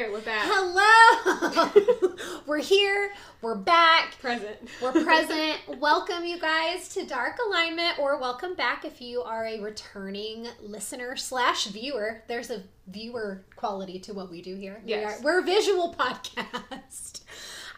we're 0.00 0.06
here. 0.06 0.12
We're 0.12 0.20
back. 0.22 0.42
Hello! 0.46 2.12
we're 2.46 2.58
here. 2.58 3.12
We're 3.42 3.54
back. 3.54 4.18
Present. 4.18 4.56
We're 4.80 4.92
present. 4.92 5.58
welcome, 5.78 6.24
you 6.24 6.38
guys, 6.40 6.88
to 6.94 7.04
Dark 7.04 7.36
Alignment, 7.46 7.98
or 7.98 8.18
welcome 8.18 8.54
back 8.54 8.84
if 8.84 9.02
you 9.02 9.20
are 9.22 9.44
a 9.46 9.60
returning 9.60 10.48
listener 10.62 11.16
slash 11.16 11.66
viewer. 11.66 12.22
There's 12.28 12.50
a 12.50 12.62
viewer 12.86 13.44
quality 13.56 13.98
to 14.00 14.14
what 14.14 14.30
we 14.30 14.40
do 14.40 14.56
here. 14.56 14.80
We 14.84 14.90
Yes. 14.90 15.20
are, 15.20 15.22
we're 15.22 15.40
a 15.40 15.44
visual 15.44 15.94
podcast. 15.98 17.20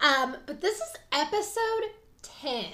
Um, 0.00 0.36
but 0.46 0.60
this 0.60 0.76
is 0.76 0.94
episode 1.10 1.90
10. 2.22 2.64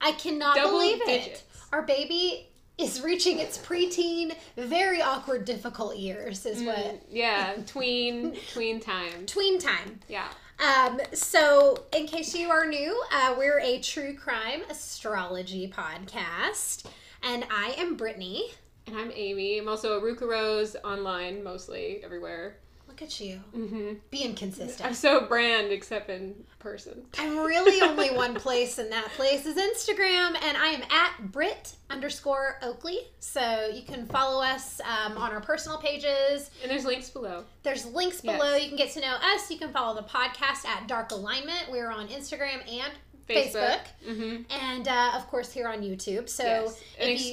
I 0.00 0.12
cannot 0.12 0.56
Double 0.56 0.70
believe 0.78 1.00
it. 1.06 1.44
Our 1.72 1.82
baby 1.82 2.48
is 2.78 3.02
reaching 3.02 3.38
its 3.38 3.58
preteen, 3.58 4.34
very 4.56 5.00
awkward, 5.02 5.44
difficult 5.44 5.96
years, 5.96 6.46
is 6.46 6.62
what 6.62 6.76
Mm, 6.76 7.00
yeah, 7.10 7.54
tween 7.66 8.36
tween 8.52 8.80
time. 8.80 9.26
tween 9.26 9.58
time. 9.58 10.00
Yeah. 10.08 10.28
Um, 10.58 11.00
so, 11.12 11.84
in 11.92 12.06
case 12.06 12.34
you 12.34 12.50
are 12.50 12.66
new, 12.66 13.02
uh, 13.12 13.34
we're 13.36 13.58
a 13.60 13.80
true 13.80 14.14
crime 14.14 14.62
astrology 14.70 15.68
podcast, 15.74 16.84
and 17.22 17.44
I 17.50 17.74
am 17.78 17.96
Brittany. 17.96 18.50
And 18.86 18.96
I'm 18.96 19.10
Amy. 19.14 19.58
I'm 19.58 19.68
also 19.68 19.98
a 19.98 20.00
Ruka 20.02 20.28
Rose 20.28 20.76
online, 20.84 21.42
mostly 21.42 22.00
everywhere. 22.04 22.56
Look 22.92 23.00
at 23.00 23.20
you 23.20 23.36
hmm 23.54 23.92
being 24.10 24.34
consistent. 24.34 24.86
I'm 24.86 24.92
so 24.92 25.24
brand 25.26 25.72
except 25.72 26.10
in 26.10 26.34
person. 26.58 27.02
I'm 27.18 27.38
really 27.38 27.80
only 27.80 28.10
one 28.10 28.34
place, 28.34 28.76
and 28.76 28.92
that 28.92 29.06
place 29.16 29.46
is 29.46 29.56
Instagram, 29.56 30.36
and 30.42 30.58
I 30.58 30.66
am 30.68 30.82
at 30.90 31.32
Brit 31.32 31.74
underscore 31.88 32.58
Oakley. 32.60 32.98
So 33.18 33.70
you 33.72 33.80
can 33.82 34.06
follow 34.08 34.42
us 34.44 34.78
um, 34.82 35.16
on 35.16 35.32
our 35.32 35.40
personal 35.40 35.78
pages. 35.78 36.50
And 36.60 36.70
there's 36.70 36.84
links 36.84 37.08
below. 37.08 37.44
There's 37.62 37.86
links 37.86 38.20
Yes. 38.22 38.36
below. 38.36 38.56
You 38.56 38.68
can 38.68 38.76
get 38.76 38.90
to 38.92 39.00
know 39.00 39.16
us. 39.34 39.50
You 39.50 39.56
can 39.58 39.72
follow 39.72 39.94
the 39.94 40.06
podcast 40.06 40.66
at 40.66 40.86
Dark 40.86 41.12
Alignment. 41.12 41.70
We're 41.70 41.90
on 41.90 42.08
Instagram 42.08 42.60
and 42.70 42.92
Facebook. 43.26 43.80
hmm 44.06 44.42
and 44.50 44.86
uh, 44.86 45.12
of 45.14 45.26
course 45.28 45.50
here 45.50 45.66
on 45.66 45.80
YouTube. 45.80 46.28
So 46.28 46.42
yes. 46.44 46.82
And 46.98 47.10
if 47.10 47.24
you- 47.24 47.32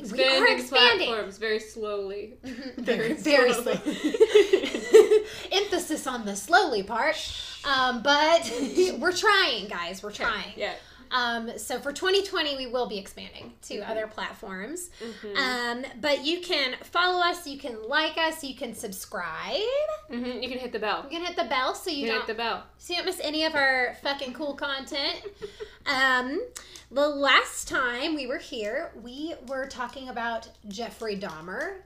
expanding. 0.00 0.26
Expanding 0.26 0.58
expanding. 0.58 1.06
platforms 1.08 1.38
very 1.38 1.58
slowly. 1.60 2.34
very, 2.42 3.12
Very 3.12 3.12
very 3.14 3.52
slowly. 3.52 3.76
slowly. 3.78 5.24
Emphasis 5.52 6.06
on 6.06 6.24
the 6.24 6.36
slowly 6.36 6.82
part. 6.82 7.16
Um, 7.64 8.02
but 8.02 8.50
we're 8.98 9.12
trying, 9.12 9.68
guys. 9.68 10.02
We're 10.02 10.12
trying. 10.12 10.52
Yeah. 10.56 10.74
Um, 11.10 11.50
so 11.58 11.78
for 11.78 11.92
2020, 11.92 12.56
we 12.56 12.66
will 12.66 12.86
be 12.86 12.98
expanding 12.98 13.52
to 13.62 13.74
Mm-hmm. 13.78 13.90
other 13.90 14.06
platforms. 14.06 14.90
hmm 15.22 15.36
Um, 15.36 15.84
but 16.00 16.24
you 16.24 16.40
can 16.40 16.74
follow 16.82 17.20
us, 17.24 17.46
you 17.46 17.58
can 17.58 17.88
like 17.88 18.16
us, 18.18 18.42
you 18.44 18.54
can 18.54 18.74
subscribe. 18.74 19.60
hmm 20.08 20.24
You 20.42 20.48
can 20.48 20.58
hit 20.58 20.72
the 20.72 20.78
bell. 20.78 21.06
You 21.10 21.18
can 21.18 21.26
hit 21.26 21.36
the 21.36 21.44
bell 21.44 21.74
so 21.74 21.90
you 21.90 21.98
You 21.98 22.06
don't 22.08 22.18
hit 22.18 22.26
the 22.26 22.34
bell. 22.34 22.64
so 22.78 22.92
you 22.92 22.98
don't 22.98 23.06
miss 23.06 23.20
any 23.22 23.44
of 23.44 23.54
our 23.54 23.96
fucking 24.02 24.32
cool 24.34 24.54
content. 24.54 25.22
Um, 25.86 26.42
the 26.90 27.08
last 27.08 27.68
time 27.68 28.14
we 28.14 28.26
were 28.26 28.38
here, 28.38 28.92
we 29.02 29.34
were 29.46 29.66
talking 29.66 30.08
about 30.08 30.48
Jeffrey 30.68 31.16
Dahmer. 31.18 31.76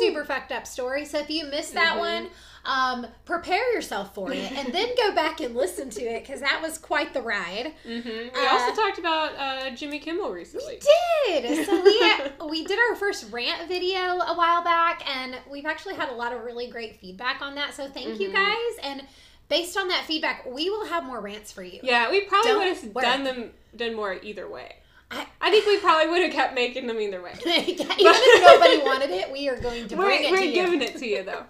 Super 0.00 0.24
fucked 0.24 0.50
up 0.52 0.66
story. 0.66 1.04
So 1.04 1.18
if 1.18 1.30
you 1.30 1.46
missed 1.46 1.74
that 1.74 1.94
Mhm. 1.96 1.98
one, 1.98 2.30
um, 2.64 3.06
prepare 3.24 3.72
yourself 3.74 4.14
for 4.14 4.32
it 4.32 4.52
and 4.52 4.72
then 4.74 4.88
go 4.96 5.14
back 5.14 5.40
and 5.40 5.54
listen 5.54 5.88
to 5.90 6.02
it 6.02 6.22
because 6.26 6.40
that 6.40 6.60
was 6.62 6.76
quite 6.78 7.14
the 7.14 7.22
ride. 7.22 7.72
hmm 7.84 8.00
We 8.08 8.30
Uh, 8.34 8.48
also 8.50 8.74
talked 8.74 8.98
about 8.98 9.32
uh, 9.38 9.70
Jimmy 9.70 9.98
Kimmel 9.98 10.30
recently. 10.30 10.78
We 11.26 11.40
did. 11.40 11.66
So 11.66 11.82
we 12.40 12.48
we 12.50 12.64
did 12.64 12.78
our 12.90 12.96
first 12.96 13.32
rant 13.32 13.66
video 13.68 14.00
a 14.00 14.34
while 14.34 14.62
back, 14.62 15.02
and 15.08 15.36
we've 15.50 15.66
actually 15.66 15.94
had 15.94 16.10
a 16.10 16.14
lot 16.14 16.32
of 16.32 16.42
really 16.44 16.68
great 16.68 17.00
feedback 17.00 17.40
on 17.42 17.54
that. 17.54 17.74
So 17.74 17.88
thank 17.88 18.20
you 18.20 18.28
Mhm. 18.30 18.34
guys. 18.34 18.78
And 18.82 19.02
based 19.48 19.76
on 19.78 19.88
that 19.88 20.04
feedback, 20.04 20.44
we 20.46 20.68
will 20.70 20.86
have 20.86 21.04
more 21.04 21.20
rants 21.20 21.50
for 21.52 21.62
you. 21.62 21.80
Yeah, 21.82 22.10
we 22.10 22.22
probably 22.22 22.54
would 22.54 22.66
have 22.68 22.94
done 22.94 23.24
them 23.24 23.50
done 23.76 23.94
more 23.94 24.18
either 24.22 24.48
way. 24.48 24.76
I- 25.12 25.26
I 25.40 25.50
think 25.50 25.66
we 25.66 25.78
probably 25.78 26.08
would 26.10 26.22
have 26.22 26.32
kept 26.32 26.54
making 26.54 26.86
them 26.86 27.00
either 27.00 27.20
way. 27.22 27.32
Even 27.44 27.86
if 27.88 28.42
nobody 28.42 28.78
wanted 28.78 29.10
it, 29.10 29.32
we 29.32 29.48
are 29.48 29.58
going 29.60 29.88
to 29.88 29.96
We're, 29.96 30.04
bring 30.04 30.24
it 30.24 30.30
we're 30.30 30.36
to 30.38 30.46
you. 30.46 30.52
giving 30.54 30.82
it 30.82 30.96
to 30.98 31.06
you 31.06 31.24
though. 31.24 31.44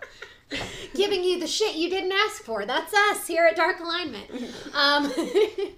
Giving 0.95 1.23
you 1.25 1.39
the 1.39 1.47
shit 1.47 1.77
you 1.77 1.89
didn't 1.89 2.13
ask 2.13 2.43
for. 2.43 2.67
That's 2.67 2.93
us 2.93 3.27
here 3.27 3.47
at 3.47 3.57
Dark 3.57 3.81
Alignment. 3.81 4.27
Um, 4.75 5.13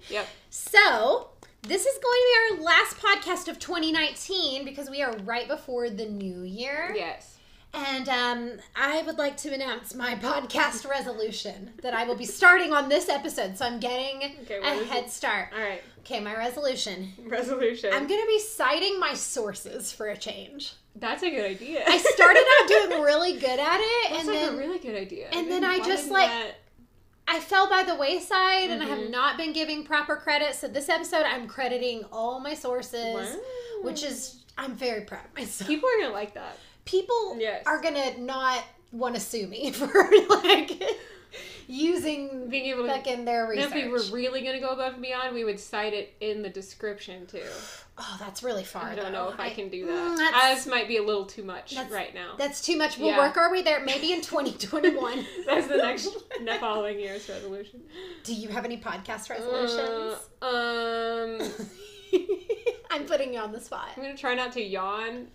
Yep. 0.09 0.27
So, 0.49 1.29
this 1.63 1.85
is 1.85 1.97
going 1.97 2.01
to 2.21 2.55
be 2.57 2.57
our 2.57 2.63
last 2.65 2.97
podcast 2.97 3.47
of 3.47 3.57
2019 3.57 4.65
because 4.65 4.89
we 4.89 5.01
are 5.01 5.15
right 5.23 5.47
before 5.47 5.89
the 5.89 6.05
new 6.05 6.41
year. 6.43 6.93
Yes. 6.95 7.37
And 7.73 8.07
um, 8.07 8.51
I 8.75 9.01
would 9.01 9.17
like 9.17 9.35
to 9.37 9.53
announce 9.53 9.95
my 9.95 10.13
podcast 10.21 10.87
resolution 10.89 11.71
that 11.81 11.93
I 11.93 12.03
will 12.05 12.15
be 12.15 12.25
starting 12.25 12.71
on 12.71 12.87
this 12.89 13.09
episode. 13.09 13.57
So 13.57 13.65
I'm 13.65 13.79
getting 13.79 14.35
Okay, 14.43 14.59
a 14.61 14.83
head 14.85 15.05
it? 15.05 15.09
start. 15.11 15.49
All 15.55 15.59
right. 15.61 15.81
Okay, 15.99 16.19
my 16.19 16.35
resolution. 16.37 17.13
Resolution. 17.25 17.89
I'm 17.93 18.05
going 18.07 18.21
to 18.21 18.27
be 18.27 18.39
citing 18.39 18.99
my 18.99 19.13
sources 19.13 19.91
for 19.91 20.07
a 20.09 20.17
change. 20.17 20.73
That's 20.95 21.23
a 21.23 21.29
good 21.31 21.45
idea. 21.49 21.83
I 21.87 21.97
started 21.97 22.43
out 22.61 22.67
doing 22.67 23.01
really 23.03 23.33
good 23.39 23.59
at 23.59 23.79
it, 23.79 24.09
That's 24.11 24.19
and 24.19 24.27
like 24.27 24.39
then 24.39 24.53
a 24.53 24.57
really 24.57 24.79
good 24.79 24.95
idea. 24.95 25.29
and 25.31 25.49
then 25.49 25.61
didn't- 25.61 25.81
I 25.81 25.85
just, 25.87 26.11
like, 26.11 26.29
that- 26.29 26.55
I 27.27 27.39
fell 27.39 27.67
by 27.69 27.83
the 27.83 27.95
wayside, 27.95 28.69
and 28.69 28.83
I 28.83 28.85
have 28.85 28.99
Mhm. 28.99 29.09
not 29.09 29.37
been 29.37 29.53
giving 29.53 29.85
proper 29.85 30.17
credit. 30.17 30.53
So 30.55 30.67
this 30.67 30.89
episode, 30.89 31.23
I'm 31.23 31.47
crediting 31.47 32.03
all 32.11 32.39
my 32.41 32.53
sources, 32.53 33.15
Wow. 33.15 33.35
which 33.81 34.03
is 34.03 34.43
I'm 34.57 34.75
very 34.75 35.01
proud 35.01 35.25
of 35.25 35.33
myself. 35.35 35.67
people 35.69 35.87
are 35.89 36.01
gonna 36.03 36.13
like 36.13 36.33
that. 36.35 36.57
People 36.85 37.37
Yes. 37.39 37.63
are 37.65 37.81
gonna 37.81 38.17
not 38.19 38.63
want 38.91 39.15
to 39.15 39.21
sue 39.21 39.47
me 39.47 39.71
for 39.73 39.87
like 40.29 40.81
using 41.67 42.49
Being 42.49 42.65
able 42.65 42.83
to. 42.83 42.89
fucking 42.89 43.25
their 43.25 43.47
research. 43.47 43.67
if 43.67 43.73
we 43.73 43.87
were 43.87 44.01
really 44.11 44.41
gonna 44.41 44.59
go 44.59 44.69
above 44.69 44.93
and 44.93 45.01
beyond, 45.01 45.33
we 45.33 45.43
would 45.43 45.59
cite 45.59 45.93
it 45.93 46.13
in 46.19 46.41
the 46.41 46.49
description 46.49 47.25
too. 47.25 47.41
oh, 47.97 48.17
that's 48.19 48.43
really 48.43 48.63
far. 48.65 48.83
I 48.83 48.95
don't 48.95 49.05
though. 49.13 49.25
know 49.27 49.29
if 49.29 49.39
I, 49.39 49.49
can 49.49 49.69
do 49.69 49.85
Mm, 49.85 50.17
that. 50.17 50.51
As 50.57 50.67
might 50.67 50.87
be 50.87 50.97
a 50.97 51.03
little 51.03 51.25
too 51.25 51.43
much 51.43 51.75
right 51.89 52.13
now. 52.13 52.35
That's 52.37 52.61
too 52.61 52.75
much. 52.77 52.97
We'll 52.97 53.09
Yeah. 53.09 53.17
work 53.17 53.37
our 53.37 53.49
way 53.51 53.61
there. 53.61 53.79
Maybe 53.79 54.11
in 54.13 54.21
2021. 54.21 55.25
That's 55.45 55.67
the 55.67 55.77
next 55.77 56.09
the 56.45 56.57
following 56.59 56.99
year's 56.99 57.27
resolution. 57.29 57.81
Do 58.23 58.33
you 58.33 58.49
have 58.49 58.65
any 58.65 58.77
podcast 58.77 59.29
resolutions? 59.29 60.17
Uh, 60.41 60.45
um, 60.45 61.51
I'm 62.91 63.05
putting 63.05 63.33
you 63.33 63.39
on 63.39 63.51
the 63.51 63.59
spot. 63.59 63.89
I'm 63.95 64.03
gonna 64.03 64.17
try 64.17 64.35
not 64.35 64.51
to 64.53 64.61
yawn. 64.61 65.27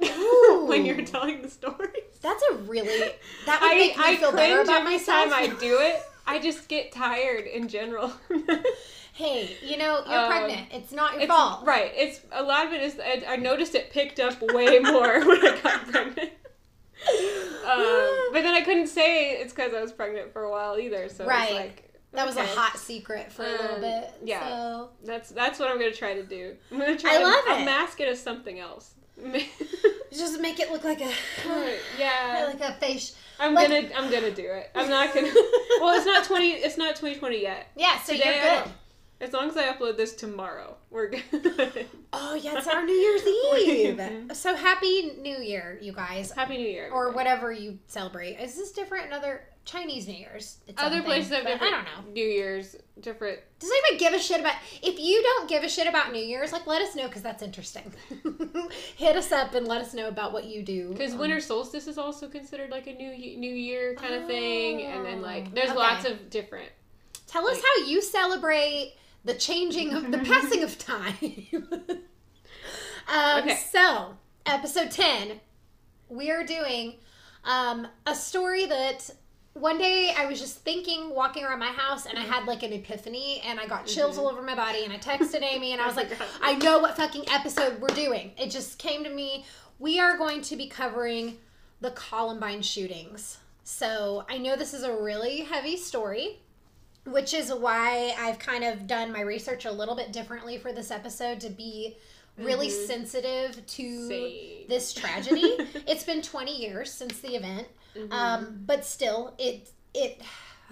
when 0.66 0.84
you're 0.84 1.02
telling 1.02 1.42
the 1.42 1.48
story. 1.50 1.88
That's 2.22 2.42
a 2.52 2.54
really 2.56 3.10
that 3.46 3.60
would 3.60 3.70
I 3.72 3.74
make 3.74 3.96
me 3.96 4.02
I 4.04 4.16
feel 4.16 4.32
better 4.32 4.60
about 4.62 4.80
every 4.82 4.92
myself. 4.94 5.30
time 5.30 5.32
I 5.34 5.46
do 5.60 5.78
it. 5.80 6.02
I 6.26 6.38
just 6.40 6.68
get 6.68 6.90
tired 6.92 7.46
in 7.46 7.68
general. 7.68 8.12
hey, 9.12 9.56
you 9.64 9.76
know 9.76 10.02
you're 10.08 10.18
Um, 10.18 10.26
pregnant. 10.28 10.66
It's 10.72 10.92
not 10.92 11.12
your 11.14 11.22
It's, 11.22 11.30
fault. 11.32 11.64
Right. 11.66 11.92
It's 11.94 12.20
a 12.32 12.42
lot 12.42 12.66
of 12.66 12.72
it 12.72 12.82
is. 12.82 12.98
I, 12.98 13.22
I 13.28 13.36
noticed 13.36 13.74
it 13.76 13.90
picked 13.90 14.18
up 14.20 14.40
way 14.42 14.78
more 14.80 15.24
when 15.26 15.46
I 15.46 15.58
got 15.62 15.86
pregnant. 15.88 16.30
Um, 17.64 18.28
but 18.32 18.42
then 18.42 18.54
I 18.54 18.62
couldn't 18.64 18.86
say 18.88 19.32
it's 19.32 19.52
because 19.52 19.74
I 19.74 19.80
was 19.80 19.92
pregnant 19.92 20.32
for 20.32 20.42
a 20.44 20.50
while 20.50 20.78
either. 20.78 21.08
So 21.08 21.24
Right. 21.26 21.52
like 21.52 21.92
That 22.12 22.26
was 22.26 22.36
a 22.36 22.44
hot 22.46 22.76
secret 22.78 23.30
for 23.32 23.44
a 23.44 23.50
little 23.50 23.74
Um, 23.76 23.80
bit. 23.80 24.10
yeah. 24.24 24.48
So 24.48 24.90
That's 25.04 25.30
that's 25.30 25.58
what 25.58 25.70
I'm 25.70 25.78
gonna 25.78 25.92
try 25.92 26.14
to 26.14 26.22
do. 26.24 26.56
I'm 26.72 26.78
gonna 26.78 26.96
try. 26.96 27.14
I 27.14 27.18
to, 27.18 27.24
love 27.24 27.44
I'll 27.48 27.64
mask 27.64 28.00
it 28.00 28.08
as 28.08 28.20
something 28.20 28.58
else. 28.58 28.94
Just 30.12 30.40
make 30.40 30.60
it 30.60 30.70
look 30.70 30.84
like 30.84 31.00
a 31.00 31.10
yeah, 31.98 32.50
like 32.52 32.60
a 32.60 32.74
face. 32.74 33.16
I'm 33.38 33.54
like- 33.54 33.68
gonna 33.68 33.88
I'm 33.94 34.10
gonna 34.10 34.30
do 34.30 34.46
it. 34.46 34.70
I'm 34.74 34.88
not 34.90 35.14
gonna. 35.14 35.28
Well, 35.80 35.94
it's 35.94 36.06
not 36.06 36.24
twenty. 36.24 36.52
It's 36.52 36.78
not 36.78 36.96
2020 36.96 37.42
yet. 37.42 37.66
Yeah, 37.76 37.98
so 37.98 38.14
Today 38.14 38.40
you're 38.42 38.62
good. 38.62 38.72
As 39.20 39.32
long 39.34 39.48
as 39.50 39.56
I 39.58 39.64
upload 39.72 39.96
this 39.98 40.14
tomorrow, 40.14 40.76
we're 40.90 41.08
good. 41.10 41.22
Oh 42.18 42.34
yeah, 42.34 42.56
it's 42.56 42.66
our 42.66 42.82
New 42.84 42.94
Year's 42.94 43.26
Eve. 43.26 44.34
so 44.36 44.54
happy 44.56 45.12
New 45.20 45.36
Year, 45.38 45.78
you 45.82 45.92
guys, 45.92 46.32
Happy 46.32 46.56
New 46.56 46.66
Year. 46.68 46.88
or 46.90 47.10
whatever 47.12 47.52
you 47.52 47.78
celebrate. 47.88 48.36
Is 48.40 48.56
this 48.56 48.72
different 48.72 49.08
in 49.08 49.12
other 49.12 49.42
Chinese 49.66 50.06
New 50.06 50.14
Year's? 50.14 50.58
It's 50.68 50.80
Other 50.80 51.02
places 51.02 51.32
have 51.32 51.44
different. 51.44 51.74
I 51.74 51.76
don't 51.76 51.84
know. 52.06 52.12
New 52.12 52.24
Year's 52.24 52.76
different. 53.00 53.40
Does 53.58 53.68
anybody 53.70 53.98
give 54.04 54.14
a 54.14 54.22
shit 54.22 54.40
about? 54.40 54.54
If 54.82 54.98
you 54.98 55.22
don't 55.22 55.48
give 55.50 55.62
a 55.64 55.68
shit 55.68 55.86
about 55.88 56.12
New 56.12 56.22
Year's, 56.22 56.52
like 56.52 56.66
let 56.66 56.80
us 56.80 56.94
know 56.94 57.06
because 57.08 57.20
that's 57.22 57.42
interesting. 57.42 57.92
Hit 58.96 59.16
us 59.16 59.32
up 59.32 59.54
and 59.54 59.66
let 59.66 59.80
us 59.82 59.92
know 59.92 60.06
about 60.08 60.32
what 60.32 60.44
you 60.44 60.62
do. 60.62 60.90
Because 60.92 61.12
Um, 61.14 61.18
winter 61.18 61.40
solstice 61.40 61.86
is 61.88 61.98
also 61.98 62.28
considered 62.28 62.70
like 62.70 62.86
a 62.86 62.92
new 62.94 63.10
New 63.38 63.54
Year 63.54 63.94
kind 63.96 64.14
of 64.14 64.26
thing, 64.26 64.82
and 64.82 65.04
then 65.04 65.20
like 65.20 65.52
there's 65.52 65.70
Okay. 65.70 65.78
lots 65.78 66.04
of 66.06 66.30
different. 66.30 66.70
Tell 67.26 67.46
us 67.48 67.60
how 67.60 67.84
you 67.86 68.00
celebrate 68.00 68.94
the 69.24 69.34
changing 69.34 69.92
of 69.94 70.12
the 70.12 70.18
passing 70.30 70.62
of 70.62 70.78
time. 70.78 71.14
um, 73.08 73.40
Okay. 73.42 73.58
So, 73.72 74.16
episode 74.46 74.90
10, 74.92 75.40
we 76.08 76.30
are 76.30 76.44
doing 76.44 76.94
um, 77.44 77.88
a 78.06 78.14
story 78.14 78.66
that 78.66 79.10
one 79.60 79.78
day 79.78 80.12
I 80.16 80.26
was 80.26 80.38
just 80.40 80.58
thinking, 80.58 81.10
walking 81.14 81.44
around 81.44 81.58
my 81.60 81.66
house, 81.72 82.06
and 82.06 82.18
I 82.18 82.22
had 82.22 82.44
like 82.46 82.62
an 82.62 82.72
epiphany, 82.72 83.40
and 83.46 83.58
I 83.58 83.66
got 83.66 83.86
chills 83.86 84.16
Mhm. 84.16 84.20
all 84.20 84.28
over 84.28 84.42
my 84.42 84.54
body, 84.54 84.84
and 84.84 84.92
I 84.92 84.98
texted 84.98 85.42
Amy, 85.52 85.72
and 85.72 85.80
I 85.80 85.86
was 85.86 85.96
like, 85.96 86.10
I 86.42 86.54
know 86.54 86.78
what 86.78 86.96
fucking 86.96 87.24
episode 87.30 87.80
we're 87.80 87.88
doing. 87.88 88.32
It 88.38 88.50
just 88.50 88.78
came 88.78 89.02
to 89.04 89.10
me. 89.10 89.44
We 89.78 89.98
are 90.00 90.16
going 90.16 90.42
to 90.42 90.56
be 90.56 90.66
covering 90.68 91.38
the 91.80 91.90
Columbine 91.92 92.62
shootings. 92.62 93.38
So 93.64 94.24
I 94.28 94.38
know 94.38 94.56
this 94.56 94.72
is 94.74 94.82
a 94.82 94.94
really 94.94 95.40
heavy 95.40 95.76
story, 95.76 96.38
which 97.04 97.34
is 97.34 97.52
why 97.52 98.14
I've 98.18 98.38
kind 98.38 98.64
of 98.64 98.86
done 98.86 99.12
my 99.12 99.20
research 99.20 99.64
a 99.64 99.72
little 99.72 99.94
bit 99.94 100.12
differently 100.12 100.56
for 100.58 100.72
this 100.72 100.90
episode 100.90 101.40
to 101.40 101.50
be 101.50 101.96
really 102.38 102.68
Mhm. 102.68 102.86
sensitive 102.86 103.66
to 103.66 104.08
Same. 104.08 104.66
this 104.68 104.92
tragedy. 104.92 105.56
it's 105.86 106.04
been 106.04 106.20
20 106.22 106.54
years 106.56 106.92
since 106.92 107.18
the 107.20 107.34
event, 107.34 107.66
Mhm. 107.96 108.12
um, 108.12 108.62
but 108.66 108.84
still, 108.84 109.34
it 109.38 109.70
it 109.94 110.20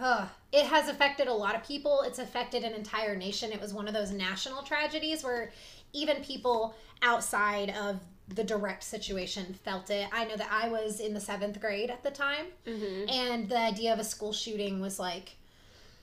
uh, 0.01 0.27
it 0.53 0.67
has 0.67 0.89
affected 0.89 1.29
a 1.29 1.33
lot 1.33 1.55
of 1.55 1.63
people. 1.65 2.03
It's 2.03 2.19
affected 2.19 2.65
an 2.65 2.73
entire 2.75 3.17
nation. 3.17 3.53
It 3.53 3.61
was 3.61 3.73
one 3.73 3.89
of 3.89 3.95
those 3.95 4.11
national 4.11 4.63
tragedies 4.63 5.23
where 5.25 5.53
even 5.93 6.23
people 6.25 6.75
outside 7.03 7.71
of 7.71 8.01
the 8.29 8.43
direct 8.43 8.83
situation 8.83 9.55
felt 9.65 9.91
it. 9.91 10.09
I 10.13 10.25
know 10.25 10.37
that 10.37 10.49
I 10.51 10.69
was 10.69 10.99
in 10.99 11.15
the 11.15 11.21
seventh 11.21 11.61
grade 11.61 11.91
at 11.91 12.03
the 12.03 12.11
time, 12.11 12.47
Mhm. 12.67 13.11
and 13.11 13.49
the 13.49 13.59
idea 13.59 13.93
of 13.93 13.99
a 13.99 14.05
school 14.05 14.33
shooting 14.33 14.81
was 14.81 14.99
like 14.99 15.37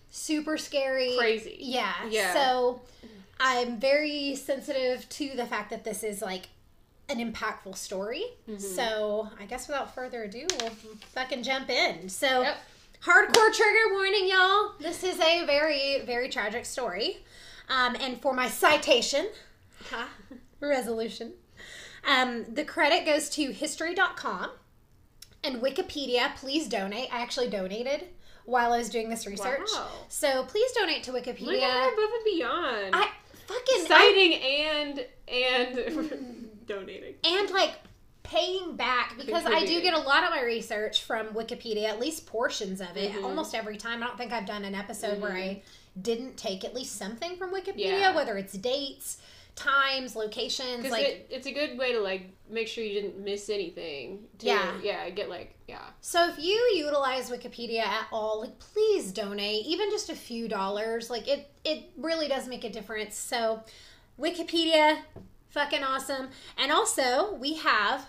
super 0.10 0.58
scary. 0.58 1.16
Crazy. 1.18 1.58
Yeah. 1.60 1.94
Yeah. 2.10 2.34
So 2.34 2.82
I'm 3.40 3.80
very 3.80 4.36
sensitive 4.36 5.08
to 5.10 5.36
the 5.36 5.46
fact 5.46 5.70
that 5.72 5.84
this 5.84 6.04
is 6.04 6.22
like 6.22 6.50
an 7.12 7.34
impactful 7.34 7.76
story. 7.78 8.24
Mhm. 8.50 8.60
So 8.62 9.30
I 9.40 9.46
guess 9.46 9.68
without 9.68 9.94
further 9.94 10.24
ado, 10.24 10.48
we'll 10.60 10.72
fucking 11.14 11.44
jump 11.44 11.70
in. 11.70 12.10
So 12.10 12.42
Yep. 12.42 12.58
hardcore 13.04 13.54
trigger 13.54 13.94
warning, 13.94 14.28
y'all. 14.28 14.74
This 14.80 15.04
is 15.04 15.20
a 15.20 15.46
very, 15.46 16.02
very 16.02 16.30
tragic 16.30 16.66
story. 16.66 17.24
Um, 17.70 17.96
and 18.00 18.22
for 18.22 18.34
my 18.34 18.50
citation, 18.50 19.30
ha, 19.90 20.10
resolution, 20.60 21.34
um, 22.06 22.46
the 22.54 22.64
credit 22.66 23.06
goes 23.06 23.30
to 23.32 23.52
history.com 23.52 24.52
and 25.44 25.62
Wikipedia. 25.62 26.36
Please 26.36 26.68
donate. 26.68 27.10
I 27.14 27.22
actually 27.22 27.50
donated 27.50 28.10
while 28.46 28.74
I 28.74 28.80
was 28.80 28.90
doing 28.90 29.10
this 29.10 29.26
research. 29.26 29.68
Wow. 29.74 29.88
So 30.10 30.44
please 30.46 30.72
donate 30.74 31.04
to 31.04 31.12
Look 31.12 31.28
at 31.28 31.38
Wikipedia. 31.38 31.62
her 31.70 31.94
above 31.94 32.12
and 32.14 32.26
beyond. 32.26 32.96
I 32.96 33.10
fucking 33.48 33.86
I, 33.86 33.88
Citing 33.88 34.34
and 34.34 35.06
and 35.28 36.48
donating. 36.68 37.16
and 37.24 37.50
like 37.52 37.74
paying 38.24 38.76
back 38.76 39.18
because 39.18 39.46
I 39.46 39.66
do 39.66 39.82
get 39.82 39.94
a 39.94 40.00
lot 40.00 40.24
of 40.24 40.30
my 40.30 40.44
research 40.44 41.04
from 41.04 41.28
Wikipedia, 41.30 41.86
at 41.90 42.00
least 42.00 42.26
portions 42.28 42.80
of 42.80 42.96
it, 42.96 43.12
Mhm. 43.14 43.24
almost 43.24 43.56
every 43.56 43.78
time. 43.78 44.02
I 44.04 44.08
don't 44.08 44.18
think 44.18 44.32
I've 44.32 44.46
done 44.46 44.64
an 44.64 44.76
episode 44.76 45.20
where 45.22 45.34
I 45.34 45.64
didn't 46.02 46.38
take 46.38 46.64
at 46.64 46.74
least 46.74 46.96
something 46.98 47.36
from 47.36 47.52
Wikipedia, 47.52 48.00
Yeah. 48.00 48.16
whether 48.16 48.38
it's 48.38 48.54
dates, 48.54 49.18
times, 49.56 50.16
locations, 50.16 50.90
like 50.90 51.06
it, 51.06 51.28
it's 51.30 51.46
a 51.48 51.52
good 51.52 51.78
way 51.78 51.92
to 51.92 52.00
like 52.00 52.30
make 52.50 52.68
sure 52.70 52.84
you 52.84 52.94
didn't 53.02 53.18
miss 53.20 53.50
anything. 53.50 54.28
To, 54.40 54.46
Yeah. 54.46 54.80
Yeah. 54.82 55.10
Get 55.10 55.28
like 55.30 55.56
yeah. 55.68 55.90
So 56.00 56.30
if 56.30 56.38
you 56.40 56.54
utilize 56.76 57.30
Wikipedia 57.30 57.82
at 57.82 58.08
all, 58.14 58.42
like 58.42 58.58
please 58.60 59.12
donate, 59.12 59.66
even 59.66 59.90
just 59.90 60.10
a 60.10 60.16
few 60.16 60.48
dollars. 60.48 61.10
Like 61.10 61.28
it 61.28 61.50
it 61.66 61.90
really 61.98 62.28
does 62.30 62.48
make 62.48 62.64
a 62.64 62.70
difference. 62.70 63.18
So 63.18 63.62
Wikipedia, 64.20 65.02
fucking 65.52 65.84
awesome. 65.84 66.30
And 66.58 66.72
also 66.72 67.36
we 67.36 67.54
have 67.56 68.06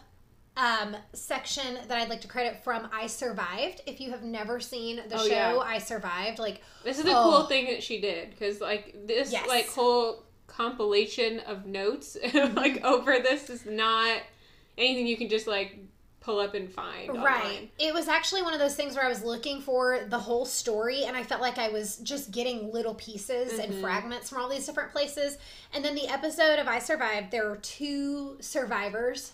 um 0.57 0.95
section 1.15 1.79
that 1.89 1.97
I'd 1.97 2.09
like 2.11 2.21
to 2.23 2.29
credit 2.29 2.63
from 2.65 2.89
I 2.93 3.07
Survived. 3.07 3.81
If 3.87 4.01
you 4.01 4.11
have 4.11 4.23
never 4.23 4.61
seen 4.61 4.97
the 5.09 5.15
Oh, 5.17 5.27
show 5.27 5.29
yeah. 5.35 5.57
I 5.59 5.79
Survived, 5.79 6.39
like 6.39 6.61
This 6.85 6.99
is 6.99 7.07
a 7.07 7.11
Oh. 7.11 7.23
cool 7.23 7.43
thing 7.45 7.67
that 7.67 7.83
she 7.83 8.01
did 8.01 8.31
because 8.31 8.61
like 8.61 8.95
this 9.07 9.31
Yes. 9.33 9.47
like 9.49 9.69
whole 9.69 10.25
compilation 10.47 11.41
of 11.41 11.65
notes 11.67 12.17
like 12.35 12.85
over 12.85 13.19
this 13.21 13.49
is 13.49 13.65
not 13.65 14.21
anything 14.77 15.07
you 15.07 15.17
can 15.17 15.29
just 15.31 15.47
like 15.47 15.79
pull 16.23 16.39
up 16.39 16.55
and 16.55 16.73
find. 16.73 17.09
Right. 17.23 17.43
online. 17.45 17.71
It 17.79 17.93
was 17.93 18.09
actually 18.09 18.43
one 18.43 18.55
of 18.55 18.61
those 18.61 18.75
things 18.77 18.95
where 18.95 19.05
I 19.05 19.09
was 19.09 19.23
looking 19.25 19.61
for 19.61 20.01
the 20.09 20.19
whole 20.19 20.45
story 20.47 21.05
and 21.05 21.17
I 21.17 21.23
felt 21.25 21.41
like 21.41 21.59
I 21.59 21.69
was 21.69 21.97
just 21.99 22.31
getting 22.31 22.73
little 22.73 22.95
pieces 22.95 23.59
and 23.59 23.73
Mhm. 23.75 23.81
fragments 23.81 24.29
from 24.31 24.41
all 24.41 24.49
these 24.49 24.65
different 24.65 24.93
places. 24.93 25.37
And 25.73 25.85
then 25.85 25.95
the 25.95 26.09
episode 26.09 26.59
of 26.59 26.69
I 26.69 26.79
Survived, 26.79 27.31
there 27.33 27.49
were 27.49 27.57
two 27.57 28.37
survivors 28.41 29.33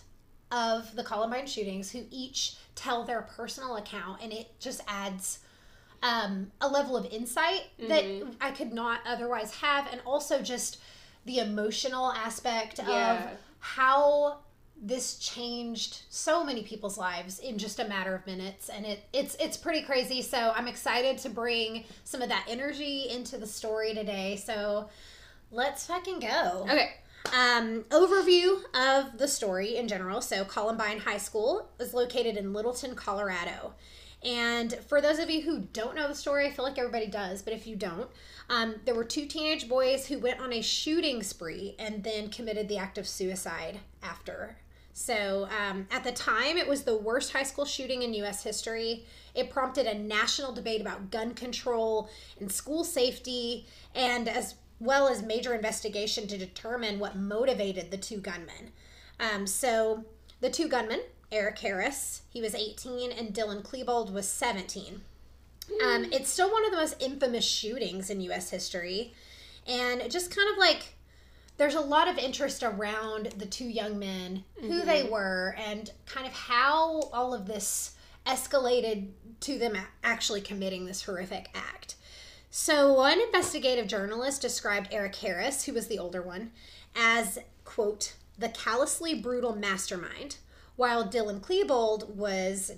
of 0.51 0.95
the 0.95 1.03
Columbine 1.03 1.45
shootings 1.45 1.91
who 1.91 2.05
each 2.09 2.55
tell 2.73 3.03
their 3.03 3.21
personal 3.21 3.75
account 3.77 4.21
and 4.23 4.33
it 4.33 4.59
just 4.59 4.81
adds 4.87 5.39
um, 6.01 6.49
a 6.61 6.67
level 6.67 6.95
of 6.95 7.05
insight 7.07 7.65
that 7.77 8.03
Mhm. 8.05 8.35
I 8.39 8.51
could 8.51 8.73
not 8.73 9.01
otherwise 9.05 9.55
have 9.55 9.85
and 9.91 10.01
also 10.05 10.41
just 10.41 10.77
the 11.25 11.39
emotional 11.39 12.11
aspect 12.13 12.79
Yeah. 12.79 13.13
of 13.33 13.37
how 13.59 14.37
this 14.81 15.17
changed 15.17 16.03
so 16.09 16.43
many 16.43 16.63
people's 16.63 16.97
lives 16.97 17.39
in 17.39 17.57
just 17.57 17.79
a 17.79 17.85
matter 17.87 18.15
of 18.15 18.25
minutes 18.25 18.69
and 18.69 18.85
it 18.85 19.03
it's 19.11 19.35
it's 19.35 19.57
pretty 19.57 19.81
crazy 19.81 20.21
so 20.21 20.53
i'm 20.55 20.67
excited 20.69 21.17
to 21.17 21.29
bring 21.29 21.83
some 22.05 22.21
of 22.21 22.29
that 22.29 22.45
energy 22.47 23.07
into 23.09 23.37
the 23.37 23.45
story 23.47 23.93
today 23.93 24.37
so 24.37 24.89
let's 25.51 25.85
fucking 25.85 26.19
go 26.19 26.65
Okay. 26.69 26.91
um, 27.33 27.83
overview 27.89 28.61
of 28.73 29.17
the 29.17 29.27
story 29.27 29.75
in 29.75 29.87
general. 29.87 30.21
So, 30.21 30.45
Columbine 30.45 30.99
High 30.99 31.17
School 31.17 31.69
is 31.79 31.93
located 31.93 32.37
in 32.37 32.53
Littleton, 32.53 32.95
Colorado. 32.95 33.73
And 34.23 34.73
for 34.87 35.01
those 35.01 35.19
of 35.19 35.29
you 35.29 35.41
who 35.41 35.59
don't 35.73 35.95
know 35.95 36.07
the 36.07 36.15
story, 36.15 36.45
I 36.47 36.51
feel 36.51 36.63
like 36.65 36.77
everybody 36.77 37.07
does, 37.07 37.41
but 37.41 37.53
if 37.53 37.65
you 37.67 37.75
don't, 37.75 38.09
um, 38.49 38.75
there 38.85 38.95
were 38.95 39.03
two 39.05 39.25
teenage 39.25 39.67
boys 39.67 40.07
who 40.07 40.19
went 40.19 40.39
on 40.39 40.53
a 40.53 40.61
shooting 40.61 41.23
spree 41.23 41.75
and 41.79 42.03
then 42.03 42.29
committed 42.29 42.67
the 42.67 42.77
act 42.77 42.97
of 42.97 43.07
suicide 43.07 43.79
after. 44.03 44.57
So, 44.93 45.47
um, 45.57 45.87
at 45.91 46.03
the 46.03 46.11
time, 46.11 46.57
it 46.57 46.67
was 46.67 46.83
the 46.83 46.97
worst 46.97 47.31
high 47.31 47.43
school 47.43 47.65
shooting 47.65 48.01
in 48.01 48.13
U.S. 48.15 48.43
history. 48.43 49.05
It 49.33 49.49
prompted 49.49 49.85
a 49.85 49.97
national 49.97 50.51
debate 50.51 50.81
about 50.81 51.11
gun 51.11 51.33
control 51.33 52.09
and 52.39 52.51
school 52.51 52.83
safety, 52.83 53.65
and 53.95 54.27
as 54.27 54.55
well 54.79 55.07
as 55.07 55.21
major 55.21 55.53
investigation 55.53 56.27
to 56.27 56.37
determine 56.37 56.99
what 56.99 57.15
motivated 57.15 57.91
the 57.91 57.97
two 57.97 58.17
gunmen. 58.17 58.71
Um, 59.19 59.47
so, 59.47 60.03
the 60.41 60.49
two 60.49 60.67
gunmen, 60.67 61.01
Eric 61.31 61.59
Harris, 61.59 62.23
he 62.29 62.41
was 62.41 62.55
18, 62.55 63.11
and 63.11 63.33
Dylan 63.33 63.61
Klebold 63.61 64.11
was 64.11 64.27
17. 64.27 65.01
Um, 65.83 66.05
it's 66.11 66.29
still 66.29 66.51
one 66.51 66.65
of 66.65 66.71
the 66.71 66.77
most 66.77 67.01
infamous 67.01 67.45
shootings 67.45 68.09
in 68.09 68.21
U.S. 68.21 68.49
history, 68.49 69.13
and 69.67 70.01
it 70.01 70.11
just 70.11 70.35
kind 70.35 70.49
of 70.51 70.57
like 70.57 70.95
there's 71.59 71.75
a 71.75 71.81
lot 71.81 72.07
of 72.07 72.17
interest 72.17 72.63
around 72.63 73.33
the 73.37 73.45
two 73.45 73.67
young 73.67 73.99
men, 73.99 74.45
who 74.61 74.69
mm-hmm. 74.69 74.87
they 74.87 75.03
were, 75.03 75.55
and 75.59 75.91
kind 76.05 76.25
of 76.25 76.31
how 76.31 77.01
all 77.11 77.33
of 77.33 77.45
this 77.45 77.95
escalated 78.25 79.09
to 79.41 79.59
them 79.59 79.77
actually 80.01 80.39
committing 80.39 80.85
this 80.85 81.03
horrific 81.03 81.49
act. 81.53 81.95
So, 82.49 82.93
one 82.93 83.19
investigative 83.19 83.87
journalist 83.87 84.41
described 84.41 84.87
Eric 84.91 85.15
Harris, 85.17 85.65
who 85.65 85.73
was 85.73 85.87
the 85.87 85.99
older 85.99 86.21
one, 86.21 86.51
as, 86.95 87.37
quote, 87.65 88.13
the 88.37 88.49
callously 88.49 89.13
brutal 89.13 89.53
mastermind, 89.53 90.37
while 90.77 91.09
Dylan 91.09 91.41
Klebold 91.41 92.15
was 92.15 92.71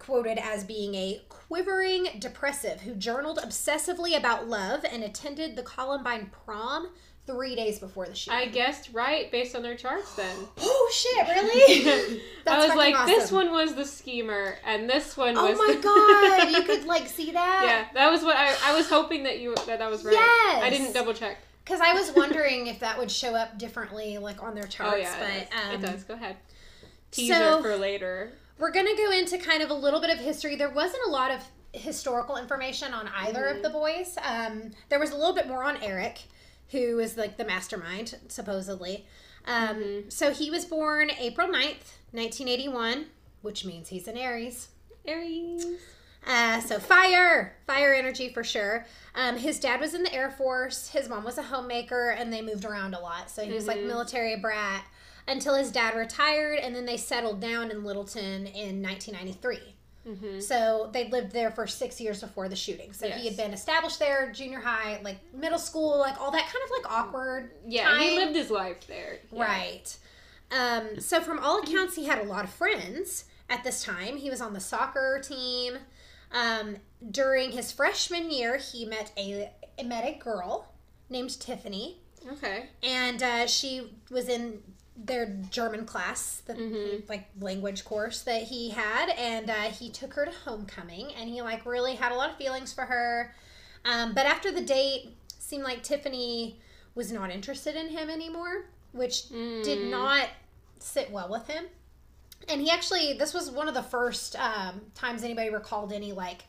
quoted 0.00 0.36
as 0.36 0.64
being 0.64 0.96
a 0.96 1.22
quivering 1.28 2.08
depressive 2.18 2.80
who 2.80 2.94
journaled 2.96 3.38
obsessively 3.38 4.16
about 4.16 4.48
love 4.48 4.84
and 4.84 5.04
attended 5.04 5.54
the 5.54 5.62
Columbine 5.62 6.30
prom 6.44 6.88
three 7.26 7.56
days 7.56 7.78
before 7.78 8.06
the 8.06 8.14
shooting. 8.14 8.38
I 8.38 8.46
guessed 8.46 8.90
right 8.92 9.30
based 9.32 9.54
on 9.56 9.62
their 9.62 9.74
charts 9.76 10.14
then. 10.14 10.36
oh 10.60 10.90
shit, 10.92 11.26
really? 11.28 12.22
I 12.46 12.66
was 12.66 12.76
like, 12.76 13.06
this 13.06 13.32
one 13.32 13.50
was 13.50 13.74
the 13.74 13.84
schemer, 13.84 14.56
and 14.64 14.88
this 14.88 15.16
one 15.16 15.34
was. 15.34 15.58
Oh 15.58 15.66
my 15.66 15.74
the- 15.74 15.82
god, 15.82 16.50
you 16.56 16.62
could 16.64 16.86
like 16.86 17.08
see 17.08 17.32
that? 17.32 17.62
yeah, 17.64 17.86
that 17.94 18.10
was 18.10 18.22
what 18.22 18.36
I. 18.36 18.54
I 18.64 18.76
was 18.76 18.88
hoping 18.88 19.24
that 19.24 19.40
you 19.40 19.54
that 19.66 19.78
that 19.78 19.90
was 19.90 20.04
right. 20.04 20.14
Yes. 20.14 20.62
I 20.62 20.70
didn't 20.70 20.92
double 20.92 21.12
check. 21.14 21.38
Because 21.64 21.80
I 21.80 21.94
was 21.94 22.12
wondering 22.14 22.68
if 22.68 22.78
that 22.78 22.96
would 22.96 23.10
show 23.10 23.34
up 23.34 23.58
differently, 23.58 24.18
like 24.18 24.40
on 24.42 24.54
their 24.54 24.68
charts. 24.68 24.94
oh 24.94 24.96
yeah, 24.96 25.14
but 25.18 25.28
it, 25.30 25.50
does. 25.50 25.64
um, 25.68 25.74
it 25.74 25.86
does. 25.86 26.04
Go 26.04 26.14
ahead. 26.14 26.36
Teaser 27.10 27.34
so- 27.34 27.62
for 27.62 27.76
later. 27.76 28.32
we're 28.58 28.70
gonna 28.70 28.96
go 28.96 29.10
into 29.10 29.36
kind 29.38 29.62
of 29.62 29.70
a 29.70 29.74
little 29.74 30.00
bit 30.00 30.10
of 30.10 30.18
history. 30.18 30.54
There 30.54 30.70
wasn't 30.70 31.02
a 31.08 31.10
lot 31.10 31.30
of 31.32 31.40
historical 31.72 32.36
information 32.36 32.94
on 32.94 33.08
either 33.16 33.46
of 33.46 33.62
the 33.62 33.70
boys. 33.70 34.16
Um, 34.24 34.70
there 34.88 34.98
was 35.00 35.10
a 35.10 35.16
little 35.16 35.34
bit 35.34 35.46
more 35.48 35.62
on 35.64 35.76
Eric, 35.82 36.20
who 36.70 36.98
is 36.98 37.16
like 37.16 37.36
the 37.36 37.44
mastermind, 37.44 38.16
supposedly. 38.28 39.06
Um, 39.46 40.04
So 40.10 40.32
he 40.32 40.50
was 40.50 40.64
born 40.64 41.10
April 41.18 41.48
9th, 41.48 41.98
1981, 42.12 43.06
which 43.42 43.64
means 43.64 43.88
he's 43.88 44.08
an 44.08 44.16
Aries. 44.16 44.68
Aries. 45.06 45.66
Uh, 46.26 46.60
so 46.60 46.80
fire, 46.80 47.54
fire 47.68 47.94
energy 47.94 48.28
for 48.32 48.42
sure. 48.42 48.84
Um, 49.14 49.36
his 49.36 49.60
dad 49.60 49.80
was 49.80 49.94
in 49.94 50.02
the 50.02 50.12
Air 50.12 50.30
Force. 50.32 50.88
His 50.88 51.08
mom 51.08 51.22
was 51.22 51.38
a 51.38 51.42
homemaker, 51.42 52.10
and 52.10 52.32
they 52.32 52.42
moved 52.42 52.64
around 52.64 52.94
a 52.94 53.00
lot. 53.00 53.30
So 53.30 53.44
he 53.44 53.52
was 53.52 53.68
like 53.68 53.80
military 53.82 54.34
brat 54.36 54.84
until 55.28 55.54
his 55.54 55.70
dad 55.70 55.94
retired, 55.94 56.58
and 56.58 56.74
then 56.74 56.84
they 56.84 56.96
settled 56.96 57.40
down 57.40 57.70
in 57.70 57.84
Littleton 57.84 58.46
in 58.48 58.82
1993. 58.82 59.75
Mm-hmm. 60.06 60.40
So 60.40 60.90
they 60.92 61.08
lived 61.08 61.32
there 61.32 61.50
for 61.50 61.66
six 61.66 62.00
years 62.00 62.20
before 62.20 62.48
the 62.48 62.56
shooting. 62.56 62.92
So 62.92 63.08
he 63.08 63.26
had 63.26 63.36
been 63.36 63.52
established 63.52 63.98
there, 63.98 64.30
junior 64.32 64.60
high, 64.60 65.00
like 65.02 65.18
middle 65.34 65.58
school, 65.58 65.98
like 65.98 66.20
all 66.20 66.30
that 66.30 66.42
kind 66.44 66.64
of 66.64 66.70
like 66.70 66.92
awkward. 66.92 67.50
Yeah, 67.66 67.98
he 67.98 68.16
lived 68.16 68.36
his 68.36 68.50
life 68.50 68.86
there. 68.86 69.18
Yeah. 69.32 69.42
Right. 69.42 69.96
Um, 70.52 71.00
so 71.00 71.20
from 71.20 71.40
all 71.40 71.60
accounts, 71.62 71.96
he 71.96 72.04
had 72.04 72.20
a 72.20 72.24
lot 72.24 72.44
of 72.44 72.50
friends, 72.50 73.24
at 73.48 73.64
this 73.64 73.82
time. 73.82 74.16
He 74.16 74.30
was 74.30 74.40
on 74.40 74.52
the 74.52 74.60
soccer 74.60 75.20
team. 75.22 75.78
Um, 76.32 76.76
during 77.10 77.52
his 77.52 77.72
freshman 77.72 78.30
year, 78.30 78.56
he 78.56 78.84
met 78.84 79.12
a 79.16 79.50
met 79.84 80.04
a 80.04 80.18
girl 80.18 80.72
named 81.08 81.38
Tiffany, 81.38 82.00
Okay. 82.32 82.66
and 82.82 83.22
uh, 83.22 83.46
she 83.46 83.92
was 84.10 84.28
in 84.28 84.60
their 84.96 85.26
German 85.50 85.84
class, 85.84 86.42
the 86.46 86.54
Mhm. 86.54 87.08
like 87.08 87.26
language 87.40 87.84
course 87.84 88.22
that 88.22 88.42
he 88.44 88.70
had, 88.70 89.10
and 89.10 89.50
uh, 89.50 89.62
he 89.70 89.90
took 89.90 90.14
her 90.14 90.24
to 90.24 90.30
homecoming, 90.32 91.12
and 91.14 91.28
he 91.28 91.42
like 91.42 91.66
really 91.66 91.94
had 91.96 92.12
a 92.12 92.14
lot 92.14 92.30
of 92.30 92.36
feelings 92.36 92.72
for 92.72 92.82
her. 92.86 93.34
Um, 93.84 94.14
but 94.14 94.26
after 94.26 94.50
the 94.50 94.62
date, 94.62 95.16
seemed 95.38 95.64
like 95.64 95.82
Tiffany 95.82 96.60
was 96.94 97.12
not 97.12 97.30
interested 97.30 97.76
in 97.76 97.88
him 97.90 98.08
anymore, 98.10 98.66
which 98.92 99.28
did 99.28 99.78
Mm. 99.80 99.90
not 99.90 100.28
sit 100.78 101.10
well 101.10 101.28
with 101.28 101.46
him. 101.46 101.66
And 102.48 102.60
he 102.60 102.70
actually, 102.70 103.12
this 103.14 103.34
was 103.34 103.50
one 103.50 103.68
of 103.68 103.74
the 103.74 103.82
first 103.82 104.34
um, 104.36 104.80
times 104.94 105.22
anybody 105.24 105.50
recalled 105.50 105.92
any 105.92 106.12
like 106.12 106.44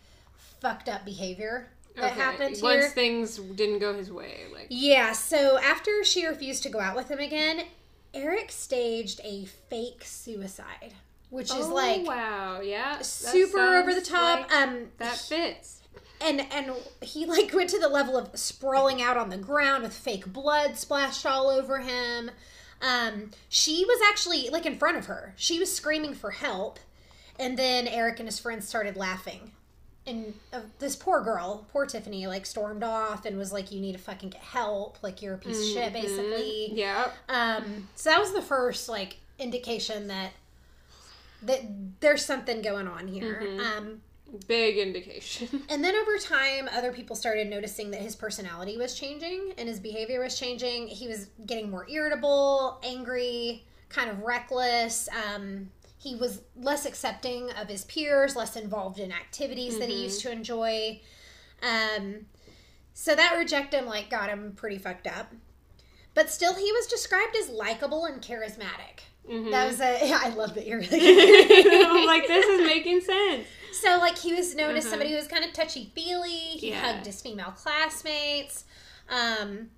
fucked 0.61 0.89
up 0.89 1.05
behavior 1.05 1.69
that 1.95 2.11
Okay. 2.13 2.21
happened 2.21 2.61
Once 2.61 2.85
here. 2.85 2.89
things 2.91 3.37
didn't 3.37 3.79
go 3.79 3.93
his 3.93 4.11
way, 4.11 4.45
like 4.53 4.67
Yeah, 4.69 5.11
so 5.11 5.57
after 5.59 6.03
she 6.03 6.25
refused 6.25 6.63
to 6.63 6.69
go 6.69 6.79
out 6.79 6.95
with 6.95 7.09
him 7.09 7.19
again, 7.19 7.65
Eric 8.13 8.51
staged 8.51 9.21
a 9.23 9.45
fake 9.45 10.03
suicide, 10.03 10.93
which 11.29 11.51
is 11.51 11.65
Oh, 11.67 11.73
like 11.73 12.05
wow, 12.07 12.61
yeah, 12.61 13.01
super 13.01 13.59
over 13.59 13.93
the 13.93 14.01
top. 14.01 14.41
like 14.49 14.53
um, 14.53 14.87
that 14.97 15.17
fits. 15.17 15.81
and 16.21 16.41
and 16.51 16.71
he 17.01 17.25
like 17.25 17.53
went 17.53 17.69
to 17.71 17.79
the 17.79 17.89
level 17.89 18.17
of 18.17 18.29
sprawling 18.37 19.01
out 19.01 19.17
on 19.17 19.29
the 19.29 19.37
ground 19.37 19.83
with 19.83 19.93
fake 19.93 20.25
blood 20.31 20.77
splashed 20.77 21.25
all 21.25 21.49
over 21.49 21.79
him. 21.79 22.31
Um, 22.81 23.31
she 23.49 23.85
was 23.85 23.99
actually 24.09 24.49
like 24.49 24.65
in 24.65 24.77
front 24.77 24.97
of 24.97 25.05
her. 25.07 25.33
She 25.35 25.59
was 25.59 25.73
screaming 25.75 26.13
for 26.13 26.31
help, 26.31 26.79
and 27.39 27.57
then 27.57 27.87
Eric 27.87 28.19
and 28.19 28.27
his 28.27 28.39
friends 28.39 28.67
started 28.67 28.95
laughing. 28.95 29.51
And 30.07 30.33
uh, 30.53 30.61
this 30.79 30.95
poor 30.95 31.21
girl, 31.21 31.65
poor 31.73 31.85
Tiffany, 31.85 32.25
like 32.27 32.45
stormed 32.45 32.81
off 32.81 33.25
and 33.25 33.37
was 33.37 33.51
like, 33.51 33.71
"You 33.71 33.81
need 33.81 33.91
to 33.91 33.97
fucking 33.99 34.29
get 34.29 34.41
help. 34.41 34.97
Like 35.03 35.21
you're 35.21 35.33
a 35.35 35.37
piece 35.37 35.59
of 35.59 35.65
shit, 35.65 35.89
Mhm. 35.91 36.01
basically." 36.01 36.71
Yeah. 36.73 37.11
Um, 37.27 37.89
so 37.95 38.09
that 38.09 38.19
was 38.19 38.31
the 38.33 38.41
first 38.41 38.87
like 38.87 39.17
indication 39.37 40.07
that 40.07 40.31
that 41.43 41.61
there's 41.99 42.25
something 42.25 42.61
going 42.61 42.87
on 42.87 43.07
here. 43.07 43.41
Mhm. 43.43 43.59
Um, 43.59 44.01
Big 44.47 44.77
indication. 44.77 45.63
and 45.69 45.83
then 45.83 45.95
over 45.95 46.17
time, 46.17 46.67
other 46.73 46.91
people 46.91 47.15
started 47.15 47.47
noticing 47.49 47.91
that 47.91 48.01
his 48.01 48.15
personality 48.15 48.75
was 48.77 48.93
changing 48.93 49.53
and 49.57 49.69
his 49.69 49.79
behavior 49.79 50.21
was 50.21 50.37
changing. 50.37 50.87
He 50.87 51.07
was 51.07 51.27
getting 51.45 51.69
more 51.69 51.87
irritable, 51.89 52.77
angry, 52.83 53.63
kind 53.89 54.09
of 54.09 54.19
reckless. 54.23 55.07
Um, 55.33 55.69
he 56.09 56.15
was 56.15 56.41
less 56.55 56.85
accepting 56.85 57.51
of 57.51 57.67
his 57.67 57.83
peers, 57.85 58.35
less 58.35 58.55
involved 58.55 58.99
in 58.99 59.11
activities 59.11 59.77
that 59.79 59.89
he 59.89 59.95
Mhm. 59.95 60.03
used 60.03 60.21
to 60.21 60.31
enjoy. 60.31 61.01
Um, 61.61 62.27
so 62.93 63.15
that 63.15 63.33
rejectum 63.37 63.85
like 63.85 64.09
got 64.09 64.29
him 64.29 64.53
pretty 64.55 64.77
fucked 64.77 65.07
up. 65.07 65.31
But 66.13 66.29
still, 66.31 66.55
he 66.55 66.71
was 66.71 66.87
described 66.87 67.35
as 67.35 67.49
likable 67.49 68.05
and 68.05 68.21
charismatic. 68.21 69.01
Mhm. 69.29 69.51
That 69.51 69.67
was 69.67 69.79
a. 69.81 70.11
I 70.13 70.29
love 70.29 70.53
that 70.55 70.65
you're 70.65 70.79
I'm 70.91 72.05
like 72.05 72.27
this 72.27 72.45
is 72.45 72.65
making 72.65 73.01
sense. 73.01 73.45
So, 73.73 73.97
like, 73.99 74.17
he 74.17 74.33
was 74.33 74.55
known 74.55 74.75
as 74.75 74.85
Uh-huh. 74.85 74.91
somebody 74.91 75.11
who 75.11 75.17
was 75.17 75.27
kind 75.27 75.43
of 75.45 75.53
touchy 75.53 75.91
feely. 75.93 76.29
He 76.31 76.69
Yeah. 76.69 76.79
hugged 76.79 77.05
his 77.05 77.21
female 77.21 77.51
classmates. 77.51 78.63
Um, 79.09 79.69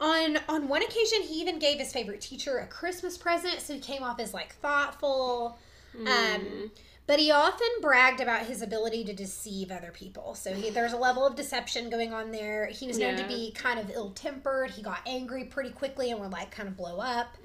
on 0.00 0.38
on 0.48 0.68
one 0.68 0.82
occasion, 0.82 1.22
he 1.22 1.40
even 1.40 1.58
gave 1.58 1.78
his 1.78 1.92
favorite 1.92 2.20
teacher 2.20 2.58
a 2.58 2.66
Christmas 2.66 3.16
present, 3.16 3.60
so 3.60 3.72
he 3.74 3.80
came 3.80 4.02
off 4.02 4.20
as 4.20 4.34
like 4.34 4.54
thoughtful. 4.56 5.58
Mm. 5.96 6.34
Um, 6.34 6.70
but 7.06 7.18
he 7.18 7.30
often 7.30 7.68
bragged 7.80 8.20
about 8.20 8.46
his 8.46 8.60
ability 8.60 9.02
to 9.04 9.14
deceive 9.14 9.70
other 9.70 9.90
people. 9.92 10.34
So 10.34 10.52
he, 10.52 10.68
there's 10.70 10.92
a 10.92 10.98
level 10.98 11.26
of 11.26 11.36
deception 11.36 11.88
going 11.88 12.12
on 12.12 12.32
there. 12.32 12.66
He 12.66 12.86
was 12.86 12.98
known 12.98 13.16
to 13.16 13.26
be 13.26 13.50
kind 13.52 13.78
of 13.80 13.90
ill 13.90 14.10
tempered. 14.10 14.72
He 14.72 14.82
got 14.82 15.00
angry 15.06 15.44
pretty 15.44 15.70
quickly 15.70 16.10
and 16.10 16.20
would 16.20 16.32
like 16.32 16.50
kind 16.50 16.68
of 16.68 16.76
blow 16.76 16.98
up. 16.98 17.36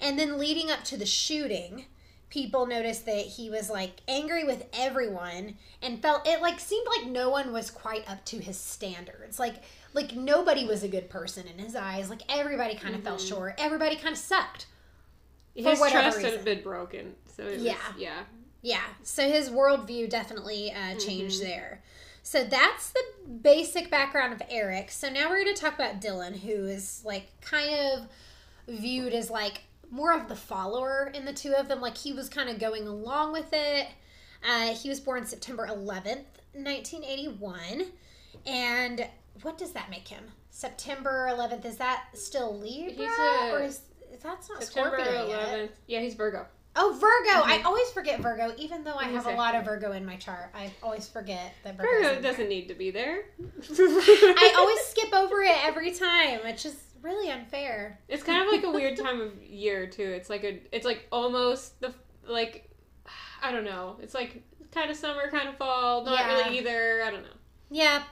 And 0.00 0.18
then 0.18 0.38
leading 0.38 0.70
up 0.70 0.82
to 0.84 0.96
the 0.96 1.06
shooting, 1.06 1.84
people 2.30 2.66
noticed 2.66 3.06
that 3.06 3.24
he 3.26 3.48
was 3.48 3.70
like 3.70 4.00
angry 4.08 4.42
with 4.42 4.66
everyone 4.72 5.56
and 5.80 6.02
felt 6.02 6.26
it 6.26 6.42
like 6.42 6.58
seemed 6.58 6.86
like 6.98 7.06
no 7.08 7.30
one 7.30 7.52
was 7.52 7.70
quite 7.70 8.10
up 8.10 8.24
to 8.26 8.38
his 8.38 8.58
standards. 8.58 9.38
Like 9.38 9.62
like 9.94 10.16
nobody 10.16 10.66
was 10.66 10.82
a 10.82 10.88
good 10.88 11.08
person 11.08 11.46
in 11.46 11.64
his 11.64 11.76
eyes. 11.76 12.10
Like 12.10 12.22
everybody 12.28 12.74
kind 12.74 12.96
of 12.96 13.04
fell 13.04 13.16
Mhm. 13.18 13.28
short. 13.28 13.54
Everybody 13.56 13.94
kind 13.94 14.12
of 14.12 14.18
sucked. 14.18 14.66
His 15.54 15.78
trust 15.78 16.16
reason. 16.18 16.32
had 16.32 16.44
been 16.44 16.62
broken, 16.62 17.14
so 17.36 17.48
Yeah. 17.48 17.76
yeah. 17.96 18.24
Yeah. 18.62 18.82
So 19.02 19.28
his 19.30 19.50
worldview 19.50 20.08
definitely 20.08 20.72
uh, 20.72 20.94
changed 20.96 21.40
Mhm. 21.40 21.44
there. 21.44 21.82
So 22.22 22.42
that's 22.42 22.90
the 22.90 23.02
basic 23.28 23.90
background 23.90 24.32
of 24.32 24.42
Eric. 24.50 24.90
So 24.90 25.08
now 25.08 25.28
we're 25.30 25.42
going 25.44 25.54
to 25.54 25.60
talk 25.60 25.74
about 25.74 26.00
Dylan, 26.00 26.40
who 26.40 26.66
is 26.66 27.02
like 27.04 27.28
kind 27.40 27.72
of 27.74 28.08
viewed 28.66 29.12
as 29.12 29.30
like 29.30 29.62
more 29.90 30.12
of 30.12 30.28
the 30.28 30.34
follower 30.34 31.12
in 31.14 31.24
the 31.24 31.32
two 31.32 31.54
of 31.54 31.68
them. 31.68 31.80
Like 31.80 31.96
he 31.96 32.12
was 32.12 32.28
kind 32.28 32.48
of 32.48 32.58
going 32.58 32.88
along 32.88 33.32
with 33.32 33.50
it. 33.52 33.86
Uh, 34.44 34.74
he 34.74 34.88
was 34.88 34.98
born 34.98 35.24
September 35.26 35.66
11th, 35.68 36.24
1981. 36.54 37.92
And 38.46 39.06
what 39.42 39.58
does 39.58 39.72
that 39.72 39.90
make 39.90 40.08
him? 40.08 40.24
September 40.50 41.28
11th, 41.30 41.64
is 41.64 41.76
that 41.76 42.06
still 42.14 42.58
Libra? 42.58 42.92
He's 42.92 43.18
a- 43.18 43.52
or 43.52 43.62
is 43.62 43.80
that's 44.22 44.48
not 44.48 44.62
September 44.62 44.96
Scorpio 44.98 45.28
yet? 45.28 45.48
11th. 45.48 45.70
Yeah, 45.86 46.00
he's 46.00 46.14
Virgo. 46.14 46.46
Oh, 46.78 46.92
Virgo! 46.92 47.42
I 47.46 47.58
Mhm. 47.58 47.64
always 47.64 47.90
forget 47.90 48.20
Virgo, 48.20 48.54
even 48.58 48.84
though 48.84 48.96
I 48.96 49.04
have 49.04 49.26
a 49.26 49.30
lot 49.30 49.54
of 49.54 49.64
Virgo 49.64 49.92
in 49.92 50.04
my 50.04 50.16
chart. 50.16 50.50
I 50.54 50.70
always 50.82 51.08
forget 51.08 51.54
that 51.64 51.76
Virgo. 51.76 51.90
Virgo 52.08 52.20
doesn't 52.22 52.48
need 52.48 52.68
to 52.68 52.74
be 52.74 52.90
there. 52.90 53.24
I 53.70 54.54
always 54.58 54.80
skip 54.80 55.12
over 55.14 55.42
it 55.42 55.56
every 55.64 55.92
time, 55.92 56.40
which 56.44 56.66
is 56.66 56.76
really 57.02 57.30
unfair. 57.30 57.98
It's 58.08 58.22
kind 58.22 58.42
of 58.42 58.48
like 58.52 58.62
a 58.64 58.70
weird 58.70 58.96
time 58.98 59.20
of 59.20 59.42
year 59.42 59.86
too. 59.86 60.02
It's 60.02 60.28
like 60.28 60.44
a, 60.44 60.60
it's 60.70 60.84
like 60.84 61.06
almost 61.10 61.80
the 61.80 61.94
like, 62.26 62.70
I 63.42 63.52
don't 63.52 63.64
know. 63.64 63.96
It's 64.02 64.14
like 64.14 64.42
kind 64.72 64.90
of 64.90 64.96
summer, 64.96 65.30
kind 65.30 65.48
of 65.48 65.56
fall. 65.56 66.04
Not 66.04 66.18
Yeah. 66.18 66.26
really 66.44 66.58
either. 66.58 67.02
I 67.04 67.10
don't 67.10 67.22
know. 67.22 67.28
Yeah, 67.70 68.02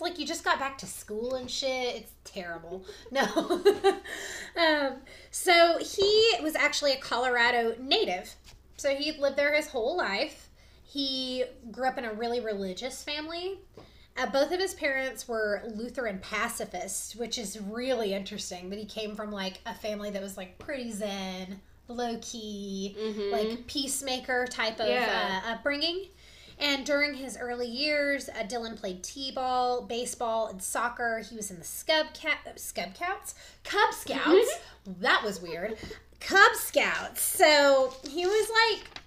it's 0.00 0.08
like 0.10 0.18
you 0.18 0.26
just 0.26 0.44
got 0.44 0.58
back 0.58 0.78
to 0.78 0.86
school 0.86 1.34
and 1.34 1.50
shit. 1.50 1.94
It's 1.96 2.12
terrible. 2.24 2.84
No. 3.12 3.22
um, 4.56 4.96
so 5.30 5.78
he 5.78 6.32
was 6.42 6.54
actually 6.56 6.92
a 6.92 6.98
Colorado 6.98 7.74
native. 7.80 8.34
So 8.76 8.94
he 8.94 9.12
lived 9.12 9.36
there 9.36 9.54
his 9.54 9.68
whole 9.68 9.96
life. 9.96 10.48
He 10.84 11.44
grew 11.70 11.86
up 11.86 11.98
in 11.98 12.04
a 12.04 12.12
really 12.12 12.40
religious 12.40 13.02
family. 13.02 13.58
Uh, 14.16 14.26
both 14.26 14.52
of 14.52 14.58
his 14.60 14.74
parents 14.74 15.28
were 15.28 15.62
Lutheran 15.74 16.18
pacifists, 16.20 17.14
which 17.14 17.36
is 17.38 17.60
really 17.60 18.12
interesting 18.14 18.70
that 18.70 18.78
he 18.78 18.84
came 18.86 19.14
from 19.14 19.30
like 19.30 19.60
a 19.66 19.74
family 19.74 20.10
that 20.10 20.22
was 20.22 20.36
like 20.36 20.58
pretty 20.58 20.90
zen, 20.90 21.60
low 21.88 22.18
key, 22.22 22.96
Mhm. 22.98 23.30
like 23.32 23.66
peacemaker 23.66 24.46
type 24.46 24.80
of 24.80 24.88
Yeah. 24.88 25.42
uh, 25.46 25.50
upbringing. 25.52 26.06
And 26.60 26.84
during 26.84 27.14
his 27.14 27.38
early 27.38 27.66
years, 27.66 28.28
uh, 28.28 28.44
Dylan 28.44 28.78
played 28.78 29.02
t-ball, 29.02 29.82
baseball, 29.82 30.48
and 30.48 30.62
soccer. 30.62 31.20
He 31.28 31.34
was 31.34 31.50
in 31.50 31.58
the 31.58 31.64
Scub 31.64 32.12
Cat, 32.12 32.38
Scub 32.56 32.94
Scouts, 32.94 33.34
Cub 33.64 33.94
Scouts. 33.94 34.50
that 35.00 35.24
was 35.24 35.40
weird. 35.40 35.76
Cub 36.20 36.54
Scouts. 36.54 37.22
So 37.22 37.94
he 38.08 38.26
was 38.26 38.50
like 38.50 39.00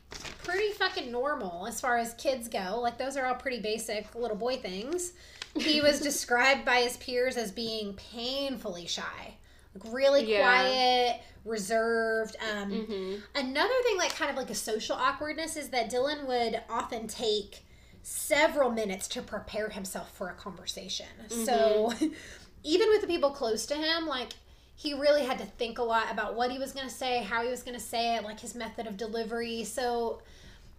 pretty 0.43 0.71
fucking 0.73 1.11
normal 1.11 1.67
as 1.67 1.79
far 1.79 1.97
as 1.97 2.13
kids 2.15 2.47
go. 2.47 2.79
Like 2.81 2.97
those 2.97 3.15
are 3.17 3.25
all 3.25 3.35
pretty 3.35 3.59
basic 3.61 4.13
little 4.15 4.37
boy 4.37 4.57
things. 4.57 5.13
He 5.55 5.79
was 5.81 5.99
described 6.01 6.65
by 6.65 6.77
his 6.77 6.97
peers 6.97 7.37
as 7.37 7.51
being 7.51 7.93
painfully 7.93 8.87
shy, 8.87 9.35
like 9.75 9.93
really 9.93 10.25
Yeah. 10.25 10.41
quiet, 10.41 11.21
reserved. 11.45 12.35
Um, 12.51 12.71
Mhm. 12.71 13.21
Another 13.35 13.73
thing, 13.83 13.97
like 13.97 14.15
kind 14.15 14.31
of 14.31 14.37
like 14.37 14.49
a 14.49 14.55
social 14.55 14.95
awkwardness, 14.95 15.55
is 15.55 15.69
that 15.69 15.89
Dylan 15.91 16.25
would 16.25 16.61
often 16.69 17.07
take 17.07 17.65
several 18.01 18.69
minutes 18.69 19.07
to 19.09 19.21
prepare 19.21 19.69
himself 19.69 20.11
for 20.15 20.29
a 20.29 20.33
conversation. 20.33 21.07
So 21.29 21.93
even 22.63 22.89
with 22.89 23.01
the 23.01 23.07
people 23.07 23.31
close 23.31 23.65
to 23.67 23.75
him, 23.75 24.07
like 24.07 24.33
he 24.75 24.93
really 24.93 25.23
had 25.23 25.37
to 25.39 25.45
think 25.45 25.77
a 25.77 25.83
lot 25.83 26.11
about 26.11 26.35
what 26.35 26.51
he 26.51 26.57
was 26.59 26.71
going 26.73 26.87
to 26.87 26.93
say, 26.93 27.19
how 27.23 27.43
he 27.43 27.49
was 27.49 27.63
going 27.63 27.77
to 27.77 27.83
say 27.83 28.15
it, 28.15 28.23
like 28.23 28.39
his 28.39 28.55
method 28.55 28.87
of 28.87 28.97
delivery. 28.97 29.63
So 29.63 30.21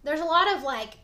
there's 0.03 0.19
a 0.19 0.25
lot 0.25 0.53
of 0.55 0.63
like, 0.63 0.97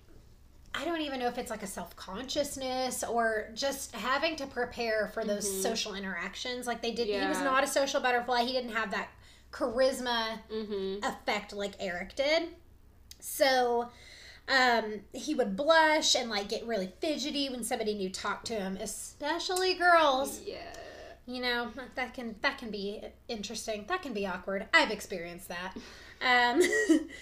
I 0.74 0.86
don't 0.86 1.02
even 1.02 1.20
know 1.20 1.28
if 1.28 1.38
it's 1.38 1.52
like 1.52 1.64
a 1.64 1.68
self 1.68 1.96
consciousness 1.96 3.04
or 3.04 3.50
just 3.54 3.94
having 3.96 4.36
to 4.38 4.48
prepare 4.48 5.10
for 5.14 5.24
those 5.26 5.46
Mhm. 5.48 5.62
social 5.62 5.96
interactions. 5.96 6.66
Like 6.68 6.82
they 6.82 6.92
did, 6.92 7.08
he 7.08 7.28
was 7.28 7.40
not 7.42 7.64
a 7.64 7.68
social 7.68 8.00
butterfly. 8.00 8.44
He 8.44 8.54
didn't 8.54 8.72
have 8.74 8.92
that 8.92 9.10
charisma 9.52 10.40
Mhm. 10.50 11.04
effect 11.04 11.52
like 11.54 11.74
Eric 11.80 12.16
did. 12.16 12.50
So 13.20 13.92
um, 14.48 15.02
he 15.14 15.36
would 15.36 15.56
blush 15.56 16.16
and 16.16 16.30
like 16.30 16.50
get 16.50 16.66
really 16.66 16.92
fidgety 17.00 17.50
when 17.50 17.64
somebody 17.64 17.94
new 17.94 18.10
talked 18.10 18.48
to 18.48 18.54
him, 18.56 18.78
especially 18.82 19.74
girls. 19.76 20.42
Yeah. 20.42 20.58
You 21.28 21.42
know 21.42 21.72
that 21.96 22.14
can 22.14 22.36
that 22.42 22.58
can 22.58 22.72
be 22.72 23.02
interesting. 23.28 23.86
That 23.88 24.02
can 24.02 24.14
be 24.14 24.26
awkward. 24.26 24.68
I've 24.74 24.90
experienced 24.92 25.50
that. 25.50 25.76
Um, 26.22 26.62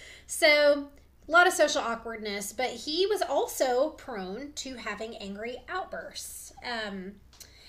so 0.28 0.88
a 1.30 1.32
lot 1.32 1.48
of 1.48 1.54
social 1.54 1.82
awkwardness, 1.82 2.52
but 2.52 2.72
he 2.72 3.06
was 3.06 3.22
also 3.22 3.92
prone 3.92 4.52
to 4.56 4.74
having 4.76 5.16
angry 5.18 5.58
outbursts. 5.70 6.52
Um, 6.66 7.14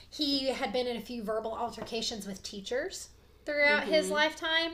he 0.09 0.49
had 0.49 0.73
been 0.73 0.87
in 0.87 0.97
a 0.97 1.00
few 1.00 1.23
verbal 1.23 1.52
altercations 1.55 2.26
with 2.26 2.43
teachers 2.43 3.11
throughout 3.45 3.85
his 3.85 4.07
Mm-hmm. 4.07 4.14
lifetime, 4.14 4.73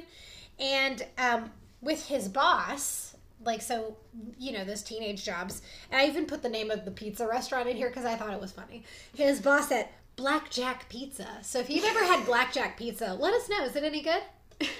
and 0.60 1.04
um, 1.18 1.50
with 1.80 2.06
his 2.06 2.28
boss. 2.28 3.02
Like 3.44 3.60
so, 3.60 3.98
you 4.38 4.52
know 4.52 4.64
those 4.64 4.82
teenage 4.82 5.22
jobs, 5.24 5.60
and 5.90 6.00
I 6.00 6.06
even 6.06 6.24
put 6.24 6.42
the 6.42 6.48
name 6.48 6.70
of 6.70 6.86
the 6.86 6.90
pizza 6.90 7.28
restaurant 7.28 7.68
in 7.68 7.76
here 7.76 7.88
because 7.88 8.06
I 8.06 8.14
thought 8.14 8.32
it 8.32 8.40
was 8.40 8.50
funny. 8.50 8.82
His 9.14 9.40
boss 9.40 9.70
at 9.70 9.92
Blackjack 10.16 10.88
Pizza. 10.88 11.28
So 11.42 11.58
if 11.58 11.68
you've 11.68 11.84
ever 11.84 12.02
had 12.04 12.24
Blackjack 12.24 12.78
Pizza, 12.78 13.14
let 13.20 13.34
us 13.34 13.48
know. 13.50 13.64
Is 13.64 13.76
it 13.76 13.84
any 13.84 14.00
good? 14.02 14.22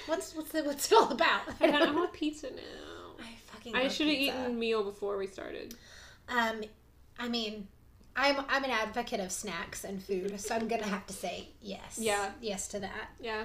What's 0.07 0.35
what's 0.35 0.53
the, 0.53 0.63
what's 0.65 0.91
it 0.91 0.97
all 0.97 1.13
about? 1.13 1.43
I 1.61 1.67
of 1.67 1.95
want 1.95 2.15
pizza 2.15 2.49
now. 2.51 2.96
I 3.75 3.79
fucking. 3.79 3.87
I 3.87 3.89
should 3.93 4.07
have 4.09 4.17
eaten 4.17 4.59
meal 4.59 4.83
before 4.85 5.17
we 5.17 5.27
started. 5.27 5.75
Um, 6.29 6.63
I 7.19 7.29
mean, 7.29 7.69
I'm 8.15 8.37
I'm 8.49 8.65
an 8.65 8.71
advocate 8.71 9.21
of 9.21 9.31
snacks 9.33 9.85
and 9.85 10.03
food, 10.03 10.39
so 10.41 10.55
I'm 10.55 10.69
gonna 10.69 10.87
have 10.87 11.07
to 11.07 11.13
say 11.13 11.49
yes. 11.61 11.99
Yeah. 12.01 12.31
Yes 12.41 12.69
to 12.69 12.81
that. 12.81 13.11
Yeah. 13.21 13.45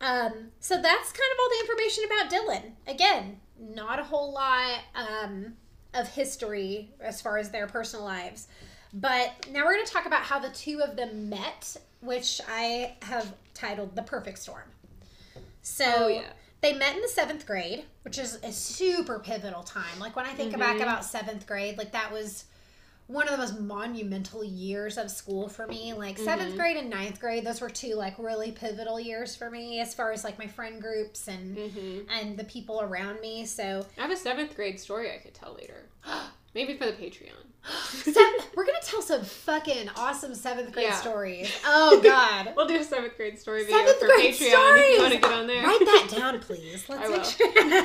Um, 0.00 0.32
so 0.60 0.74
that's 0.80 1.12
kind 1.12 1.32
of 1.32 1.38
all 1.40 1.48
the 1.50 1.60
information 1.60 2.04
about 2.04 2.30
Dylan. 2.30 2.92
Again, 2.92 3.40
not 3.58 3.98
a 3.98 4.04
whole 4.04 4.32
lot 4.32 4.78
um, 4.94 5.54
of 5.94 6.08
history 6.08 6.90
as 7.00 7.20
far 7.20 7.38
as 7.38 7.50
their 7.50 7.66
personal 7.66 8.04
lives. 8.04 8.46
But 8.94 9.48
now 9.50 9.64
we're 9.64 9.74
going 9.74 9.84
to 9.86 9.92
talk 9.92 10.06
about 10.06 10.22
how 10.22 10.38
the 10.38 10.50
two 10.50 10.80
of 10.80 10.96
them 10.96 11.28
met, 11.28 11.76
which 12.00 12.40
I 12.48 12.94
have 13.02 13.34
titled 13.54 13.94
The 13.96 14.02
Perfect 14.02 14.38
Storm. 14.38 14.62
So 15.62 15.84
Oh, 15.84 16.08
yeah. 16.08 16.22
They 16.60 16.72
met 16.72 16.96
in 16.96 17.02
the 17.02 17.08
seventh 17.08 17.46
grade, 17.46 17.84
which 18.02 18.18
is 18.18 18.36
a 18.42 18.52
super 18.52 19.18
pivotal 19.18 19.62
time. 19.62 19.98
Like 19.98 20.16
when 20.16 20.26
I 20.26 20.32
think 20.34 20.56
back 20.58 20.78
Mhm. 20.78 20.82
about 20.82 21.04
seventh 21.04 21.46
grade, 21.46 21.78
like 21.78 21.92
that 21.92 22.12
was 22.12 22.44
one 23.06 23.26
of 23.26 23.32
the 23.32 23.38
most 23.38 23.58
monumental 23.58 24.44
years 24.44 24.98
of 24.98 25.10
school 25.10 25.48
for 25.48 25.66
me. 25.66 25.94
Like 25.94 26.18
seventh 26.18 26.54
Mhm. 26.54 26.56
grade 26.56 26.76
and 26.76 26.90
ninth 26.90 27.20
grade, 27.20 27.44
those 27.44 27.60
were 27.60 27.70
two 27.70 27.94
like 27.94 28.18
really 28.18 28.52
pivotal 28.52 29.00
years 29.00 29.34
for 29.34 29.50
me 29.50 29.80
as 29.80 29.94
far 29.94 30.12
as 30.12 30.24
like 30.24 30.38
my 30.38 30.46
friend 30.46 30.80
groups 30.82 31.28
and 31.28 31.56
hmm 31.56 32.00
and 32.10 32.36
the 32.36 32.44
people 32.44 32.80
around 32.80 33.20
me. 33.20 33.46
So 33.46 33.86
I 33.96 34.02
have 34.02 34.10
a 34.10 34.16
seventh 34.16 34.54
grade 34.56 34.78
story 34.78 35.12
I 35.14 35.18
could 35.18 35.34
tell 35.34 35.54
later. 35.54 35.88
Maybe 36.54 36.76
for 36.76 36.86
the 36.86 36.92
Patreon. 36.92 37.32
seven, 37.88 38.32
we're 38.56 38.64
gonna 38.64 38.78
tell 38.82 39.02
some 39.02 39.22
fucking 39.22 39.90
awesome 39.96 40.34
seventh 40.34 40.72
grade 40.72 40.86
Yeah. 40.88 40.94
stories. 40.96 41.50
Oh 41.66 42.00
God. 42.04 42.52
We'll 42.56 42.66
do 42.66 42.76
a 42.76 42.84
seventh 42.84 43.16
grade 43.16 43.38
story 43.38 43.64
video 43.64 43.78
Seventh 43.78 43.98
for 44.00 44.06
grade 44.06 44.32
Patreon 44.34 44.46
if 44.46 44.52
stories! 44.52 44.94
you 44.94 45.00
want 45.02 45.12
to 45.14 45.18
get 45.20 45.32
on 45.32 45.46
there. 45.46 45.62
Write 45.64 45.80
that 45.80 46.08
down, 46.16 46.40
please. 46.40 46.88
Let's 46.88 47.08
I 47.08 47.16
make 47.16 47.24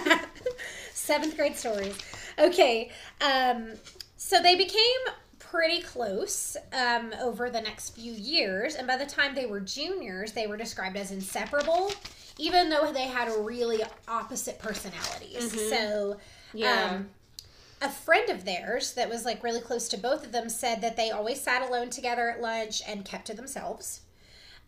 sure. 0.09 0.19
Seventh 0.93 1.35
grade 1.35 1.55
stories. 1.55 1.97
Okay. 2.39 2.91
Um, 3.21 3.71
so 4.15 4.41
they 4.41 4.55
became 4.55 4.79
pretty 5.39 5.81
close 5.81 6.55
um, 6.71 7.13
over 7.21 7.49
the 7.49 7.61
next 7.61 7.91
few 7.95 8.13
years, 8.13 8.75
and 8.75 8.87
by 8.87 8.97
the 8.97 9.05
time 9.05 9.35
they 9.35 9.45
were 9.45 9.59
juniors, 9.59 10.31
they 10.31 10.47
were 10.47 10.57
described 10.57 10.95
as 10.95 11.11
inseparable, 11.11 11.91
even 12.37 12.69
though 12.69 12.91
they 12.91 13.05
had 13.07 13.29
really 13.39 13.81
opposite 14.07 14.57
personalities. 14.59 15.53
Mhm. 15.53 15.69
So. 15.69 16.17
yeah. 16.53 16.91
Um, 16.95 17.09
a 17.83 17.89
friend 17.89 18.29
of 18.29 18.45
theirs 18.45 18.93
that 18.93 19.09
was 19.09 19.25
like 19.25 19.43
really 19.43 19.59
close 19.61 19.87
to 19.89 19.97
both 19.97 20.25
of 20.25 20.31
them 20.31 20.49
said 20.49 20.81
that 20.81 20.95
they 20.95 21.11
always 21.11 21.41
sat 21.41 21.61
alone 21.67 21.89
together 21.89 22.29
at 22.29 22.41
lunch 22.41 22.81
and 22.87 23.03
kept 23.05 23.27
to 23.27 23.33
themselves. 23.33 24.01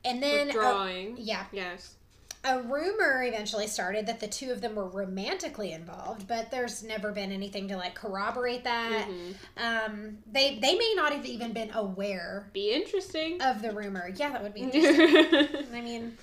And 0.04 0.22
then, 0.22 0.48
With 0.48 0.56
a- 0.56 0.60
drawing. 0.60 1.16
yeah, 1.18 1.46
Yes. 1.52 1.96
a 2.44 2.62
rumor 2.62 3.24
eventually 3.24 3.66
started 3.66 4.06
that 4.06 4.20
the 4.20 4.28
two 4.28 4.52
of 4.52 4.62
them 4.62 4.76
were 4.76 4.88
romantically 4.88 5.72
involved, 5.72 6.28
but 6.28 6.52
there's 6.52 6.84
never 6.84 7.12
been 7.12 7.32
anything 7.32 7.68
to 7.70 7.76
like 7.78 7.96
corroborate 7.96 8.64
that. 8.66 9.08
Mhm. 9.08 9.36
Um, 9.58 10.18
they 10.32 10.60
they 10.60 10.76
may 10.78 10.94
not 10.96 11.12
have 11.12 11.26
even 11.26 11.54
been 11.54 11.72
aware 11.74 12.50
Be 12.54 12.72
interesting. 12.72 13.42
of 13.42 13.62
the 13.64 13.72
rumor. 13.72 14.12
Yeah, 14.16 14.30
that 14.34 14.44
would 14.44 14.54
be 14.54 14.62
interesting. 14.70 15.66
I 15.74 15.82
mean, 15.82 16.18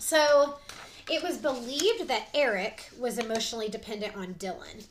so 0.00 0.58
it 1.08 1.22
was 1.22 1.36
believed 1.38 2.08
that 2.08 2.28
Eric 2.34 2.90
was 2.98 3.18
emotionally 3.18 3.68
dependent 3.68 4.16
on 4.16 4.34
Dylan, 4.34 4.86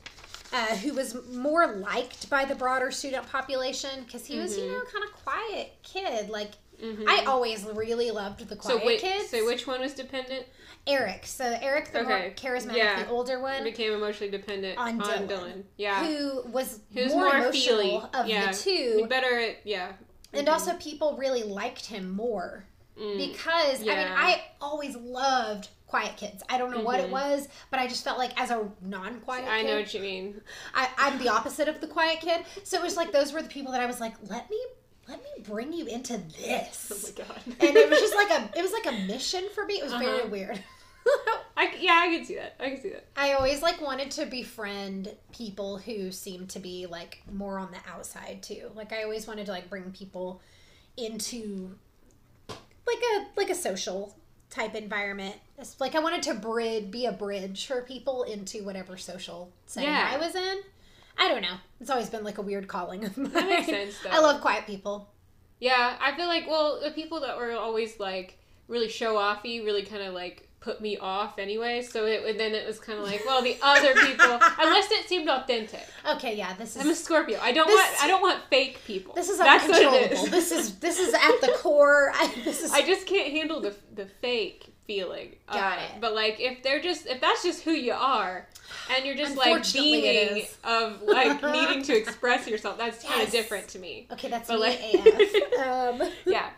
uh, 0.52 0.76
who 0.76 0.92
was 0.94 1.16
more 1.32 1.66
liked 1.76 2.28
by 2.30 2.44
the 2.44 2.54
broader 2.54 2.90
student 2.90 3.26
population 3.30 4.02
because 4.04 4.26
he 4.26 4.38
was, 4.38 4.56
you 4.56 4.64
Mhm. 4.64 4.68
know, 4.72 4.82
kind 4.92 5.04
of 5.04 5.12
quiet 5.24 5.72
kid. 5.82 6.28
Like 6.30 6.52
Mhm. 6.82 7.04
I 7.08 7.24
always 7.26 7.64
really 7.64 8.10
loved 8.10 8.48
the 8.48 8.56
so 8.56 8.72
quiet 8.78 8.86
wait, 8.86 9.00
kids. 9.00 9.30
so 9.30 9.44
which 9.44 9.66
one 9.66 9.80
was 9.80 9.92
dependent? 9.94 10.46
Eric. 10.86 11.26
So 11.26 11.44
Eric, 11.60 11.92
the 11.92 12.02
more 12.02 12.30
charismatic, 12.36 12.76
Yeah. 12.76 13.02
the 13.04 13.10
older 13.10 13.38
one, 13.38 13.62
Became 13.64 13.92
emotionally 13.92 14.30
dependent 14.30 14.78
On 14.78 15.00
on, 15.00 15.08
Dylan. 15.08 15.28
Dylan. 15.28 15.62
Yeah. 15.76 16.04
who 16.06 16.42
was 16.48 16.80
Who's 16.94 17.12
more, 17.12 17.24
more 17.26 17.36
emotional 17.36 17.78
feely. 17.82 18.02
of 18.14 18.26
Yeah. 18.26 18.50
the 18.50 18.56
two. 18.58 19.06
Better 19.08 19.38
at 19.38 19.56
yeah. 19.66 19.92
And 20.32 20.46
Mhm. 20.46 20.52
also, 20.52 20.74
people 20.76 21.16
really 21.16 21.42
liked 21.42 21.86
him 21.86 22.10
more 22.10 22.64
Mm. 22.98 23.18
because 23.18 23.82
I 23.82 23.84
mean, 23.84 23.98
I 23.98 24.42
always 24.60 24.96
loved 24.96 25.68
quiet 25.90 26.16
kids. 26.16 26.42
I 26.48 26.56
don't 26.56 26.70
know 26.70 26.80
what 26.80 27.00
it 27.00 27.08
Mhm. 27.08 27.10
was, 27.10 27.48
but 27.70 27.80
I 27.80 27.86
just 27.88 28.04
felt 28.04 28.16
like 28.16 28.40
as 28.40 28.50
a 28.50 28.70
non-quiet 28.80 29.44
kid. 29.44 29.50
I 29.50 29.62
kid, 29.62 29.66
know 29.66 29.76
what 29.80 29.92
you 29.94 30.00
mean. 30.00 30.40
I, 30.74 30.88
I'm 30.96 31.18
the 31.18 31.28
opposite 31.28 31.68
of 31.68 31.80
the 31.80 31.88
quiet 31.88 32.20
kid. 32.20 32.44
So 32.64 32.78
it 32.78 32.82
was 32.82 32.96
like 32.96 33.12
those 33.12 33.32
were 33.32 33.42
the 33.42 33.48
people 33.48 33.72
that 33.72 33.80
I 33.80 33.86
was 33.86 34.00
like, 34.00 34.14
let 34.28 34.48
me 34.50 34.58
let 35.08 35.18
me 35.24 35.42
bring 35.42 35.72
you 35.72 35.86
into 35.86 36.18
this. 36.38 36.92
Oh 36.92 37.08
my 37.22 37.24
god. 37.26 37.42
and 37.60 37.76
it 37.76 37.90
was 37.90 37.98
just 37.98 38.14
like 38.14 38.30
a 38.30 38.50
it 38.56 38.62
was 38.62 38.72
like 38.72 38.86
a 38.86 38.92
mission 39.12 39.44
for 39.54 39.64
me. 39.66 39.74
It 39.74 39.82
was 39.84 39.92
very 39.94 40.20
Uh-huh. 40.20 40.28
weird. 40.28 40.62
I, 41.56 41.74
yeah, 41.80 42.04
I 42.06 42.14
can 42.14 42.24
see 42.24 42.36
that. 42.36 42.54
I 42.60 42.70
can 42.70 42.80
see 42.80 42.90
that. 42.90 43.06
I 43.16 43.32
always 43.32 43.60
like 43.62 43.80
wanted 43.80 44.10
to 44.12 44.26
befriend 44.26 45.12
people 45.32 45.78
who 45.78 46.12
seemed 46.12 46.50
to 46.50 46.60
be 46.60 46.86
like 46.86 47.22
more 47.32 47.58
on 47.58 47.70
the 47.72 47.78
outside 47.90 48.42
too. 48.42 48.70
Like 48.76 48.92
I 48.92 49.02
always 49.02 49.26
wanted 49.26 49.46
to 49.46 49.52
like 49.52 49.68
bring 49.68 49.90
people 49.90 50.40
into 50.96 51.74
like 52.48 53.02
a 53.16 53.26
like 53.36 53.50
a 53.50 53.54
social 53.54 54.16
type 54.50 54.74
environment. 54.74 55.36
It's 55.58 55.80
like 55.80 55.94
I 55.94 56.00
wanted 56.00 56.22
to 56.24 56.34
bridge 56.34 56.90
be 56.90 57.06
a 57.06 57.12
bridge 57.12 57.66
for 57.66 57.82
people 57.82 58.24
into 58.24 58.64
whatever 58.64 58.96
social 58.96 59.52
setting 59.66 59.88
Yeah. 59.88 60.10
I 60.12 60.18
was 60.18 60.34
in. 60.34 60.58
I 61.18 61.28
don't 61.28 61.42
know. 61.42 61.56
It's 61.80 61.90
always 61.90 62.10
been 62.10 62.24
like 62.24 62.38
a 62.38 62.42
weird 62.42 62.66
calling 62.68 63.04
of 63.04 63.16
mine. 63.16 63.32
That 63.32 63.48
makes 63.48 63.66
sense. 63.66 63.94
Though. 64.02 64.10
I 64.10 64.18
love 64.20 64.40
quiet 64.40 64.66
people. 64.66 65.08
Yeah, 65.60 65.96
I 66.00 66.16
feel 66.16 66.26
like 66.26 66.46
well, 66.48 66.80
the 66.82 66.90
people 66.90 67.20
that 67.20 67.36
were 67.36 67.52
always 67.52 68.00
like 68.00 68.38
really 68.68 68.88
show 68.88 69.16
offy 69.16 69.64
really 69.64 69.82
kind 69.82 70.02
of 70.02 70.14
like 70.14 70.48
put 70.60 70.80
me 70.80 70.98
off 70.98 71.38
anyway. 71.38 71.82
So 71.82 72.04
it 72.06 72.36
then 72.38 72.54
it 72.54 72.66
was 72.66 72.78
kind 72.78 72.98
of 72.98 73.04
like 73.06 73.22
well, 73.26 73.42
the 73.42 73.56
other 73.62 73.94
people 73.94 74.26
unless 74.58 74.90
it 74.90 75.08
seemed 75.08 75.28
authentic. 75.28 75.86
Okay, 76.08 76.36
yeah, 76.36 76.54
this 76.54 76.76
is 76.76 76.82
I'm 76.82 76.90
a 76.90 76.94
Scorpio. 76.94 77.38
I 77.40 77.52
don't 77.52 77.66
This- 77.66 77.76
want 77.76 78.04
I 78.04 78.06
don't 78.08 78.22
want 78.22 78.40
fake 78.50 78.80
people. 78.86 79.14
this 79.14 79.28
is 79.28 79.38
That's 79.38 79.66
what 79.68 79.80
it 79.80 79.86
uncontrollable. 79.86 80.24
is. 80.26 80.30
This 80.30 80.52
is 80.52 80.74
this 80.80 80.98
is 81.00 81.14
at 81.14 81.40
the 81.40 81.54
core. 81.58 82.10
I, 82.14 82.32
this 82.44 82.62
is 82.62 82.72
I 82.72 82.82
just 82.82 83.06
can't 83.06 83.30
handle 83.32 83.60
the 83.60 83.74
the 83.94 84.06
fake 84.06 84.66
feeling. 84.86 85.36
Got 85.50 85.78
Uh, 85.78 85.82
it. 85.82 85.90
But 86.00 86.14
like 86.14 86.40
if 86.40 86.62
they're 86.62 86.80
just 86.82 87.06
if 87.06 87.20
that's 87.20 87.42
just 87.42 87.62
who 87.62 87.70
you 87.72 87.92
are, 87.92 88.46
and 88.94 89.04
you're 89.06 89.16
just 89.16 89.36
like 89.36 89.64
beaming 89.72 90.44
of 90.64 91.00
like 91.02 91.42
needing 91.52 91.82
to 91.84 91.96
express 91.96 92.46
yourself, 92.46 92.76
that's 92.76 93.02
kind 93.04 93.22
of 93.22 93.30
different 93.30 93.68
to 93.68 93.78
me. 93.78 94.08
Okay, 94.12 94.28
that's 94.28 94.48
But 94.48 94.56
me 94.56 94.60
like- 94.60 94.94
AF. 95.06 96.00
Um, 96.02 96.10
yeah. 96.26 96.50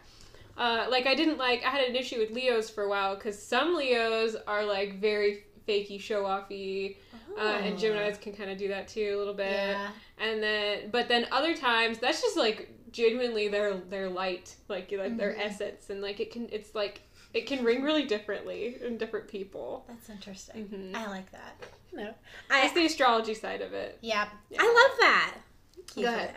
Uh, 0.57 0.87
like 0.91 1.07
I 1.07 1.15
didn't 1.15 1.39
like 1.39 1.65
I 1.65 1.71
had 1.71 1.89
an 1.89 1.97
issue 1.97 2.19
with 2.19 2.31
Leos 2.31 2.69
for 2.71 2.85
a 2.85 2.89
while 2.89 3.15
because 3.15 3.41
some 3.43 3.75
Leos 3.75 4.37
are 4.47 4.65
like 4.65 5.01
very 5.01 5.45
fakey, 5.67 5.99
show 6.01 6.25
offy, 6.25 6.97
uh, 7.39 7.41
and 7.41 7.79
Gemini's 7.79 8.19
can 8.19 8.33
kind 8.35 8.51
of 8.51 8.59
do 8.59 8.69
that 8.69 8.89
too 8.89 9.13
a 9.15 9.19
little 9.19 9.35
bit. 9.35 9.47
Oh. 9.53 9.55
Yeah. 9.55 9.91
And 10.19 10.43
then, 10.43 10.91
but 10.91 11.09
then 11.09 11.27
other 11.33 11.55
times 11.57 11.99
that's 11.99 12.21
just 12.21 12.37
like 12.37 12.71
genuinely 12.93 13.49
their 13.49 13.75
their 13.75 14.09
light, 14.11 14.55
like 14.69 14.93
like 14.93 15.17
their 15.17 15.33
Mhm. 15.33 15.41
essence, 15.41 15.89
and 15.91 16.03
like 16.03 16.21
it 16.21 16.31
can 16.31 16.49
it's 16.53 16.75
like 16.75 17.01
it 17.33 17.47
can 17.47 17.65
ring 17.65 17.83
really 17.83 18.05
differently 18.05 18.77
in 18.85 18.99
different 18.99 19.27
people. 19.29 19.87
That's 19.89 20.11
interesting. 20.11 20.67
Mhm. 20.69 20.95
I 20.95 21.07
like 21.09 21.31
that. 21.33 21.55
No. 21.95 22.13
That's 22.51 22.73
I 22.73 22.75
the 22.75 22.85
astrology 22.87 23.35
side 23.35 23.63
of 23.63 23.73
it. 23.73 23.99
yeah. 24.03 24.29
Yeah. 24.51 24.59
I 24.61 24.67
love 24.67 24.99
that. 25.01 25.35
Thank 25.77 25.97
you 25.97 26.03
Go 26.05 26.09
ahead. 26.15 26.35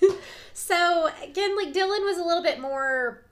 that. 0.00 0.16
so 0.52 1.10
again, 1.22 1.56
like 1.56 1.72
Dylan 1.72 2.04
was 2.04 2.18
a 2.18 2.22
little 2.24 2.42
bit 2.42 2.60
more 2.60 3.23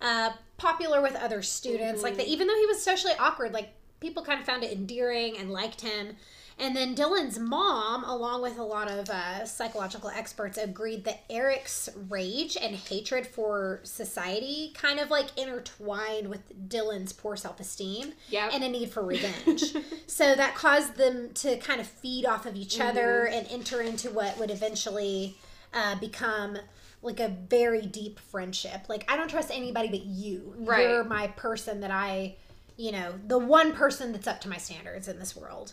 uh, 0.00 0.30
popular 0.56 1.00
with 1.02 1.14
other 1.16 1.42
students. 1.42 2.02
Like 2.02 2.16
that, 2.16 2.26
even 2.26 2.46
though 2.46 2.56
he 2.58 2.66
was 2.66 2.82
socially 2.82 3.14
awkward, 3.18 3.52
like 3.52 3.70
people 4.00 4.22
kind 4.22 4.40
of 4.40 4.46
found 4.46 4.62
it 4.64 4.72
endearing 4.72 5.36
and 5.38 5.50
liked 5.50 5.80
him. 5.82 6.16
And 6.58 6.76
then 6.76 6.94
Dylan's 6.94 7.38
mom, 7.38 8.04
along 8.04 8.42
with 8.42 8.58
a 8.58 8.62
lot 8.62 8.90
of 8.90 9.08
uh, 9.08 9.46
psychological 9.46 10.10
experts, 10.10 10.58
agreed 10.58 11.04
that 11.04 11.22
Eric's 11.30 11.88
rage 12.10 12.54
and 12.60 12.76
hatred 12.76 13.26
for 13.26 13.80
society 13.82 14.70
kind 14.74 15.00
of 15.00 15.08
like 15.08 15.28
intertwined 15.38 16.28
with 16.28 16.68
Dylan's 16.68 17.14
poor 17.14 17.34
self 17.36 17.60
esteem 17.60 18.12
Yeah. 18.28 18.50
and 18.52 18.62
a 18.62 18.68
need 18.68 18.90
for 18.90 19.02
revenge. 19.02 19.74
so 20.06 20.34
that 20.34 20.54
caused 20.54 20.96
them 20.96 21.30
to 21.36 21.56
kind 21.56 21.80
of 21.80 21.86
feed 21.86 22.26
off 22.26 22.44
of 22.44 22.54
each 22.56 22.78
other 22.78 23.26
Mm-hmm. 23.26 23.38
and 23.38 23.46
enter 23.50 23.80
into 23.80 24.10
what 24.10 24.38
would 24.38 24.50
eventually 24.50 25.38
uh, 25.72 25.94
become 25.94 26.58
like 27.02 27.20
a 27.20 27.28
very 27.28 27.82
deep 27.82 28.18
friendship. 28.18 28.88
Like 28.88 29.04
I 29.10 29.16
don't 29.16 29.28
trust 29.30 29.50
anybody 29.50 29.88
but 29.88 30.04
you. 30.04 30.54
Right. 30.58 30.82
You're 30.82 31.04
my 31.04 31.28
person 31.28 31.80
that 31.80 31.90
I, 31.90 32.36
you 32.76 32.92
know, 32.92 33.14
the 33.26 33.38
one 33.38 33.72
person 33.72 34.12
that's 34.12 34.26
up 34.26 34.40
to 34.42 34.48
my 34.48 34.58
standards 34.58 35.08
in 35.08 35.18
this 35.18 35.34
world. 35.36 35.72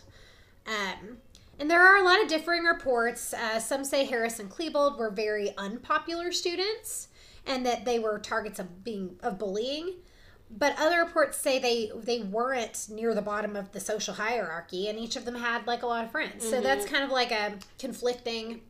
Um, 0.66 1.18
And 1.58 1.70
there 1.70 1.80
are 1.80 1.96
a 1.96 2.04
lot 2.04 2.22
of 2.22 2.28
differing 2.28 2.62
reports. 2.64 3.34
Uh, 3.34 3.58
some 3.58 3.84
say 3.84 4.04
Harris 4.04 4.38
and 4.38 4.50
Klebold 4.50 4.96
were 4.98 5.10
very 5.10 5.54
unpopular 5.58 6.30
students 6.32 7.08
and 7.46 7.64
that 7.66 7.84
they 7.84 7.98
were 7.98 8.18
targets 8.18 8.58
of 8.58 8.84
being 8.84 9.16
of 9.22 9.38
bullying. 9.38 9.94
But 10.50 10.78
other 10.78 11.00
reports 11.00 11.36
say 11.36 11.58
they 11.58 11.90
they 11.94 12.20
weren't 12.20 12.86
near 12.90 13.14
the 13.14 13.20
bottom 13.22 13.54
of 13.54 13.72
the 13.72 13.80
social 13.80 14.14
hierarchy, 14.14 14.88
and 14.88 14.98
each 14.98 15.14
of 15.16 15.26
them 15.26 15.34
had 15.34 15.66
like 15.66 15.82
a 15.82 15.86
lot 15.86 16.04
of 16.04 16.10
friends. 16.10 16.48
So 16.48 16.62
that's 16.62 16.86
kind 16.86 17.04
of 17.04 17.10
like 17.10 17.32
a 17.32 17.58
conflicting 17.78 18.62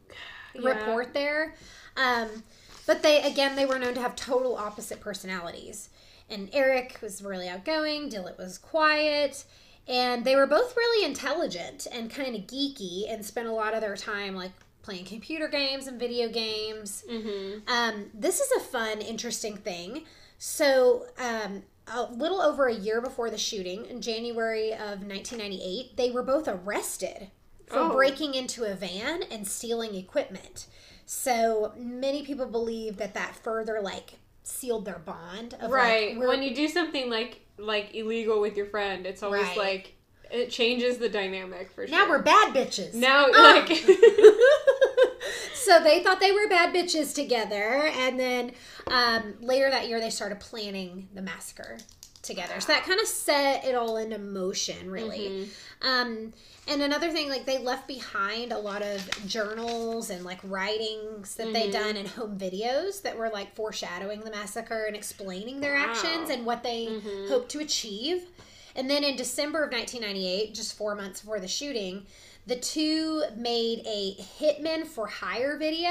Yeah. 0.55 0.71
report 0.71 1.15
there. 1.15 1.55
Um, 1.99 2.45
but 2.87 3.03
they 3.03 3.21
again 3.23 3.57
they 3.57 3.67
were 3.67 3.79
known 3.79 3.95
to 3.95 4.01
have 4.01 4.17
total 4.17 4.57
opposite 4.57 5.01
personalities. 5.01 5.91
And 6.31 6.51
Eric 6.53 6.99
was 7.03 7.23
really 7.23 7.49
outgoing, 7.49 8.11
Dylan 8.11 8.37
was 8.39 8.59
quiet, 8.59 9.45
and 9.87 10.25
they 10.27 10.37
were 10.37 10.47
both 10.47 10.77
really 10.77 11.05
intelligent 11.07 11.87
and 11.91 12.11
kind 12.11 12.35
of 12.37 12.43
geeky 12.43 13.11
and 13.11 13.25
spent 13.25 13.49
a 13.49 13.53
lot 13.53 13.73
of 13.75 13.81
their 13.81 13.97
time 13.97 14.35
like 14.35 14.53
playing 14.83 15.07
computer 15.07 15.49
games 15.49 15.87
and 15.87 15.99
video 15.99 16.29
games. 16.29 17.03
Mm-hmm. 17.11 17.61
Um, 17.69 18.07
this 18.15 18.41
is 18.41 18.51
a 18.59 18.61
fun, 18.61 19.01
interesting 19.01 19.57
thing. 19.57 20.05
So, 20.39 21.07
um, 21.19 21.63
a 21.91 22.03
little 22.03 22.41
over 22.43 22.67
a 22.67 22.75
year 22.75 23.01
before 23.01 23.31
the 23.31 23.39
shooting, 23.39 23.87
in 23.87 24.01
January 24.03 24.73
of 24.73 25.03
1998, 25.03 25.97
they 25.97 26.11
were 26.11 26.23
both 26.23 26.47
arrested 26.47 27.31
for 27.67 27.79
Oh. 27.79 27.93
breaking 27.93 28.35
into 28.35 28.65
a 28.65 28.75
van 28.75 29.23
and 29.31 29.49
stealing 29.49 29.95
equipment. 29.95 30.67
So 31.11 31.73
many 31.75 32.23
people 32.23 32.45
believe 32.45 32.99
that 32.99 33.15
that 33.15 33.35
further 33.35 33.81
like 33.81 34.19
sealed 34.43 34.85
their 34.85 34.99
bond. 34.99 35.55
Of, 35.59 35.71
Right. 35.71 36.15
Like, 36.19 36.29
when 36.29 36.43
you 36.43 36.55
do 36.55 36.69
something 36.69 37.09
like 37.09 37.41
like 37.57 37.95
illegal 37.95 38.43
with 38.43 38.59
your 38.59 38.67
friend, 38.67 39.07
it's 39.07 39.23
always 39.23 39.45
Right. 39.47 39.57
like 39.57 39.95
it 40.31 40.51
changes 40.51 40.99
the 40.99 41.09
dynamic 41.09 41.73
for 41.73 41.87
sure. 41.87 41.97
now 41.97 42.07
we're 42.11 42.21
bad 42.21 42.55
bitches. 42.55 42.93
now 42.93 43.27
Ah. 43.35 43.65
like 43.67 43.69
so 45.55 45.83
they 45.83 46.03
thought 46.03 46.21
they 46.21 46.33
were 46.33 46.47
bad 46.49 46.75
bitches 46.75 47.15
together, 47.15 47.91
and 47.97 48.21
then 48.21 48.53
um, 48.89 49.35
later 49.41 49.71
that 49.71 49.89
year 49.89 50.01
they 50.01 50.11
started 50.11 50.41
planning 50.41 51.09
the 51.15 51.23
massacre 51.23 51.79
together. 52.23 52.61
So 52.61 52.73
that 52.73 52.85
kind 52.85 53.01
of 53.01 53.07
set 53.07 53.65
it 53.65 53.75
all 53.75 53.97
into 53.97 54.19
motion, 54.19 54.91
really. 54.91 55.29
Mm-hmm. 55.29 55.89
Um, 55.89 56.33
and 56.67 56.83
another 56.83 57.11
thing, 57.11 57.29
like 57.29 57.47
they 57.47 57.59
left 57.59 57.89
behind 57.89 58.53
a 58.53 58.59
lot 58.59 58.83
of 58.83 59.27
journals 59.27 60.11
and 60.11 60.25
like 60.25 60.39
writings 60.45 61.37
that 61.37 61.53
they'd 61.53 61.73
done 61.73 61.95
mm-hmm. 61.95 61.99
and 61.99 62.09
home 62.09 62.39
videos 62.39 63.03
that 63.03 63.17
were 63.17 63.31
like 63.31 63.55
foreshadowing 63.55 64.21
the 64.21 64.31
massacre 64.31 64.85
and 64.85 64.95
explaining 64.97 65.61
their 65.61 65.75
Wow. 65.75 65.87
actions 65.89 66.31
and 66.31 66.45
what 66.45 66.63
they 66.63 66.87
mm-hmm. 66.87 67.29
hoped 67.29 67.51
to 67.51 67.61
achieve. 67.61 68.27
And 68.75 68.89
then 68.89 69.03
in 69.03 69.17
December 69.17 69.65
of 69.65 69.73
1998, 69.73 70.55
just 70.55 70.77
four 70.77 70.95
months 70.95 71.21
before 71.21 71.41
the 71.41 71.49
shooting, 71.49 72.07
the 72.47 72.57
two 72.57 73.25
made 73.37 73.83
a 73.87 74.15
Hitman 74.41 74.87
for 74.87 75.07
Hire 75.07 75.57
video 75.59 75.91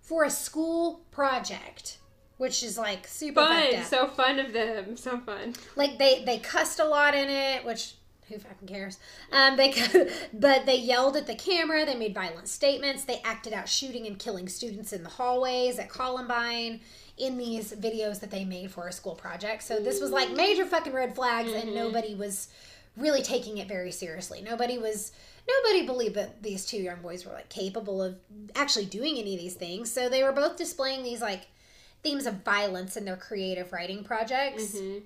for 0.00 0.24
a 0.24 0.30
school 0.30 1.00
project, 1.10 1.98
which 2.38 2.62
is 2.62 2.76
like 2.76 3.06
super 3.06 3.40
fun. 3.40 3.74
up. 3.74 3.84
So 3.84 4.06
fun 4.08 4.38
of 4.38 4.52
them. 4.52 4.96
So 4.96 5.18
fun. 5.18 5.54
like 5.74 5.98
they 5.98 6.24
they 6.24 6.38
cussed 6.38 6.80
a 6.80 6.84
lot 6.84 7.14
in 7.14 7.28
it, 7.28 7.64
which 7.64 7.94
who 8.28 8.38
fucking 8.38 8.68
cares? 8.68 8.98
Um, 9.32 9.56
they 9.56 9.72
but 10.32 10.66
they 10.66 10.76
yelled 10.76 11.16
at 11.16 11.26
the 11.26 11.34
camera. 11.34 11.86
They 11.86 11.94
made 11.94 12.14
violent 12.14 12.48
statements. 12.48 13.04
They 13.04 13.20
acted 13.24 13.52
out 13.52 13.68
shooting 13.68 14.06
and 14.06 14.18
killing 14.18 14.48
students 14.48 14.92
in 14.92 15.02
the 15.02 15.08
hallways 15.08 15.78
at 15.78 15.88
Columbine 15.88 16.80
in 17.16 17.38
these 17.38 17.72
videos 17.72 18.20
that 18.20 18.30
they 18.30 18.44
made 18.44 18.70
for 18.70 18.88
a 18.88 18.92
school 18.92 19.14
project. 19.14 19.62
So 19.62 19.80
this 19.80 20.00
was 20.00 20.10
like 20.10 20.32
major 20.32 20.66
fucking 20.66 20.92
red 20.92 21.14
flags, 21.14 21.52
and 21.52 21.74
nobody 21.74 22.14
was 22.14 22.48
really 22.96 23.22
taking 23.22 23.58
it 23.58 23.68
very 23.68 23.92
seriously. 23.92 24.42
Nobody 24.42 24.78
was. 24.78 25.12
Nobody 25.48 25.86
believed 25.86 26.16
that 26.16 26.42
these 26.42 26.66
two 26.66 26.78
young 26.78 27.00
boys 27.00 27.24
were 27.24 27.32
like 27.32 27.48
capable 27.48 28.02
of 28.02 28.16
actually 28.56 28.86
doing 28.86 29.16
any 29.16 29.34
of 29.34 29.40
these 29.40 29.54
things. 29.54 29.88
So 29.92 30.08
they 30.08 30.24
were 30.24 30.32
both 30.32 30.56
displaying 30.56 31.04
these 31.04 31.22
like 31.22 31.46
themes 32.06 32.26
of 32.26 32.44
violence 32.44 32.96
in 32.96 33.04
their 33.04 33.16
creative 33.16 33.72
writing 33.72 34.04
projects. 34.04 34.76
Mm-hmm. 34.76 34.98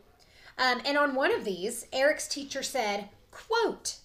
Um, 0.58 0.82
and 0.84 0.98
on 0.98 1.14
one 1.14 1.32
of 1.34 1.46
these, 1.46 1.86
Eric's 1.94 2.28
teacher 2.28 2.62
said, 2.62 3.08
quote, 3.30 3.96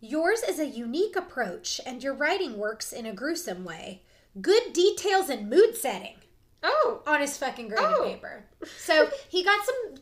Yours 0.00 0.42
is 0.42 0.60
a 0.60 0.66
unique 0.66 1.16
approach, 1.16 1.80
and 1.84 2.00
your 2.02 2.14
writing 2.14 2.58
works 2.58 2.92
in 2.92 3.06
a 3.06 3.12
gruesome 3.12 3.64
way. 3.64 4.02
Good 4.40 4.72
details 4.72 5.28
and 5.28 5.50
mood 5.50 5.76
setting 5.76 6.14
Oh. 6.62 7.02
on 7.08 7.20
his 7.20 7.36
fucking 7.36 7.68
graded 7.68 7.86
Oh. 7.98 8.04
paper. 8.04 8.44
So 8.78 9.10
he 9.28 9.42
got 9.42 9.64
some 9.66 9.94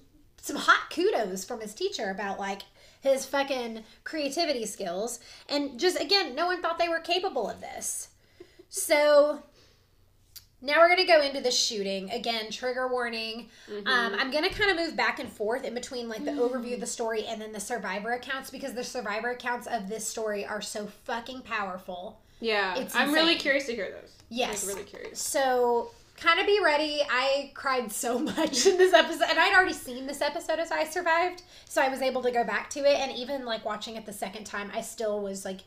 some 0.42 0.56
hot 0.56 0.88
kudos 0.90 1.44
from 1.44 1.60
his 1.60 1.74
teacher 1.74 2.08
about 2.10 2.38
like 2.38 2.62
his 3.02 3.24
fucking 3.26 3.84
creativity 4.04 4.64
skills. 4.66 5.20
And 5.48 5.78
just 5.80 5.98
again, 6.00 6.34
no 6.34 6.46
one 6.46 6.60
thought 6.62 6.78
they 6.78 6.88
were 6.88 7.00
capable 7.00 7.48
of 7.48 7.60
this. 7.60 8.08
So 8.70 9.42
now 10.62 10.78
we're 10.78 10.88
gonna 10.88 11.06
go 11.06 11.22
into 11.22 11.40
the 11.40 11.50
shooting 11.50 12.10
again. 12.10 12.50
Trigger 12.50 12.88
warning. 12.88 13.48
Um, 13.70 14.14
I'm 14.18 14.30
gonna 14.30 14.50
kind 14.50 14.70
of 14.70 14.76
move 14.76 14.96
back 14.96 15.18
and 15.18 15.30
forth 15.30 15.64
in 15.64 15.74
between 15.74 16.08
like 16.08 16.24
the 16.24 16.32
overview 16.32 16.74
of 16.74 16.80
the 16.80 16.86
story 16.86 17.24
and 17.26 17.40
then 17.40 17.52
the 17.52 17.60
survivor 17.60 18.12
accounts 18.12 18.50
because 18.50 18.74
the 18.74 18.84
survivor 18.84 19.30
accounts 19.30 19.66
of 19.66 19.88
this 19.88 20.06
story 20.06 20.44
are 20.44 20.60
so 20.60 20.86
fucking 21.04 21.42
powerful. 21.42 22.20
Yeah. 22.40 22.76
It's 22.76 22.94
I'm 22.94 23.12
really 23.12 23.36
curious 23.36 23.66
to 23.66 23.74
hear 23.74 23.90
those. 23.90 24.12
Yes. 24.28 24.66
Like, 24.66 24.76
really 24.76 24.88
curious. 24.88 25.20
So 25.20 25.90
kind 26.20 26.38
of 26.38 26.46
be 26.46 26.60
ready. 26.62 27.02
I 27.08 27.50
cried 27.54 27.90
so 27.90 28.18
much 28.18 28.66
in 28.66 28.76
this 28.76 28.92
episode, 28.92 29.26
and 29.28 29.38
I'd 29.38 29.54
already 29.54 29.72
seen 29.72 30.06
this 30.06 30.20
episode 30.20 30.58
as 30.58 30.70
I 30.70 30.84
survived, 30.84 31.42
so 31.64 31.82
I 31.82 31.88
was 31.88 32.02
able 32.02 32.22
to 32.22 32.30
go 32.30 32.44
back 32.44 32.70
to 32.70 32.80
it. 32.80 33.00
And 33.00 33.16
even 33.16 33.44
like 33.44 33.64
watching 33.64 33.96
it 33.96 34.06
the 34.06 34.12
second 34.12 34.44
time, 34.44 34.70
I 34.74 34.82
still 34.82 35.20
was 35.20 35.44
like 35.44 35.60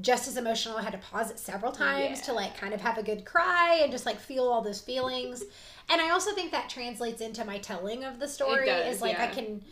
just 0.00 0.28
as 0.28 0.36
emotional. 0.36 0.76
I 0.76 0.82
had 0.82 0.92
to 0.92 0.98
pause 0.98 1.30
it 1.30 1.38
several 1.38 1.72
times 1.72 2.18
Yeah. 2.20 2.24
to 2.26 2.32
like 2.32 2.56
kind 2.56 2.72
of 2.72 2.80
have 2.80 2.98
a 2.98 3.02
good 3.02 3.24
cry 3.24 3.80
and 3.82 3.90
just 3.90 4.06
like 4.06 4.20
feel 4.20 4.44
all 4.48 4.62
those 4.62 4.80
feelings. 4.80 5.42
And 5.90 6.00
I 6.00 6.10
also 6.10 6.32
think 6.34 6.52
that 6.52 6.68
translates 6.68 7.20
into 7.20 7.44
my 7.44 7.58
telling 7.58 8.04
of 8.04 8.20
the 8.20 8.28
story. 8.28 8.66
does, 8.66 8.96
is 8.96 9.02
like 9.02 9.18
I 9.18 9.26
can, 9.28 9.62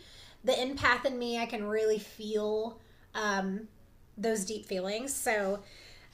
the 0.43 0.53
empath 0.53 1.05
in 1.05 1.17
me, 1.17 1.37
I 1.39 1.45
can 1.45 1.65
really 1.65 1.99
feel 1.99 2.79
um, 3.15 3.67
those 4.17 4.43
deep 4.45 4.65
feelings. 4.65 5.13
So 5.13 5.59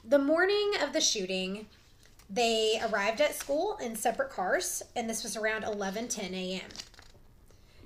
the 0.04 0.18
morning 0.18 0.72
of 0.82 0.92
the 0.92 1.00
shooting, 1.00 1.66
they 2.28 2.80
arrived 2.90 3.20
at 3.20 3.34
school 3.34 3.78
in 3.82 3.96
separate 3.96 4.30
cars, 4.30 4.82
and 4.94 5.08
this 5.08 5.22
was 5.22 5.36
around 5.36 5.64
11 5.64 6.08
10 6.08 6.34
a.m. 6.34 6.60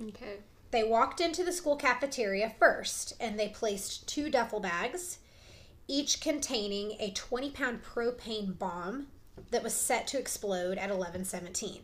Okay. 0.09 0.37
They 0.71 0.83
walked 0.83 1.19
into 1.19 1.43
the 1.43 1.51
school 1.51 1.75
cafeteria 1.75 2.53
first, 2.59 3.13
and 3.19 3.39
they 3.39 3.47
placed 3.49 4.07
two 4.07 4.29
duffel 4.29 4.59
bags, 4.59 5.18
each 5.89 6.21
containing 6.21 6.95
a 6.99 7.11
20 7.11 7.49
pound 7.49 7.83
propane 7.83 8.57
bomb 8.57 9.07
that 9.51 9.63
was 9.63 9.73
set 9.73 10.07
to 10.07 10.19
explode 10.19 10.77
at 10.77 10.89
11:17. 10.89 11.81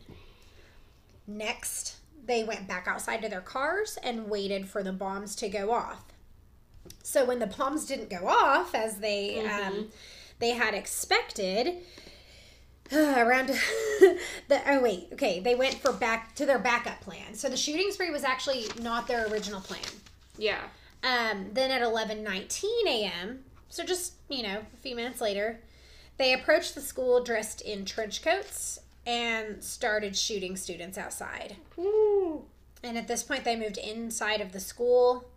Next, 1.26 1.96
they 2.24 2.44
went 2.44 2.68
back 2.68 2.86
outside 2.86 3.20
to 3.22 3.28
their 3.28 3.40
cars 3.40 3.98
and 4.02 4.30
waited 4.30 4.68
for 4.68 4.82
the 4.82 4.92
bombs 4.92 5.34
to 5.36 5.48
go 5.48 5.72
off. 5.72 6.04
So 7.02 7.24
when 7.24 7.40
the 7.40 7.48
bombs 7.48 7.84
didn't 7.86 8.08
go 8.08 8.28
off 8.28 8.74
as 8.74 8.98
they 8.98 9.44
um, 9.44 9.88
they 10.38 10.50
had 10.50 10.72
expected, 10.72 11.78
around 12.92 13.48
the 14.48 14.62
oh 14.66 14.80
wait 14.80 15.08
okay 15.12 15.40
they 15.40 15.56
went 15.56 15.74
for 15.74 15.92
back 15.92 16.34
to 16.36 16.46
their 16.46 16.60
backup 16.60 17.00
plan. 17.00 17.34
So 17.34 17.48
the 17.48 17.56
shooting 17.56 17.90
spree 17.90 18.10
was 18.10 18.22
actually 18.22 18.66
not 18.80 19.08
their 19.08 19.26
original 19.26 19.60
plan. 19.60 19.82
Yeah. 20.38 20.62
Um, 21.02 21.50
then 21.52 21.70
at 21.70 21.82
11:19 21.82 22.64
a.m., 22.86 23.44
so 23.68 23.84
just 23.84 24.14
you 24.28 24.42
know 24.42 24.62
a 24.72 24.76
few 24.82 24.96
minutes 24.96 25.20
later, 25.20 25.60
they 26.18 26.32
approached 26.32 26.74
the 26.74 26.80
school 26.80 27.22
dressed 27.22 27.60
in 27.60 27.84
trench 27.84 28.22
coats 28.22 28.80
and 29.06 29.62
started 29.62 30.16
shooting 30.16 30.56
students 30.56 30.98
outside. 30.98 31.56
Ooh. 31.78 32.44
And 32.82 32.98
at 32.98 33.08
this 33.08 33.22
point, 33.22 33.44
they 33.44 33.56
moved 33.56 33.78
inside 33.78 34.40
of 34.40 34.52
the 34.52 34.60
school, 34.60 35.28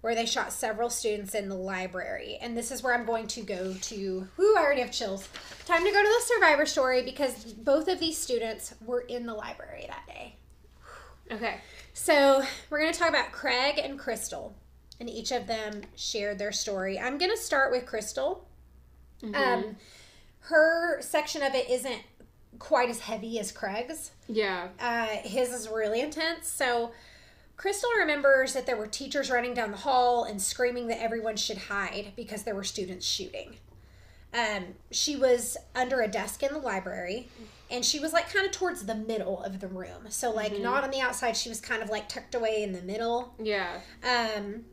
where 0.00 0.14
they 0.14 0.26
shot 0.26 0.52
several 0.52 0.88
students 0.88 1.34
in 1.34 1.48
the 1.48 1.54
library. 1.54 2.38
And 2.40 2.56
this 2.56 2.70
is 2.70 2.82
where 2.82 2.94
I'm 2.94 3.04
going 3.04 3.26
to 3.28 3.42
go 3.42 3.74
to. 3.74 4.28
Whoo! 4.36 4.56
I 4.56 4.62
already 4.62 4.80
have 4.80 4.90
chills. 4.90 5.28
Time 5.66 5.84
to 5.84 5.90
go 5.90 6.02
to 6.02 6.08
the 6.08 6.24
survivor 6.24 6.66
story 6.66 7.02
because 7.02 7.44
both 7.52 7.88
of 7.88 8.00
these 8.00 8.16
students 8.16 8.74
were 8.84 9.00
in 9.02 9.26
the 9.26 9.34
library 9.34 9.86
that 9.88 10.06
day. 10.06 10.36
Okay. 11.30 11.60
So 11.92 12.42
we're 12.70 12.80
going 12.80 12.92
to 12.92 12.98
talk 12.98 13.10
about 13.10 13.32
Craig 13.32 13.78
and 13.82 13.98
Crystal, 13.98 14.54
and 15.00 15.08
each 15.08 15.32
of 15.32 15.46
them 15.46 15.80
shared 15.96 16.38
their 16.38 16.52
story. 16.52 16.98
I'm 16.98 17.18
going 17.18 17.30
to 17.30 17.36
start 17.36 17.72
with 17.72 17.86
Crystal. 17.86 18.46
Um, 19.34 19.76
her 20.40 21.00
section 21.00 21.42
of 21.42 21.54
it 21.54 21.68
isn't 21.68 22.02
quite 22.58 22.90
as 22.90 23.00
heavy 23.00 23.38
as 23.38 23.50
Craig's. 23.50 24.12
Yeah. 24.28 24.68
Uh, 24.78 25.06
his 25.06 25.52
is 25.52 25.68
really 25.68 26.00
intense. 26.00 26.48
So 26.48 26.92
Crystal 27.56 27.90
remembers 27.98 28.52
that 28.54 28.66
there 28.66 28.76
were 28.76 28.86
teachers 28.86 29.30
running 29.30 29.54
down 29.54 29.70
the 29.70 29.78
hall 29.78 30.24
and 30.24 30.40
screaming 30.40 30.86
that 30.88 31.02
everyone 31.02 31.36
should 31.36 31.58
hide 31.58 32.12
because 32.16 32.42
there 32.42 32.54
were 32.54 32.64
students 32.64 33.06
shooting. 33.06 33.56
Um, 34.32 34.74
she 34.90 35.16
was 35.16 35.56
under 35.74 36.00
a 36.00 36.08
desk 36.08 36.42
in 36.42 36.52
the 36.52 36.60
library 36.60 37.28
and 37.68 37.84
she 37.84 37.98
was 37.98 38.12
like 38.12 38.32
kind 38.32 38.46
of 38.46 38.52
towards 38.52 38.84
the 38.84 38.94
middle 38.94 39.42
of 39.42 39.60
the 39.60 39.68
room. 39.68 40.06
So, 40.08 40.30
like, 40.30 40.58
not 40.58 40.84
on 40.84 40.90
the 40.90 41.00
outside, 41.00 41.36
she 41.36 41.48
was 41.48 41.60
kind 41.60 41.82
of 41.82 41.90
like 41.90 42.08
tucked 42.08 42.34
away 42.34 42.62
in 42.62 42.72
the 42.72 42.82
middle. 42.82 43.34
Yeah. 43.42 43.80
Um, 44.04 44.64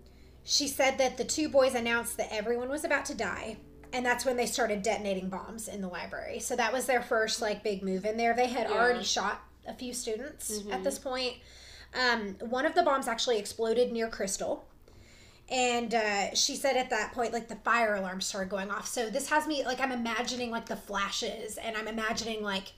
she 0.50 0.66
said 0.68 0.98
that 0.98 1.18
the 1.18 1.26
two 1.26 1.50
boys 1.50 1.76
announced 1.76 2.16
that 2.16 2.32
everyone 2.32 2.70
was 2.70 2.86
about 2.86 3.04
to 3.04 3.14
die 3.14 3.58
and 3.92 4.06
that's 4.06 4.24
when 4.26 4.38
they 4.38 4.46
started 4.46 4.82
detonating 4.82 5.28
bombs 5.30 5.68
in 5.68 5.82
the 5.82 5.88
library. 5.90 6.40
So 6.40 6.56
that 6.56 6.72
was 6.72 6.86
their 6.86 7.02
first 7.02 7.42
like 7.42 7.64
big 7.64 7.84
move 7.84 8.06
in 8.06 8.16
there. 8.16 8.34
They 8.34 8.48
had 8.48 8.70
Yeah. 8.70 8.76
already 8.78 9.04
shot 9.04 9.42
a 9.68 9.74
few 9.74 9.94
students 9.94 10.50
at 10.72 10.80
Mhm. 10.80 10.84
this 10.86 11.00
point. 11.00 11.36
Um, 11.94 12.36
one 12.40 12.66
of 12.66 12.76
the 12.76 12.84
bombs 12.84 13.08
actually 13.10 13.38
exploded 13.40 13.92
near 13.92 14.08
Crystal. 14.10 14.66
And 15.50 15.94
uh, 15.94 16.34
she 16.36 16.56
said 16.56 16.76
at 16.78 16.90
that 16.90 17.14
point, 17.14 17.32
like 17.34 17.48
the 17.50 17.56
fire 17.58 17.96
alarm 17.96 18.20
started 18.22 18.50
going 18.50 18.70
off. 18.72 18.88
So 18.88 19.10
this 19.10 19.30
has 19.30 19.48
me 19.48 19.64
like 19.66 19.80
I'm 19.82 19.92
imagining 19.94 20.52
like 20.52 20.66
the 20.68 20.76
flashes, 20.76 21.58
and 21.58 21.76
I'm 21.78 21.88
imagining 21.88 22.44
like 22.44 22.74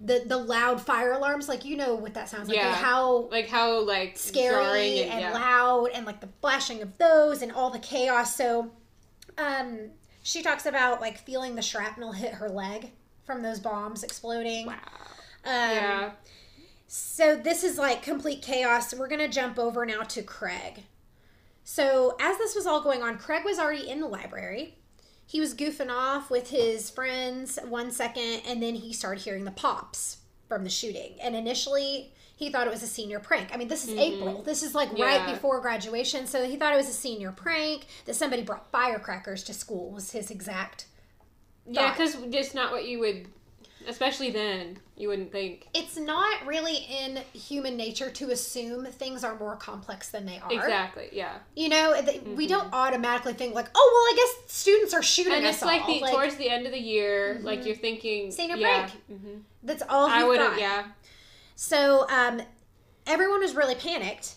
the 0.00 0.24
the 0.26 0.36
loud 0.36 0.80
fire 0.80 1.12
alarms. 1.12 1.48
Like 1.48 1.64
you 1.64 1.76
know 1.76 1.94
what 1.94 2.14
that 2.14 2.28
sounds 2.28 2.48
like, 2.48 2.56
Yeah. 2.58 2.68
and 2.68 2.76
how 2.76 3.28
Like 3.30 3.48
how 3.48 3.80
like 3.80 4.16
scary 4.18 4.50
jarring 4.54 5.10
and, 5.10 5.20
yeah. 5.20 5.32
loud 5.32 5.90
and 5.94 6.04
like 6.06 6.20
the 6.20 6.28
flashing 6.40 6.82
of 6.82 6.96
those 6.98 7.42
and 7.42 7.50
all 7.52 7.70
the 7.70 7.78
chaos 7.78 8.36
so 8.36 8.70
um 9.38 9.90
she 10.22 10.42
talks 10.42 10.66
about 10.66 11.00
like 11.00 11.18
feeling 11.18 11.54
the 11.54 11.62
shrapnel 11.62 12.12
hit 12.12 12.34
her 12.34 12.48
leg 12.48 12.90
from 13.24 13.42
those 13.42 13.58
bombs 13.60 14.02
exploding 14.02 14.66
Wow. 14.66 14.74
um 15.44 15.52
yeah. 15.70 16.10
so 16.86 17.36
this 17.36 17.64
is 17.64 17.76
like 17.78 18.02
complete 18.02 18.42
chaos 18.42 18.94
we're 18.94 19.08
gonna 19.08 19.28
jump 19.28 19.58
over 19.58 19.84
now 19.86 20.02
to 20.02 20.22
craig 20.22 20.84
so 21.64 22.16
as 22.20 22.38
this 22.38 22.54
was 22.54 22.66
all 22.66 22.80
going 22.82 23.02
on 23.02 23.18
craig 23.18 23.44
was 23.44 23.58
already 23.58 23.88
in 23.88 24.00
the 24.00 24.06
library 24.06 24.76
he 25.26 25.40
was 25.40 25.54
goofing 25.54 25.90
off 25.90 26.30
with 26.30 26.50
his 26.50 26.88
friends 26.88 27.58
one 27.66 27.90
second 27.90 28.42
and 28.46 28.62
then 28.62 28.76
he 28.76 28.92
started 28.92 29.22
hearing 29.22 29.44
the 29.44 29.50
pops 29.50 30.18
from 30.48 30.64
the 30.64 30.70
shooting. 30.70 31.14
And 31.20 31.34
initially 31.34 32.12
he 32.36 32.50
thought 32.50 32.66
it 32.66 32.70
was 32.70 32.82
a 32.82 32.86
senior 32.86 33.18
prank. 33.18 33.50
I 33.52 33.56
mean 33.56 33.68
this 33.68 33.84
is 33.84 33.90
mm-hmm. 33.90 33.98
april. 33.98 34.42
This 34.42 34.62
is 34.62 34.74
like 34.74 34.96
right 34.96 35.26
before 35.32 35.60
graduation. 35.60 36.26
So 36.26 36.44
he 36.44 36.56
thought 36.56 36.72
it 36.72 36.76
was 36.76 36.88
a 36.88 36.92
senior 36.92 37.32
prank 37.32 37.86
that 38.04 38.14
somebody 38.14 38.42
brought 38.42 38.70
firecrackers 38.70 39.42
to 39.44 39.54
school 39.54 39.90
was 39.90 40.12
his 40.12 40.30
exact 40.30 40.86
Yeah, 41.66 41.94
thought. 41.94 41.96
because 41.96 42.32
just 42.32 42.54
not 42.54 42.70
what 42.70 42.86
you 42.86 43.00
would, 43.00 43.26
especially 43.86 44.30
then, 44.30 44.78
you 44.96 45.08
wouldn't 45.08 45.30
think. 45.32 45.66
it's 45.74 45.96
not 45.96 46.46
really 46.46 46.76
in 46.76 47.16
human 47.32 47.76
nature 47.76 48.10
to 48.10 48.30
assume 48.30 48.86
things 48.86 49.24
are 49.24 49.38
more 49.38 49.56
complex 49.56 50.08
than 50.10 50.26
they 50.26 50.38
are 50.38 50.52
Exactly. 50.52 51.08
Yeah. 51.12 51.36
you 51.54 51.68
know 51.68 51.94
th- 52.04 52.22
we 52.22 52.46
don't 52.46 52.72
automatically 52.72 53.32
think 53.34 53.54
like 53.54 53.68
oh 53.74 53.90
well 53.92 54.12
i 54.12 54.16
guess 54.42 54.52
students 54.52 54.92
are 54.94 55.02
shooting 55.02 55.32
And 55.34 55.46
us 55.46 55.56
it's 55.56 55.64
like 55.64 55.86
the 55.86 56.00
towards 56.10 56.36
the 56.36 56.48
end 56.48 56.66
of 56.66 56.72
the 56.72 56.80
year, 56.80 57.38
like 57.42 57.64
you're 57.66 57.76
thinking 57.76 58.30
Senior 58.30 58.56
yeah, 58.56 58.88
break. 59.08 59.20
mhm. 59.20 59.40
that's 59.62 59.82
all 59.88 60.06
I 60.06 60.24
would 60.24 60.40
have. 60.40 60.58
Yeah. 60.58 60.84
So 61.54 62.06
um, 62.10 62.42
everyone 63.06 63.40
was 63.40 63.54
really 63.54 63.74
panicked, 63.74 64.34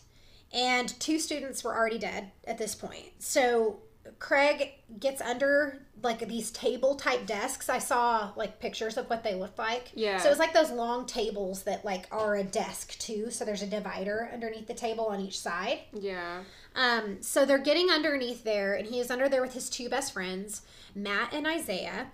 and 0.54 0.88
two 1.00 1.20
students 1.20 1.64
were 1.64 1.76
already 1.76 1.98
dead 2.00 2.32
at 2.46 2.58
this 2.58 2.76
point. 2.76 3.08
So 3.20 3.80
Craig 4.20 4.74
gets 5.00 5.22
under 5.22 5.82
like 6.02 6.28
these 6.28 6.52
table 6.52 6.96
type 6.96 7.26
desks. 7.26 7.70
I 7.70 7.80
saw 7.80 8.32
like 8.36 8.60
pictures 8.60 8.98
of 8.98 9.10
what 9.10 9.24
they 9.24 9.36
look 9.36 9.58
like. 9.58 9.92
Yeah. 9.96 10.18
So 10.18 10.28
it 10.28 10.32
was 10.32 10.40
like 10.40 10.54
those 10.54 10.72
long 10.72 11.06
tables 11.06 11.64
that 11.64 11.84
like 11.86 12.06
are 12.12 12.36
a 12.36 12.44
desk 12.44 12.98
too. 13.00 13.32
So 13.32 13.46
there's 13.46 13.62
a 13.62 13.68
divider 13.68 14.30
underneath 14.32 14.68
the 14.68 14.74
table 14.74 15.06
on 15.06 15.22
each 15.22 15.40
side. 15.40 15.80
Yeah. 15.94 16.44
Um, 16.76 17.22
so 17.22 17.46
they're 17.46 17.58
getting 17.58 17.90
underneath 17.90 18.44
there, 18.44 18.76
and 18.76 18.88
he 18.88 19.00
is 19.00 19.10
under 19.10 19.28
there 19.28 19.42
with 19.42 19.54
his 19.54 19.70
two 19.70 19.90
best 19.90 20.14
friends, 20.14 20.62
Matt 20.94 21.34
and 21.34 21.48
Isaiah. 21.48 22.12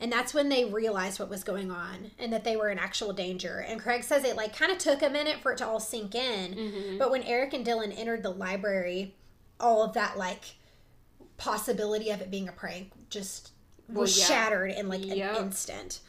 And 0.00 0.10
that's 0.10 0.32
when 0.32 0.48
they 0.48 0.64
realized 0.64 1.20
what 1.20 1.28
was 1.28 1.44
going 1.44 1.70
on 1.70 2.12
and 2.18 2.32
that 2.32 2.42
they 2.42 2.56
were 2.56 2.70
in 2.70 2.78
actual 2.78 3.12
danger. 3.12 3.58
And 3.68 3.78
Craig 3.78 4.02
says 4.02 4.24
it 4.24 4.34
like 4.34 4.56
kind 4.56 4.72
of 4.72 4.78
took 4.78 5.02
a 5.02 5.10
minute 5.10 5.40
for 5.42 5.52
it 5.52 5.58
to 5.58 5.66
all 5.66 5.78
sink 5.78 6.14
in. 6.14 6.54
Mm-hmm. 6.54 6.98
But 6.98 7.10
when 7.10 7.22
Eric 7.24 7.52
and 7.52 7.66
Dylan 7.66 7.96
entered 7.96 8.22
the 8.22 8.30
library, 8.30 9.14
all 9.60 9.82
of 9.82 9.92
that 9.92 10.16
like 10.16 10.54
possibility 11.40 12.10
of 12.10 12.20
it 12.20 12.30
being 12.30 12.48
a 12.48 12.52
prank 12.52 12.92
just 13.08 13.50
Well, 13.88 14.02
was 14.02 14.18
yeah. 14.18 14.26
shattered 14.26 14.72
in 14.72 14.88
like 14.88 15.04
Yep. 15.04 15.36
an 15.36 15.44
instant. 15.46 16.00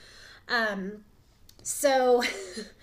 Um, 0.48 1.06
so 1.64 2.22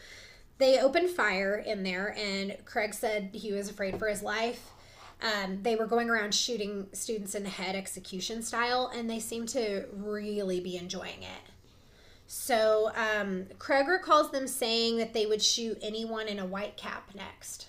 they 0.58 0.80
opened 0.80 1.10
fire 1.10 1.56
in 1.56 1.82
there, 1.82 2.14
and 2.18 2.56
Craig 2.64 2.94
said 2.94 3.30
he 3.32 3.52
was 3.52 3.68
afraid 3.68 3.98
for 3.98 4.08
his 4.08 4.22
life. 4.22 4.70
Um, 5.20 5.62
they 5.62 5.76
were 5.76 5.86
going 5.86 6.08
around 6.08 6.32
shooting 6.34 6.86
students 6.92 7.34
in 7.34 7.42
the 7.42 7.48
head 7.50 7.74
execution 7.76 8.42
style, 8.42 8.90
and 8.94 9.10
they 9.10 9.18
seemed 9.18 9.48
to 9.50 9.84
really 9.92 10.60
be 10.60 10.76
enjoying 10.76 11.22
it. 11.22 11.52
So 12.26 12.92
um, 12.94 13.46
Craig 13.58 13.88
recalls 13.88 14.30
them 14.30 14.46
saying 14.46 14.98
that 14.98 15.14
they 15.14 15.26
would 15.26 15.42
shoot 15.42 15.78
anyone 15.82 16.28
in 16.28 16.38
a 16.38 16.46
white 16.46 16.76
cap 16.76 17.10
next. 17.14 17.68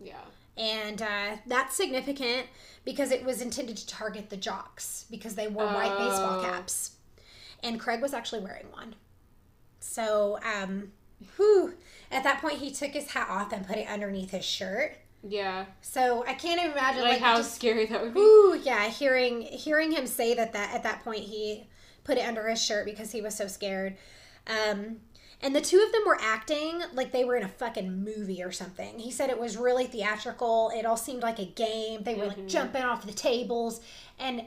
Yeah. 0.00 0.14
And 0.56 1.00
uh, 1.00 1.36
that's 1.46 1.76
significant 1.76 2.46
because 2.84 3.10
it 3.10 3.24
was 3.24 3.40
intended 3.42 3.76
to 3.76 3.86
target 3.86 4.30
the 4.30 4.36
jocks 4.36 5.04
because 5.10 5.34
they 5.34 5.48
wore 5.48 5.66
white 5.66 5.96
baseball 5.98 6.40
Oh. 6.40 6.42
caps. 6.44 6.92
And 7.62 7.78
Craig 7.78 8.00
was 8.00 8.14
actually 8.14 8.40
wearing 8.40 8.70
one. 8.72 8.94
So, 9.80 10.38
um, 10.44 10.92
whew, 11.36 11.74
at 12.10 12.24
that 12.24 12.40
point, 12.40 12.58
he 12.58 12.70
took 12.70 12.90
his 12.92 13.10
hat 13.10 13.28
off 13.28 13.52
and 13.52 13.66
put 13.66 13.76
it 13.76 13.88
underneath 13.88 14.30
his 14.30 14.44
shirt. 14.44 14.96
Yeah. 15.22 15.66
So 15.82 16.24
I 16.26 16.32
can't 16.34 16.58
even 16.58 16.72
imagine 16.72 17.02
Like, 17.02 17.12
like, 17.12 17.20
how 17.20 17.36
just 17.36 17.54
scary 17.54 17.84
that 17.86 18.00
would 18.02 18.14
be. 18.14 18.20
Ooh, 18.20 18.58
yeah, 18.64 18.88
hearing 18.88 19.42
hearing 19.42 19.92
him 19.92 20.06
say 20.06 20.32
that 20.34 20.54
that 20.54 20.74
at 20.74 20.82
that 20.84 21.04
point 21.04 21.24
he 21.24 21.66
put 22.04 22.16
it 22.16 22.26
under 22.26 22.48
his 22.48 22.62
shirt 22.62 22.86
because 22.86 23.12
he 23.12 23.20
was 23.20 23.34
so 23.36 23.46
scared. 23.46 23.98
Um 24.46 25.00
and 25.42 25.54
the 25.56 25.60
two 25.60 25.82
of 25.84 25.92
them 25.92 26.02
were 26.06 26.18
acting 26.20 26.82
like 26.92 27.12
they 27.12 27.24
were 27.24 27.36
in 27.36 27.42
a 27.44 27.48
fucking 27.48 28.04
movie 28.04 28.42
or 28.42 28.52
something. 28.52 28.98
He 28.98 29.10
said 29.10 29.30
it 29.30 29.40
was 29.40 29.56
really 29.56 29.86
theatrical. 29.86 30.70
It 30.74 30.84
all 30.84 30.96
seemed 30.96 31.22
like 31.22 31.38
a 31.38 31.46
game. 31.46 32.02
They 32.02 32.14
were 32.14 32.26
like 32.26 32.46
jumping 32.46 32.82
off 32.82 33.06
the 33.06 33.12
tables. 33.12 33.80
And 34.18 34.46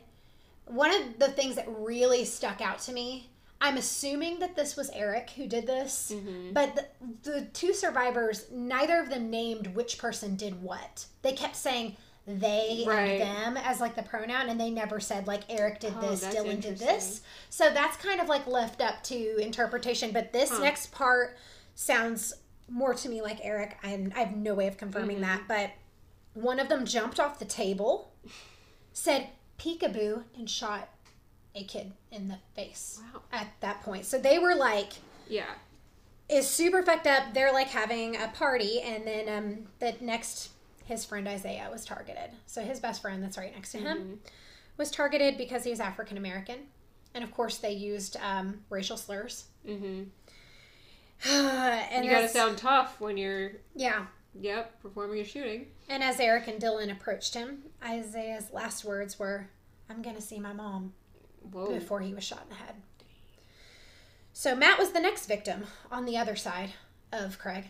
one 0.66 0.94
of 0.94 1.20
the 1.20 1.30
things 1.30 1.56
that 1.56 1.66
really 1.68 2.26
stuck 2.26 2.62
out 2.62 2.80
to 2.80 2.94
me, 2.94 3.30
I'm 3.60 3.78
assuming 3.78 4.40
that 4.40 4.56
this 4.56 4.76
was 4.76 4.90
Eric 4.92 5.32
who 5.32 5.48
did 5.48 5.66
this, 5.66 6.12
Mm-hmm. 6.14 6.54
but 6.54 6.76
the, 6.76 7.32
the 7.32 7.42
two 7.54 7.74
survivors, 7.74 8.46
neither 8.52 9.00
of 9.00 9.10
them 9.10 9.30
named 9.30 9.68
which 9.68 9.98
person 9.98 10.36
did 10.36 10.62
what. 10.62 11.06
They 11.22 11.32
kept 11.34 11.56
saying 11.56 11.96
they 12.26 12.84
Right. 12.88 13.20
and 13.22 13.56
them 13.56 13.64
as 13.66 13.80
like 13.82 13.96
the 13.96 14.04
pronoun, 14.04 14.50
and 14.50 14.60
they 14.60 14.70
never 14.70 15.00
said 15.00 15.28
like 15.28 15.42
Eric 15.50 15.80
did 15.80 15.94
Oh, 15.98 16.10
this, 16.10 16.24
Dylan 16.24 16.62
did 16.62 16.78
this. 16.78 17.22
So 17.50 17.70
that's 17.70 17.98
kind 17.98 18.22
of 18.22 18.30
like 18.30 18.48
left 18.48 18.82
up 18.82 19.04
to 19.04 19.38
interpretation. 19.38 20.12
But 20.12 20.32
this 20.34 20.50
Huh. 20.50 20.60
next 20.60 20.92
part 20.92 21.38
sounds 21.76 22.34
more 22.70 22.94
to 22.94 23.10
me 23.10 23.22
like 23.22 23.40
Eric. 23.44 23.78
I'm, 23.84 24.14
I 24.16 24.20
have 24.20 24.36
no 24.36 24.54
way 24.54 24.68
of 24.68 24.78
confirming 24.78 25.18
Mm-hmm. 25.18 25.26
that, 25.26 25.42
but 25.48 25.72
one 26.34 26.60
of 26.60 26.70
them 26.70 26.86
jumped 26.86 27.20
off 27.20 27.40
the 27.40 27.46
table, 27.46 28.12
said 28.94 29.28
peekaboo, 29.60 30.24
and 30.36 30.50
shot 30.50 30.90
a 31.56 31.64
kid 31.64 31.92
in 32.12 32.30
the 32.30 32.38
face 32.56 33.00
Wow. 33.14 33.22
at 33.32 33.48
that 33.60 33.82
point. 33.84 34.06
So 34.06 34.18
they 34.18 34.40
were 34.40 34.56
like, 34.56 34.94
Yeah. 35.28 35.46
is 36.30 36.48
super 36.50 36.82
fucked 36.84 37.06
up. 37.06 37.34
They're 37.34 37.52
like 37.54 37.68
having 37.68 38.16
a 38.16 38.30
party, 38.30 38.82
and 38.82 39.06
then 39.06 39.30
um, 39.30 39.68
the 39.80 39.94
next, 40.04 40.50
his 40.86 41.06
friend 41.06 41.28
Isaiah 41.28 41.70
was 41.72 41.86
targeted. 41.86 42.32
So 42.46 42.62
his 42.62 42.80
best 42.80 43.02
friend 43.02 43.24
that's 43.24 43.38
right 43.38 43.54
next 43.54 43.72
to 43.74 43.78
him 43.80 43.98
Mm-hmm. 43.98 44.14
was 44.78 44.92
targeted 44.92 45.38
because 45.38 45.64
he 45.64 45.70
was 45.70 45.80
African 45.80 46.18
American, 46.18 46.60
and 47.14 47.24
of 47.24 47.32
course 47.32 47.58
they 47.58 47.72
used 47.72 48.18
um, 48.18 48.62
racial 48.70 48.98
slurs. 48.98 49.46
Mm-hmm. 49.68 50.04
and 51.30 52.06
You 52.06 52.12
gotta 52.12 52.28
sound 52.28 52.58
tough 52.58 53.00
when 53.00 53.18
you're, 53.18 53.52
yeah. 53.76 54.06
yep, 54.40 54.82
performing 54.82 55.20
a 55.20 55.24
shooting. 55.24 55.68
And 55.90 56.04
as 56.04 56.20
Eric 56.20 56.48
and 56.48 56.62
Dylan 56.62 56.92
approached 56.92 57.34
him, 57.34 57.64
Isaiah's 57.84 58.52
last 58.52 58.84
words 58.84 59.18
were, 59.20 59.48
"I'm 59.90 60.02
gonna 60.02 60.22
see 60.22 60.40
my 60.40 60.54
mom." 60.54 60.94
Whoa. 61.52 61.74
before 61.74 62.00
he 62.00 62.14
was 62.14 62.24
shot 62.24 62.44
in 62.44 62.50
the 62.52 62.56
head. 62.64 62.76
So 64.32 64.56
Matt 64.56 64.80
was 64.80 64.92
the 64.94 65.02
next 65.02 65.26
victim 65.26 65.66
on 65.92 66.06
the 66.06 66.18
other 66.18 66.38
side 66.38 66.72
of 67.12 67.38
Craig 67.38 67.66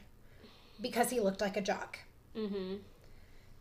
because 0.79 1.09
he 1.09 1.19
looked 1.19 1.41
like 1.41 1.57
a 1.57 1.61
jock. 1.61 1.97
Mm-hmm. 2.37 2.75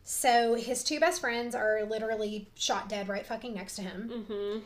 So 0.04 0.54
his 0.54 0.82
two 0.82 0.98
best 1.00 1.20
friends 1.20 1.54
are 1.54 1.84
literally 1.84 2.48
shot 2.54 2.88
dead 2.88 3.08
right 3.08 3.24
fucking 3.26 3.54
next 3.54 3.76
to 3.76 3.82
him. 3.82 4.10
Mm-hmm. 4.28 4.58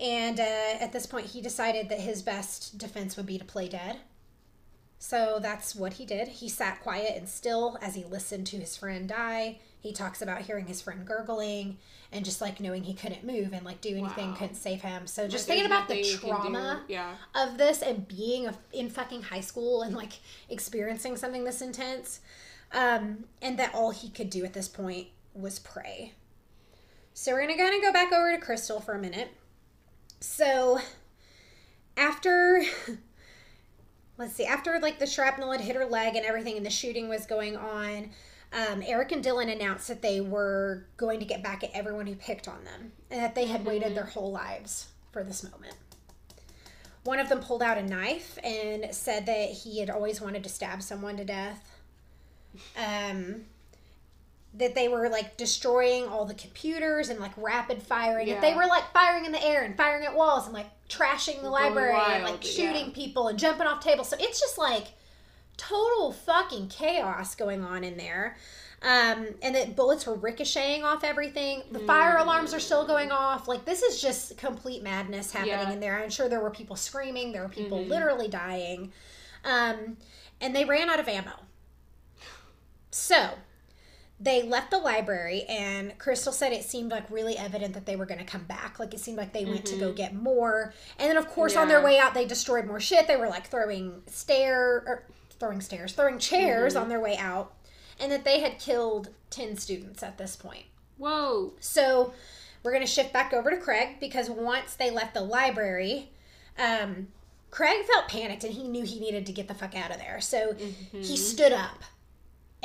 And 0.00 0.40
uh, 0.40 0.76
at 0.80 0.92
this 0.92 1.06
point, 1.06 1.26
he 1.26 1.40
decided 1.40 1.88
that 1.88 2.00
his 2.00 2.22
best 2.22 2.78
defense 2.78 3.16
would 3.16 3.26
be 3.26 3.38
to 3.38 3.44
play 3.44 3.68
dead. 3.68 3.98
So 4.98 5.38
that's 5.40 5.74
what 5.74 5.94
he 5.94 6.06
did. 6.06 6.28
He 6.28 6.48
sat 6.48 6.80
quiet 6.82 7.16
and 7.16 7.28
still 7.28 7.76
as 7.82 7.94
he 7.94 8.04
listened 8.04 8.46
to 8.48 8.56
his 8.56 8.76
friend 8.76 9.08
die. 9.08 9.58
He 9.80 9.92
talks 9.92 10.22
about 10.22 10.42
hearing 10.42 10.66
his 10.66 10.80
friend 10.80 11.04
gurgling 11.06 11.76
and 12.10 12.24
just 12.24 12.40
like 12.40 12.58
knowing 12.58 12.84
he 12.84 12.94
couldn't 12.94 13.22
move 13.24 13.52
and 13.52 13.66
like 13.66 13.82
do 13.82 13.90
anything, 13.96 14.30
Wow. 14.30 14.36
couldn't 14.36 14.54
save 14.54 14.80
him. 14.80 15.06
So 15.06 15.28
just 15.28 15.46
Like, 15.48 15.58
thinking 15.58 15.70
about 15.70 15.88
the 15.88 15.96
nothing 15.96 16.10
you 16.10 16.18
can 16.18 16.28
do. 16.28 16.34
trauma 16.36 16.82
Yeah. 16.88 17.14
of 17.34 17.58
this 17.58 17.82
and 17.82 18.08
being 18.08 18.46
a, 18.46 18.54
in 18.72 18.88
fucking 18.88 19.22
high 19.24 19.40
school 19.42 19.82
and 19.82 19.94
like 19.94 20.12
experiencing 20.48 21.16
something 21.18 21.44
this 21.44 21.60
intense 21.60 22.20
um, 22.74 23.24
and 23.40 23.58
that 23.58 23.74
all 23.74 23.90
he 23.90 24.10
could 24.10 24.30
do 24.30 24.44
at 24.44 24.52
this 24.52 24.68
point 24.68 25.08
was 25.34 25.58
pray 25.58 26.12
so 27.12 27.32
we're 27.32 27.40
gonna 27.40 27.56
kind 27.56 27.74
of 27.74 27.82
go 27.82 27.92
back 27.92 28.12
over 28.12 28.32
to 28.32 28.38
crystal 28.38 28.80
for 28.80 28.94
a 28.94 28.98
minute 28.98 29.28
so 30.20 30.78
after 31.96 32.62
let's 34.18 34.34
see 34.34 34.44
after 34.44 34.78
like 34.80 34.98
the 34.98 35.06
shrapnel 35.06 35.52
had 35.52 35.60
hit 35.60 35.76
her 35.76 35.86
leg 35.86 36.14
and 36.16 36.26
everything 36.26 36.56
and 36.56 36.66
the 36.66 36.70
shooting 36.70 37.08
was 37.08 37.26
going 37.26 37.56
on 37.56 38.10
um, 38.52 38.82
eric 38.86 39.10
and 39.10 39.24
dylan 39.24 39.50
announced 39.50 39.88
that 39.88 40.02
they 40.02 40.20
were 40.20 40.86
going 40.96 41.18
to 41.18 41.24
get 41.24 41.42
back 41.42 41.64
at 41.64 41.70
everyone 41.72 42.06
who 42.06 42.14
picked 42.14 42.46
on 42.46 42.62
them 42.64 42.92
and 43.10 43.20
that 43.20 43.34
they 43.34 43.46
had 43.46 43.64
waited 43.64 43.96
their 43.96 44.04
whole 44.04 44.30
lives 44.30 44.88
for 45.14 45.22
this 45.22 45.44
moment. 45.44 45.76
One 47.04 47.20
of 47.20 47.28
them 47.28 47.40
pulled 47.40 47.62
out 47.62 47.78
a 47.78 47.82
knife 47.82 48.36
and 48.42 48.92
said 48.92 49.26
that 49.26 49.50
he 49.50 49.78
had 49.78 49.88
always 49.88 50.20
wanted 50.20 50.42
to 50.42 50.48
stab 50.50 50.82
someone 50.82 51.16
to 51.16 51.24
death. 51.24 51.73
Um, 52.76 53.46
that 54.56 54.74
they 54.76 54.86
were 54.86 55.08
like 55.08 55.36
destroying 55.36 56.06
all 56.06 56.24
the 56.24 56.34
computers 56.34 57.08
and 57.08 57.18
like 57.18 57.32
rapid 57.36 57.82
firing. 57.82 58.28
That 58.28 58.40
they 58.40 58.54
were 58.54 58.66
like 58.66 58.92
firing 58.92 59.24
in 59.24 59.32
the 59.32 59.44
air 59.44 59.64
and 59.64 59.76
firing 59.76 60.04
at 60.04 60.14
walls 60.14 60.44
and 60.44 60.54
like 60.54 60.68
trashing 60.88 61.42
the 61.42 61.50
library 61.50 61.96
and 61.96 62.24
like 62.24 62.42
shooting 62.42 62.86
yeah. 62.86 62.94
people 62.94 63.28
and 63.28 63.38
jumping 63.38 63.66
off 63.66 63.82
tables. 63.82 64.08
So 64.08 64.16
it's 64.20 64.40
just 64.40 64.56
like 64.56 64.88
total 65.56 66.12
fucking 66.12 66.68
chaos 66.68 67.34
going 67.34 67.64
on 67.64 67.82
in 67.82 67.96
there. 67.96 68.36
Um, 68.82 69.28
and 69.42 69.54
that 69.54 69.76
bullets 69.76 70.06
were 70.06 70.14
ricocheting 70.14 70.84
off 70.84 71.04
everything. 71.04 71.62
The 71.72 71.78
fire 71.80 72.18
alarms 72.18 72.52
are 72.52 72.60
still 72.60 72.86
going 72.86 73.10
off. 73.10 73.48
Like 73.48 73.64
this 73.64 73.82
is 73.82 74.00
just 74.00 74.36
complete 74.36 74.82
madness 74.82 75.32
happening 75.32 75.54
Yeah. 75.54 75.72
in 75.72 75.80
there. 75.80 76.00
I'm 76.00 76.10
sure 76.10 76.28
there 76.28 76.40
were 76.40 76.50
people 76.50 76.76
screaming. 76.76 77.32
There 77.32 77.42
were 77.42 77.48
people 77.48 77.78
Mhm. 77.78 77.88
literally 77.88 78.28
dying. 78.28 78.92
Um, 79.44 79.96
and 80.40 80.54
they 80.54 80.64
ran 80.64 80.90
out 80.90 81.00
of 81.00 81.08
ammo. 81.08 81.32
So 82.94 83.30
they 84.20 84.42
left 84.44 84.70
the 84.70 84.78
library, 84.78 85.42
and 85.48 85.98
Crystal 85.98 86.32
said 86.32 86.52
it 86.52 86.62
seemed 86.62 86.92
like 86.92 87.10
really 87.10 87.36
evident 87.36 87.74
that 87.74 87.86
they 87.86 87.96
were 87.96 88.06
going 88.06 88.20
to 88.20 88.24
come 88.24 88.44
back. 88.44 88.78
Like 88.78 88.94
it 88.94 89.00
seemed 89.00 89.18
like 89.18 89.32
they 89.32 89.44
went 89.44 89.64
to 89.66 89.76
go 89.76 89.92
get 89.92 90.14
more. 90.14 90.72
And 90.98 91.10
then, 91.10 91.16
of 91.16 91.28
course, 91.28 91.56
on 91.56 91.66
their 91.68 91.78
Mm-hmm. 91.78 91.86
Way 91.86 91.98
out, 91.98 92.14
they 92.14 92.24
destroyed 92.24 92.66
more 92.66 92.78
shit. 92.78 93.08
They 93.08 93.16
were 93.16 93.28
like 93.28 93.48
throwing 93.50 94.02
stair 94.06 94.84
or 94.86 95.04
throwing 95.40 95.60
stairs, 95.60 95.92
throwing 95.92 96.18
chairs 96.20 96.74
Mm-hmm. 96.74 96.82
on 96.84 96.88
their 96.88 97.00
way 97.00 97.16
out, 97.16 97.52
and 97.98 98.12
that 98.12 98.24
they 98.24 98.38
had 98.40 98.60
killed 98.60 99.08
ten 99.30 99.56
students 99.56 100.02
at 100.04 100.16
this 100.16 100.36
point. 100.36 100.64
Whoa. 100.96 101.54
So 101.58 102.12
we're 102.62 102.70
going 102.72 102.84
to 102.86 102.90
shift 102.90 103.12
back 103.12 103.32
over 103.32 103.50
to 103.50 103.56
Craig 103.56 103.96
because 103.98 104.30
once 104.30 104.74
they 104.76 104.90
left 104.92 105.14
the 105.14 105.20
library, 105.22 106.10
um, 106.56 107.08
Craig 107.50 107.84
felt 107.86 108.06
panicked 108.08 108.44
and 108.44 108.54
he 108.54 108.68
knew 108.68 108.84
he 108.84 109.00
needed 109.00 109.26
to 109.26 109.32
get 109.32 109.48
the 109.48 109.54
fuck 109.54 109.74
out 109.76 109.90
of 109.90 109.98
there. 109.98 110.20
So 110.20 110.52
Mm-hmm. 110.54 111.00
he 111.02 111.16
stood 111.16 111.52
up 111.52 111.82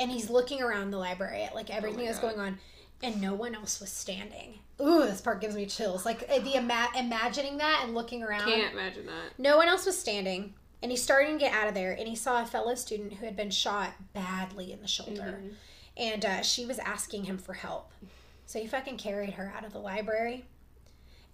and 0.00 0.10
he's 0.10 0.28
looking 0.30 0.60
around 0.62 0.90
the 0.90 0.98
library 0.98 1.44
at 1.44 1.54
like 1.54 1.70
everything 1.70 2.02
Oh 2.02 2.06
that's 2.06 2.18
God. 2.18 2.34
going 2.34 2.40
on, 2.40 2.58
and 3.02 3.20
no 3.20 3.34
one 3.34 3.54
else 3.54 3.78
was 3.78 3.90
standing. 3.92 4.58
Ooh, 4.80 5.02
this 5.02 5.20
part 5.20 5.40
gives 5.40 5.54
me 5.54 5.66
chills. 5.66 6.04
Like 6.06 6.24
uh, 6.28 6.38
the 6.40 6.54
ima- 6.56 6.88
imagining 6.98 7.58
that 7.58 7.82
and 7.84 7.94
looking 7.94 8.22
around. 8.22 8.46
Can't 8.48 8.72
imagine 8.72 9.06
that. 9.06 9.38
No 9.38 9.56
one 9.58 9.68
else 9.68 9.84
was 9.86 9.98
standing, 9.98 10.54
and 10.82 10.90
he's 10.90 11.02
starting 11.02 11.34
to 11.34 11.44
get 11.44 11.52
out 11.52 11.68
of 11.68 11.74
there, 11.74 11.92
and 11.92 12.08
he 12.08 12.16
saw 12.16 12.42
a 12.42 12.46
fellow 12.46 12.74
student 12.74 13.12
who 13.12 13.26
had 13.26 13.36
been 13.36 13.50
shot 13.50 13.92
badly 14.14 14.72
in 14.72 14.80
the 14.80 14.88
shoulder, 14.88 15.38
Mm-hmm. 15.38 15.48
and 15.98 16.24
uh, 16.24 16.42
she 16.42 16.64
was 16.66 16.78
asking 16.78 17.24
him 17.24 17.36
for 17.38 17.52
help. 17.52 17.92
So 18.46 18.58
he 18.58 18.66
fucking 18.66 18.96
carried 18.96 19.34
her 19.34 19.52
out 19.56 19.64
of 19.64 19.72
the 19.72 19.78
library, 19.78 20.44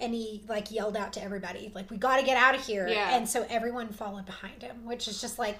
and 0.00 0.12
he 0.12 0.42
like 0.48 0.70
yelled 0.72 0.96
out 0.96 1.12
to 1.14 1.22
everybody, 1.22 1.70
like, 1.74 1.88
"We 1.90 1.96
got 1.98 2.18
to 2.18 2.26
get 2.26 2.36
out 2.36 2.54
of 2.56 2.66
here!" 2.66 2.86
Yeah. 2.88 3.16
And 3.16 3.28
so 3.28 3.46
everyone 3.48 3.88
followed 3.88 4.26
behind 4.26 4.62
him, 4.62 4.84
which 4.84 5.06
is 5.08 5.20
just 5.20 5.38
like. 5.38 5.58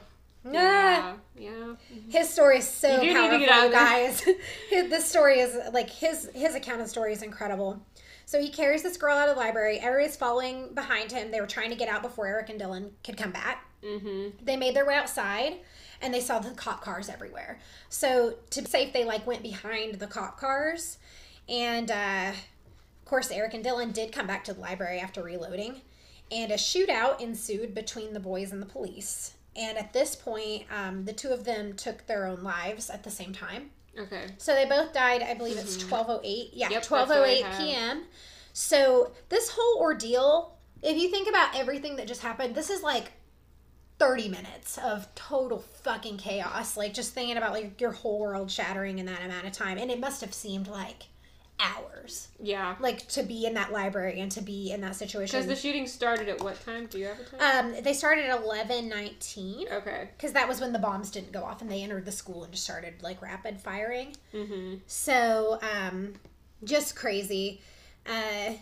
Yeah. 0.53 1.15
Yeah. 1.37 1.75
His 2.09 2.29
story 2.29 2.59
is 2.59 2.69
so 2.69 3.01
You 3.01 3.01
do 3.01 3.07
need 3.07 3.13
to 3.13 3.21
powerful, 3.21 3.39
get 3.39 3.49
out 3.51 3.73
guys. 3.73 4.25
This 4.71 5.05
story 5.09 5.41
is 5.41 5.57
like 5.73 5.91
his 5.91 6.31
his 6.35 6.55
account 6.55 6.81
of 6.81 6.89
story 6.89 7.13
is 7.13 7.23
incredible. 7.23 7.81
So 8.25 8.41
he 8.41 8.49
carries 8.49 8.83
this 8.83 8.97
girl 8.97 9.17
out 9.17 9.29
of 9.29 9.37
the 9.37 9.41
library. 9.41 9.79
Everybody's 9.79 10.17
following 10.17 10.75
behind 10.75 11.13
him. 11.13 11.31
They 11.31 11.41
were 11.41 11.47
trying 11.47 11.71
to 11.71 11.77
get 11.77 11.89
out 11.89 12.03
before 12.03 12.27
Eric 12.27 12.49
and 12.51 12.61
Dylan 12.61 12.91
could 13.05 13.17
come 13.17 13.31
back. 13.31 13.71
Mm-hmm. 13.85 14.45
They 14.45 14.57
made 14.57 14.75
their 14.75 14.85
way 14.85 14.97
outside, 14.97 15.59
and 16.03 16.13
they 16.13 16.21
saw 16.21 16.41
the 16.41 16.51
cop 16.51 16.83
cars 16.83 17.09
everywhere. 17.09 17.61
So 17.89 18.35
to 18.51 18.63
be 18.63 18.69
safe, 18.69 18.93
they 18.93 19.05
like 19.05 19.27
went 19.29 19.43
behind 19.43 20.01
the 20.01 20.09
cop 20.09 20.41
cars, 20.41 20.99
and 21.49 21.89
uh, 21.89 22.33
of 22.33 23.05
course 23.05 23.31
Eric 23.31 23.55
and 23.55 23.65
Dylan 23.65 23.93
did 23.93 24.11
come 24.11 24.27
back 24.27 24.43
to 24.45 24.55
the 24.55 24.61
library 24.61 24.99
after 24.99 25.23
reloading, 25.23 25.83
and 26.33 26.51
a 26.51 26.57
shootout 26.57 27.21
ensued 27.21 27.75
between 27.75 28.13
the 28.13 28.19
boys 28.21 28.51
and 28.51 28.61
the 28.61 28.67
police. 28.67 29.36
And 29.57 29.79
at 29.79 29.92
this 29.92 30.14
point, 30.14 30.64
um, 30.71 31.05
the 31.05 31.12
two 31.12 31.29
of 31.31 31.45
them 31.45 31.75
took 31.75 32.07
their 32.07 32.27
own 32.27 32.42
lives 32.42 32.90
at 32.90 33.03
the 33.05 33.11
same 33.11 33.33
time. 33.33 33.71
Okay. 33.99 34.27
So 34.38 34.55
they 34.55 34.66
both 34.66 34.92
died. 34.92 35.23
I 35.23 35.35
believe 35.35 35.57
it's 35.57 35.77
twelve 35.79 36.07
oh 36.11 36.21
eight. 36.23 36.51
Yeah, 36.53 36.66
Mm-hmm. 36.66 36.73
Yep, 36.73 36.81
that's 36.81 36.87
twelve 36.88 37.09
what 37.09 37.19
oh 37.19 37.23
I 37.25 37.29
eight 37.29 37.45
have. 37.45 37.59
p.m. 37.59 38.05
So 38.53 39.12
this 39.29 39.51
whole 39.51 39.81
ordeal, 39.81 40.57
if 40.83 40.97
you 40.97 41.11
think 41.11 41.29
about 41.29 41.57
everything 41.57 41.97
that 41.97 42.07
just 42.07 42.21
happened, 42.23 42.55
this 42.55 42.69
is 42.71 42.83
like 42.83 43.12
thirty 43.99 44.29
minutes 44.29 44.77
of 44.79 45.12
total 45.14 45.61
fucking 45.83 46.19
chaos. 46.19 46.77
Like 46.77 46.92
just 46.92 47.14
thinking 47.14 47.38
about 47.38 47.53
like 47.53 47.81
your 47.81 47.92
whole 47.92 48.19
world 48.19 48.51
shattering 48.51 48.99
in 48.99 49.07
that 49.07 49.23
amount 49.25 49.47
of 49.47 49.53
time, 49.53 49.79
and 49.79 49.90
it 49.90 49.99
must 49.99 50.21
have 50.21 50.35
seemed 50.35 50.69
like 50.69 51.05
hours, 51.59 52.29
Yeah. 52.40 52.77
like 52.81 53.07
to 53.09 53.23
be 53.23 53.47
in 53.47 53.55
that 53.55 53.73
library 53.73 54.21
and 54.21 54.31
to 54.33 54.42
be 54.42 54.71
in 54.73 54.81
that 54.83 54.97
situation. 54.97 55.40
Because 55.40 55.47
the 55.47 55.57
shooting 55.57 55.87
started 55.87 56.29
at 56.29 56.42
what 56.42 56.62
time? 56.64 56.87
Do 56.87 56.99
you 56.99 57.07
have 57.07 57.19
a 57.21 57.25
time? 57.25 57.75
um, 57.77 57.83
they 57.83 57.92
started 57.92 58.27
at 58.27 58.42
eleven 58.42 58.88
nineteen 58.88 59.66
okay. 59.73 60.11
because 60.16 60.33
that 60.33 60.47
was 60.49 60.61
when 60.61 60.73
the 60.73 60.79
bombs 60.79 61.11
didn't 61.11 61.33
go 61.33 61.45
off 61.45 61.62
and 61.62 61.71
they 61.71 61.83
entered 61.83 62.05
the 62.05 62.12
school 62.12 62.45
and 62.45 62.53
just 62.53 62.64
started 62.64 63.03
like 63.03 63.23
rapid 63.23 63.61
firing. 63.61 64.14
Mm-hmm. 64.35 64.77
So, 64.87 65.59
um, 65.62 66.14
just 66.64 66.95
crazy. 66.97 67.61
Uh, 68.07 68.53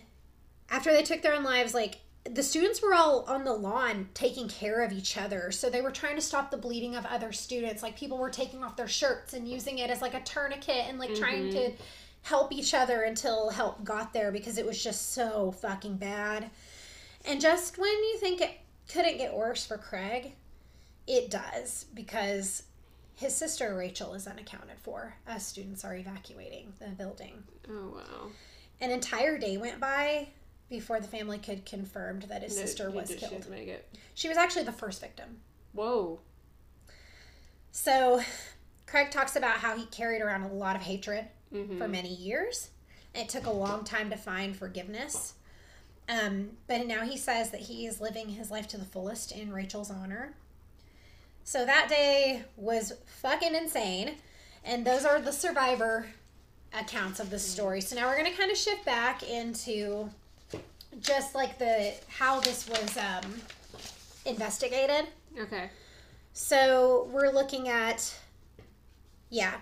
after 0.71 0.93
they 0.93 1.03
took 1.03 1.23
their 1.23 1.35
own 1.35 1.45
lives, 1.45 1.75
like 1.75 1.99
the 2.25 2.43
students 2.43 2.81
were 2.81 2.95
all 2.95 3.25
on 3.29 3.45
the 3.45 3.53
lawn 3.53 4.09
taking 4.15 4.49
care 4.49 4.83
of 4.83 4.93
each 4.93 5.19
other. 5.19 5.51
So 5.51 5.69
they 5.69 5.83
were 5.83 5.91
trying 5.91 6.15
to 6.17 6.23
stop 6.23 6.51
the 6.51 6.57
bleeding 6.57 6.97
of 6.97 7.05
other 7.05 7.33
students. 7.33 7.83
Like 7.83 7.99
people 7.99 8.17
were 8.17 8.31
taking 8.31 8.65
off 8.65 8.77
their 8.77 8.89
shirts 8.89 9.35
and 9.35 9.47
using 9.47 9.79
it 9.79 9.91
as 9.91 10.01
like 10.01 10.15
a 10.15 10.21
tourniquet 10.21 10.87
and 10.89 10.99
like 10.99 11.15
trying 11.15 11.51
to 11.51 11.73
help 12.25 12.53
each 12.53 12.73
other 12.75 13.03
until 13.03 13.51
help 13.51 13.85
got 13.85 14.13
there 14.13 14.33
because 14.33 14.57
it 14.59 14.67
was 14.67 14.83
just 14.83 15.13
so 15.13 15.53
fucking 15.53 15.97
bad. 15.99 16.51
And 17.27 17.41
just 17.41 17.79
when 17.79 17.91
you 17.91 18.17
think 18.19 18.41
it 18.41 18.51
couldn't 18.91 19.19
get 19.19 19.35
worse 19.35 19.65
for 19.67 19.77
Craig, 19.79 20.33
it 21.07 21.31
does 21.31 21.85
because 21.95 22.63
his 23.15 23.35
sister 23.35 23.75
Rachel 23.77 24.15
is 24.15 24.27
unaccounted 24.27 24.79
for 24.83 25.15
as 25.27 25.47
students 25.47 25.85
are 25.85 25.95
evacuating 25.95 26.73
the 26.81 26.87
building. 26.89 27.45
Oh 27.71 27.95
wow. 27.95 28.29
An 28.81 28.91
entire 28.91 29.39
day 29.39 29.57
went 29.59 29.79
by 29.79 30.29
before 30.71 31.01
the 31.01 31.07
family 31.07 31.39
could 31.39 31.67
confirm 31.67 32.21
that 32.29 32.43
his 32.43 32.57
No, 32.57 32.63
sister 32.63 32.91
was 32.91 33.09
killed. 33.15 33.33
didn't 33.33 33.51
make 33.51 33.69
it. 33.69 33.87
She 34.15 34.29
was 34.29 34.39
actually 34.39 34.65
the 34.65 34.73
first 34.73 35.01
victim. 35.01 35.37
Whoa. 35.73 36.21
So, 37.71 38.23
Craig 38.87 39.11
talks 39.11 39.37
about 39.37 39.57
how 39.59 39.77
he 39.77 39.85
carried 39.87 40.23
around 40.23 40.43
a 40.43 40.49
lot 40.53 40.77
of 40.77 40.83
hatred 40.83 41.27
Mm-hmm. 41.55 41.79
for 41.79 41.87
many 41.87 42.13
years. 42.13 42.71
It 43.15 43.29
took 43.29 43.47
a 43.47 43.51
long 43.51 43.85
time 43.85 44.11
to 44.11 44.17
find 44.17 44.57
forgiveness. 44.57 45.35
Um, 46.09 46.51
but 46.67 46.87
now 46.87 47.03
he 47.03 47.17
says 47.17 47.51
that 47.51 47.61
he 47.61 47.87
is 47.87 48.01
living 48.01 48.29
his 48.29 48.51
life 48.51 48.67
to 48.69 48.77
the 48.77 48.85
fullest 48.85 49.31
in 49.31 49.53
Rachel's 49.53 49.91
honor. 49.91 50.35
So 51.45 51.65
that 51.65 51.89
day 51.89 52.43
was 52.57 52.95
fucking 53.07 53.55
insane. 53.55 54.17
And 54.65 54.85
those 54.85 55.05
are 55.05 55.21
the 55.21 55.31
survivor 55.31 56.07
accounts 56.77 57.21
of 57.21 57.31
the 57.31 57.39
story. 57.39 57.81
So 57.81 57.95
now 57.95 58.09
we're 58.09 58.19
going 58.19 58.33
to 58.33 58.37
kind 58.37 58.51
of 58.51 58.57
shift 58.57 58.85
back 58.85 59.23
into 59.23 60.11
just 61.01 61.35
like 61.35 61.59
the 61.59 61.93
how 62.09 62.41
this 62.41 62.69
was 62.69 62.97
um, 62.97 63.35
investigated. 64.27 65.07
Okay. 65.39 65.71
So 66.33 67.09
we're 67.13 67.31
looking 67.31 67.69
at, 67.69 68.13
yeah, 69.31 69.55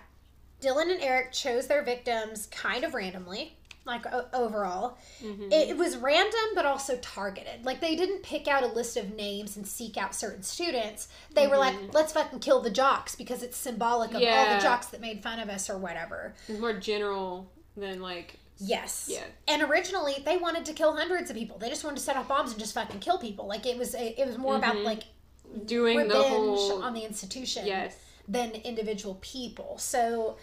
Dylan 0.63 0.91
and 0.91 1.01
Eric 1.01 1.31
chose 1.31 1.67
their 1.67 1.81
victims 1.83 2.47
kind 2.47 2.83
of 2.83 2.93
randomly, 2.93 3.55
like 3.85 4.05
o- 4.11 4.25
overall. 4.33 4.97
Mm-hmm. 5.21 5.51
It, 5.51 5.69
it 5.71 5.77
was 5.77 5.97
random, 5.97 6.39
but 6.55 6.65
also 6.65 6.97
targeted. 7.01 7.65
Like 7.65 7.81
they 7.81 7.95
didn't 7.95 8.23
pick 8.23 8.47
out 8.47 8.63
a 8.63 8.67
list 8.67 8.95
of 8.97 9.13
names 9.15 9.57
and 9.57 9.67
seek 9.67 9.97
out 9.97 10.15
certain 10.15 10.43
students. 10.43 11.07
They 11.33 11.47
were 11.47 11.57
like, 11.57 11.75
let's 11.93 12.13
fucking 12.13 12.39
kill 12.39 12.61
the 12.61 12.69
jocks 12.71 13.15
because 13.15 13.43
it's 13.43 13.57
symbolic 13.57 14.11
of 14.11 14.21
all 14.23 14.55
the 14.55 14.61
jocks 14.61 14.87
that 14.87 15.01
made 15.01 15.21
fun 15.21 15.39
of 15.39 15.49
us 15.49 15.69
or 15.69 15.77
whatever. 15.77 16.33
It's 16.47 16.59
more 16.59 16.73
general 16.73 17.51
than 17.75 18.01
like. 18.01 18.39
Yes. 18.59 19.09
Yeah. 19.11 19.23
And 19.47 19.63
originally 19.63 20.13
they 20.23 20.37
wanted 20.37 20.63
to 20.65 20.73
kill 20.73 20.95
hundreds 20.95 21.29
of 21.29 21.35
people. 21.35 21.57
They 21.57 21.67
just 21.69 21.83
wanted 21.83 21.97
to 21.97 22.03
set 22.03 22.15
off 22.15 22.27
bombs 22.29 22.51
and 22.51 22.59
just 22.59 22.73
fucking 22.73 22.99
kill 23.01 23.17
people. 23.17 23.47
Like 23.47 23.65
it 23.65 23.77
was, 23.77 23.93
it 23.95 24.25
was 24.25 24.37
more 24.37 24.55
about 24.55 24.75
Mhm. 24.75 24.83
like 24.85 25.03
Doing 25.65 25.97
revenge 25.97 26.13
the 26.13 26.23
whole. 26.29 26.83
on 26.83 26.93
the 26.93 27.01
institution 27.03 27.65
yes. 27.65 27.95
than 28.27 28.51
individual 28.51 29.17
people. 29.21 29.77
So 29.79 30.37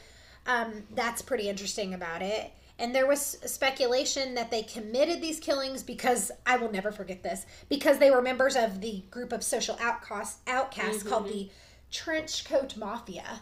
um, 0.46 0.84
that's 0.94 1.22
pretty 1.22 1.48
interesting 1.48 1.94
about 1.94 2.22
it. 2.22 2.52
And 2.78 2.94
there 2.94 3.06
was 3.06 3.20
speculation 3.44 4.34
that 4.36 4.50
they 4.50 4.62
committed 4.62 5.20
these 5.20 5.38
killings 5.38 5.82
because 5.82 6.32
I 6.46 6.56
will 6.56 6.72
never 6.72 6.90
forget 6.90 7.22
this 7.22 7.44
because 7.68 7.98
they 7.98 8.10
were 8.10 8.22
members 8.22 8.56
of 8.56 8.80
the 8.80 9.02
group 9.10 9.34
of 9.34 9.42
social 9.42 9.76
outcasts, 9.80 10.38
outcasts 10.46 11.02
called 11.02 11.28
the 11.28 11.50
Trench 11.90 12.46
Coat 12.46 12.78
Mafia, 12.78 13.40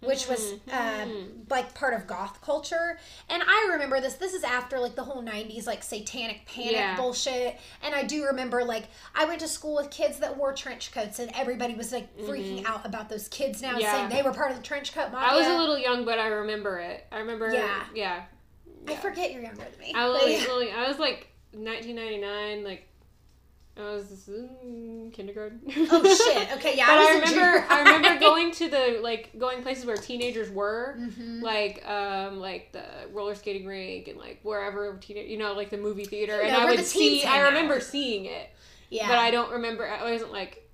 which 0.00 0.28
was 0.28 0.54
uh, 0.72 1.06
like 1.48 1.74
part 1.74 1.94
of 1.94 2.06
goth 2.06 2.40
culture. 2.42 2.98
And 3.28 3.42
I 3.42 3.68
remember 3.72 4.00
this. 4.00 4.14
This 4.14 4.34
is 4.34 4.44
after 4.44 4.78
like 4.78 4.94
the 4.94 5.04
whole 5.04 5.22
'90s 5.22 5.66
like 5.66 5.82
satanic 5.82 6.46
panic 6.46 6.72
Yeah. 6.72 6.96
bullshit. 6.96 7.58
And 7.82 7.94
I 7.94 8.04
do 8.04 8.24
remember 8.26 8.62
like 8.64 8.84
I 9.14 9.24
went 9.24 9.40
to 9.40 9.48
school 9.48 9.76
with 9.76 9.90
kids 9.90 10.18
that 10.18 10.36
wore 10.36 10.52
trench 10.52 10.92
coats, 10.92 11.18
and 11.18 11.30
everybody 11.34 11.74
was 11.74 11.92
like 11.92 12.16
freaking 12.18 12.64
out 12.66 12.84
about 12.86 13.08
those 13.08 13.28
kids 13.28 13.62
now, 13.62 13.78
Yeah. 13.78 13.92
saying 13.92 14.08
they 14.10 14.22
were 14.22 14.32
part 14.34 14.50
of 14.50 14.56
the 14.56 14.62
trench 14.62 14.92
coat 14.94 15.10
mafia. 15.12 15.28
I 15.32 15.36
was 15.36 15.46
a 15.46 15.58
little 15.58 15.78
young, 15.78 16.04
but 16.04 16.18
I 16.18 16.28
remember 16.28 16.78
it. 16.78 17.06
I 17.10 17.18
remember. 17.18 17.52
Yeah. 17.52 17.84
Yeah. 17.94 18.22
I 18.88 18.94
forget 18.96 19.32
you're 19.32 19.42
younger 19.42 19.64
than 19.68 19.80
me. 19.80 19.92
I 19.94 20.08
was, 20.08 20.22
yeah. 20.28 20.44
really, 20.44 20.70
I 20.70 20.86
was 20.86 20.98
like 21.00 21.26
1999, 21.52 22.62
like 22.64 22.88
I 23.78 23.82
was 23.92 24.26
in 24.28 25.10
kindergarten. 25.14 25.60
Oh 25.90 26.02
shit. 26.02 26.48
Okay, 26.56 26.76
yeah. 26.76 26.86
but 26.86 26.98
I, 26.98 27.10
I 27.10 27.18
remember, 27.18 27.66
I 27.68 27.78
remember 27.82 28.18
going 28.20 28.50
to 28.52 28.68
the 28.70 29.00
like 29.02 29.30
going 29.38 29.62
places 29.62 29.84
where 29.84 29.96
teenagers 29.96 30.50
were, 30.50 30.96
Mhm. 30.98 31.42
like 31.42 31.86
um 31.86 32.38
like 32.40 32.72
the 32.72 32.84
roller 33.12 33.34
skating 33.34 33.66
rink 33.66 34.08
and 34.08 34.18
like 34.18 34.40
wherever 34.42 34.96
teenage, 34.96 35.28
you 35.28 35.36
know, 35.36 35.52
like 35.52 35.68
the 35.70 35.76
movie 35.76 36.04
theater, 36.06 36.36
You 36.36 36.42
and 36.44 36.52
know, 36.52 36.60
I 36.60 36.64
would 36.64 36.84
see. 36.86 37.24
I 37.24 37.40
remember 37.42 37.74
out. 37.76 37.82
seeing 37.82 38.24
it, 38.24 38.48
Yeah. 38.88 39.08
but 39.08 39.18
I 39.18 39.30
don't 39.30 39.50
remember. 39.52 39.86
I 39.86 40.10
wasn't 40.10 40.32
like, 40.32 40.65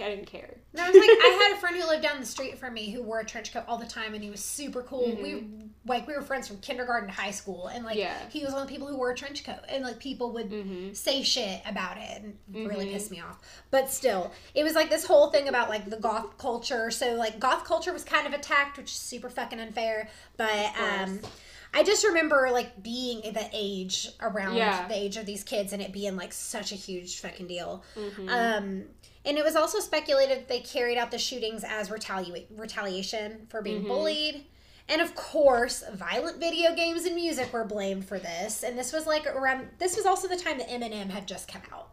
I 0.00 0.08
didn't 0.10 0.26
care. 0.26 0.56
No, 0.72 0.82
I 0.84 0.88
was 0.90 0.96
like, 0.96 1.08
I 1.08 1.40
had 1.48 1.56
a 1.56 1.60
friend 1.60 1.76
who 1.76 1.86
lived 1.86 2.02
down 2.02 2.18
the 2.20 2.26
street 2.26 2.58
from 2.58 2.74
me 2.74 2.90
who 2.90 3.02
wore 3.02 3.20
a 3.20 3.24
trench 3.24 3.52
coat 3.52 3.64
all 3.68 3.78
the 3.78 3.86
time, 3.86 4.14
and 4.14 4.22
he 4.24 4.30
was 4.30 4.40
super 4.40 4.82
cool. 4.82 5.06
Mhm. 5.08 5.22
We 5.22 5.44
like 5.86 6.06
we 6.06 6.14
were 6.14 6.22
friends 6.22 6.48
from 6.48 6.58
kindergarten 6.58 7.08
to 7.08 7.14
high 7.14 7.30
school, 7.30 7.66
and 7.68 7.84
like 7.84 7.96
Yeah. 7.96 8.16
he 8.30 8.42
was 8.44 8.52
one 8.52 8.62
of 8.62 8.68
the 8.68 8.72
people 8.72 8.88
who 8.88 8.96
wore 8.96 9.10
a 9.10 9.14
trench 9.16 9.44
coat, 9.44 9.60
and 9.68 9.84
like 9.84 9.98
people 9.98 10.32
would 10.32 10.50
Mm-hmm. 10.50 10.92
say 10.94 11.22
shit 11.22 11.60
about 11.66 11.96
it, 11.98 12.22
and 12.22 12.38
it 12.54 12.66
really 12.68 12.86
pissed 12.92 13.10
me 13.10 13.20
off. 13.20 13.38
But 13.70 13.90
still, 13.90 14.32
it 14.54 14.64
was 14.64 14.74
like 14.74 14.90
this 14.90 15.04
whole 15.06 15.30
thing 15.30 15.48
about 15.48 15.68
like 15.68 15.88
the 15.90 15.96
goth 15.98 16.38
culture. 16.38 16.90
So 16.90 17.14
like 17.14 17.38
goth 17.38 17.64
culture 17.64 17.92
was 17.92 18.04
kind 18.04 18.26
of 18.26 18.32
attacked, 18.32 18.76
which 18.78 18.90
is 18.90 18.96
super 18.96 19.28
fucking 19.30 19.60
unfair. 19.60 20.08
But 20.36 20.72
um. 20.80 21.20
I 21.74 21.82
just 21.82 22.04
remember 22.04 22.48
like 22.52 22.82
being 22.82 23.20
the 23.32 23.48
age 23.52 24.08
around 24.20 24.54
Yeah. 24.56 24.86
the 24.88 24.94
age 24.96 25.16
of 25.16 25.26
these 25.26 25.42
kids, 25.42 25.72
and 25.72 25.82
it 25.82 25.92
being 25.92 26.16
like 26.16 26.32
such 26.32 26.70
a 26.72 26.76
huge 26.76 27.20
fucking 27.20 27.48
deal. 27.48 27.82
Mm-hmm. 27.96 28.28
Um, 28.28 28.84
and 29.26 29.38
it 29.38 29.44
was 29.44 29.56
also 29.56 29.80
speculated 29.80 30.46
they 30.48 30.60
carried 30.60 30.98
out 30.98 31.10
the 31.10 31.18
shootings 31.18 31.64
as 31.64 31.90
retaliate 31.90 32.46
retaliation 32.56 33.46
for 33.50 33.60
being 33.62 33.82
Mhm. 33.84 33.88
bullied. 33.88 34.46
And 34.88 35.00
of 35.00 35.14
course, 35.14 35.82
violent 35.94 36.38
video 36.38 36.74
games 36.74 37.06
and 37.06 37.14
music 37.16 37.52
were 37.52 37.64
blamed 37.64 38.06
for 38.06 38.18
this. 38.18 38.62
And 38.62 38.78
this 38.78 38.92
was 38.92 39.06
like 39.06 39.26
around. 39.26 39.68
This 39.78 39.96
was 39.96 40.04
also 40.06 40.28
the 40.28 40.36
time 40.36 40.58
that 40.58 40.68
Eminem 40.68 41.08
had 41.10 41.26
just 41.26 41.48
come 41.48 41.62
out. 41.72 41.88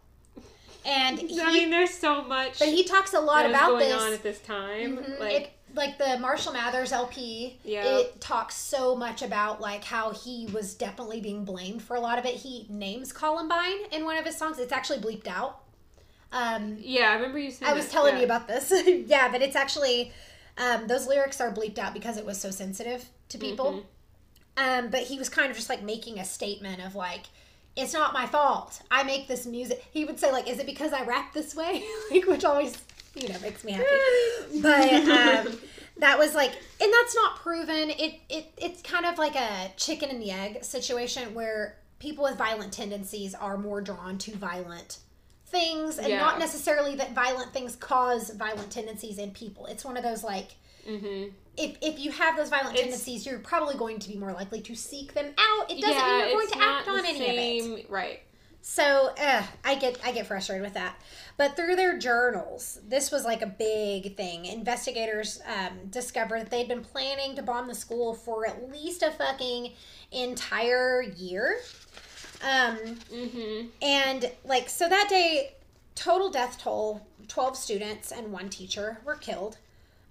And 0.84 1.18
he, 1.18 1.40
I 1.42 1.52
mean, 1.52 1.70
there's 1.70 1.96
so 1.96 2.22
much 2.22 2.58
but 2.58 2.68
he 2.68 2.84
talks 2.84 3.14
a 3.14 3.20
lot 3.20 3.46
about 3.46 3.70
going 3.70 3.88
this. 3.88 4.02
on 4.02 4.12
at 4.12 4.22
this 4.22 4.40
time. 4.40 4.98
Mhm. 4.98 5.18
Like, 5.20 5.32
it, 5.32 5.50
like 5.74 5.98
the 5.98 6.18
Marshall 6.18 6.52
Mathers 6.52 6.92
LP, 6.92 7.58
Yeah. 7.64 7.84
it 7.84 8.20
talks 8.20 8.54
so 8.54 8.94
much 8.94 9.22
about 9.22 9.60
like 9.60 9.84
how 9.84 10.12
he 10.12 10.46
was 10.52 10.74
definitely 10.74 11.20
being 11.20 11.44
blamed 11.44 11.82
for 11.82 11.96
a 11.96 12.00
lot 12.00 12.18
of 12.18 12.24
it. 12.24 12.34
He 12.34 12.66
names 12.68 13.12
Columbine 13.12 13.84
in 13.90 14.04
one 14.04 14.16
of 14.16 14.24
his 14.24 14.36
songs. 14.36 14.58
It's 14.58 14.72
actually 14.72 14.98
bleeped 14.98 15.28
out. 15.28 15.60
Um, 16.32 16.76
yeah, 16.80 17.10
I 17.10 17.14
remember 17.14 17.38
you 17.38 17.50
saying. 17.50 17.70
I 17.70 17.74
was 17.74 17.86
that, 17.86 17.92
telling 17.92 18.14
yeah. 18.14 18.20
you 18.20 18.24
about 18.24 18.48
this. 18.48 18.72
yeah, 19.06 19.30
but 19.30 19.42
it's 19.42 19.56
actually 19.56 20.12
um, 20.58 20.86
those 20.86 21.06
lyrics 21.06 21.40
are 21.40 21.52
bleeped 21.52 21.78
out 21.78 21.94
because 21.94 22.16
it 22.16 22.26
was 22.26 22.40
so 22.40 22.50
sensitive 22.50 23.06
to 23.30 23.38
people. 23.38 23.72
Mm-hmm. 23.72 23.86
Um, 24.84 24.90
but 24.90 25.02
he 25.02 25.18
was 25.18 25.28
kind 25.28 25.50
of 25.50 25.56
just 25.56 25.68
like 25.68 25.82
making 25.82 26.18
a 26.18 26.24
statement 26.24 26.84
of 26.84 26.94
like, 26.94 27.24
it's 27.76 27.94
not 27.94 28.12
my 28.12 28.26
fault. 28.26 28.82
I 28.90 29.02
make 29.02 29.28
this 29.28 29.46
music. 29.46 29.82
He 29.92 30.04
would 30.04 30.18
say 30.18 30.30
like, 30.30 30.48
is 30.48 30.58
it 30.58 30.66
because 30.66 30.92
I 30.92 31.04
rap 31.04 31.32
this 31.32 31.54
way? 31.54 31.84
like, 32.10 32.26
which 32.26 32.44
always 32.44 32.76
you 33.14 33.28
know 33.28 33.38
makes 33.40 33.64
me 33.64 33.72
happy. 33.72 33.86
But 34.60 34.92
um, 34.92 35.58
that 35.98 36.18
was 36.18 36.34
like, 36.34 36.50
and 36.80 36.92
that's 36.92 37.14
not 37.14 37.36
proven. 37.36 37.90
It 37.90 38.20
it 38.28 38.52
it's 38.56 38.82
kind 38.82 39.06
of 39.06 39.18
like 39.18 39.34
a 39.36 39.70
chicken 39.76 40.10
and 40.10 40.20
the 40.20 40.30
egg 40.30 40.62
situation 40.64 41.32
where 41.34 41.76
people 41.98 42.24
with 42.24 42.36
violent 42.36 42.72
tendencies 42.72 43.34
are 43.34 43.56
more 43.56 43.80
drawn 43.80 44.18
to 44.18 44.36
violent 44.36 44.98
things 45.46 45.98
and 45.98 46.08
Yeah. 46.08 46.18
not 46.20 46.38
necessarily 46.38 46.96
that 46.96 47.12
violent 47.14 47.52
things 47.52 47.76
cause 47.76 48.30
violent 48.30 48.70
tendencies 48.70 49.18
in 49.18 49.30
people. 49.30 49.66
It's 49.66 49.84
one 49.84 49.96
of 49.96 50.02
those 50.02 50.22
like 50.24 50.52
Mm-hmm. 50.88 51.28
if, 51.56 51.76
if 51.80 52.00
you 52.00 52.10
have 52.10 52.36
those 52.36 52.48
violent 52.48 52.70
It's- 52.74 52.82
tendencies, 52.82 53.24
you're 53.24 53.38
probably 53.38 53.76
going 53.76 54.00
to 54.00 54.08
be 54.08 54.16
more 54.16 54.32
likely 54.32 54.60
to 54.62 54.74
seek 54.74 55.14
them 55.14 55.26
out. 55.38 55.70
It 55.70 55.80
doesn't 55.80 55.96
yeah, 55.96 56.06
mean 56.18 56.18
you're 56.30 56.40
going 56.40 56.48
to 56.48 56.58
act 56.60 56.88
on 56.88 57.06
any 57.06 57.70
of 57.70 57.78
it. 57.78 57.86
Right. 57.88 58.20
So 58.62 59.10
uh, 59.20 59.42
I 59.64 59.76
get 59.76 59.98
I 60.04 60.10
get 60.12 60.26
frustrated 60.26 60.64
with 60.64 60.74
that. 60.74 60.96
But 61.36 61.56
through 61.56 61.76
their 61.76 61.98
journals, 61.98 62.78
this 62.86 63.10
was 63.10 63.24
like 63.24 63.42
a 63.42 63.46
big 63.46 64.16
thing. 64.16 64.44
Investigators 64.44 65.40
um, 65.46 65.86
discovered 65.90 66.40
that 66.40 66.50
they'd 66.50 66.68
been 66.68 66.84
planning 66.84 67.34
to 67.36 67.42
bomb 67.42 67.68
the 67.68 67.74
school 67.74 68.14
for 68.14 68.46
at 68.46 68.70
least 68.70 69.02
a 69.02 69.10
fucking 69.10 69.72
entire 70.10 71.02
year. 71.02 71.58
Um, 72.44 72.76
Mm-hmm. 73.12 73.68
and 73.80 74.30
like 74.44 74.68
so 74.68 74.88
that 74.88 75.06
day, 75.08 75.52
total 75.94 76.28
death 76.30 76.58
toll: 76.58 77.06
twelve 77.28 77.56
students 77.56 78.10
and 78.12 78.32
one 78.32 78.48
teacher 78.48 78.98
were 79.04 79.14
killed. 79.16 79.58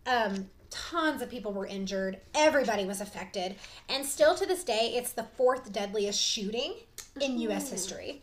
Um, 0.08 0.50
tons 0.70 1.22
of 1.22 1.30
people 1.30 1.52
were 1.52 1.66
injured. 1.66 2.20
Everybody 2.34 2.86
was 2.86 3.02
affected, 3.02 3.56
and 3.90 4.06
still 4.06 4.34
to 4.36 4.46
this 4.46 4.64
day, 4.64 4.94
it's 4.96 5.12
the 5.12 5.24
fourth 5.36 5.72
deadliest 5.74 6.20
shooting 6.20 6.76
in 7.20 7.38
U.S. 7.42 7.70
history. 7.70 8.22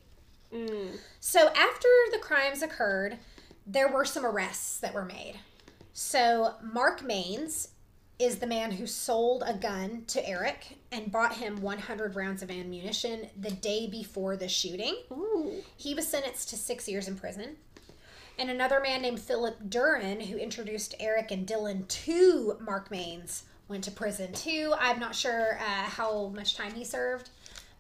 Mm. 0.53 0.99
So 1.21 1.49
after 1.49 1.89
the 2.11 2.19
crimes 2.19 2.63
occurred, 2.63 3.19
there 3.67 3.89
were 3.89 4.05
some 4.05 4.25
arrests 4.25 4.79
that 4.81 4.95
were 4.95 5.05
made. 5.05 5.35
So 5.93 6.55
Mark 6.63 7.03
Manes 7.03 7.69
is 8.19 8.39
the 8.39 8.47
man 8.47 8.73
who 8.73 8.87
sold 8.87 9.45
a 9.47 9.55
gun 9.55 10.03
to 10.09 10.29
Eric 10.29 10.79
and 10.91 11.13
bought 11.13 11.37
him 11.37 11.61
100 11.61 12.17
rounds 12.17 12.43
of 12.43 12.51
ammunition 12.51 13.29
the 13.39 13.51
day 13.51 13.87
before 13.87 14.37
the 14.37 14.49
shooting. 14.49 14.97
Ooh. 15.13 15.63
He 15.77 15.95
was 15.95 16.09
sentenced 16.09 16.49
to 16.51 16.57
six 16.57 16.89
years 16.89 17.07
in 17.07 17.17
prison. 17.17 17.57
And 18.39 18.51
another 18.51 18.81
man 18.81 19.03
named 19.03 19.21
Philip 19.21 19.69
Duran, 19.69 20.21
who 20.21 20.37
introduced 20.37 20.95
Eric 21.01 21.31
and 21.31 21.47
Dylan 21.47 21.87
to 21.89 22.57
Mark 22.61 22.91
Manes, 22.91 23.45
went 23.69 23.85
to 23.85 23.91
prison 23.91 24.33
too. 24.33 24.75
I'm 24.79 24.99
not 24.99 25.15
sure 25.15 25.59
uh, 25.61 25.85
how 25.85 26.29
much 26.29 26.57
time 26.57 26.73
he 26.73 26.85
served, 26.85 27.31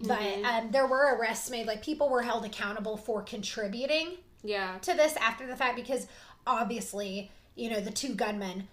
but 0.00 0.20
um, 0.44 0.70
there 0.70 0.86
were 0.86 1.16
arrests 1.16 1.50
made. 1.50 1.66
Like 1.66 1.82
people 1.82 2.08
were 2.08 2.22
held 2.22 2.44
accountable 2.44 2.96
for 2.96 3.22
contributing 3.22 4.18
Yeah. 4.42 4.78
to 4.82 4.94
this 4.94 5.16
after 5.16 5.46
the 5.46 5.56
fact 5.56 5.76
because 5.76 6.06
obviously, 6.46 7.30
you 7.54 7.70
know, 7.70 7.80
the 7.80 7.90
two 7.90 8.14
gunmen 8.14 8.68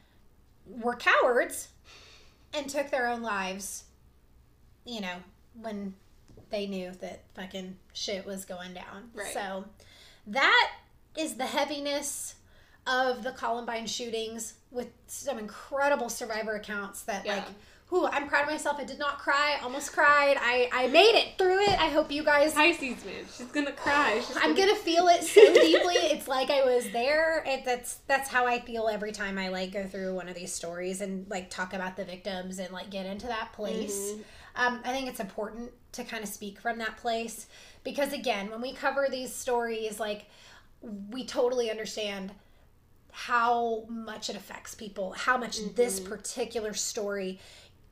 were 0.68 0.96
cowards 0.96 1.70
and 2.54 2.70
took 2.70 2.90
their 2.90 3.08
own 3.08 3.22
lives, 3.22 3.84
you 4.86 5.02
know, 5.02 5.16
when 5.62 5.94
they 6.50 6.68
knew 6.68 6.92
that 7.02 7.24
fucking 7.34 7.76
shit 7.94 8.26
was 8.26 8.46
going 8.46 8.74
down. 8.74 9.10
Right. 9.14 9.34
So 9.34 9.66
that 10.28 10.72
is 11.18 11.36
the 11.36 11.46
heaviness 11.46 12.36
of 12.88 13.24
the 13.24 13.32
Columbine 13.32 13.88
shootings 13.88 14.54
with 14.70 14.90
some 15.08 15.40
incredible 15.40 16.10
survivor 16.10 16.56
accounts 16.56 17.02
that 17.04 17.26
Yeah. 17.26 17.38
like 17.38 17.48
whew, 17.90 18.08
I'm 18.08 18.28
proud 18.28 18.44
of 18.44 18.50
myself. 18.50 18.78
I 18.80 18.84
did 18.84 19.00
not 19.00 19.20
cry, 19.20 19.58
almost 19.64 19.94
cried. 19.94 20.38
I, 20.40 20.70
I 20.74 20.88
made 20.88 21.16
it 21.16 21.38
through 21.38 21.62
it. 21.62 21.80
I 21.80 21.90
hope 21.90 22.12
you 22.12 22.24
guys 22.24 22.54
Pisces 22.54 23.04
man, 23.06 23.26
she's 23.36 23.48
gonna 23.48 23.72
cry. 23.72 24.22
She's 24.26 24.38
I'm 24.42 24.56
gonna 24.56 24.76
feel 24.76 25.08
it 25.08 25.24
so 25.24 25.54
deeply. 25.54 25.96
It's 25.96 26.28
like 26.28 26.50
I 26.50 26.64
was 26.64 26.90
there. 26.92 27.44
It, 27.46 27.66
that's 27.66 27.96
that's 28.08 28.30
how 28.30 28.46
I 28.48 28.60
feel 28.60 28.88
every 28.88 29.12
time 29.12 29.38
I 29.38 29.50
like 29.50 29.72
go 29.72 29.86
through 29.86 30.16
one 30.16 30.28
of 30.30 30.36
these 30.36 30.52
stories 30.52 31.02
and 31.02 31.30
like 31.30 31.50
talk 31.50 31.74
about 31.74 31.96
the 31.96 32.06
victims 32.06 32.60
and 32.60 32.72
like 32.72 32.90
get 32.90 33.06
into 33.06 33.28
that 33.28 33.54
place. 33.54 34.12
Mhm. 34.12 34.24
Um, 34.58 34.80
I 34.86 34.92
think 34.92 35.10
it's 35.10 35.20
important 35.20 35.72
to 35.94 36.04
kind 36.06 36.24
of 36.24 36.30
speak 36.30 36.60
from 36.60 36.78
that 36.80 36.98
place 36.98 37.48
because 37.84 38.14
again, 38.14 38.50
when 38.50 38.62
we 38.62 38.74
cover 38.74 39.08
these 39.12 39.34
stories, 39.34 40.00
like 40.00 40.28
we 41.10 41.26
totally 41.26 41.70
understand 41.70 42.32
how 43.12 43.86
much 43.88 44.30
it 44.30 44.36
affects 44.36 44.76
people, 44.76 45.14
how 45.14 45.38
much 45.38 45.58
this 45.76 46.00
particular 46.02 46.74
story 46.74 47.40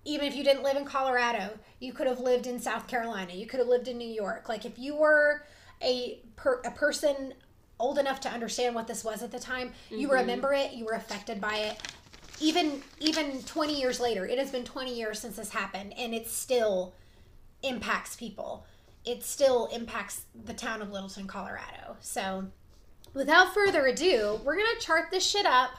even 0.06 0.28
if 0.28 0.36
you 0.36 0.44
didn't 0.44 0.64
live 0.64 0.78
in 0.78 0.86
Colorado, 0.86 1.50
you 1.80 1.94
could 1.94 2.08
have 2.08 2.20
lived 2.20 2.48
in 2.48 2.60
South 2.60 2.88
Carolina, 2.88 3.34
you 3.34 3.46
could 3.46 3.60
have 3.60 3.68
lived 3.68 3.88
in 3.88 3.98
New 3.98 4.08
York. 4.08 4.50
Like 4.50 4.66
if 4.66 4.78
you 4.78 4.96
were 4.96 5.46
a 5.82 6.20
per, 6.36 6.62
a 6.66 6.72
person 6.72 7.34
old 7.80 7.98
enough 7.98 8.20
to 8.22 8.30
understand 8.30 8.76
what 8.76 8.88
this 8.88 9.04
was 9.04 9.24
at 9.24 9.32
the 9.32 9.40
time, 9.40 9.72
you 9.90 10.08
mm-hmm. 10.08 10.18
remember 10.18 10.54
it, 10.54 10.74
you 10.74 10.86
were 10.86 10.94
affected 10.94 11.40
by 11.40 11.58
it. 11.58 11.82
Even 12.40 12.82
even 13.00 13.42
20 13.44 13.80
years 13.80 14.00
later, 14.00 14.26
it 14.26 14.38
has 14.38 14.52
been 14.52 14.64
20 14.64 14.94
years 14.94 15.20
since 15.20 15.36
this 15.38 15.50
happened 15.50 15.94
and 15.98 16.14
it 16.14 16.28
still 16.28 16.94
impacts 17.62 18.16
people. 18.16 18.66
It 19.06 19.24
still 19.24 19.68
impacts 19.68 20.24
the 20.46 20.54
town 20.54 20.82
of 20.82 20.92
Littleton, 20.92 21.28
Colorado. 21.28 21.98
So, 22.00 22.46
without 23.14 23.54
further 23.54 23.86
ado, 23.88 24.40
we're 24.44 24.56
going 24.56 24.68
to 24.80 24.86
chart 24.86 25.12
this 25.12 25.26
shit 25.26 25.46
up. 25.46 25.72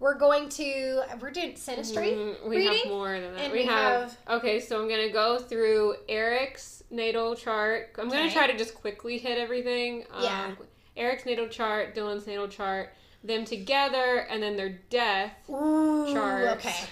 We're 0.00 0.18
going 0.18 0.48
to 0.50 1.02
we're 1.20 1.30
doing 1.30 1.52
Sinistry 1.52 2.14
Mm, 2.14 2.44
we 2.48 2.56
reading. 2.56 2.78
have 2.78 2.86
more 2.88 3.18
than 3.20 3.34
that. 3.34 3.52
we, 3.52 3.60
we 3.60 3.64
have, 3.66 4.16
okay. 4.28 4.60
So 4.60 4.80
I'm 4.80 4.88
gonna 4.88 5.10
go 5.10 5.38
through 5.38 5.94
Eric's 6.08 6.82
natal 6.90 7.34
chart. 7.34 7.90
I'm 7.98 8.08
gonna 8.08 8.30
try 8.30 8.46
to 8.46 8.56
just 8.56 8.74
quickly 8.74 9.18
hit 9.18 9.38
everything. 9.38 10.04
Yeah. 10.20 10.46
Um, 10.46 10.56
Eric's 10.96 11.24
natal 11.26 11.48
chart, 11.48 11.94
Dylan's 11.94 12.26
natal 12.26 12.48
chart, 12.48 12.92
them 13.22 13.44
together, 13.44 14.26
and 14.30 14.42
then 14.42 14.56
their 14.56 14.78
death 14.90 15.32
Ooh, 15.48 16.12
charts. 16.12 16.64
okay. 16.66 16.76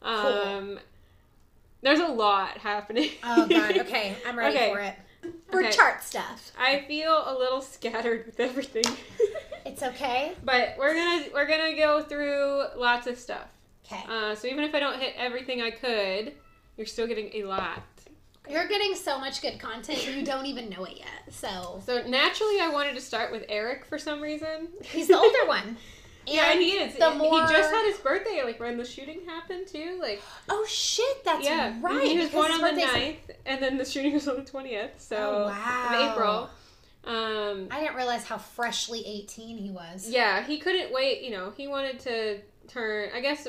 Um, 0.00 0.78
there's 1.82 1.98
a 2.00 2.06
lot 2.06 2.58
happening. 2.58 3.10
Oh 3.24 3.46
god. 3.48 3.76
Okay, 3.80 4.16
I'm 4.26 4.38
ready 4.38 4.56
Okay. 4.56 4.72
for 4.72 4.78
it. 4.80 4.94
For 5.50 5.60
Okay. 5.60 5.70
chart 5.70 6.02
stuff. 6.02 6.52
I 6.58 6.80
feel 6.88 7.22
a 7.26 7.34
little 7.38 7.60
scattered 7.60 8.26
with 8.26 8.38
everything, 8.40 8.84
It's 9.66 9.82
okay. 9.82 10.32
but 10.44 10.74
we're 10.78 10.94
gonna 10.94 11.24
we're 11.32 11.46
gonna 11.46 11.76
go 11.76 12.02
through 12.02 12.64
lots 12.76 13.06
of 13.06 13.18
stuff. 13.18 13.48
Okay. 13.86 14.02
Uh, 14.08 14.34
so 14.34 14.46
even 14.48 14.64
if 14.64 14.74
I 14.74 14.80
don't 14.80 14.98
hit 15.00 15.14
everything 15.16 15.62
I 15.62 15.70
could, 15.70 16.32
you're 16.76 16.86
still 16.86 17.06
getting 17.06 17.30
a 17.34 17.44
lot. 17.44 17.82
You're 18.48 18.66
getting 18.68 18.94
so 18.94 19.18
much 19.18 19.42
good 19.42 19.58
content, 19.58 20.06
you 20.06 20.22
don't 20.24 20.46
even 20.46 20.70
know 20.70 20.84
it 20.84 20.96
yet. 20.96 21.30
So 21.34 21.82
So 21.84 22.02
naturally, 22.06 22.60
I 22.60 22.70
wanted 22.72 22.94
to 22.94 23.00
start 23.00 23.30
with 23.30 23.44
Eric 23.50 23.84
for 23.84 23.98
some 23.98 24.22
reason. 24.22 24.68
he's 24.82 25.08
the 25.08 25.18
older 25.18 25.44
one. 25.46 25.76
Yeah, 26.28 26.52
and 26.52 26.60
he 26.60 26.70
is. 26.70 26.94
the 26.94 27.10
He 27.12 27.40
just 27.40 27.70
had 27.72 27.86
his 27.86 27.98
birthday, 27.98 28.42
like 28.44 28.60
when 28.60 28.76
the 28.76 28.84
shooting 28.84 29.20
happened 29.26 29.66
too. 29.66 29.98
Like, 30.00 30.22
Oh 30.48 30.64
shit, 30.68 31.24
that's 31.24 31.44
yeah, 31.44 31.74
right. 31.80 32.06
He 32.06 32.18
was 32.18 32.30
born 32.30 32.50
on 32.50 32.60
the 32.60 32.68
birthday's- 32.70 33.16
9th, 33.28 33.36
and 33.46 33.62
then 33.62 33.78
the 33.78 33.84
shooting 33.84 34.14
was 34.14 34.28
on 34.28 34.36
the 34.36 34.44
twentieth. 34.44 35.00
So 35.00 35.16
Oh, 35.16 35.46
wow. 35.46 36.12
April. 36.12 36.50
Um, 37.04 37.68
I 37.70 37.80
didn't 37.80 37.96
realize 37.96 38.24
how 38.24 38.36
freshly 38.38 39.02
18 39.06 39.56
he 39.56 39.70
was. 39.70 40.08
yeah, 40.08 40.44
he 40.44 40.58
couldn't 40.58 40.92
wait. 40.92 41.22
You 41.22 41.30
know, 41.30 41.52
he 41.56 41.66
wanted 41.66 42.00
to 42.00 42.40
turn. 42.68 43.10
I 43.14 43.20
guess 43.20 43.48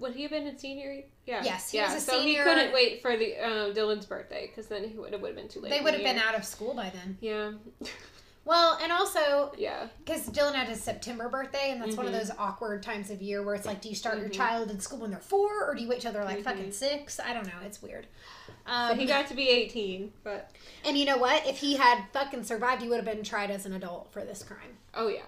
would 0.00 0.14
he 0.14 0.22
have 0.22 0.30
been 0.30 0.46
in 0.46 0.58
senior? 0.58 0.92
year? 0.92 1.04
Yeah. 1.26 1.42
Yes, 1.42 1.70
he 1.70 1.78
yeah. 1.78 1.92
was 1.92 2.02
a 2.02 2.06
so 2.06 2.18
senior. 2.20 2.42
he 2.42 2.44
couldn't 2.44 2.72
wait 2.72 3.02
for 3.02 3.16
the 3.16 3.36
um, 3.38 3.72
Dylan's 3.74 4.06
birthday 4.06 4.46
because 4.46 4.66
then 4.66 4.88
he 4.88 4.96
would 4.98 5.12
have 5.12 5.22
been 5.22 5.48
too 5.48 5.60
late. 5.60 5.70
They 5.70 5.80
would 5.80 5.94
have 5.94 6.02
been 6.02 6.18
out 6.18 6.34
of 6.34 6.44
school 6.44 6.74
by 6.74 6.90
then. 6.90 7.16
Yeah. 7.20 7.52
Well, 8.46 8.78
and 8.82 8.92
also 8.92 9.52
Yeah. 9.56 9.88
because 10.04 10.28
Dylan 10.28 10.54
had 10.54 10.68
his 10.68 10.82
September 10.82 11.28
birthday, 11.30 11.70
and 11.70 11.80
that's 11.80 11.96
one 11.96 12.06
of 12.06 12.12
Mhm. 12.12 12.18
those 12.18 12.30
awkward 12.38 12.82
times 12.82 13.08
of 13.10 13.22
year 13.22 13.42
where 13.42 13.54
it's 13.54 13.64
like, 13.66 13.80
do 13.80 13.88
you 13.88 13.94
start 13.94 14.18
your 14.18 14.28
Mhm. 14.28 14.34
child 14.34 14.70
in 14.70 14.80
school 14.80 14.98
when 14.98 15.10
they're 15.10 15.18
four, 15.20 15.64
or 15.64 15.74
do 15.74 15.80
you 15.82 15.88
wait 15.88 16.00
till 16.02 16.12
they're 16.12 16.24
like 16.24 16.40
Mhm. 16.40 16.44
fucking 16.44 16.72
six? 16.72 17.18
I 17.18 17.32
don't 17.32 17.46
know. 17.46 17.60
It's 17.64 17.80
weird. 17.80 18.06
Um, 18.66 18.90
So 18.90 18.94
he 18.96 19.06
got 19.06 19.26
to 19.28 19.34
be 19.34 19.48
eighteen, 19.48 20.12
but 20.22 20.50
and 20.84 20.98
you 20.98 21.04
know 21.06 21.16
what? 21.16 21.46
If 21.46 21.58
he 21.58 21.76
had 21.76 22.04
fucking 22.12 22.44
survived, 22.44 22.82
he 22.82 22.88
would 22.88 22.96
have 22.96 23.04
been 23.06 23.24
tried 23.24 23.50
as 23.50 23.64
an 23.66 23.72
adult 23.72 24.12
for 24.12 24.22
this 24.24 24.42
crime. 24.42 24.78
oh 24.94 25.08
yeah. 25.08 25.22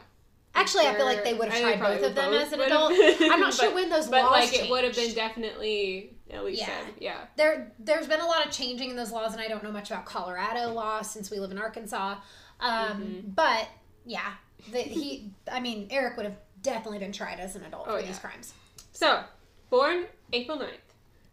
Actually, 0.54 0.86
I 0.86 0.94
feel 0.94 1.04
like 1.04 1.22
they 1.22 1.34
would 1.34 1.48
have 1.50 1.60
tried 1.60 1.80
both 1.80 2.02
of 2.02 2.14
them 2.14 2.30
both 2.30 2.46
as 2.46 2.52
an 2.54 2.60
adult. 2.62 2.90
been, 2.96 3.30
I'm 3.30 3.40
not 3.40 3.52
sure 3.54 3.74
when 3.74 3.90
those 3.90 4.08
But 4.08 4.22
laws 4.24 4.30
like 4.32 4.54
it 4.54 4.70
would 4.70 4.84
have 4.84 4.94
been 4.94 5.12
definitely 5.14 6.14
at 6.30 6.44
least 6.44 6.62
Yeah. 6.62 6.66
said. 6.66 6.94
Yeah. 6.98 7.26
there 7.36 7.72
there's 7.78 8.06
been 8.08 8.20
a 8.20 8.26
lot 8.26 8.44
of 8.46 8.50
changing 8.52 8.88
in 8.90 8.96
those 8.96 9.12
laws 9.12 9.32
and 9.32 9.40
i 9.40 9.46
don't 9.46 9.62
know 9.62 9.70
much 9.70 9.90
about 9.92 10.06
colorado 10.06 10.72
law 10.72 11.00
since 11.02 11.30
we 11.30 11.38
live 11.38 11.52
in 11.52 11.58
arkansas 11.58 12.16
um, 12.60 13.00
Mhm. 13.00 13.34
but 13.34 13.68
yeah 14.04 14.32
the, 14.70 14.78
he 14.80 15.30
i 15.50 15.60
mean 15.60 15.86
eric 15.90 16.16
would 16.16 16.26
have 16.26 16.36
definitely 16.62 16.98
been 16.98 17.12
tried 17.12 17.38
as 17.40 17.54
an 17.56 17.64
adult 17.64 17.86
Oh, 17.88 17.94
for 17.96 18.00
yeah. 18.00 18.06
these 18.06 18.18
crimes 18.18 18.52
So, 18.92 19.22
born 19.70 20.06
April 20.32 20.58
9th, 20.58 20.80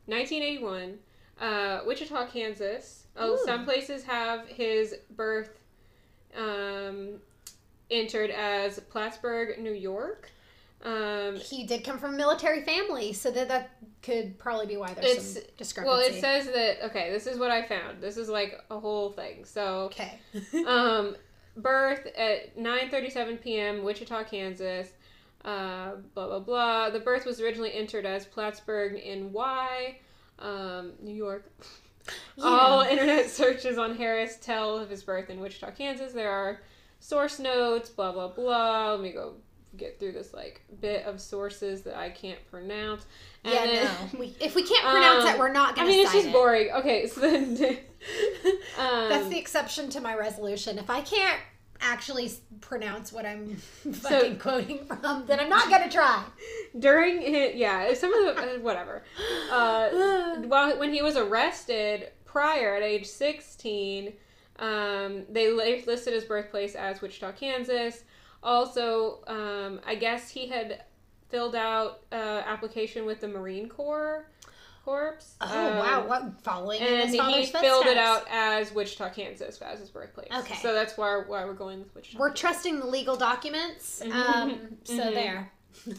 1981, 0.05 0.99
uh, 1.39 1.79
Wichita, 1.87 2.27
Kansas. 2.27 3.05
Oh, 3.15 3.33
Ooh. 3.33 3.39
some 3.45 3.63
places 3.65 4.03
have 4.03 4.47
his 4.47 4.95
birth 5.11 5.57
um, 6.37 7.19
entered 7.89 8.29
as 8.31 8.79
Plattsburgh, 8.81 9.57
New 9.59 9.71
York. 9.73 10.29
Um, 10.83 11.37
he 11.37 11.65
did 11.65 11.85
come 11.85 11.97
from 11.97 12.15
a 12.15 12.17
military 12.17 12.61
family 12.61 13.13
so 13.13 13.31
that 13.31 13.47
that 13.47 13.71
could 14.01 14.37
probably 14.37 14.65
be 14.65 14.75
why 14.75 14.93
there's 14.93 15.35
some 15.35 15.43
discrepancy 15.57 15.89
well, 15.89 16.05
it 16.05 16.19
says 16.19 16.45
that, 16.47 16.85
okay, 16.87 17.09
this 17.09 17.25
is 17.25 17.39
what 17.39 17.51
I 17.51 17.63
found. 17.63 18.01
This 18.01 18.17
is 18.17 18.27
like 18.27 18.59
a 18.69 18.77
whole 18.77 19.11
thing. 19.11 19.45
So, 19.45 19.89
okay 19.93 20.19
um, 20.67 21.15
birth 21.55 22.05
at 22.17 22.57
9:37 22.57 23.41
p.m. 23.41 23.83
Wichita, 23.83 24.23
Kansas. 24.25 24.89
Uh, 25.45 25.95
blah 26.13 26.27
blah 26.27 26.39
blah. 26.39 26.89
The 26.89 26.99
birth 26.99 27.25
was 27.25 27.39
originally 27.41 27.73
entered 27.73 28.05
as 28.05 28.25
Plattsburgh 28.25 28.95
in 28.95 29.31
Y, 29.33 29.99
um, 30.39 30.93
New 31.01 31.15
York. 31.15 31.51
Yeah. 32.35 32.43
All 32.43 32.81
internet 32.81 33.29
searches 33.29 33.77
on 33.77 33.95
Harris 33.95 34.37
tell 34.41 34.77
of 34.77 34.89
his 34.89 35.01
birth 35.01 35.29
in 35.29 35.39
Wichita, 35.39 35.71
Kansas. 35.71 36.11
There 36.11 36.29
are 36.29 36.59
source 36.99 37.39
notes. 37.39 37.89
Blah 37.89 38.11
blah 38.11 38.27
blah. 38.27 38.91
Let 38.91 39.01
me 39.01 39.13
go 39.13 39.35
get 39.77 39.99
through 39.99 40.11
this 40.11 40.33
like 40.33 40.61
bit 40.81 41.05
of 41.05 41.19
sources 41.19 41.81
that 41.83 41.97
I 41.97 42.09
can't 42.09 42.39
pronounce. 42.51 43.05
And 43.43 43.53
yeah 43.53 43.65
then- 43.65 43.85
no 44.13 44.19
we, 44.19 44.35
if 44.39 44.55
we 44.55 44.63
can't 44.63 44.85
pronounce 44.91 45.25
Um, 45.25 45.35
it 45.35 45.39
we're 45.39 45.51
not 45.51 45.73
I 45.73 45.75
gonna 45.77 45.87
I 45.87 45.91
mean, 45.91 46.03
it's 46.03 46.13
just 46.13 46.27
it. 46.27 46.33
boring. 46.33 46.71
Okay, 46.71 47.07
so 47.07 47.21
then. 47.21 47.57
um, 48.77 49.09
that's 49.09 49.29
the 49.29 49.37
exception 49.39 49.89
to 49.89 50.01
my 50.01 50.13
resolution 50.13 50.77
if 50.77 50.89
i 50.89 50.99
can't 50.99 51.39
actually 51.79 52.29
pronounce 52.59 53.13
what 53.13 53.25
i'm 53.25 53.55
fucking 53.93 54.37
quoting 54.39 54.85
from 54.85 55.25
then 55.25 55.39
i'm 55.39 55.47
not 55.47 55.69
gonna 55.69 55.89
try 55.89 56.21
during 56.79 57.21
his, 57.21 57.55
yeah 57.55 57.93
some 57.93 58.13
of 58.13 58.35
the 58.35 58.41
uh, 58.41 58.59
whatever 58.59 59.03
uh 59.51 59.89
while 60.47 60.77
when 60.77 60.91
he 60.93 61.01
was 61.01 61.15
arrested 61.15 62.09
prior 62.25 62.75
at 62.75 62.83
age 62.83 63.05
16 63.05 64.11
um 64.59 65.23
they 65.29 65.49
listed 65.51 66.13
his 66.13 66.25
birthplace 66.25 66.75
as 66.75 67.01
wichita 67.01 67.31
kansas 67.31 68.03
also 68.43 69.19
um 69.27 69.79
i 69.85 69.95
guess 69.95 70.29
he 70.29 70.47
had 70.47 70.83
filled 71.29 71.55
out 71.55 72.01
uh 72.11 72.15
application 72.45 73.05
with 73.05 73.19
the 73.21 73.27
marine 73.27 73.67
corps 73.69 74.25
corps 74.85 75.17
Oh 75.39 75.69
um, 75.69 75.77
wow! 75.77 76.05
What 76.07 76.41
following 76.43 76.81
in 76.81 76.87
and 76.87 77.01
his 77.03 77.11
he 77.13 77.17
father's 77.17 77.49
filled 77.51 77.85
it 77.85 77.97
out 77.97 78.27
as 78.29 78.73
Wichita, 78.73 79.09
Kansas, 79.11 79.61
as 79.61 79.79
his 79.79 79.89
birthplace. 79.89 80.27
Okay. 80.39 80.55
so 80.55 80.73
that's 80.73 80.97
why 80.97 81.21
why 81.25 81.45
we're 81.45 81.53
going 81.53 81.79
with 81.79 81.95
Wichita. 81.95 82.19
We're 82.19 82.27
Kansas. 82.29 82.41
trusting 82.41 82.79
the 82.81 82.87
legal 82.87 83.15
documents. 83.15 84.01
Um, 84.01 84.11
Mhm. 84.11 84.77
so 84.83 84.93
Mhm. 85.03 85.13
there. 85.13 85.51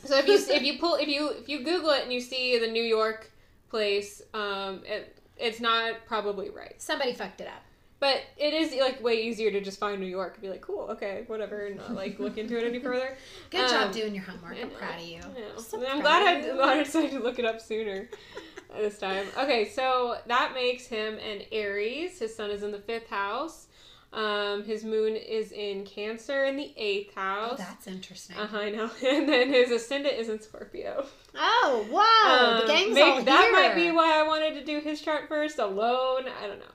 So 0.04 0.18
if 0.18 0.26
you 0.28 0.34
if 0.34 0.62
you 0.62 0.78
pull 0.78 0.96
if 0.96 1.08
you 1.08 1.30
if 1.30 1.48
you 1.48 1.64
Google 1.64 1.90
it 1.90 2.02
and 2.02 2.12
you 2.12 2.20
see 2.20 2.58
the 2.58 2.66
New 2.68 2.82
York 2.82 3.30
place, 3.70 4.20
um, 4.34 4.82
it, 4.84 5.16
it's 5.38 5.60
not 5.60 6.04
probably 6.06 6.50
right. 6.50 6.74
somebody 6.80 7.14
fucked 7.14 7.40
it 7.40 7.48
up. 7.48 7.62
But 8.04 8.20
it 8.36 8.52
is 8.52 8.74
like 8.78 9.02
way 9.02 9.22
easier 9.22 9.50
to 9.50 9.62
just 9.62 9.78
find 9.80 9.98
New 9.98 10.06
York 10.06 10.34
and 10.34 10.42
be 10.42 10.50
like, 10.50 10.60
cool, 10.60 10.88
okay, 10.90 11.24
whatever, 11.26 11.64
and 11.68 11.76
not 11.76 11.94
like 11.94 12.18
look 12.18 12.36
into 12.36 12.54
it 12.58 12.64
any 12.66 12.78
further. 12.78 13.16
Good 13.50 13.62
Um, 13.64 13.70
job 13.70 13.92
doing 13.92 14.14
your 14.14 14.24
homework. 14.24 14.56
I 14.58 14.60
I'm 14.60 14.68
proud 14.70 15.00
of 15.00 15.06
you. 15.06 15.20
I 15.24 15.40
know. 15.40 15.56
So 15.58 15.82
I'm 15.86 16.02
glad 16.02 16.22
I, 16.22 16.46
you. 16.46 16.52
glad 16.52 16.78
I 16.80 16.82
decided 16.82 17.12
to 17.12 17.20
look 17.20 17.38
it 17.38 17.46
up 17.46 17.62
sooner 17.62 18.10
this 18.76 18.98
time. 18.98 19.24
Okay, 19.38 19.70
so 19.70 20.18
that 20.26 20.52
makes 20.52 20.84
him 20.86 21.14
an 21.14 21.44
Aries. 21.50 22.18
His 22.18 22.36
sun 22.36 22.50
is 22.50 22.62
in 22.62 22.72
the 22.72 22.78
fifth 22.78 23.08
house. 23.08 23.68
Um, 24.12 24.64
his 24.64 24.84
moon 24.84 25.16
is 25.16 25.50
in 25.52 25.84
Cancer 25.86 26.44
in 26.44 26.56
the 26.58 26.74
eighth 26.76 27.14
Oh, 27.16 27.20
house. 27.20 27.58
that's 27.58 27.86
interesting. 27.86 28.36
uh-huh, 28.36 28.58
I 28.58 28.70
know. 28.70 28.90
And 29.02 29.26
then 29.28 29.48
his 29.48 29.70
ascendant 29.70 30.14
is 30.18 30.28
in 30.28 30.40
Scorpio. 30.40 31.06
Oh 31.34 31.86
wow! 31.90 32.58
the 32.58 32.62
Um, 32.64 32.68
gang's 32.68 32.94
maybe 32.94 33.10
all 33.10 33.22
that 33.24 33.50
might 33.52 33.74
be 33.74 33.90
why 33.90 34.20
I 34.20 34.22
wanted 34.24 34.54
to 34.56 34.64
do 34.64 34.78
his 34.80 35.00
chart 35.00 35.26
first 35.26 35.58
alone. 35.58 36.26
I 36.42 36.46
don't 36.46 36.58
know. 36.60 36.74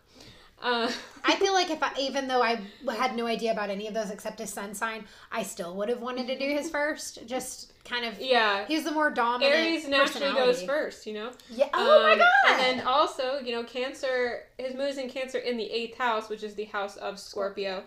Uh, 0.61 0.91
I 1.23 1.35
feel 1.35 1.53
like 1.53 1.69
if 1.69 1.81
I, 1.81 1.91
even 1.99 2.27
though 2.27 2.41
I 2.41 2.61
had 2.95 3.15
no 3.15 3.25
idea 3.27 3.51
about 3.51 3.69
any 3.69 3.87
of 3.87 3.93
those 3.93 4.09
except 4.09 4.39
his 4.39 4.51
sun 4.51 4.73
sign, 4.73 5.05
I 5.31 5.43
still 5.43 5.75
would 5.75 5.89
have 5.89 6.01
wanted 6.01 6.27
to 6.27 6.37
do 6.37 6.45
his 6.45 6.69
first. 6.69 7.25
Just 7.27 7.73
kind 7.85 8.05
of. 8.05 8.19
yeah, 8.19 8.65
He's 8.67 8.83
the 8.83 8.91
more 8.91 9.09
dominant. 9.09 9.55
Aries 9.55 9.87
naturally 9.87 10.33
goes 10.33 10.61
first, 10.63 11.05
you 11.07 11.13
know. 11.13 11.31
Yeah. 11.49 11.69
Oh 11.73 12.03
my 12.03 12.11
Um, 12.13 12.19
god! 12.19 12.29
And 12.49 12.59
then 12.79 12.87
also, 12.87 13.39
you 13.39 13.51
know, 13.53 13.63
Cancer. 13.63 14.43
His 14.57 14.73
moon 14.75 14.87
is 14.87 14.97
in 14.97 15.09
Cancer 15.09 15.37
in 15.39 15.57
the 15.57 15.69
eighth 15.71 15.97
house, 15.97 16.29
which 16.29 16.43
is 16.43 16.55
the 16.55 16.65
house 16.65 16.97
of 16.97 17.19
Scorpio, 17.19 17.83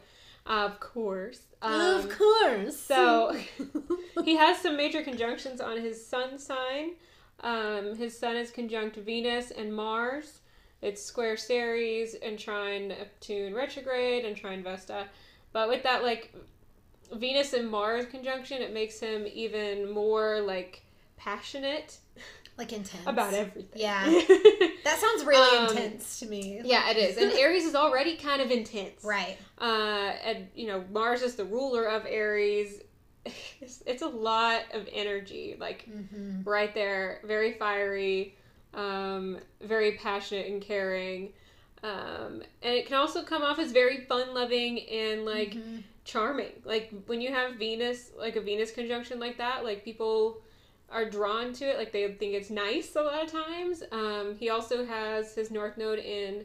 of 0.47 0.81
course. 0.81 1.41
Um, 1.63 1.81
of 1.99 2.09
course. 2.19 2.77
so 2.77 3.37
he 4.25 4.37
has 4.37 4.59
some 4.59 4.77
major 4.77 5.03
conjunctions 5.03 5.61
on 5.61 5.81
his 5.81 6.05
sun 6.05 6.39
sign. 6.39 6.93
Um, 7.41 7.97
his 7.97 8.19
sun 8.19 8.37
is 8.37 8.51
conjunct 8.51 8.97
Venus 8.97 9.51
and 9.51 9.75
Mars. 9.75 10.41
It's 10.83 11.03
square 11.03 11.37
Ceres 11.37 12.15
and 12.15 12.39
trine 12.39 12.89
Neptune 12.89 13.55
retrograde 13.55 14.25
and 14.25 14.37
trine 14.37 14.63
Vesta. 14.63 15.07
But 15.53 15.69
with 15.69 15.83
that, 15.85 16.03
like 16.03 16.35
Venus 17.15 17.53
and 17.53 17.71
Mars 17.71 18.05
conjunction, 18.07 18.61
it 18.63 18.73
makes 18.75 18.99
him 19.01 19.27
even 19.33 19.91
more 19.91 20.41
like 20.41 20.83
passionate 21.17 21.99
like 22.59 22.73
intense 22.73 23.07
about 23.07 23.33
everything. 23.33 23.81
Yeah. 23.81 24.05
That 24.85 24.99
sounds 24.99 25.25
really 25.25 25.59
Um, 25.59 25.77
intense 25.77 26.19
to 26.19 26.27
me. 26.27 26.61
yeah, 26.65 26.91
it 26.91 26.97
is. 26.97 27.17
And 27.17 27.31
Aries 27.33 27.65
is 27.65 27.77
already 27.77 28.17
kind 28.17 28.43
of 28.43 28.51
intense. 28.51 29.05
Right. 29.05 29.39
Uh, 29.61 29.65
and 30.25 30.49
you 30.57 30.67
know, 30.67 30.85
Mars 30.91 31.23
is 31.23 31.37
the 31.37 31.45
ruler 31.45 31.85
of 31.87 32.05
Aries. 32.07 32.81
It's, 33.61 33.81
it's 33.87 34.03
a 34.03 34.09
lot 34.09 34.63
of 34.75 34.89
energy, 34.93 35.57
like 35.61 35.89
Mm-hmm. 35.89 36.43
right 36.43 36.75
there, 36.75 37.21
very 37.25 37.53
fiery, 37.53 38.35
um, 38.75 39.39
very 39.61 39.93
passionate 39.93 40.47
and 40.47 40.61
caring. 40.63 41.33
Um, 41.83 42.43
and 42.63 42.75
it 42.75 42.87
can 42.87 42.97
also 42.97 43.23
come 43.23 43.43
off 43.43 43.59
as 43.59 43.73
very 43.73 43.99
fun 44.05 44.35
loving 44.35 44.81
and 44.89 45.25
like 45.25 45.55
Mm-hmm. 45.55 45.79
charming. 46.05 46.53
Like 46.65 46.91
when 47.07 47.21
you 47.21 47.33
have 47.33 47.55
Venus, 47.57 48.11
like 48.19 48.37
a 48.37 48.41
Venus 48.41 48.71
conjunction 48.71 49.19
like 49.21 49.39
that, 49.39 49.65
like 49.65 49.85
people 49.85 50.41
are 50.91 51.09
drawn 51.09 51.53
to 51.55 51.65
it. 51.65 51.79
Like 51.79 51.93
they 51.93 52.07
think 52.13 52.35
it's 52.35 52.51
nice 52.51 52.95
a 52.97 53.03
lot 53.03 53.25
of 53.25 53.33
times. 53.33 53.83
Um, 53.93 54.37
he 54.39 54.49
also 54.51 54.85
has 54.85 55.35
his 55.35 55.51
North 55.51 55.77
Node 55.77 55.99
in 55.99 56.45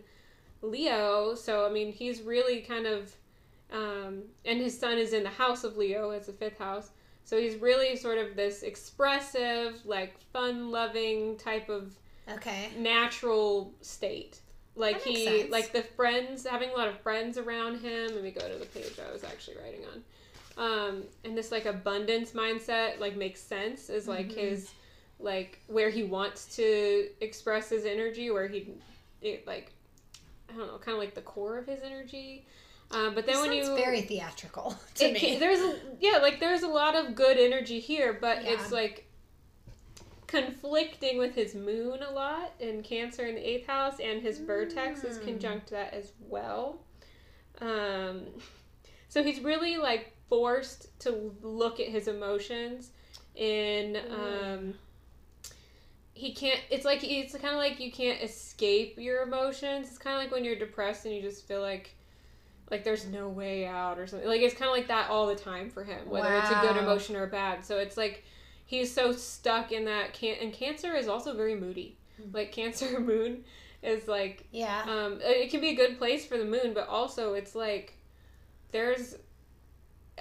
Leo, 0.61 1.35
so 1.35 1.65
I 1.67 1.71
mean 1.71 1.91
he's 1.91 2.21
really 2.21 2.61
kind 2.61 2.87
of, 2.87 3.15
um, 3.71 4.23
and 4.45 4.59
his 4.59 4.77
sun 4.77 4.97
is 4.97 5.13
in 5.13 5.23
the 5.23 5.29
House 5.29 5.63
of 5.63 5.77
Leo 5.77 6.09
as 6.11 6.25
the 6.27 6.33
fifth 6.33 6.57
house. 6.57 6.89
So 7.23 7.37
he's 7.39 7.55
really 7.57 7.95
sort 7.95 8.17
of 8.17 8.35
this 8.35 8.63
expressive, 8.63 9.85
like 9.85 10.17
fun-loving 10.33 11.37
type 11.37 11.67
of 11.69 11.93
Okay. 12.29 12.69
natural 12.77 13.73
state. 13.81 14.39
Like 14.75 15.01
he, 15.01 15.25
sense. 15.39 15.51
like 15.51 15.73
the 15.73 15.81
friends, 15.81 16.45
having 16.45 16.69
a 16.69 16.73
lot 16.73 16.87
of 16.87 16.99
friends 16.99 17.37
around 17.37 17.79
him. 17.81 18.13
Let 18.13 18.23
me 18.23 18.31
go 18.31 18.47
to 18.47 18.57
the 18.57 18.65
page 18.67 18.93
I 19.07 19.11
was 19.11 19.23
actually 19.23 19.57
writing 19.57 19.81
on. 19.85 20.03
Um, 20.57 21.03
and 21.23 21.37
this 21.37 21.51
like 21.51 21.65
abundance 21.65 22.31
mindset 22.31 22.99
like 22.99 23.15
makes 23.15 23.39
sense 23.41 23.89
is 23.89 24.07
like 24.07 24.29
Mhm. 24.29 24.35
his, 24.35 24.71
like 25.19 25.59
where 25.67 25.89
he 25.89 26.03
wants 26.03 26.55
to 26.57 27.09
express 27.21 27.69
his 27.69 27.85
energy, 27.85 28.29
where 28.29 28.47
he, 28.47 28.69
it, 29.21 29.47
like, 29.47 29.71
I 30.49 30.53
don't 30.55 30.67
know, 30.67 30.77
kind 30.77 30.93
of 30.95 30.99
like 30.99 31.15
the 31.15 31.21
core 31.21 31.57
of 31.57 31.65
his 31.65 31.81
energy. 31.83 32.45
Uh, 32.91 33.09
but 33.09 33.25
then 33.25 33.39
when 33.41 33.51
you 33.51 33.75
very 33.75 34.01
theatrical 34.01 34.77
to 34.95 35.05
it 35.05 35.13
me. 35.13 35.37
there's 35.39 35.59
a 35.59 35.75
yeah 35.99 36.19
like 36.19 36.39
there's 36.39 36.63
a 36.63 36.67
lot 36.67 36.95
of 36.95 37.15
good 37.15 37.37
energy 37.37 37.81
here 37.81 38.17
but 38.21 38.41
Yeah. 38.45 38.51
it's 38.53 38.71
like 38.71 39.06
conflicting 40.27 41.17
with 41.17 41.33
his 41.33 41.55
moon 41.55 42.03
a 42.03 42.11
lot 42.11 42.51
in 42.59 42.83
cancer 42.83 43.25
in 43.25 43.35
the 43.35 43.49
eighth 43.49 43.65
house 43.65 43.99
and 43.99 44.21
his 44.21 44.39
vertex 44.39 45.03
is 45.03 45.17
Mm. 45.17 45.23
conjunct 45.23 45.69
that 45.71 45.93
as 45.93 46.11
well. 46.19 46.81
Um 47.61 48.25
so 49.09 49.23
he's 49.23 49.39
really 49.39 49.77
like 49.77 50.13
forced 50.29 50.99
to 50.99 51.33
look 51.41 51.79
at 51.79 51.87
his 51.87 52.07
emotions 52.07 52.91
in 53.35 53.97
um 54.11 54.73
he 56.13 56.33
can't 56.33 56.59
it's 56.71 56.83
like 56.83 57.03
it's 57.03 57.33
kind 57.33 57.53
of 57.53 57.59
like 57.59 57.79
you 57.79 57.91
can't 57.91 58.21
escape 58.21 58.95
your 58.97 59.21
emotions. 59.21 59.87
It's 59.87 59.97
kind 59.97 60.15
of 60.17 60.21
like 60.23 60.31
when 60.31 60.43
you're 60.43 60.55
depressed 60.57 61.05
and 61.05 61.15
you 61.15 61.21
just 61.21 61.47
feel 61.47 61.61
like 61.61 61.93
like 62.69 62.83
there's 62.83 63.05
no 63.05 63.29
way 63.29 63.65
out 63.65 63.97
or 63.97 64.07
something. 64.07 64.27
Like 64.27 64.41
it's 64.41 64.55
kind 64.55 64.69
of 64.69 64.75
like 64.75 64.87
that 64.89 65.09
all 65.09 65.27
the 65.27 65.35
time 65.35 65.69
for 65.69 65.83
him 65.85 66.09
whether 66.09 66.33
it's 66.33 66.49
a 66.49 66.55
good 66.61 66.75
emotion 66.75 67.15
or 67.15 67.23
a 67.23 67.27
bad. 67.27 67.63
So 67.63 67.77
it's 67.77 67.95
like 67.95 68.25
he's 68.67 68.93
so 68.93 69.11
stuck 69.11 69.71
in 69.71 69.85
that 69.85 70.13
can 70.13 70.35
and 70.39 70.53
cancer 70.53 70.93
is 70.93 71.07
also 71.07 71.33
very 71.35 71.55
moody 71.55 71.95
Mm. 72.21 72.33
like 72.33 72.51
cancer 72.51 72.99
moon 73.11 73.43
is 73.83 74.07
like 74.07 74.45
yeah. 74.51 74.81
um 74.87 75.19
it 75.21 75.51
can 75.51 75.61
be 75.61 75.69
a 75.69 75.75
good 75.75 75.99
place 75.99 76.25
for 76.25 76.35
the 76.37 76.45
moon 76.45 76.73
but 76.73 76.87
also 76.87 77.35
it's 77.35 77.53
like 77.53 77.93
there's 78.71 79.15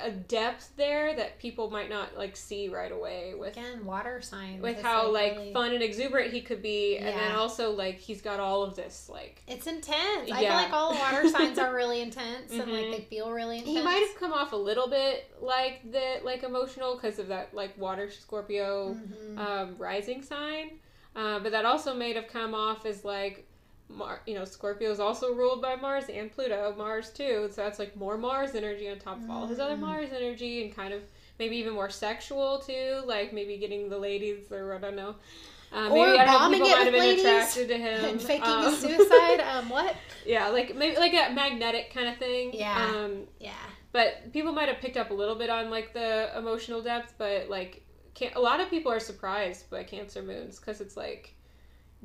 a 0.03 0.11
depth 0.11 0.77
there 0.77 1.17
that 1.17 1.39
people 1.39 1.71
might 1.71 1.89
not 1.89 2.17
like 2.19 2.37
see 2.37 2.69
right 2.69 2.93
away 2.93 3.33
with 3.35 3.57
Again, 3.57 3.85
water 3.85 4.21
signs. 4.21 4.61
with 4.63 4.83
how 4.83 5.11
like 5.11 5.37
really- 5.37 5.53
fun 5.55 5.73
and 5.73 5.83
exuberant 5.83 6.33
he 6.33 6.41
could 6.43 6.61
be 6.61 6.99
and 6.99 7.09
then 7.09 7.33
also 7.33 7.71
like 7.73 7.99
he's 7.99 8.21
got 8.21 8.39
all 8.39 8.63
of 8.63 8.77
this 8.77 9.09
like 9.11 9.43
It's 9.49 9.67
intense. 9.67 10.31
I 10.31 10.41
feel 10.41 10.49
like 10.51 10.73
all 10.73 10.93
the 10.93 10.99
water 10.99 11.29
signs 11.29 11.59
are 11.59 11.75
really 11.75 12.01
intense 12.03 12.53
and 12.53 12.71
like 12.71 12.87
Mhm. 12.87 12.91
they 12.93 13.01
feel 13.05 13.31
really 13.31 13.59
intense. 13.59 13.77
he 13.79 13.83
might 13.83 14.07
have 14.07 14.17
come 14.21 14.33
off 14.35 14.53
a 14.53 14.57
little 14.57 14.89
bit 14.89 15.31
like 15.41 15.91
the 15.91 16.21
like 16.25 16.43
emotional 16.43 16.95
because 16.97 17.19
of 17.19 17.29
that 17.29 17.55
like 17.55 17.77
water 17.79 18.11
scorpio 18.11 18.95
Mhm. 18.95 19.39
um, 19.39 19.77
rising 19.79 20.23
sign 20.23 20.79
uh, 21.15 21.39
but 21.39 21.53
that 21.53 21.65
also 21.65 21.95
may 21.95 22.13
have 22.13 22.27
come 22.29 22.55
off 22.55 22.85
as 22.85 23.03
like 23.05 23.47
Mar- 23.89 24.21
you 24.27 24.35
know 24.35 24.45
Scorpio 24.45 24.91
is 24.91 25.01
also 25.01 25.33
ruled 25.35 25.63
by 25.63 25.77
Mars 25.77 26.05
and 26.13 26.31
Pluto 26.33 26.75
Mars 26.77 27.11
too 27.11 27.49
so 27.53 27.63
that's 27.63 27.79
like 27.79 27.97
more 27.97 28.19
Mars 28.19 28.55
energy 28.55 28.89
on 28.91 28.99
top 28.99 29.23
of 29.23 29.31
all 29.31 29.47
his 29.47 29.59
other 29.61 29.77
Mm. 29.77 29.81
Mars 29.81 30.11
energy 30.15 30.65
and 30.65 30.75
kind 30.75 30.93
of 30.93 31.03
maybe 31.39 31.57
even 31.57 31.75
more 31.75 31.91
sexual 31.91 32.59
too 32.59 33.03
like 33.07 33.33
maybe 33.33 33.57
getting 33.59 33.89
the 33.89 33.99
ladies 33.99 34.51
or 34.51 34.75
I 34.75 34.79
don't 34.79 34.97
know 34.97 35.15
uh, 35.73 35.89
Or 35.91 36.07
maybe 36.07 36.19
I 36.19 36.25
don't 36.25 36.33
know, 36.35 36.39
bombing 36.39 36.61
people 36.63 36.69
it 36.73 36.77
might 36.79 36.85
have 36.85 36.93
been 37.17 37.19
attracted 37.19 37.69
to 37.69 37.77
him 37.79 38.05
and 38.05 38.21
faking 38.23 38.45
um, 38.45 38.67
a 38.67 38.77
suicide. 38.77 39.41
Um, 39.53 39.69
what? 39.69 39.95
yeah 40.25 40.49
like 40.49 40.75
maybe 40.75 40.97
like 40.97 41.13
a 41.15 41.33
magnetic 41.33 41.93
kind 41.95 42.09
of 42.09 42.17
thing 42.19 42.51
Yeah. 42.55 42.93
um, 43.05 43.25
Yeah. 43.39 43.53
but 43.93 44.33
people 44.33 44.53
might 44.53 44.69
have 44.69 44.79
picked 44.81 44.97
up 44.97 45.11
a 45.11 45.15
little 45.15 45.37
bit 45.37 45.49
on 45.51 45.71
like 45.71 45.93
the 45.93 46.37
emotional 46.37 46.83
depth 46.83 47.15
but 47.19 47.49
like 47.49 47.83
a 48.35 48.41
lot 48.41 48.61
of 48.61 48.69
people 48.71 48.91
are 48.91 48.99
surprised 49.01 49.71
by 49.71 49.85
cancer 49.85 50.23
moons 50.23 50.59
because 50.59 50.81
it's 50.81 50.97
like 50.97 51.35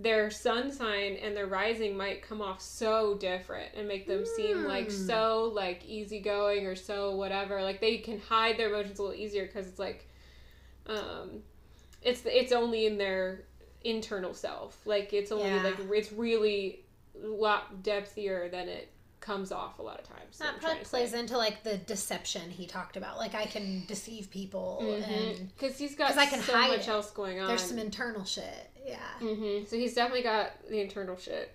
their 0.02 0.32
sun 0.32 0.72
sign 0.72 1.18
and 1.22 1.36
their 1.36 1.45
rising 1.47 1.95
might 1.95 2.22
come 2.22 2.41
off 2.41 2.60
so 2.62 3.16
different 3.18 3.70
and 3.76 3.88
make 3.88 4.08
them 4.08 4.26
seem 4.26 4.64
like 4.64 4.86
Hmm. 4.89 5.06
so 5.08 5.52
like 5.54 5.86
easygoing 5.86 6.66
or 6.66 6.76
so 6.76 7.16
whatever 7.16 7.62
like 7.62 7.80
they 7.82 7.97
can 7.97 8.20
hide 8.20 8.58
their 8.58 8.70
emotions 8.70 8.97
a 8.99 9.04
little 9.04 9.18
easier 9.18 9.45
because 9.45 9.68
it's 9.68 9.78
like 9.80 10.08
um 10.88 11.43
it's 12.02 12.24
it's 12.26 12.52
only 12.52 12.86
in 12.88 12.97
their 12.97 13.43
internal 13.84 14.34
self 14.34 14.80
like 14.86 15.14
it's 15.14 15.32
only 15.32 15.45
Yeah. 15.49 15.64
like 15.64 15.76
it's 15.91 16.12
really 16.12 16.84
a 17.24 17.28
lot 17.28 17.84
depthier 17.84 18.49
than 18.49 18.70
it 18.70 18.91
comes 19.20 19.52
off 19.52 19.78
a 19.78 19.84
lot 19.84 19.99
of 19.99 20.08
times 20.08 20.39
That 20.39 20.60
probably 20.60 20.84
plays 20.84 21.14
into 21.14 21.38
like 21.38 21.62
the 21.62 21.78
deception 21.78 22.49
he 22.49 22.66
talked 22.66 22.97
about. 22.97 23.20
Like 23.20 23.36
I 23.36 23.45
can 23.45 23.84
deceive 23.88 24.32
people 24.32 24.80
and 25.06 25.52
because 25.56 25.78
he's 25.78 25.93
got 25.93 26.08
'Cause 26.08 26.18
I 26.18 26.26
can 26.26 26.41
so 26.41 26.54
hide 26.54 26.70
much 26.72 26.88
it. 26.88 26.89
else 26.89 27.12
going 27.12 27.39
on. 27.39 27.47
there's 27.47 27.62
some 27.62 27.78
internal 27.78 28.26
shit. 28.26 28.70
Yeah. 28.91 28.97
hmm 29.27 29.65
So 29.67 29.75
he's 29.77 29.93
definitely 29.93 30.23
got 30.23 30.51
the 30.69 30.79
internal 30.81 31.17
shit. 31.17 31.53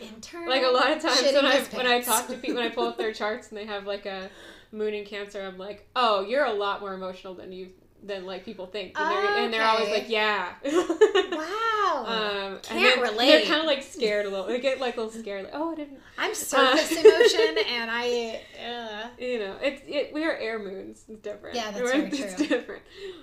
internal. 0.00 0.48
like 0.48 0.62
a 0.62 0.68
lot 0.68 0.90
of 0.92 1.02
times 1.02 1.22
when 1.22 1.44
I 1.44 1.60
when 1.72 1.86
I 1.86 2.00
talk 2.00 2.26
to 2.28 2.34
people 2.34 2.56
when 2.56 2.64
I 2.64 2.70
pull 2.70 2.88
up 2.88 2.98
their 2.98 3.12
charts 3.12 3.48
and 3.48 3.58
they 3.58 3.66
have 3.66 3.86
like 3.86 4.06
a 4.06 4.30
moon 4.72 4.94
in 4.94 5.04
Cancer, 5.04 5.42
I'm 5.42 5.58
like, 5.58 5.88
oh, 5.96 6.22
you're 6.26 6.44
a 6.44 6.52
lot 6.52 6.80
more 6.80 6.94
emotional 6.94 7.34
than 7.34 7.52
you 7.52 7.70
than 8.02 8.26
like 8.26 8.44
people 8.44 8.66
think, 8.66 8.98
and 9.00 9.10
they're 9.10 9.44
and 9.44 9.52
they're 9.52 9.62
always 9.64 9.88
like, 9.88 10.08
yeah. 10.08 10.52
Wow. 10.64 11.50
Um, 11.94 12.58
Can't 12.60 12.70
and 12.72 12.78
then 12.84 13.00
relate. 13.00 13.28
They're 13.28 13.46
kind 13.46 13.60
of 13.60 13.66
like 13.66 13.82
scared 13.82 14.26
a 14.26 14.28
little. 14.30 14.46
They 14.46 14.58
get 14.58 14.80
like 14.80 14.96
a 14.96 15.00
little 15.02 15.20
scared, 15.20 15.44
like, 15.44 15.52
oh, 15.54 15.72
I 15.72 15.74
didn't. 15.76 15.98
I'm 16.18 16.34
surface 16.34 16.90
emotion 16.90 17.56
and 17.70 17.90
I. 17.90 18.40
Uh, 18.58 19.08
You 19.18 19.38
know, 19.38 19.56
it's 19.62 19.80
it. 19.86 20.12
We 20.12 20.24
are 20.24 20.32
air 20.36 20.58
moons. 20.58 21.04
It's 21.08 21.20
different. 21.22 21.54
Yeah, 21.56 21.70
that's 21.70 21.82
We're- 21.82 22.08
very 22.08 22.10
It's 22.22 22.34
true. 22.36 22.46
different. 22.46 22.82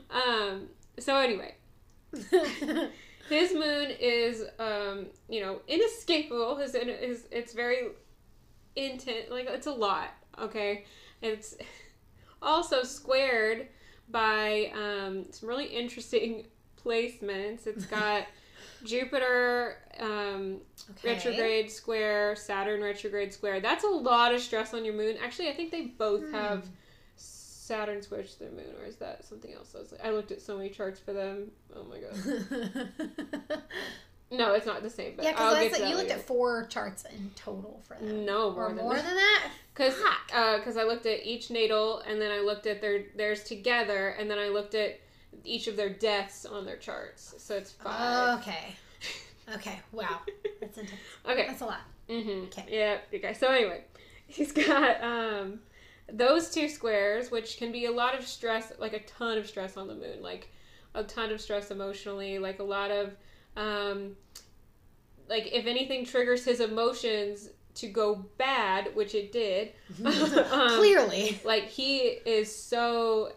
Um. 0.10 0.70
So 1.00 1.18
anyway, 1.18 1.56
his 3.30 3.54
moon 3.54 3.92
is 4.00 4.44
um 4.60 5.08
you 5.30 5.42
know 5.42 5.60
inescapable. 5.68 6.58
His 6.58 6.74
his 6.76 7.28
it's 7.32 7.54
very 7.54 7.90
intense 8.76 9.30
like 9.30 9.48
it's 9.50 9.68
a 9.68 9.72
lot 9.72 10.10
okay? 10.40 10.86
It's 11.22 11.56
also 12.42 12.84
squared 12.84 13.68
by 14.10 14.72
um 14.76 15.26
some 15.32 15.50
really 15.50 15.66
interesting 15.68 16.48
placements. 16.84 17.68
It's 17.68 17.86
got 17.86 18.28
jupiter 18.84 19.78
um 20.00 20.58
okay. 20.92 21.14
retrograde 21.14 21.72
square 21.72 22.36
saturn 22.36 22.82
retrograde 22.82 23.32
square. 23.34 23.60
That's 23.60 23.84
a 23.84 23.88
lot 23.90 24.34
of 24.34 24.42
stress 24.42 24.74
on 24.74 24.84
your 24.86 24.94
moon. 24.96 25.16
Actually 25.24 25.50
i 25.50 25.54
think 25.54 25.72
they 25.72 25.82
both 25.82 26.24
Hmm. 26.24 26.34
have 26.34 26.66
saturn 27.72 28.02
to 28.02 28.10
their 28.10 28.52
moon 28.52 28.74
or 28.80 28.86
is 28.86 28.98
that 28.98 29.26
something 29.26 29.54
else 29.54 29.74
I, 29.76 29.80
was 29.80 29.92
like, 29.92 30.06
I 30.06 30.12
looked 30.12 30.32
at 30.32 30.42
so 30.42 30.58
many 30.58 30.70
charts 30.70 31.00
for 31.00 31.14
them 31.14 31.52
oh 31.76 31.84
my 31.84 32.00
god 32.00 33.62
no 34.32 34.54
it's 34.54 34.66
not 34.66 34.84
the 34.84 34.90
same 34.90 35.14
but 35.16 35.26
yeah, 35.26 35.32
because 35.32 35.78
to 35.78 35.90
you 35.90 35.96
looked 35.96 36.12
at 36.12 36.26
four 36.26 36.66
charts 36.66 37.06
in 37.06 37.32
total 37.36 37.82
for 37.88 37.98
them. 37.98 38.26
no 38.26 38.52
more 38.52 38.68
or 38.68 38.74
than 38.74 38.84
more 38.84 38.96
that. 38.96 39.06
than 39.06 39.16
that. 39.16 39.52
Because 39.74 39.96
because 40.60 40.78
I 40.78 40.84
looked 40.84 41.06
at 41.06 41.26
each 41.26 41.50
natal 41.50 42.00
and 42.00 42.22
then 42.22 42.32
I 42.32 42.40
looked 42.40 42.68
at 42.68 42.82
their 42.82 43.04
theirs 43.16 43.44
together 43.44 44.10
and 44.10 44.30
then 44.30 44.38
I 44.38 44.50
looked 44.50 44.76
at 44.76 45.00
each 45.44 45.68
of 45.68 45.76
their 45.76 45.90
deaths 45.90 46.46
on 46.46 46.66
their 46.66 46.78
charts. 46.78 47.36
So 47.38 47.56
it's 47.56 47.72
five. 47.72 48.40
Okay. 48.40 48.76
Okay. 49.56 49.82
Wow. 49.92 50.22
That's 50.62 50.78
intense. 50.78 51.02
okay. 51.28 51.46
That's 51.48 51.62
a 51.62 51.66
lot. 51.66 51.82
Mm-hmm. 52.08 52.44
Okay. 52.46 52.66
Yeah. 52.70 52.98
Okay. 53.14 53.34
So 53.34 53.48
anyway, 53.48 53.84
he's 54.28 54.54
got 54.54 55.04
um 55.04 55.60
those 56.12 56.50
two 56.50 56.68
squares, 56.68 57.32
which 57.32 57.58
can 57.58 57.72
be 57.72 57.86
a 57.86 57.92
lot 57.92 58.18
of 58.18 58.26
stress, 58.28 58.72
like 58.80 58.94
a 58.94 59.00
ton 59.04 59.38
of 59.38 59.48
stress 59.48 59.78
on 59.78 59.88
the 59.88 59.96
moon, 59.96 60.22
like 60.22 60.50
a 60.94 61.04
ton 61.04 61.32
of 61.32 61.40
stress 61.40 61.72
emotionally, 61.72 62.38
like 62.40 62.60
a 62.60 62.64
lot 62.64 62.92
of 62.92 63.16
um 63.58 64.16
like 65.30 65.48
if 65.54 65.66
anything 65.66 66.06
triggers 66.06 66.44
his 66.46 66.60
emotions 66.60 67.50
to 67.76 67.88
go 67.88 68.16
bad, 68.38 68.94
which 68.96 69.16
it 69.16 69.32
did. 69.32 69.72
um, 70.06 70.70
Clearly. 70.78 71.40
like 71.46 71.66
he 71.66 72.00
is 72.26 72.54
so 72.54 73.32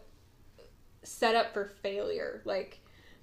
set 1.03 1.35
up 1.35 1.53
for 1.53 1.67
failure 1.67 2.41
like 2.47 2.81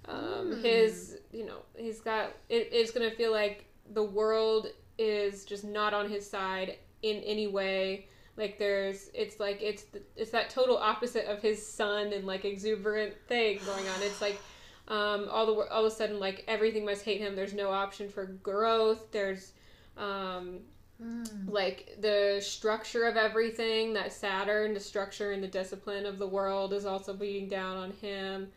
um 0.07 0.51
Hmm. 0.53 0.61
his 0.63 1.17
you 1.31 1.45
know 1.45 1.57
he's 1.75 1.99
got 1.99 2.31
it, 2.47 2.69
it's 2.71 2.91
gonna 2.91 3.09
feel 3.11 3.31
like 3.31 3.65
the 3.93 4.03
world 4.03 4.67
is 4.99 5.45
just 5.45 5.63
not 5.63 5.93
on 5.93 6.07
his 6.09 6.29
side 6.29 6.77
in 7.01 7.17
any 7.17 7.47
way 7.47 8.07
like 8.37 8.57
there's 8.57 9.09
it's 9.13 9.39
like 9.39 9.61
it's 9.61 9.85
it's 10.15 10.31
that 10.31 10.49
total 10.49 10.77
opposite 10.77 11.25
of 11.25 11.41
his 11.41 11.65
sun 11.65 12.13
and 12.13 12.25
like 12.25 12.45
exuberant 12.45 13.13
thing 13.27 13.59
going 13.65 13.87
on. 13.87 14.01
It's 14.01 14.21
like 14.21 14.39
um 14.87 15.27
all 15.29 15.45
the 15.45 15.53
all 15.69 15.85
of 15.85 15.91
a 15.91 15.95
sudden 15.95 16.19
like 16.19 16.43
everything 16.47 16.85
must 16.85 17.03
hate 17.03 17.21
him. 17.21 17.35
There's 17.35 17.53
no 17.53 17.71
option 17.71 18.09
for 18.09 18.25
growth. 18.25 19.11
There's 19.11 19.53
um 19.97 20.59
Mm. 21.01 21.51
like 21.51 21.97
the 21.99 22.39
structure 22.41 23.05
of 23.05 23.17
everything 23.17 23.93
that 23.93 24.13
saturn 24.13 24.75
the 24.75 24.79
structure 24.79 25.31
and 25.31 25.41
the 25.41 25.47
discipline 25.47 26.05
of 26.05 26.19
the 26.19 26.27
world 26.27 26.73
is 26.73 26.85
also 26.85 27.13
beating 27.15 27.47
down 27.49 27.75
on 27.75 27.91
him 27.93 28.49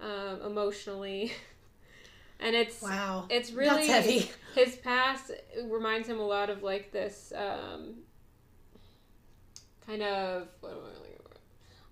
um, 0.00 0.40
emotionally. 0.44 1.32
And 2.38 2.54
it's 2.54 2.82
Wow. 2.82 3.24
it's 3.30 3.52
really 3.52 4.28
his 4.54 4.76
past 4.76 5.30
reminds 5.64 6.06
him 6.06 6.20
a 6.20 6.26
lot 6.26 6.50
of 6.50 6.62
like 6.62 6.92
this 6.92 7.32
um, 7.34 7.94
kind 9.86 10.02
of 10.02 10.48
what 10.60 10.72
am 10.72 10.78
I 10.78 10.98
looking 10.98 11.16
for? 11.22 11.30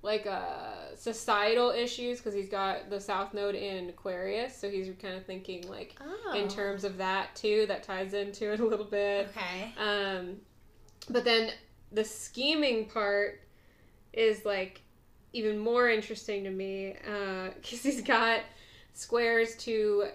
like 0.02 0.26
uh, 0.26 0.94
societal 0.96 1.70
issues 1.70 2.18
because 2.18 2.34
he's 2.34 2.48
got 2.50 2.90
the 2.90 3.00
south 3.00 3.32
node 3.32 3.54
in 3.54 3.88
aquarius 3.88 4.54
so 4.56 4.68
he's 4.68 4.88
kind 5.00 5.14
of 5.14 5.24
thinking 5.24 5.66
like 5.68 5.96
Oh. 6.00 6.34
in 6.34 6.46
terms 6.48 6.84
of 6.84 6.98
that 6.98 7.34
too 7.34 7.64
that 7.68 7.82
ties 7.84 8.12
into 8.12 8.52
it 8.52 8.60
a 8.60 8.66
little 8.66 8.84
bit 8.84 9.28
Okay. 9.36 9.72
um, 9.78 10.36
but 11.08 11.24
then 11.24 11.50
the 11.92 12.04
scheming 12.04 12.86
part 12.86 13.40
is 14.12 14.44
like 14.44 14.82
even 15.32 15.58
more 15.58 15.88
interesting 15.88 16.44
to 16.44 16.50
me 16.50 16.94
because 17.56 17.82
he's 17.82 18.02
got 18.02 18.40
squares 18.92 19.56
to 19.56 20.06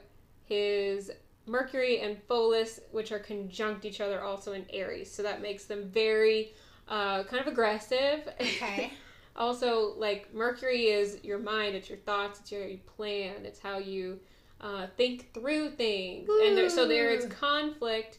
his 0.46 1.12
Mercury 1.46 2.00
and 2.00 2.16
Pholus, 2.28 2.80
which 2.92 3.12
are 3.12 3.20
conjunct 3.20 3.84
each 3.84 4.00
other 4.02 4.22
also 4.22 4.54
in 4.54 4.66
Aries. 4.72 5.12
So 5.12 5.24
that 5.24 5.42
makes 5.42 5.66
them 5.66 5.90
very 5.90 6.54
uh, 6.90 7.24
kind 7.24 7.42
of 7.42 7.48
aggressive. 7.48 8.28
Okay. 8.42 8.92
also, 9.36 9.94
like 9.98 10.34
Mercury 10.34 10.88
is 10.88 11.20
your 11.24 11.40
mind, 11.40 11.76
it's 11.76 11.88
your 11.88 12.00
thoughts, 12.00 12.40
it's 12.40 12.52
your 12.52 12.68
plan, 12.98 13.46
it's 13.46 13.60
how 13.60 13.78
you 13.78 14.20
uh, 14.60 14.88
think 14.98 15.34
through 15.34 15.70
things. 15.72 16.28
And 16.46 16.58
there, 16.58 16.70
so 16.70 16.88
there 16.88 17.12
is 17.12 17.26
conflict 17.28 18.18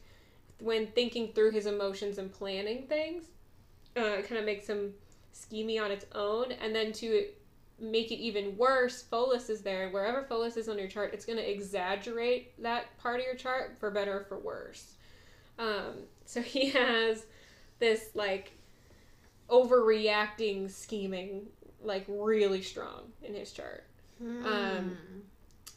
when 0.61 0.87
thinking 0.89 1.33
through 1.33 1.51
his 1.51 1.67
emotions 1.67 2.19
and 2.19 2.33
planning 2.33 2.87
things. 2.87 3.25
Uh, 3.97 4.19
it 4.19 4.29
kind 4.29 4.39
of 4.39 4.47
makes 4.47 4.67
him 4.67 4.95
schemy 5.35 5.83
on 5.83 5.91
its 5.91 6.07
own. 6.15 6.53
And 6.53 6.75
then 6.75 6.93
to 6.95 7.27
make 7.81 8.11
it 8.11 8.17
even 8.17 8.57
worse, 8.57 9.03
Pholus 9.11 9.51
is 9.51 9.63
there. 9.63 9.85
And 9.85 9.93
wherever 9.93 10.23
Pholus 10.23 10.57
is 10.57 10.69
on 10.69 10.79
your 10.79 10.89
chart, 10.89 11.13
it's 11.13 11.25
going 11.25 11.39
to 11.39 11.51
exaggerate 11.51 12.63
that 12.63 12.97
part 12.99 13.21
of 13.21 13.27
your 13.27 13.35
chart 13.35 13.77
for 13.79 13.91
better 13.91 14.21
or 14.21 14.25
for 14.25 14.39
worse. 14.39 14.95
Um, 15.59 16.05
so 16.25 16.41
he 16.43 16.71
has 16.71 17.27
this 17.79 18.11
like 18.15 18.53
overreacting 19.51 20.71
scheming 20.71 21.47
like 21.83 22.05
really 22.09 22.63
strong 22.63 23.13
in 23.23 23.35
his 23.35 23.53
chart. 23.53 23.85
Um, 24.47 24.97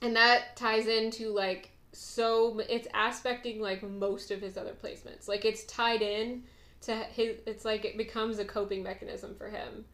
and 0.01 0.15
that 0.15 0.55
ties 0.55 0.87
into 0.87 1.29
like 1.29 1.69
so 1.93 2.59
it's 2.67 2.87
aspecting 2.93 3.61
like 3.61 3.83
most 3.83 4.31
of 4.31 4.41
his 4.41 4.57
other 4.57 4.73
placements. 4.83 5.27
Like 5.27 5.45
it's 5.45 5.63
tied 5.65 6.01
in 6.01 6.43
to 6.81 6.95
his 6.95 7.37
it's 7.45 7.63
like 7.63 7.85
it 7.85 7.97
becomes 7.97 8.39
a 8.39 8.45
coping 8.45 8.83
mechanism 8.83 9.35
for 9.35 9.49
him 9.49 9.85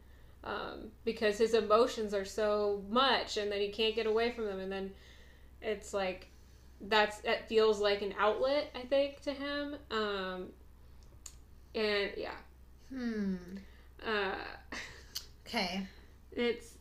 um, 0.42 0.90
because 1.04 1.38
his 1.38 1.54
emotions 1.54 2.14
are 2.14 2.24
so 2.24 2.82
much 2.88 3.36
and 3.36 3.52
then 3.52 3.60
he 3.60 3.68
can't 3.68 3.94
get 3.94 4.06
away 4.06 4.32
from 4.32 4.46
them. 4.46 4.58
And 4.58 4.72
then 4.72 4.90
it's 5.62 5.94
like 5.94 6.28
that's 6.82 7.20
it 7.24 7.46
feels 7.46 7.78
like 7.78 8.00
an 8.00 8.14
outlet 8.18 8.70
i 8.74 8.80
think 8.80 9.20
to 9.22 9.32
him. 9.32 9.76
Um, 9.90 10.46
and 11.74 12.10
yeah. 12.16 12.36
Hmm. 12.88 13.36
Uh, 14.06 14.34
Okay. 15.46 15.86
it's 16.32 16.74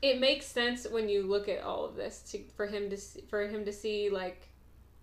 it 0.00 0.20
makes 0.20 0.46
sense 0.46 0.86
when 0.88 1.08
you 1.08 1.24
look 1.24 1.48
at 1.48 1.62
all 1.62 1.84
of 1.84 1.96
this 1.96 2.22
to 2.30 2.38
for 2.56 2.66
him 2.66 2.88
to 2.90 2.96
see, 2.96 3.22
for 3.28 3.46
him 3.48 3.64
to 3.64 3.72
see 3.72 4.10
like 4.10 4.46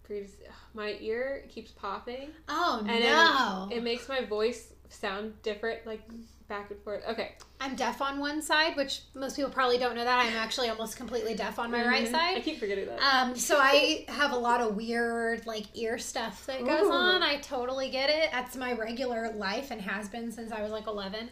for 0.03 0.13
you 0.13 0.21
to 0.23 0.27
see, 0.29 0.37
my 0.73 0.95
ear 1.01 1.43
keeps 1.49 1.71
popping 1.71 2.29
Oh 2.47 2.83
and 2.87 3.03
no. 3.03 3.67
it, 3.69 3.77
it 3.77 3.83
makes 3.83 4.07
my 4.07 4.23
voice 4.23 4.71
sound 4.89 5.33
different 5.43 5.85
like 5.85 6.01
back 6.47 6.71
and 6.71 6.79
forth 6.81 7.03
okay 7.07 7.33
I'm 7.59 7.75
deaf 7.75 8.01
on 8.03 8.19
one 8.19 8.41
side, 8.43 8.75
which 8.77 9.01
most 9.15 9.35
people 9.35 9.49
probably 9.51 9.79
don't 9.79 9.95
know 9.95 10.03
that. 10.03 10.19
I'm 10.25 10.35
actually 10.37 10.69
almost 10.69 10.95
completely 10.95 11.33
deaf 11.33 11.57
on 11.57 11.71
my 11.71 11.83
right 11.85 12.05
Mhm. 12.05 12.13
I 12.13 12.33
side. 12.35 12.43
keep 12.43 12.59
forgetting 12.59 12.85
that 12.85 13.01
Um, 13.01 13.35
so 13.35 13.57
I 13.59 14.05
have 14.09 14.31
a 14.31 14.37
lot 14.37 14.61
of 14.61 14.75
weird 14.75 15.45
like 15.47 15.65
ear 15.75 15.97
stuff 15.97 16.45
that 16.45 16.63
goes 16.63 16.85
Ooh. 16.87 16.91
on. 16.91 17.23
I 17.23 17.37
totally 17.37 17.89
get 17.89 18.11
it. 18.11 18.29
That's 18.31 18.55
my 18.55 18.73
regular 18.73 19.31
life 19.33 19.71
and 19.71 19.81
has 19.81 20.07
been 20.07 20.31
since 20.31 20.51
I 20.51 20.61
was 20.61 20.71
like 20.71 20.85
11. 20.87 21.31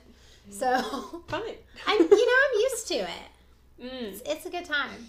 So 0.49 0.81
fine 1.27 1.55
I'm, 1.87 1.99
you 2.01 2.25
know, 2.25 2.33
I'm 2.49 2.59
used 2.61 2.87
to 2.87 2.95
it. 2.95 3.07
mm. 3.81 4.03
It's, 4.03 4.21
it's 4.25 4.45
a 4.47 4.49
good 4.49 4.65
time. 4.65 5.07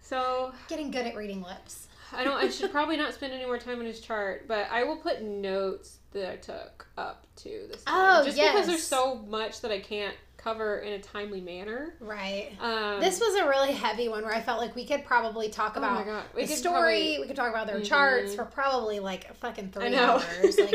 so 0.00 0.52
Getting 0.68 0.90
good 0.90 1.06
at 1.06 1.16
reading 1.16 1.42
lips. 1.42 1.88
i 2.12 2.22
don't 2.22 2.36
i 2.36 2.48
should 2.50 2.70
probably 2.70 2.96
not 2.98 3.14
spend 3.14 3.32
any 3.32 3.46
more 3.46 3.56
time 3.58 3.78
on 3.80 3.86
his 3.86 4.00
chart 4.00 4.46
but 4.46 4.68
i 4.70 4.84
will 4.84 4.96
put 4.98 5.22
notes 5.22 5.98
that 6.12 6.30
i 6.32 6.36
took 6.36 6.86
up 6.98 7.26
to 7.36 7.66
this 7.70 7.82
time, 7.84 8.20
Oh, 8.20 8.24
just 8.24 8.36
because 8.36 8.66
there's 8.66 8.82
so 8.82 9.16
much 9.28 9.60
that 9.62 9.70
i 9.70 9.80
can't 9.80 10.14
cover 10.36 10.78
in 10.78 10.94
a 10.94 10.98
timely 10.98 11.40
manner 11.40 11.94
Right. 12.00 12.50
um 12.60 13.00
This 13.00 13.20
was 13.20 13.36
a 13.36 13.46
really 13.48 13.72
heavy 13.72 14.08
one 14.08 14.24
where 14.24 14.34
I 14.34 14.40
felt 14.40 14.60
like 14.60 14.74
we 14.74 14.84
could 14.84 15.04
probably 15.04 15.48
talk 15.50 15.74
oh 15.76 15.78
about 15.78 16.04
god 16.04 16.24
the 16.34 16.46
story. 16.48 16.72
probably- 16.72 17.18
We 17.20 17.26
could 17.28 17.36
talk 17.36 17.50
about 17.50 17.68
their 17.68 17.78
Mhm. 17.80 17.84
charts 17.84 18.34
for 18.34 18.44
probably 18.44 18.98
like 18.98 19.32
fucking 19.36 19.70
three 19.70 19.86
I 19.86 19.88
know. 19.90 20.20
hours. 20.42 20.58
Like, 20.58 20.74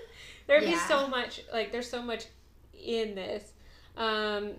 There'd 0.46 0.64
be 0.64 0.76
so 0.76 1.06
much 1.08 1.40
like 1.52 1.72
there's 1.72 1.88
so 1.88 2.02
much 2.02 2.26
in 2.74 3.14
this. 3.14 3.50
Um 3.96 4.52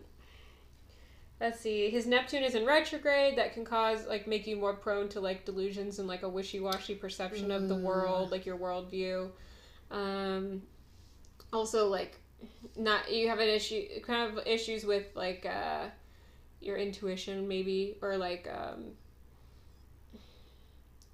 let's 1.39 1.59
see. 1.59 1.89
His 1.89 2.05
Neptune 2.07 2.43
is 2.43 2.55
in 2.55 2.65
retrograde 2.65 3.38
that 3.38 3.53
can 3.53 3.63
cause 3.65 4.07
like 4.07 4.28
make 4.28 4.47
you 4.47 4.55
more 4.57 4.74
prone 4.74 5.09
to 5.09 5.20
like 5.20 5.45
delusions 5.45 5.99
and 5.99 6.07
like 6.07 6.24
a 6.24 6.30
wishy-washy 6.30 6.95
perception 6.95 7.51
of 7.51 7.70
the 7.70 7.76
Mm. 7.76 7.82
world, 7.84 8.32
like 8.32 8.45
your 8.47 8.57
worldview. 8.57 9.30
Um 9.92 10.62
also 11.52 11.88
like 11.88 12.18
not 12.78 13.12
you 13.12 13.28
have 13.28 13.40
an 13.40 13.50
issue 13.50 13.86
kind 14.02 14.32
of 14.38 14.46
issues 14.48 14.84
with 14.86 15.08
like 15.16 15.46
uh 15.46 15.86
your 16.62 16.78
intuition 16.78 17.48
maybe 17.48 17.98
or 18.02 18.18
like 18.18 18.48
um 18.54 18.92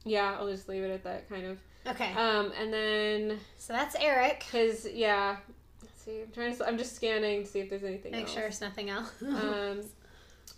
yeah, 0.04 0.36
I'll 0.40 0.48
just 0.50 0.70
leave 0.70 0.84
it 0.84 0.92
at 0.92 1.04
that 1.04 1.28
kind 1.30 1.46
of. 1.46 1.58
okay. 1.88 2.12
Um 2.14 2.52
and 2.60 2.72
then 2.74 3.40
so 3.58 3.74
that's 3.74 3.96
Eric. 4.00 4.44
his 4.52 4.88
yeah. 4.94 5.38
Let's 5.82 6.02
see. 6.04 6.22
I'm 6.22 6.32
trying 6.32 6.56
to. 6.56 6.68
I'm 6.68 6.78
just 6.78 6.96
scanning 6.96 7.44
to 7.44 7.50
see 7.50 7.60
if 7.62 7.70
there's 7.70 7.84
anything 7.84 8.12
Make 8.12 8.26
else. 8.26 8.34
sure 8.34 8.44
it's 8.44 8.62
nothing 8.62 8.90
else. 8.90 9.12
Um. 9.22 9.82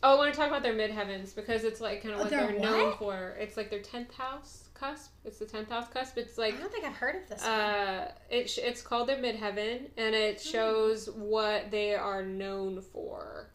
Oh, 0.04 0.14
I 0.14 0.18
want 0.18 0.32
to 0.34 0.38
talk 0.38 0.48
about 0.50 0.62
their 0.64 0.76
midheavens 0.76 1.34
because 1.36 1.64
it's 1.64 1.82
like 1.82 2.04
kind 2.04 2.14
of 2.14 2.20
Oh, 2.20 2.24
what 2.24 2.30
their 2.30 2.48
they're 2.48 2.60
known 2.60 2.94
for. 2.98 3.36
It's 3.40 3.58
like 3.58 3.70
their 3.72 3.82
tenth 3.82 4.14
house 4.14 4.67
cusp. 4.80 5.12
It's 5.26 5.38
the 5.40 5.46
tenth 5.46 5.70
house 5.70 5.88
cusp. 5.90 6.18
It's 6.18 6.38
like 6.38 6.56
I 6.56 6.58
don't 6.58 6.72
think 6.72 6.86
I've 6.86 6.94
heard 6.96 7.16
of 7.16 7.30
this. 7.30 7.44
uh, 7.46 8.12
it 8.30 8.50
sh- 8.50 8.60
it's 8.60 8.82
called 8.82 9.08
their 9.10 9.18
midheaven, 9.18 9.88
and 9.98 10.16
it 10.16 10.42
Hmm. 10.42 10.50
shows 10.50 11.10
what 11.10 11.72
they 11.72 11.96
are 11.96 12.24
known 12.24 12.82
for. 12.82 13.48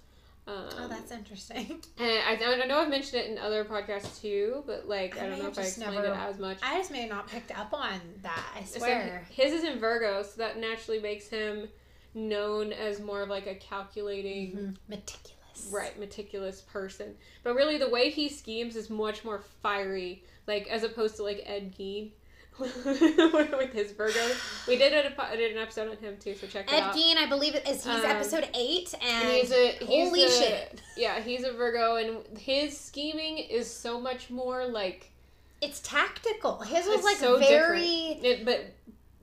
Um, 0.45 0.69
oh, 0.81 0.89
that's 0.89 1.13
interesting. 1.13 1.81
and 1.99 2.11
I, 2.43 2.63
I 2.63 2.67
know 2.67 2.79
I've 2.81 2.91
mentioned 2.91 3.23
it 3.23 3.31
in 3.31 3.39
other 3.39 3.65
podcasts 3.65 4.21
too, 4.21 4.65
but 4.67 4.89
like 4.89 5.17
I 5.17 5.27
I, 5.27 5.29
don't 5.31 5.39
know 5.39 5.49
if 5.49 5.59
I 5.59 5.63
explained 5.63 5.95
never- 5.95 6.07
it 6.09 6.17
as 6.17 6.39
much. 6.41 6.59
I 6.63 6.79
just 6.79 6.91
may 6.91 7.03
have 7.03 7.11
not 7.11 7.29
picked 7.29 7.57
up 7.57 7.73
on 7.73 8.01
that. 8.23 8.45
I 8.57 8.65
So 8.65 8.81
swear. 8.81 9.25
his 9.31 9.53
is 9.53 9.63
in 9.65 9.79
Virgo, 9.79 10.23
so 10.25 10.33
that 10.39 10.59
naturally 10.59 10.99
makes 11.01 11.29
him 11.29 11.69
known 12.15 12.73
as 12.73 13.01
more 13.01 13.23
of 13.23 13.29
like 13.29 13.47
a 13.47 13.55
calculating, 13.55 14.53
Mhm. 14.57 14.77
Meticulous. 14.89 15.69
right, 15.71 15.97
meticulous 15.99 16.61
person. 16.63 17.17
But 17.45 17.55
really, 17.55 17.79
the 17.79 17.89
way 17.89 18.11
he 18.11 18.29
schemes 18.29 18.75
is 18.75 18.91
much 18.91 19.25
more 19.25 19.39
fiery, 19.63 20.25
like 20.47 20.67
as 20.69 20.83
opposed 20.85 21.17
to 21.17 21.23
like 21.23 21.43
Ed 21.47 21.75
Gein 21.79 22.11
with 22.59 23.73
his 23.73 23.93
Virgo. 23.93 24.21
We 24.69 24.77
did 24.77 24.93
a, 24.93 25.37
did 25.37 25.53
an 25.53 25.59
episode 25.59 25.91
on 25.91 25.97
him 25.97 26.17
too, 26.19 26.35
so 26.35 26.47
check 26.47 26.69
it 26.71 26.75
Ed 26.75 26.83
out. 26.83 26.95
Gein, 26.95 27.17
I 27.17 27.27
believe 27.27 27.55
it 27.55 27.67
is 27.67 27.85
he's 27.85 28.05
Um, 28.05 28.11
episode 28.11 28.49
eight, 28.55 28.95
and, 29.01 29.25
And 29.29 29.33
he's 29.37 29.51
a 29.53 29.69
he's 29.73 29.87
holy 29.89 30.25
a- 30.25 30.31
shit, 30.31 30.83
Yeah, 30.97 31.21
he's 31.21 31.45
a 31.45 31.53
Virgo, 31.53 31.97
and 31.97 32.39
his 32.39 32.79
scheming 32.79 33.39
is 33.39 33.73
so 33.73 34.01
much 34.01 34.29
more 34.31 34.67
like 34.67 35.11
it's 35.63 35.81
tactical. 35.81 36.61
His 36.61 36.87
was 36.87 37.05
like 37.05 37.17
so 37.17 37.39
very 37.39 37.87
it, 38.23 38.45
but 38.45 38.67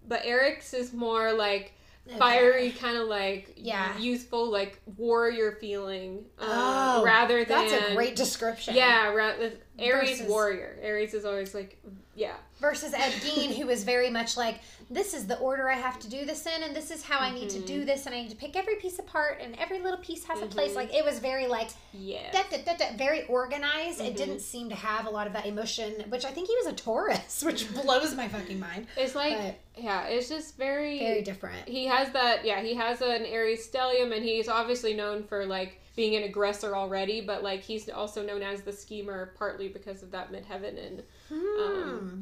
but 0.07 0.21
Eric's 0.23 0.73
is 0.73 0.91
more 0.93 1.31
like 1.33 1.73
Okay. 2.09 2.17
fiery 2.17 2.71
kind 2.71 2.97
of 2.97 3.07
like 3.07 3.53
Yeah. 3.55 3.97
youthful 3.99 4.49
like 4.49 4.81
warrior 4.97 5.53
feeling 5.61 6.25
um, 6.39 6.47
Oh, 6.49 7.03
rather 7.05 7.45
than 7.45 7.67
That's 7.67 7.91
a 7.91 7.95
great 7.95 8.15
description. 8.15 8.75
yeah 8.75 9.09
rather 9.13 9.51
aries 9.77 10.17
Versus- 10.17 10.27
warrior 10.27 10.77
aries 10.81 11.13
is 11.13 11.23
always 11.25 11.53
like 11.53 11.79
yeah 12.19 12.33
Versus 12.59 12.93
Ed 12.93 13.13
Gein, 13.23 13.55
who 13.55 13.65
was 13.67 13.85
very 13.85 14.09
much 14.09 14.35
like, 14.35 14.59
this 14.89 15.13
is 15.13 15.25
the 15.25 15.37
order 15.39 15.69
I 15.69 15.75
have 15.75 15.97
to 15.99 16.09
do 16.09 16.25
this 16.25 16.45
in, 16.45 16.61
and 16.63 16.75
this 16.75 16.91
is 16.91 17.01
how 17.01 17.17
I 17.19 17.31
need 17.31 17.49
to 17.51 17.59
Mm-hmm. 17.59 17.65
do 17.67 17.85
this, 17.85 18.05
and 18.05 18.13
I 18.13 18.21
need 18.23 18.31
to 18.31 18.35
pick 18.35 18.57
every 18.57 18.75
piece 18.75 18.99
apart, 18.99 19.39
and 19.41 19.55
every 19.57 19.79
little 19.79 19.99
piece 19.99 20.25
has 20.25 20.41
a 20.41 20.45
place. 20.45 20.75
Like 20.75 20.93
it 20.93 21.05
was 21.05 21.19
very 21.19 21.47
like 21.47 21.69
yeah 21.93 22.29
da, 22.33 22.41
da, 22.51 22.75
da, 22.75 22.97
very 22.97 23.23
organized. 23.27 24.01
It 24.01 24.13
Mhm. 24.13 24.17
didn't 24.17 24.39
seem 24.41 24.67
to 24.69 24.75
have 24.75 25.05
a 25.05 25.09
lot 25.09 25.25
of 25.25 25.31
that 25.33 25.45
emotion, 25.45 26.03
which 26.09 26.25
I 26.25 26.31
think 26.31 26.49
he 26.49 26.55
was 26.57 26.67
a 26.67 26.73
Taurus, 26.73 27.43
which 27.49 27.73
blows 27.73 28.13
my 28.15 28.27
fucking 28.27 28.59
mind. 28.59 28.87
it's 28.97 29.15
like 29.15 29.37
But 29.37 29.55
yeah 29.81 30.03
it's 30.07 30.27
just 30.27 30.57
very 30.57 30.99
very 30.99 31.21
different. 31.21 31.65
he 31.69 31.85
has 31.85 32.11
that 32.11 32.43
yeah 32.43 32.59
he 32.61 32.73
has 32.75 32.99
an 33.01 33.23
aries 33.25 33.65
stellium 33.69 34.13
and 34.13 34.25
he's 34.25 34.49
obviously 34.49 34.93
known 34.93 35.23
for 35.23 35.45
like 35.45 35.79
being 35.95 36.15
an 36.17 36.23
aggressor 36.23 36.75
already 36.75 37.21
but 37.21 37.43
like 37.43 37.61
he's 37.61 37.87
also 37.89 38.21
known 38.25 38.41
as 38.41 38.61
the 38.63 38.73
schemer 38.73 39.33
partly 39.37 39.69
because 39.69 40.03
of 40.03 40.11
that 40.11 40.29
midheaven 40.33 40.75
and 40.85 41.03
Hmm. 41.29 42.21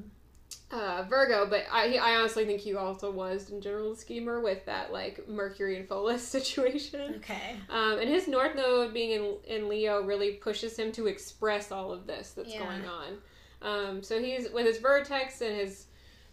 uh, 0.71 1.03
Virgo, 1.09 1.47
but 1.49 1.63
I, 1.71 1.95
I 1.95 2.15
honestly 2.17 2.45
think 2.45 2.59
he 2.59 2.75
also 2.75 3.09
was 3.11 3.49
in 3.49 3.61
general 3.61 3.95
schemer 3.95 4.41
with 4.41 4.65
that 4.65 4.91
like 4.91 5.27
Mercury 5.27 5.77
and 5.77 5.87
Pholus 5.87 6.19
situation. 6.27 7.15
okay. 7.17 7.55
Um, 7.69 7.99
and 7.99 8.09
his 8.09 8.27
North 8.27 8.55
Node 8.55 8.93
being 8.93 9.11
in 9.11 9.35
in 9.45 9.69
Leo 9.69 10.01
really 10.03 10.33
pushes 10.33 10.77
him 10.77 10.91
to 10.93 11.07
express 11.07 11.71
all 11.71 11.91
of 11.91 12.05
this 12.05 12.31
that's 12.31 12.53
Yeah. 12.53 12.63
going 12.65 12.85
on. 12.85 13.17
Um, 13.61 14.03
so 14.03 14.21
he's 14.21 14.49
with 14.51 14.65
his 14.65 14.77
Vertex 14.77 15.41
and 15.41 15.55
his 15.55 15.87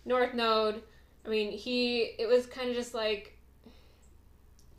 North 0.05 0.35
Node. 0.35 0.83
I 1.25 1.29
mean, 1.31 1.53
he 1.53 2.15
it 2.19 2.27
was 2.27 2.47
kind 2.47 2.69
of 2.69 2.75
just 2.75 2.93
like 2.95 3.39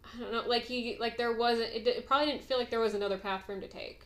I 0.03 0.19
don't 0.19 0.31
know, 0.31 0.43
like 0.47 0.63
he 0.63 0.97
like 0.99 1.17
there 1.17 1.33
wasn't. 1.35 1.73
It, 1.73 1.87
it 1.87 2.07
probably 2.07 2.27
didn't 2.27 2.43
feel 2.43 2.57
like 2.57 2.69
there 2.69 2.79
was 2.79 2.93
another 2.93 3.17
path 3.17 3.43
for 3.45 3.53
him 3.53 3.61
to 3.61 3.67
take. 3.67 4.03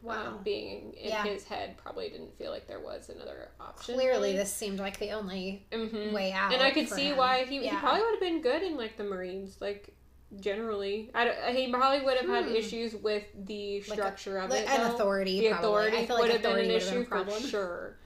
Wow. 0.00 0.28
Um, 0.28 0.42
being 0.44 0.92
in 0.94 1.08
Yeah. 1.08 1.24
his 1.24 1.42
head, 1.44 1.76
probably 1.76 2.08
didn't 2.08 2.36
feel 2.38 2.52
like 2.52 2.68
there 2.68 2.78
was 2.80 3.08
another 3.08 3.48
option. 3.60 3.94
Clearly, 3.96 4.32
this 4.36 4.52
seemed 4.52 4.78
like 4.78 4.98
the 4.98 5.10
only 5.10 5.66
Mhm. 5.72 6.12
way 6.12 6.30
out. 6.32 6.52
and 6.52 6.62
I 6.62 6.70
could 6.70 6.88
see 6.88 7.08
him. 7.08 7.16
why 7.16 7.44
he, 7.44 7.66
he 7.66 7.76
probably 7.76 8.02
would 8.02 8.10
have 8.12 8.20
been 8.20 8.40
good 8.40 8.62
in 8.62 8.76
like 8.76 8.96
the 8.96 9.02
Marines, 9.04 9.60
like 9.60 9.92
generally. 10.38 11.10
I 11.14 11.24
don't, 11.24 11.56
he 11.56 11.70
probably 11.72 12.04
would 12.04 12.16
have 12.16 12.28
had 12.28 12.44
Hmm. 12.44 12.54
issues 12.54 12.94
with 12.94 13.24
the 13.34 13.80
Like 13.80 13.88
a- 13.88 13.92
structure 13.92 14.38
of 14.38 14.50
like 14.50 14.60
it. 14.62 14.68
an 14.68 14.82
though. 14.88 14.94
authority. 14.94 15.40
The 15.40 15.48
probably. 15.50 15.66
authority 15.68 15.96
I 15.96 16.06
feel 16.06 16.16
would 16.16 16.22
like 16.22 16.32
have 16.32 16.42
been 16.42 16.52
an 16.58 16.68
been 16.68 16.70
issue 16.76 17.04
problem. 17.04 17.40
for 17.42 17.48
sure. 17.48 17.96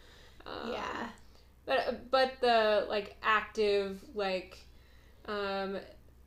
Um, 0.46 0.72
yeah. 0.72 1.08
but 1.66 2.10
but 2.10 2.32
the 2.40 2.86
like 2.88 3.16
active 3.22 4.00
like 4.14 4.58
um 5.28 5.78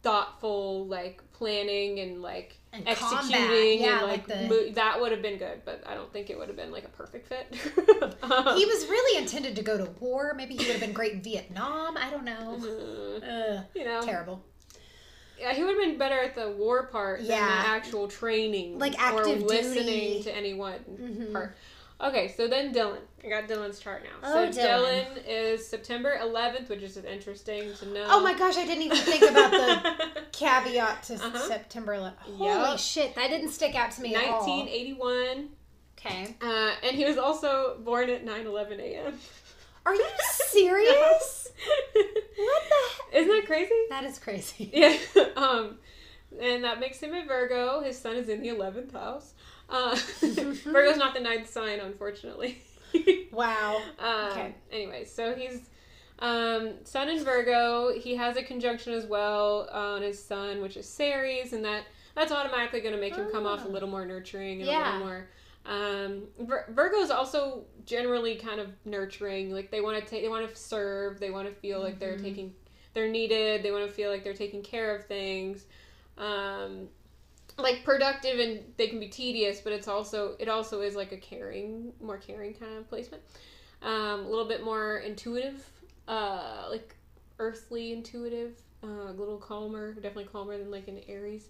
thoughtful 0.06 0.86
like 0.86 1.22
planning 1.34 1.99
and 1.99 2.22
like 2.22 2.58
And 2.72 2.88
executing. 2.88 3.82
Yeah, 3.82 3.99
and 3.99 4.08
like, 4.08 4.28
like, 4.28 4.28
the. 4.28 4.47
mo- 4.47 4.72
that 4.74 5.01
would 5.01 5.12
have 5.12 5.22
been 5.24 5.38
good 5.39 5.62
but 5.66 5.84
i 5.88 5.93
don't 5.95 6.12
think 6.14 6.30
it 6.30 6.38
would 6.38 6.47
have 6.47 6.56
been 6.56 6.72
like 6.72 6.86
a 6.86 6.89
perfect 6.89 7.28
fit 7.28 7.47
Um, 8.24 8.56
he 8.58 8.66
was 8.66 8.86
really 8.88 9.22
intended 9.22 9.56
to 9.58 9.62
go 9.64 9.78
to 9.78 9.86
war. 9.99 10.34
Maybe 10.36 10.53
he 10.56 10.60
would 10.66 10.74
have 10.78 10.82
been 10.82 10.93
great 10.93 11.14
in 11.14 11.22
Vietnam. 11.22 11.95
I 11.97 12.10
don't 12.10 12.24
know. 12.26 12.56
uh, 13.32 13.62
you 13.78 13.84
know 13.86 14.01
terrible. 14.03 14.41
yeah 15.39 15.53
he 15.53 15.64
would 15.64 15.76
have 15.76 15.84
been 15.86 15.97
better 15.97 16.20
at 16.20 16.34
the 16.36 16.49
war 16.51 16.88
part 16.88 17.20
than 17.20 17.28
the 17.28 17.68
actual 17.78 18.08
training 18.08 18.78
Like 18.80 18.93
or 18.93 19.20
active 19.20 19.41
listening 19.43 19.86
duty. 19.86 20.24
to 20.24 20.36
anyone 20.36 20.80
Mhm. 20.89 21.34
part 21.34 21.56
okay 22.01 22.27
so 22.35 22.47
then 22.47 22.73
dylan 22.73 22.99
i 23.23 23.29
got 23.29 23.47
dylan's 23.47 23.79
chart 23.79 24.03
now 24.03 24.09
Oh, 24.23 24.51
so 24.51 24.59
Dylan. 24.61 25.05
dylan 25.05 25.23
is 25.27 25.65
september 25.67 26.13
11th 26.21 26.69
which 26.69 26.81
is 26.83 26.97
interesting 26.97 27.73
to 27.75 27.85
know 27.87 28.05
Oh 28.09 28.21
my 28.21 28.33
gosh, 28.37 28.57
I 28.57 28.65
didn't 28.65 28.83
even 28.83 28.97
think 28.97 29.23
about 29.23 29.51
the 29.51 30.21
caveat 30.31 31.03
to 31.03 31.13
Uh-huh. 31.15 31.39
September 31.47 31.93
11th. 31.95 32.17
Holy 32.19 32.69
Yep. 32.71 32.79
shit, 32.79 33.15
that 33.15 33.29
didn't 33.29 33.49
stick 33.51 33.75
out 33.75 33.91
to 33.91 34.01
me 34.01 34.13
at 34.15 34.25
all. 34.29 34.45
1981 34.47 35.49
Okay. 35.97 36.35
Uh, 36.41 36.71
and 36.83 36.95
he 36.95 37.05
was 37.05 37.17
also 37.17 37.77
born 37.83 38.09
at 38.09 38.23
9 38.25 38.45
11 38.45 38.79
a.m. 38.79 39.17
Are 39.85 39.95
you 39.95 40.05
serious? 40.49 41.47
What 41.93 42.63
the 43.11 43.17
Isn't 43.19 43.31
that 43.31 43.43
crazy? 43.47 43.73
That 43.89 44.03
is 44.03 44.19
crazy. 44.19 44.69
Yeah. 44.73 44.97
um, 45.37 45.77
and 46.39 46.63
that 46.65 46.79
makes 46.79 46.99
him 46.99 47.13
a 47.13 47.23
Virgo. 47.25 47.81
His 47.81 47.97
sun 47.97 48.17
is 48.17 48.27
in 48.29 48.41
the 48.41 48.49
11th 48.49 48.91
house. 48.93 49.33
Uh, 49.70 49.95
Virgo's 50.22 50.97
not 50.97 51.13
the 51.13 51.20
ninth 51.20 51.49
sign, 51.49 51.80
unfortunately. 51.80 52.61
Wow. 53.32 53.82
um, 53.99 54.32
Okay. 54.32 54.55
Anyway, 54.72 55.03
so 55.03 55.36
he's 55.36 55.68
um, 56.20 56.76
sun 56.86 57.09
in 57.09 57.22
Virgo. 57.26 57.91
He 57.99 58.16
has 58.16 58.38
a 58.38 58.43
conjunction 58.43 58.93
as 58.93 59.05
well 59.05 59.68
on 59.70 60.01
his 60.01 60.24
sun, 60.24 60.61
which 60.61 60.78
is 60.78 60.88
Ceres, 60.88 61.51
and 61.51 61.66
that 61.66 61.84
that's 62.16 62.32
automatically 62.32 62.80
going 62.80 62.95
to 62.95 63.01
make 63.01 63.13
him 63.16 63.28
come 63.34 63.45
off 63.45 63.66
a 63.66 63.68
Oh. 63.68 63.72
little 63.72 63.89
more 63.89 64.05
nurturing 64.05 64.61
and 64.61 64.70
a 64.70 64.78
little 64.78 64.99
more. 64.99 65.28
Um, 65.66 66.24
Vir- 66.39 66.68
Virgo's 66.70 67.09
also 67.11 67.66
generally 67.86 68.36
kind 68.36 68.61
of 68.61 68.70
nurturing. 68.86 69.51
Like 69.51 69.70
they 69.72 69.82
want 69.82 70.01
to 70.01 70.09
take, 70.09 70.22
they 70.24 70.30
want 70.30 70.47
to 70.49 70.55
serve. 70.55 71.20
They 71.20 71.32
want 71.32 71.49
to 71.49 71.53
feel 71.53 71.82
like 71.82 71.99
they're 71.99 72.16
Mhm. 72.18 72.22
taking, 72.24 72.53
they're 72.93 73.09
needed. 73.09 73.63
They 73.63 73.72
want 73.72 73.86
to 73.86 73.91
feel 73.91 74.09
like 74.09 74.24
they're 74.24 74.34
taking 74.34 74.61
care 74.63 74.95
of 74.95 75.05
things. 75.07 75.66
Um, 76.18 76.88
like 77.58 77.84
productive 77.84 78.39
and 78.39 78.60
they 78.78 78.88
can 78.88 78.99
be 78.99 79.08
tedious, 79.08 79.62
but 79.62 79.74
it's 79.74 79.88
also 79.88 80.36
it 80.39 80.49
also 80.49 80.82
is 80.82 80.95
like 80.95 81.12
a 81.12 81.18
caring, 81.18 81.93
more 82.01 82.18
caring 82.18 82.53
kind 82.53 82.78
of 82.78 82.89
placement. 82.89 83.24
Um, 83.82 84.22
a 84.22 84.30
little 84.30 84.47
bit 84.47 84.64
more 84.64 84.97
intuitive, 84.97 85.64
uh, 86.08 86.68
like 86.70 86.95
earthly 87.39 87.93
intuitive, 87.93 88.58
uh, 88.84 89.10
a 89.10 89.14
little 89.14 89.38
calmer, 89.38 89.93
definitely 89.93 90.26
calmer 90.26 90.58
than 90.58 90.72
like 90.72 90.88
an 90.88 90.99
Aries 91.08 91.49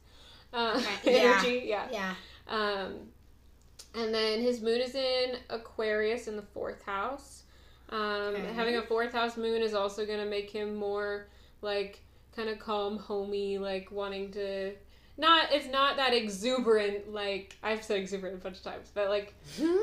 uh, 0.53 0.81
Okay, 0.99 1.15
yeah. 1.21 1.41
energy. 1.41 1.63
Yeah. 1.65 1.87
Yeah. 1.91 2.15
Um, 2.47 2.95
and 3.93 4.13
then 4.13 4.41
his 4.41 4.61
moon 4.61 4.81
is 4.81 4.95
in 4.95 5.37
Aquarius 5.49 6.27
in 6.27 6.35
the 6.35 6.41
fourth 6.41 6.83
house. 6.83 7.43
Um, 7.89 7.99
Okay. 8.35 8.53
Having 8.53 8.77
a 8.77 8.81
fourth 8.81 9.13
house 9.13 9.37
moon 9.37 9.61
is 9.61 9.73
also 9.73 10.05
going 10.05 10.19
to 10.19 10.25
make 10.25 10.49
him 10.49 10.75
more 10.75 11.27
like 11.61 11.99
kind 12.35 12.49
of 12.49 12.59
calm, 12.59 12.97
homey, 12.97 13.57
like 13.57 13.91
wanting 13.91 14.31
to. 14.31 14.73
Not 15.17 15.53
it's 15.53 15.67
not 15.67 15.95
that 15.95 16.13
exuberant 16.13 17.13
like 17.13 17.55
I've 17.63 17.83
said 17.83 17.99
exuberant 17.99 18.35
a 18.35 18.43
bunch 18.43 18.57
of 18.57 18.63
times, 18.63 18.91
but 18.93 19.07
like 19.09 19.33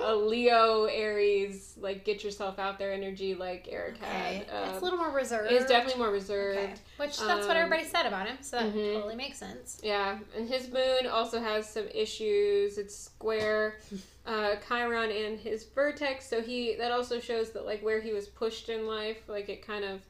a 0.05 0.15
Leo 0.15 0.85
Aries 0.85 1.75
like 1.81 2.05
get 2.05 2.23
yourself 2.23 2.59
out 2.59 2.79
there 2.79 2.93
energy 2.93 3.35
like 3.35 3.67
Eric 3.71 3.95
Okay. 3.97 4.05
had. 4.07 4.43
it's 4.43 4.53
Uh, 4.53 4.79
a 4.79 4.85
little 4.85 4.99
more 4.99 5.11
reserved. 5.11 5.51
It's 5.51 5.65
definitely 5.67 6.03
more 6.03 6.13
reserved. 6.13 6.59
Okay. 6.59 6.75
Which 6.99 7.19
that's 7.19 7.47
what 7.47 7.57
Um, 7.57 7.63
everybody 7.63 7.85
said 7.89 8.05
about 8.05 8.27
him, 8.29 8.37
so 8.43 8.59
that 8.59 8.75
mhm. 8.75 8.93
totally 8.95 9.17
makes 9.17 9.39
sense. 9.39 9.81
Yeah, 9.83 10.19
and 10.37 10.47
his 10.49 10.69
moon 10.71 11.07
also 11.11 11.41
has 11.41 11.67
some 11.69 11.89
issues. 11.95 12.77
It's 12.77 12.95
square 12.95 13.79
uh, 14.27 14.57
Chiron 14.69 15.11
and 15.11 15.39
his 15.39 15.65
vertex, 15.65 16.29
so 16.29 16.43
he 16.43 16.75
that 16.75 16.93
also 16.93 17.21
shows 17.21 17.53
that 17.53 17.65
like 17.65 17.83
where 17.83 18.01
he 18.03 18.13
was 18.13 18.27
pushed 18.29 18.69
in 18.69 18.87
life, 18.87 19.23
like 19.29 19.49
it 19.49 19.67
kind 19.67 19.85
of 19.85 20.03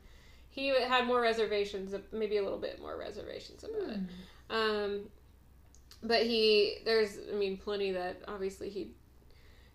he 0.51 0.66
had 0.68 1.07
more 1.07 1.20
reservations, 1.20 1.95
maybe 2.12 2.37
a 2.39 2.43
little 2.43 2.59
bit 2.59 2.79
more 2.83 2.99
reservations 2.99 3.62
about 3.64 3.89
it. 3.89 4.01
Um, 4.53 5.00
but 6.03 6.22
he 6.22 6.76
there's 6.84 7.18
I 7.32 7.34
mean 7.34 7.57
plenty 7.57 7.92
that 7.92 8.22
obviously 8.28 8.68
he 8.68 8.90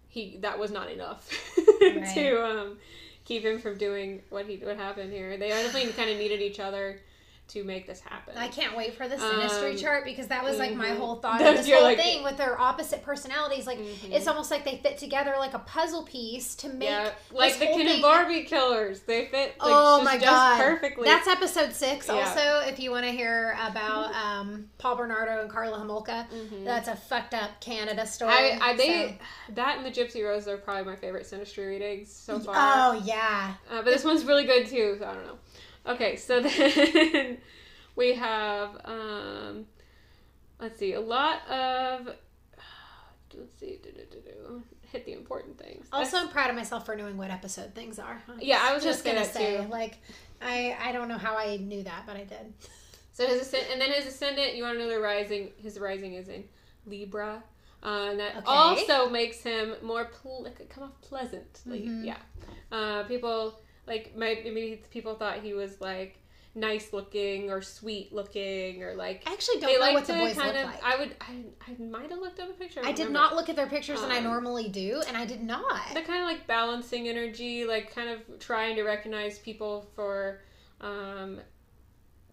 he 0.08 0.38
that 0.42 0.58
was 0.60 0.72
not 0.72 0.90
enough 0.92 1.30
Right. 1.82 2.08
to 2.16 2.46
um, 2.46 2.78
keep 3.26 3.44
him 3.44 3.60
from 3.60 3.78
doing 3.78 4.22
what 4.30 4.46
he 4.46 4.58
what 4.58 4.78
happened 4.78 5.12
here. 5.12 5.38
They 5.38 5.50
definitely 5.50 5.92
kind 5.94 6.10
of 6.10 6.18
needed 6.18 6.42
each 6.42 6.60
other 6.60 7.00
to 7.50 7.64
make 7.64 7.88
this 7.88 8.02
happen. 8.02 8.36
I 8.38 8.48
can't 8.50 8.76
wait 8.76 8.96
for 8.96 9.08
the 9.08 9.16
synastry 9.16 9.72
Um, 9.72 9.78
chart 9.78 10.04
because 10.06 10.28
that 10.28 10.44
was 10.44 10.58
like 10.60 10.74
my 10.76 10.88
mhm. 10.90 10.98
whole 10.98 11.16
thought 11.16 11.42
of 11.46 11.58
this 11.58 11.70
whole 11.72 11.84
like- 11.84 11.98
thing 11.98 12.24
with 12.24 12.38
their 12.38 12.60
opposite 12.60 13.04
personalities. 13.04 13.66
Like 13.66 13.80
Mhm. 13.80 14.12
it's 14.12 14.28
almost 14.28 14.52
like 14.52 14.66
they 14.66 14.78
fit 14.78 14.98
together 14.98 15.36
like 15.40 15.54
a 15.54 15.60
puzzle 15.60 16.04
piece 16.04 16.56
to 16.56 16.70
make. 16.70 16.90
yeah, 16.90 17.12
like 17.32 17.58
the 17.60 17.66
Ken 17.68 17.88
and 17.88 18.02
Barbie 18.02 18.44
killers. 18.44 19.02
They 19.02 19.26
fit 19.28 19.56
like 19.60 19.62
oh 19.62 20.00
just, 20.04 20.06
my 20.06 20.18
god, 20.18 20.60
perfectly. 20.62 21.06
That's 21.06 21.28
episode 21.28 21.74
six. 21.74 22.08
Yeah. 22.08 22.14
Also, 22.16 22.70
if 22.70 22.80
you 22.80 22.92
want 22.92 23.06
to 23.06 23.12
hear 23.12 23.58
about 23.66 24.14
um, 24.14 24.70
Paul 24.78 24.96
Bernardo 24.98 25.42
and 25.42 25.50
Karla 25.50 25.78
Homolka, 25.78 26.28
Mhm. 26.30 26.66
that's 26.66 26.88
a 26.90 26.96
fucked 26.96 27.34
up 27.34 27.60
Canada 27.62 28.06
story. 28.06 28.34
I, 28.34 28.60
I 28.62 28.76
they 28.76 29.08
so- 29.08 29.54
that 29.56 29.78
and 29.78 29.86
the 29.86 29.92
Gypsy 29.92 30.24
Rose 30.26 30.48
are 30.48 30.58
probably 30.58 30.84
my 30.84 30.96
favorite 30.96 31.26
Sinistry 31.26 31.68
readings 31.68 32.12
so 32.12 32.40
far. 32.40 32.56
Oh 32.58 33.02
yeah. 33.06 33.54
Uh, 33.70 33.78
but 33.82 33.86
this 33.86 34.04
one's 34.04 34.26
really 34.26 34.46
good 34.46 34.68
too, 34.68 34.98
so 35.00 35.06
I 35.08 35.14
don't 35.14 35.26
know. 35.26 35.38
Okay, 35.88 36.16
so 36.18 36.42
then 36.42 37.38
we 37.96 38.14
have 38.16 38.70
um 38.86 39.66
let's 40.60 40.80
see, 40.80 40.94
a 40.94 41.02
lot 41.02 41.48
of 41.48 42.08
let's 43.36 43.60
see, 43.60 43.80
do, 43.84 43.92
do, 43.92 44.04
do, 44.22 44.64
hit 44.92 45.06
the 45.06 45.14
important 45.14 45.58
things. 45.58 45.88
Also, 45.92 46.18
I'm 46.18 46.30
proud 46.30 46.50
of 46.50 46.56
myself 46.56 46.86
for 46.86 46.96
knowing 46.96 47.18
what 47.18 47.30
episode 47.32 47.74
things 47.76 48.00
are. 48.00 48.22
Yeah, 48.40 48.60
I 48.62 48.74
was 48.74 48.84
just 48.84 49.04
gonna 49.04 49.20
gonna 49.20 49.30
say 49.30 49.58
too. 49.64 49.70
like, 49.70 49.98
I 50.42 50.76
I 50.82 50.92
don't 50.92 51.08
know 51.08 51.18
how 51.18 51.36
I 51.38 51.58
knew 51.58 51.84
that, 51.84 52.04
but 52.06 52.16
I 52.16 52.24
did. 52.24 52.54
So 53.14 53.26
his 53.26 53.42
ascend- 53.42 53.66
and 53.72 53.82
then 53.82 53.92
his 53.94 54.06
ascendant, 54.06 54.54
you 54.54 54.62
want 54.62 54.78
to 54.78 54.84
know 54.84 54.90
the 54.92 55.00
rising. 55.00 55.50
His 55.58 55.80
rising 55.80 56.14
is 56.14 56.28
in 56.28 56.44
Libra, 56.86 57.42
uh, 57.82 58.10
and 58.12 58.20
that 58.20 58.38
Okay. 58.38 58.44
also 58.46 59.10
makes 59.10 59.42
him 59.42 59.74
more 59.82 60.06
ple- 60.06 60.44
like, 60.44 60.70
come 60.70 60.84
off 60.84 61.02
pleasantly. 61.02 61.88
Mhm. 61.88 62.06
Yeah, 62.06 62.18
uh, 62.72 63.06
people 63.06 63.60
like 63.88 64.14
maybe 64.16 64.82
people 64.92 65.16
thought 65.16 65.40
he 65.40 65.54
was 65.54 65.80
like 65.82 66.20
nice 66.56 66.92
looking 66.92 67.52
or 67.52 67.62
sweet 67.62 68.12
looking 68.12 68.82
or 68.84 68.96
like 68.96 69.22
I 69.28 69.34
actually 69.34 69.60
don't 69.60 69.74
know 69.74 69.80
like 69.80 69.94
what 69.94 70.06
the 70.06 70.14
boys 70.14 70.36
kind 70.36 70.56
look 70.56 70.66
of. 70.66 70.72
like. 70.72 70.84
I 70.84 70.98
would. 70.98 71.16
I, 71.22 71.72
I 71.72 71.84
might 71.84 72.10
have 72.10 72.20
looked 72.20 72.40
up 72.40 72.50
a 72.50 72.54
picture. 72.54 72.80
I 72.82 72.86
don't 72.86 72.96
did 72.96 73.08
remember. 73.08 73.20
not 73.20 73.36
look 73.36 73.50
at 73.50 73.56
their 73.56 73.68
pictures, 73.68 74.02
and 74.02 74.12
I 74.12 74.18
Um, 74.18 74.24
normally 74.24 74.68
do, 74.70 75.02
and 75.08 75.16
I 75.16 75.26
did 75.26 75.44
not. 75.44 75.94
The 75.94 76.02
kind 76.02 76.22
of 76.24 76.28
like 76.28 76.48
balancing 76.48 77.08
energy, 77.08 77.66
like 77.66 77.94
kind 77.94 78.10
of 78.10 78.40
trying 78.40 78.76
to 78.78 78.84
recognize 78.84 79.38
people 79.40 79.88
for, 79.96 80.42
um, 80.82 81.40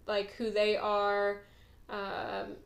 like 0.07 0.33
who 0.33 0.51
they 0.51 0.77
are, 0.77 1.43
um, 1.91 2.57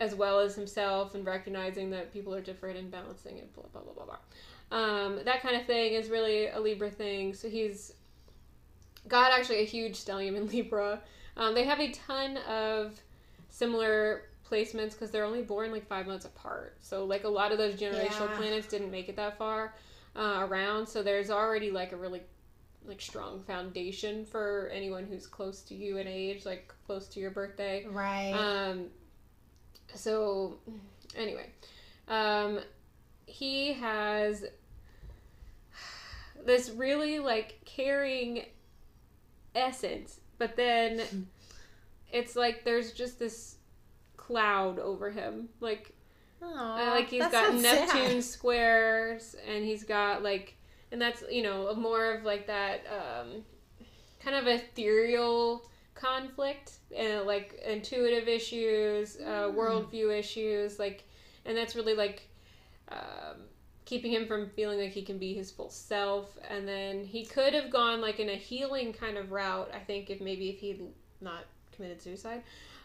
as 0.00 0.14
well 0.16 0.40
as 0.40 0.54
himself, 0.56 1.14
and 1.14 1.24
recognizing 1.24 1.90
that 1.90 2.12
people 2.12 2.34
are 2.34 2.40
different 2.40 2.76
and 2.76 2.90
balancing 2.90 3.38
it. 3.38 3.54
Blah 3.54 3.64
blah 3.72 3.82
blah 3.82 3.92
blah 3.92 4.04
blah. 4.04 4.76
Um, 4.78 5.20
that 5.24 5.42
kind 5.42 5.56
of 5.56 5.64
thing 5.66 5.92
is 5.94 6.10
really 6.10 6.48
a 6.48 6.58
Libra 6.60 6.90
thing. 6.90 7.34
So 7.34 7.48
he's 7.48 7.92
got 9.06 9.32
actually 9.32 9.60
a 9.60 9.64
huge 9.66 9.94
stellium 9.96 10.36
in 10.36 10.48
Libra. 10.48 11.00
Um, 11.36 11.54
they 11.54 11.64
have 11.64 11.78
a 11.80 11.90
ton 11.92 12.36
of 12.48 13.00
similar 13.48 14.22
placements 14.50 14.92
because 14.92 15.10
they're 15.10 15.24
only 15.24 15.42
born 15.42 15.70
like 15.70 15.86
five 15.86 16.06
months 16.06 16.24
apart. 16.24 16.76
So 16.80 17.04
like 17.04 17.24
a 17.24 17.28
lot 17.28 17.52
of 17.52 17.58
those 17.58 17.74
generational 17.74 18.28
Yeah. 18.30 18.36
planets 18.36 18.66
didn't 18.66 18.90
make 18.90 19.08
it 19.08 19.16
that 19.16 19.36
far 19.38 19.74
uh, 20.16 20.46
around. 20.48 20.86
So 20.86 21.02
there's 21.02 21.30
already 21.30 21.70
like 21.70 21.92
a 21.92 21.96
really 21.96 22.22
like 22.86 23.00
strong 23.00 23.42
foundation 23.42 24.24
for 24.24 24.70
anyone 24.72 25.04
who's 25.04 25.26
close 25.26 25.60
to 25.62 25.74
you 25.74 25.98
in 25.98 26.08
age, 26.08 26.46
like 26.46 26.72
close 26.86 27.06
to 27.08 27.20
your 27.20 27.30
birthday. 27.30 27.86
right. 27.90 28.32
Um, 28.32 28.86
so 29.94 30.58
anyway, 31.14 31.50
um, 32.08 32.60
he 33.26 33.74
has 33.74 34.44
this 36.46 36.70
really 36.70 37.18
like 37.18 37.60
caring 37.64 38.44
essence, 39.54 40.20
but 40.38 40.56
then 40.56 41.26
it's 42.12 42.36
like 42.36 42.64
there's 42.64 42.92
just 42.92 43.18
this 43.18 43.56
cloud 44.16 44.78
over 44.78 45.10
him, 45.10 45.48
like 45.60 45.92
Aw, 46.42 46.78
uh, 46.78 46.90
like 46.94 47.08
he's 47.08 47.28
got 47.28 47.48
sounds 47.48 47.62
sad. 47.62 47.88
Neptune 47.88 48.22
squares, 48.22 49.36
and 49.46 49.64
he's 49.64 49.84
got 49.84 50.22
like, 50.22 50.54
and 50.92 51.00
that's 51.00 51.22
you 51.30 51.42
know 51.42 51.74
more 51.74 52.12
of 52.14 52.24
like 52.24 52.46
that 52.46 52.80
um, 52.88 53.44
kind 54.20 54.36
of 54.36 54.46
ethereal 54.46 55.62
conflict 55.94 56.74
and 56.96 57.26
like 57.26 57.60
intuitive 57.66 58.28
issues, 58.28 59.16
uh, 59.16 59.50
Mm. 59.50 59.54
worldview 59.54 60.16
issues, 60.16 60.78
like, 60.78 61.04
and 61.44 61.56
that's 61.56 61.74
really 61.74 61.94
like 61.94 62.22
um, 62.90 63.47
keeping 63.88 64.12
him 64.12 64.26
from 64.26 64.50
feeling 64.50 64.78
like 64.78 64.90
he 64.90 65.00
can 65.00 65.16
be 65.16 65.32
his 65.32 65.50
full 65.50 65.70
self. 65.70 66.36
And 66.48 66.68
then 66.68 67.04
he 67.04 67.24
could 67.24 67.54
have 67.54 67.70
gone 67.70 68.02
like 68.02 68.20
in 68.20 68.28
a 68.28 68.36
healing 68.36 68.92
kind 68.92 69.16
of 69.16 69.32
route. 69.32 69.70
I 69.74 69.78
think 69.78 70.10
if 70.10 70.20
maybe 70.20 70.50
if 70.50 70.60
he'd 70.60 70.82
not 71.22 71.44
committed 71.74 72.02
suicide, 72.02 72.42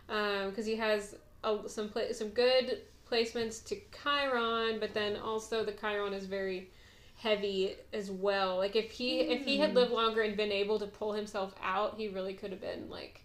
because 0.08 0.60
um, 0.60 0.64
he 0.64 0.78
has 0.78 1.16
a, 1.43 1.60
some 1.68 1.89
pla- 1.89 2.14
some 2.14 2.30
good 2.30 2.84
placements 3.12 3.64
to 3.66 3.76
Chiron, 4.01 4.80
but 4.80 4.93
then 4.93 5.18
also 5.18 5.66
the 5.66 5.74
Chiron 5.74 6.14
is 6.14 6.26
very 6.26 6.70
heavy 7.18 7.76
as 7.91 8.10
well. 8.10 8.56
Like 8.56 8.78
if 8.78 8.89
he 8.89 9.24
mm. 9.24 9.41
if 9.41 9.45
he 9.45 9.58
had 9.58 9.72
hmm. 9.72 9.76
lived 9.76 9.91
longer 9.91 10.22
and 10.22 10.38
been 10.38 10.54
able 10.54 10.80
to 10.80 10.88
pull 10.88 11.12
himself 11.12 11.54
out, 11.62 11.95
he 11.97 12.08
really 12.08 12.34
could 12.34 12.51
have 12.51 12.62
been 12.62 12.89
like 12.89 13.22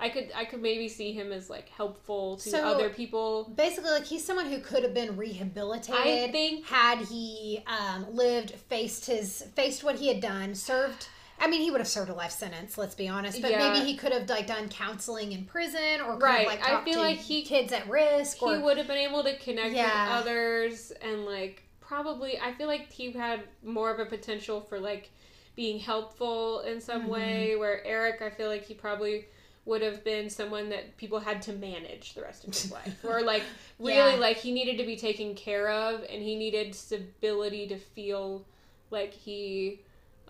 I 0.00 0.08
could 0.10 0.30
I 0.34 0.44
could 0.44 0.62
maybe 0.62 0.88
see 0.88 1.12
him 1.12 1.32
as 1.32 1.50
like 1.50 1.68
helpful 1.70 2.36
to 2.36 2.50
so, 2.50 2.64
other 2.64 2.88
people. 2.88 3.52
Basically, 3.56 3.90
like 3.90 4.04
he's 4.04 4.24
someone 4.24 4.46
who 4.46 4.60
could 4.60 4.84
have 4.84 4.94
been 4.94 5.16
rehabilitated. 5.16 6.00
I 6.00 6.30
think 6.30 6.66
had 6.66 6.98
he 6.98 7.64
um, 7.66 8.06
lived, 8.14 8.52
faced 8.52 9.06
his 9.06 9.42
faced 9.56 9.82
what 9.82 9.96
he 9.96 10.08
had 10.08 10.20
done, 10.20 10.54
served. 10.54 11.08
I 11.40 11.48
mean, 11.48 11.62
he 11.62 11.70
would 11.70 11.80
have 11.80 11.88
served 11.88 12.10
a 12.10 12.14
life 12.14 12.32
sentence. 12.32 12.78
Let's 12.78 12.94
be 12.94 13.08
honest, 13.08 13.40
but 13.42 13.50
yeah. 13.50 13.72
maybe 13.72 13.84
he 13.84 13.96
could 13.96 14.12
have 14.12 14.28
like 14.28 14.46
done 14.46 14.68
counseling 14.68 15.32
in 15.32 15.44
prison, 15.44 16.00
or 16.00 16.16
right. 16.16 16.48
Have, 16.48 16.60
like, 16.60 16.68
I 16.68 16.84
feel 16.84 17.00
like 17.00 17.18
he 17.18 17.42
kids 17.42 17.72
at 17.72 17.88
risk. 17.88 18.38
He 18.38 18.56
would 18.56 18.76
have 18.76 18.86
been 18.86 18.98
able 18.98 19.24
to 19.24 19.36
connect 19.38 19.74
yeah. 19.74 20.18
with 20.18 20.26
others 20.26 20.92
and 21.02 21.24
like 21.24 21.64
probably. 21.80 22.38
I 22.38 22.52
feel 22.52 22.68
like 22.68 22.92
he 22.92 23.10
had 23.10 23.42
more 23.64 23.90
of 23.90 23.98
a 23.98 24.06
potential 24.06 24.60
for 24.60 24.78
like 24.78 25.10
being 25.56 25.80
helpful 25.80 26.60
in 26.60 26.80
some 26.80 27.02
mm-hmm. 27.02 27.10
way. 27.10 27.56
Where 27.56 27.84
Eric, 27.84 28.22
I 28.22 28.30
feel 28.30 28.48
like 28.48 28.64
he 28.64 28.74
probably 28.74 29.26
would 29.68 29.82
have 29.82 30.02
been 30.02 30.30
someone 30.30 30.70
that 30.70 30.96
people 30.96 31.20
had 31.20 31.42
to 31.42 31.52
manage 31.52 32.14
the 32.14 32.22
rest 32.22 32.42
of 32.44 32.54
his 32.54 32.72
life 32.78 33.04
or 33.04 33.20
like 33.20 33.42
really 33.78 33.96
yeah. 33.96 34.14
like 34.14 34.38
he 34.38 34.50
needed 34.50 34.78
to 34.78 34.84
be 34.84 34.96
taken 34.96 35.34
care 35.34 35.68
of 35.70 36.00
and 36.10 36.22
he 36.22 36.36
needed 36.36 36.74
stability 36.74 37.68
to 37.68 37.76
feel 37.76 38.44
like 38.90 39.12
he 39.12 39.80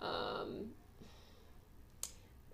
um 0.02 0.66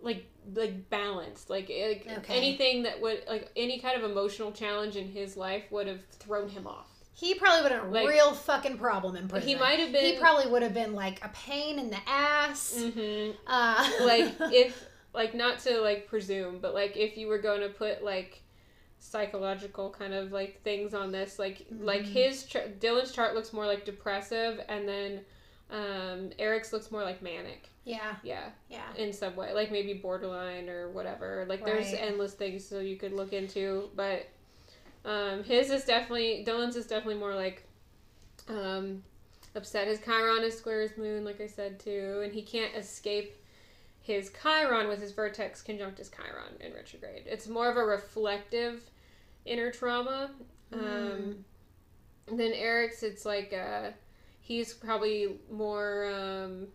like 0.02 0.26
like 0.54 0.90
balanced 0.90 1.48
like, 1.48 1.68
like 1.68 2.06
okay. 2.18 2.36
anything 2.36 2.82
that 2.82 3.00
would 3.00 3.22
like 3.26 3.50
any 3.56 3.78
kind 3.80 3.96
of 3.96 4.08
emotional 4.08 4.52
challenge 4.52 4.96
in 4.96 5.08
his 5.08 5.38
life 5.38 5.64
would 5.70 5.86
have 5.86 6.04
thrown 6.10 6.50
him 6.50 6.66
off 6.66 6.88
he 7.16 7.34
probably 7.34 7.62
would 7.62 7.72
have 7.72 7.90
like, 7.90 8.04
a 8.04 8.08
real 8.08 8.32
fucking 8.32 8.76
problem 8.76 9.14
in 9.14 9.28
prison. 9.28 9.48
He 9.48 9.54
might 9.54 9.78
have 9.78 9.92
been. 9.92 10.04
He 10.04 10.18
probably 10.18 10.50
would 10.50 10.62
have 10.62 10.74
been 10.74 10.94
like 10.94 11.24
a 11.24 11.28
pain 11.28 11.78
in 11.78 11.88
the 11.88 12.08
ass. 12.08 12.76
Mm-hmm. 12.76 13.36
Uh, 13.46 13.88
like 14.04 14.34
if 14.52 14.84
like 15.14 15.34
not 15.34 15.60
to 15.60 15.80
like 15.80 16.08
presume, 16.08 16.58
but 16.60 16.74
like 16.74 16.96
if 16.96 17.16
you 17.16 17.28
were 17.28 17.38
going 17.38 17.60
to 17.60 17.68
put 17.68 18.02
like 18.04 18.42
psychological 18.98 19.90
kind 19.90 20.12
of 20.12 20.32
like 20.32 20.62
things 20.62 20.92
on 20.92 21.12
this, 21.12 21.38
like 21.38 21.58
mm-hmm. 21.58 21.84
like 21.84 22.02
his 22.02 22.44
Dylan's 22.80 23.12
chart 23.12 23.34
looks 23.34 23.52
more 23.52 23.66
like 23.66 23.84
depressive, 23.84 24.60
and 24.68 24.88
then 24.88 25.20
um, 25.70 26.30
Eric's 26.38 26.72
looks 26.72 26.90
more 26.90 27.02
like 27.02 27.22
manic. 27.22 27.68
Yeah. 27.84 28.16
Yeah. 28.22 28.48
Yeah. 28.68 28.86
In 28.96 29.12
some 29.12 29.36
way, 29.36 29.52
like 29.52 29.70
maybe 29.70 29.94
borderline 29.94 30.68
or 30.68 30.88
whatever. 30.90 31.44
Like 31.48 31.64
right. 31.64 31.74
there's 31.74 31.92
endless 31.92 32.32
things 32.32 32.64
so 32.64 32.80
you 32.80 32.96
could 32.96 33.12
look 33.12 33.32
into, 33.32 33.90
but 33.94 34.28
um, 35.04 35.44
his 35.44 35.70
is 35.70 35.84
definitely 35.84 36.44
Dylan's 36.46 36.76
is 36.76 36.86
definitely 36.86 37.20
more 37.20 37.34
like 37.34 37.64
um, 38.48 39.02
upset. 39.54 39.86
His 39.86 40.00
Chiron 40.00 40.42
is 40.42 40.56
square 40.56 40.80
his 40.80 40.96
moon, 40.96 41.24
like 41.24 41.40
I 41.40 41.46
said 41.46 41.78
too, 41.78 42.22
and 42.24 42.32
he 42.32 42.42
can't 42.42 42.74
escape 42.74 43.36
his 44.04 44.30
Chiron 44.42 44.86
with 44.88 45.00
his 45.00 45.12
vertex 45.12 45.62
conjunct 45.62 45.96
his 45.96 46.10
Chiron 46.10 46.60
in 46.60 46.74
retrograde. 46.74 47.22
It's 47.24 47.48
more 47.48 47.70
of 47.70 47.78
a 47.78 47.84
reflective 47.84 48.82
inner 49.46 49.70
trauma. 49.70 50.30
Mm. 50.70 50.78
Um, 50.78 51.44
then 52.26 52.52
Eric's, 52.52 53.02
it's 53.02 53.24
like 53.24 53.54
uh, 53.54 53.92
he's 54.40 54.74
probably 54.74 55.38
more. 55.50 56.04
Um, 56.04 56.66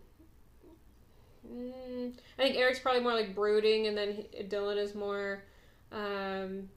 mm, 1.48 2.14
I 2.40 2.42
think 2.42 2.56
Eric's 2.56 2.80
probably 2.80 3.02
more 3.02 3.14
like 3.14 3.36
brooding, 3.36 3.86
and 3.86 3.96
then 3.96 4.26
Dylan 4.48 4.78
is 4.78 4.96
more. 4.96 5.44
Um, 5.92 6.70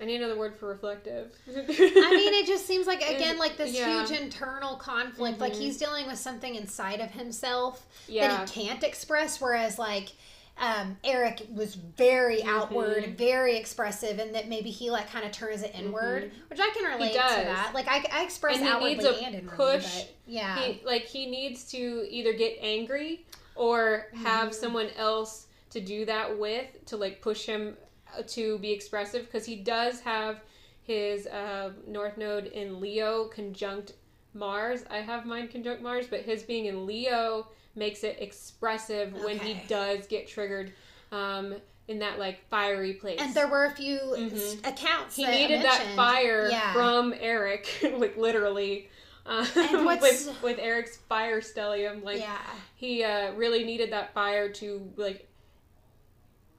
I 0.00 0.04
need 0.04 0.16
another 0.16 0.38
word 0.38 0.56
for 0.56 0.68
reflective. 0.68 1.32
I 1.48 1.52
mean, 1.52 2.34
it 2.34 2.46
just 2.46 2.66
seems 2.66 2.86
like 2.86 3.02
again 3.08 3.38
like 3.38 3.56
this 3.56 3.74
yeah. 3.74 4.06
huge 4.06 4.18
internal 4.18 4.76
conflict. 4.76 5.34
Mm-hmm. 5.34 5.42
Like 5.42 5.54
he's 5.54 5.78
dealing 5.78 6.06
with 6.06 6.18
something 6.18 6.54
inside 6.54 7.00
of 7.00 7.10
himself 7.10 7.86
yeah. 8.06 8.28
that 8.28 8.50
he 8.50 8.66
can't 8.66 8.84
express. 8.84 9.40
Whereas 9.40 9.78
like 9.78 10.12
um, 10.58 10.96
Eric 11.04 11.46
was 11.50 11.74
very 11.74 12.38
mm-hmm. 12.38 12.48
outward, 12.48 13.16
very 13.18 13.56
expressive, 13.56 14.18
and 14.18 14.34
that 14.34 14.48
maybe 14.48 14.70
he 14.70 14.90
like 14.90 15.10
kind 15.10 15.24
of 15.24 15.32
turns 15.32 15.62
it 15.62 15.74
inward, 15.74 16.24
mm-hmm. 16.24 16.40
which 16.48 16.60
I 16.60 16.70
can 16.76 16.84
relate 16.92 17.12
to 17.12 17.18
that. 17.18 17.72
Like 17.74 17.88
I, 17.88 18.04
I 18.12 18.24
express 18.24 18.58
and 18.58 18.68
outwardly 18.68 19.24
and 19.24 19.34
inwardly, 19.34 19.56
push. 19.56 19.94
but 19.94 20.14
yeah, 20.26 20.58
he, 20.58 20.82
like 20.84 21.02
he 21.02 21.26
needs 21.26 21.64
to 21.72 22.06
either 22.10 22.32
get 22.32 22.58
angry 22.60 23.24
or 23.54 24.08
have 24.14 24.50
mm-hmm. 24.50 24.52
someone 24.52 24.88
else 24.96 25.46
to 25.70 25.80
do 25.80 26.04
that 26.06 26.38
with 26.38 26.66
to 26.86 26.96
like 26.96 27.20
push 27.20 27.44
him 27.44 27.76
to 28.22 28.58
be 28.58 28.72
expressive 28.72 29.26
because 29.26 29.44
he 29.44 29.56
does 29.56 30.00
have 30.00 30.40
his 30.82 31.26
uh, 31.26 31.72
North 31.86 32.16
Node 32.16 32.46
in 32.46 32.80
Leo 32.80 33.24
conjunct 33.24 33.94
Mars. 34.34 34.84
I 34.90 34.98
have 34.98 35.26
mine 35.26 35.48
conjunct 35.48 35.82
Mars, 35.82 36.06
but 36.08 36.20
his 36.20 36.42
being 36.42 36.66
in 36.66 36.86
Leo 36.86 37.48
makes 37.74 38.04
it 38.04 38.16
expressive 38.20 39.14
okay. 39.14 39.24
when 39.24 39.38
he 39.38 39.60
does 39.68 40.06
get 40.06 40.28
triggered 40.28 40.72
um, 41.12 41.54
in 41.88 41.98
that 41.98 42.18
like 42.18 42.46
fiery 42.48 42.94
place. 42.94 43.18
And 43.20 43.34
there 43.34 43.48
were 43.48 43.66
a 43.66 43.70
few 43.70 43.98
mm-hmm. 43.98 44.66
accounts. 44.66 45.16
He 45.16 45.26
needed 45.26 45.62
that 45.62 45.84
fire 45.94 46.48
yeah. 46.50 46.72
from 46.72 47.14
Eric, 47.18 47.68
like 47.98 48.16
literally. 48.16 48.88
Um, 49.28 49.44
with, 49.84 50.38
with 50.40 50.58
Eric's 50.60 50.98
fire 50.98 51.40
stellium, 51.40 52.04
like 52.04 52.20
yeah. 52.20 52.38
he 52.76 53.02
uh, 53.02 53.32
really 53.32 53.64
needed 53.64 53.90
that 53.92 54.14
fire 54.14 54.48
to 54.50 54.88
like 54.94 55.28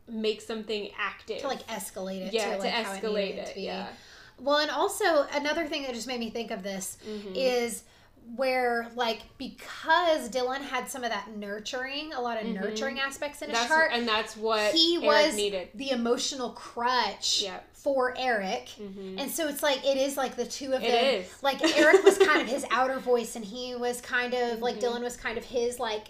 make 0.07 0.41
something 0.41 0.89
active 0.97 1.39
to 1.39 1.47
like 1.47 1.65
escalate 1.67 2.27
it 2.27 2.33
yeah 2.33 2.55
to, 2.55 2.59
like, 2.59 2.73
to 2.73 2.77
escalate 2.77 3.37
it, 3.37 3.55
it 3.55 3.57
yeah 3.57 3.87
well 4.39 4.57
and 4.57 4.71
also 4.71 5.27
another 5.33 5.65
thing 5.65 5.83
that 5.83 5.93
just 5.93 6.07
made 6.07 6.19
me 6.19 6.29
think 6.29 6.51
of 6.51 6.63
this 6.63 6.97
mm-hmm. 7.07 7.35
is 7.35 7.83
where 8.35 8.87
like 8.95 9.21
because 9.37 10.29
Dylan 10.29 10.61
had 10.61 10.89
some 10.89 11.03
of 11.03 11.11
that 11.11 11.35
nurturing, 11.35 12.13
a 12.13 12.21
lot 12.21 12.37
of 12.37 12.43
mm-hmm. 12.43 12.61
nurturing 12.61 12.99
aspects 12.99 13.41
in 13.41 13.49
his 13.49 13.57
that's, 13.57 13.69
chart, 13.69 13.91
and 13.93 14.07
that's 14.07 14.35
what 14.35 14.73
he 14.73 14.95
Eric 14.95 15.05
was 15.05 15.35
needed. 15.35 15.69
the 15.75 15.91
emotional 15.91 16.49
crutch 16.51 17.43
yep. 17.43 17.65
for 17.73 18.13
Eric, 18.17 18.69
mm-hmm. 18.79 19.19
and 19.19 19.31
so 19.31 19.47
it's 19.47 19.63
like 19.63 19.85
it 19.85 19.97
is 19.97 20.17
like 20.17 20.35
the 20.35 20.45
two 20.45 20.73
of 20.73 20.83
it 20.83 20.91
them. 20.91 21.21
Is. 21.21 21.43
Like 21.43 21.61
Eric 21.77 22.03
was 22.03 22.17
kind 22.17 22.41
of 22.41 22.47
his 22.53 22.65
outer 22.69 22.99
voice, 22.99 23.35
and 23.35 23.45
he 23.45 23.75
was 23.75 24.01
kind 24.01 24.33
of 24.33 24.59
like 24.59 24.79
mm-hmm. 24.79 24.95
Dylan 24.95 25.03
was 25.03 25.15
kind 25.15 25.37
of 25.37 25.45
his 25.45 25.79
like 25.79 26.09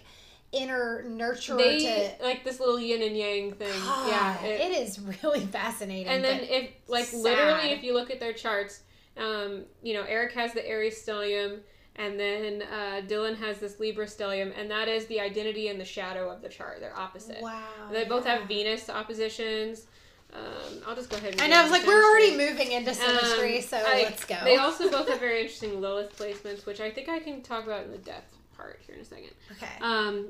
inner 0.52 1.04
nurturer 1.06 1.58
they, 1.58 2.14
to 2.18 2.24
like 2.24 2.42
this 2.44 2.60
little 2.60 2.80
yin 2.80 3.02
and 3.02 3.16
yang 3.16 3.52
thing. 3.52 3.80
God, 3.82 4.08
yeah, 4.08 4.42
it, 4.42 4.60
it 4.60 4.78
is 4.78 5.00
really 5.22 5.44
fascinating. 5.46 6.06
And 6.06 6.24
then 6.24 6.40
if 6.42 6.70
like 6.86 7.06
sad. 7.06 7.22
literally 7.22 7.70
if 7.70 7.82
you 7.82 7.94
look 7.94 8.10
at 8.10 8.20
their 8.20 8.32
charts, 8.32 8.82
um, 9.16 9.64
you 9.82 9.94
know 9.94 10.04
Eric 10.04 10.32
has 10.32 10.52
the 10.52 10.66
Aries 10.66 11.02
stellium, 11.04 11.60
and 11.96 12.18
then 12.18 12.62
uh, 12.62 13.02
Dylan 13.06 13.36
has 13.38 13.58
this 13.58 13.78
Libra 13.78 14.06
stellium, 14.06 14.52
and 14.58 14.70
that 14.70 14.88
is 14.88 15.06
the 15.06 15.20
identity 15.20 15.68
and 15.68 15.80
the 15.80 15.84
shadow 15.84 16.30
of 16.30 16.40
the 16.40 16.48
chart. 16.48 16.80
They're 16.80 16.98
opposite. 16.98 17.42
Wow. 17.42 17.62
They 17.92 18.04
both 18.04 18.24
have 18.24 18.48
Venus 18.48 18.88
oppositions. 18.88 19.86
Um, 20.32 20.82
I'll 20.86 20.94
just 20.94 21.08
go 21.08 21.16
ahead. 21.16 21.32
and 21.32 21.40
I 21.40 21.46
know. 21.46 21.60
I 21.60 21.62
was 21.62 21.72
like, 21.72 21.86
we're 21.86 22.04
already 22.04 22.36
moving 22.36 22.72
into 22.72 22.90
synastry, 22.90 23.56
um, 23.56 23.62
so 23.62 23.76
I, 23.78 24.02
let's 24.02 24.26
go. 24.26 24.36
They 24.44 24.56
also 24.56 24.90
both 24.90 25.08
have 25.08 25.20
very 25.20 25.40
interesting 25.40 25.80
Lilith 25.80 26.18
placements, 26.18 26.66
which 26.66 26.80
I 26.80 26.90
think 26.90 27.08
I 27.08 27.18
can 27.18 27.40
talk 27.42 27.64
about 27.64 27.84
in 27.86 27.92
the 27.92 27.98
depth 27.98 28.37
part 28.58 28.80
here 28.84 28.96
in 28.96 29.00
a 29.00 29.04
second. 29.04 29.30
Okay. 29.52 29.72
Um, 29.80 30.28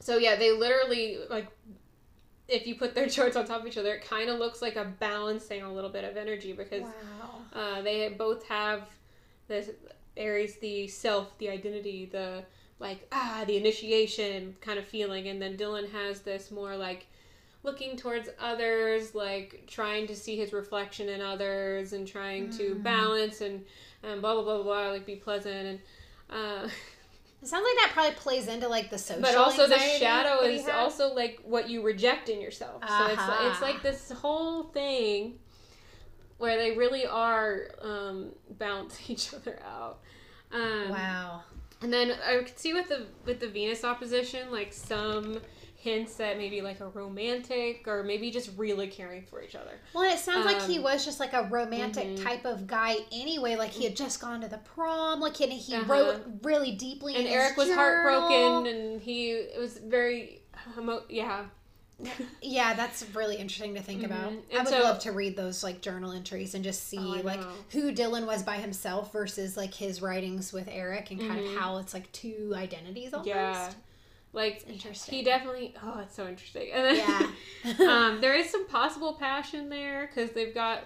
so 0.00 0.18
yeah, 0.18 0.36
they 0.36 0.52
literally 0.52 1.18
like 1.30 1.46
if 2.48 2.66
you 2.66 2.74
put 2.74 2.94
their 2.94 3.08
charts 3.16 3.36
on 3.36 3.46
top 3.46 3.62
of 3.62 3.66
each 3.66 3.78
other, 3.78 3.94
it 3.94 4.04
kind 4.04 4.28
of 4.28 4.38
looks 4.38 4.60
like 4.60 4.76
a 4.76 4.84
balancing 4.84 5.62
a 5.62 5.72
little 5.72 5.90
bit 5.90 6.04
of 6.04 6.16
energy 6.16 6.52
because 6.52 6.82
wow. 6.82 7.40
uh, 7.54 7.82
they 7.82 8.08
both 8.10 8.46
have 8.48 8.82
this 9.48 9.70
Aries, 10.16 10.56
the 10.56 10.88
self, 10.88 11.36
the 11.38 11.48
identity, 11.48 12.06
the 12.10 12.44
like 12.78 13.06
ah, 13.12 13.44
the 13.46 13.56
initiation 13.56 14.56
kind 14.60 14.78
of 14.78 14.86
feeling, 14.86 15.28
and 15.28 15.40
then 15.40 15.56
Dylan 15.56 15.90
has 15.92 16.20
this 16.20 16.50
more 16.50 16.76
like 16.76 17.06
looking 17.62 17.96
towards 17.96 18.28
others, 18.40 19.14
like 19.14 19.62
trying 19.68 20.08
to 20.08 20.16
see 20.16 20.36
his 20.36 20.52
reflection 20.52 21.08
in 21.08 21.20
others 21.20 21.92
and 21.92 22.08
trying 22.08 22.48
mm. 22.48 22.56
to 22.58 22.74
balance 22.74 23.40
and, 23.40 23.64
and 24.02 24.20
blah 24.20 24.34
blah 24.34 24.42
blah 24.42 24.62
blah, 24.62 24.88
like 24.90 25.06
be 25.06 25.16
pleasant 25.16 25.66
and. 25.66 25.80
Uh, 26.28 26.68
It 27.42 27.48
sounds 27.48 27.64
like 27.64 27.86
that 27.86 27.90
probably 27.92 28.14
plays 28.14 28.46
into 28.46 28.68
like 28.68 28.88
the 28.88 28.98
social. 28.98 29.20
But 29.20 29.34
also 29.34 29.66
the 29.66 29.78
shadow 29.78 30.42
is 30.42 30.68
also 30.68 31.12
like 31.12 31.40
what 31.44 31.68
you 31.68 31.82
reject 31.82 32.28
in 32.28 32.40
yourself. 32.40 32.82
Uh-huh. 32.82 33.06
So 33.06 33.12
it's 33.12 33.22
uh-huh. 33.22 33.48
it's 33.50 33.60
like 33.60 33.82
this 33.82 34.12
whole 34.12 34.64
thing 34.64 35.40
where 36.38 36.56
they 36.56 36.76
really 36.76 37.04
are 37.04 37.68
um, 37.80 38.30
balance 38.58 38.98
each 39.10 39.34
other 39.34 39.58
out. 39.64 39.98
Um, 40.52 40.90
wow. 40.90 41.42
And 41.80 41.92
then 41.92 42.14
I 42.24 42.42
could 42.44 42.58
see 42.58 42.74
with 42.74 42.88
the 42.88 43.06
with 43.24 43.40
the 43.40 43.48
Venus 43.48 43.82
opposition, 43.82 44.52
like 44.52 44.72
some 44.72 45.40
hints 45.82 46.20
at 46.20 46.38
maybe 46.38 46.62
like 46.62 46.78
a 46.78 46.86
romantic 46.88 47.88
or 47.88 48.04
maybe 48.04 48.30
just 48.30 48.50
really 48.56 48.86
caring 48.86 49.22
for 49.24 49.42
each 49.42 49.56
other. 49.56 49.72
Well, 49.92 50.04
it 50.04 50.18
sounds 50.20 50.46
like 50.46 50.62
he 50.62 50.78
Um, 50.78 50.84
was 50.84 51.04
just 51.04 51.18
like 51.18 51.32
a 51.32 51.42
romantic 51.50 52.06
mhm. 52.06 52.22
type 52.22 52.44
of 52.44 52.68
guy 52.68 52.98
anyway. 53.10 53.56
Like 53.56 53.70
he 53.70 53.82
had 53.84 53.96
just 53.96 54.20
gone 54.20 54.40
to 54.42 54.48
the 54.48 54.58
prom. 54.58 55.18
Like 55.20 55.36
he, 55.36 55.48
he 55.48 55.74
Uh-huh. 55.74 55.92
wrote 55.92 56.22
really 56.42 56.72
deeply. 56.76 57.16
And 57.16 57.26
Eric 57.26 57.56
was 57.56 57.66
journal. 57.66 57.82
heartbroken 57.82 58.66
and 58.72 59.02
he 59.02 59.30
it 59.32 59.58
was 59.58 59.78
very 59.78 60.42
emo- 60.78 61.02
yeah. 61.08 61.46
Yeah, 62.40 62.74
that's 62.74 63.04
really 63.14 63.36
interesting 63.36 63.74
to 63.74 63.82
think 63.82 64.02
about. 64.04 64.30
Mhm. 64.30 64.42
I 64.52 64.56
And 64.56 64.64
would 64.64 64.68
so- 64.68 64.82
love 64.82 64.98
to 65.00 65.12
read 65.12 65.36
those 65.36 65.62
like 65.64 65.80
journal 65.80 66.12
entries 66.12 66.54
and 66.54 66.62
just 66.64 66.88
see 66.88 66.98
Oh, 66.98 67.20
like 67.24 67.40
know. 67.40 67.52
who 67.70 67.92
Dylan 67.92 68.26
was 68.26 68.42
by 68.42 68.56
himself 68.56 69.12
versus 69.12 69.56
like 69.56 69.74
his 69.74 70.00
writings 70.02 70.52
with 70.52 70.68
Eric 70.70 71.10
and 71.10 71.20
kind 71.20 71.40
Mhm. 71.40 71.54
of 71.54 71.60
how 71.60 71.78
it's 71.78 71.92
like 71.94 72.10
two 72.12 72.52
identities 72.56 73.12
almost. 73.12 73.28
Yeah. 73.28 73.72
Like 74.34 74.64
interesting. 74.68 75.14
he 75.18 75.22
definitely 75.24 75.74
oh 75.82 75.98
it's 76.00 76.14
so 76.16 76.26
interesting. 76.26 76.70
And 76.72 76.96
then 76.98 77.28
Yeah. 77.66 77.86
um, 77.88 78.20
there 78.20 78.34
is 78.34 78.48
some 78.50 78.66
possible 78.66 79.14
passion 79.14 79.68
there 79.68 80.06
because 80.06 80.30
they've 80.32 80.54
got 80.54 80.84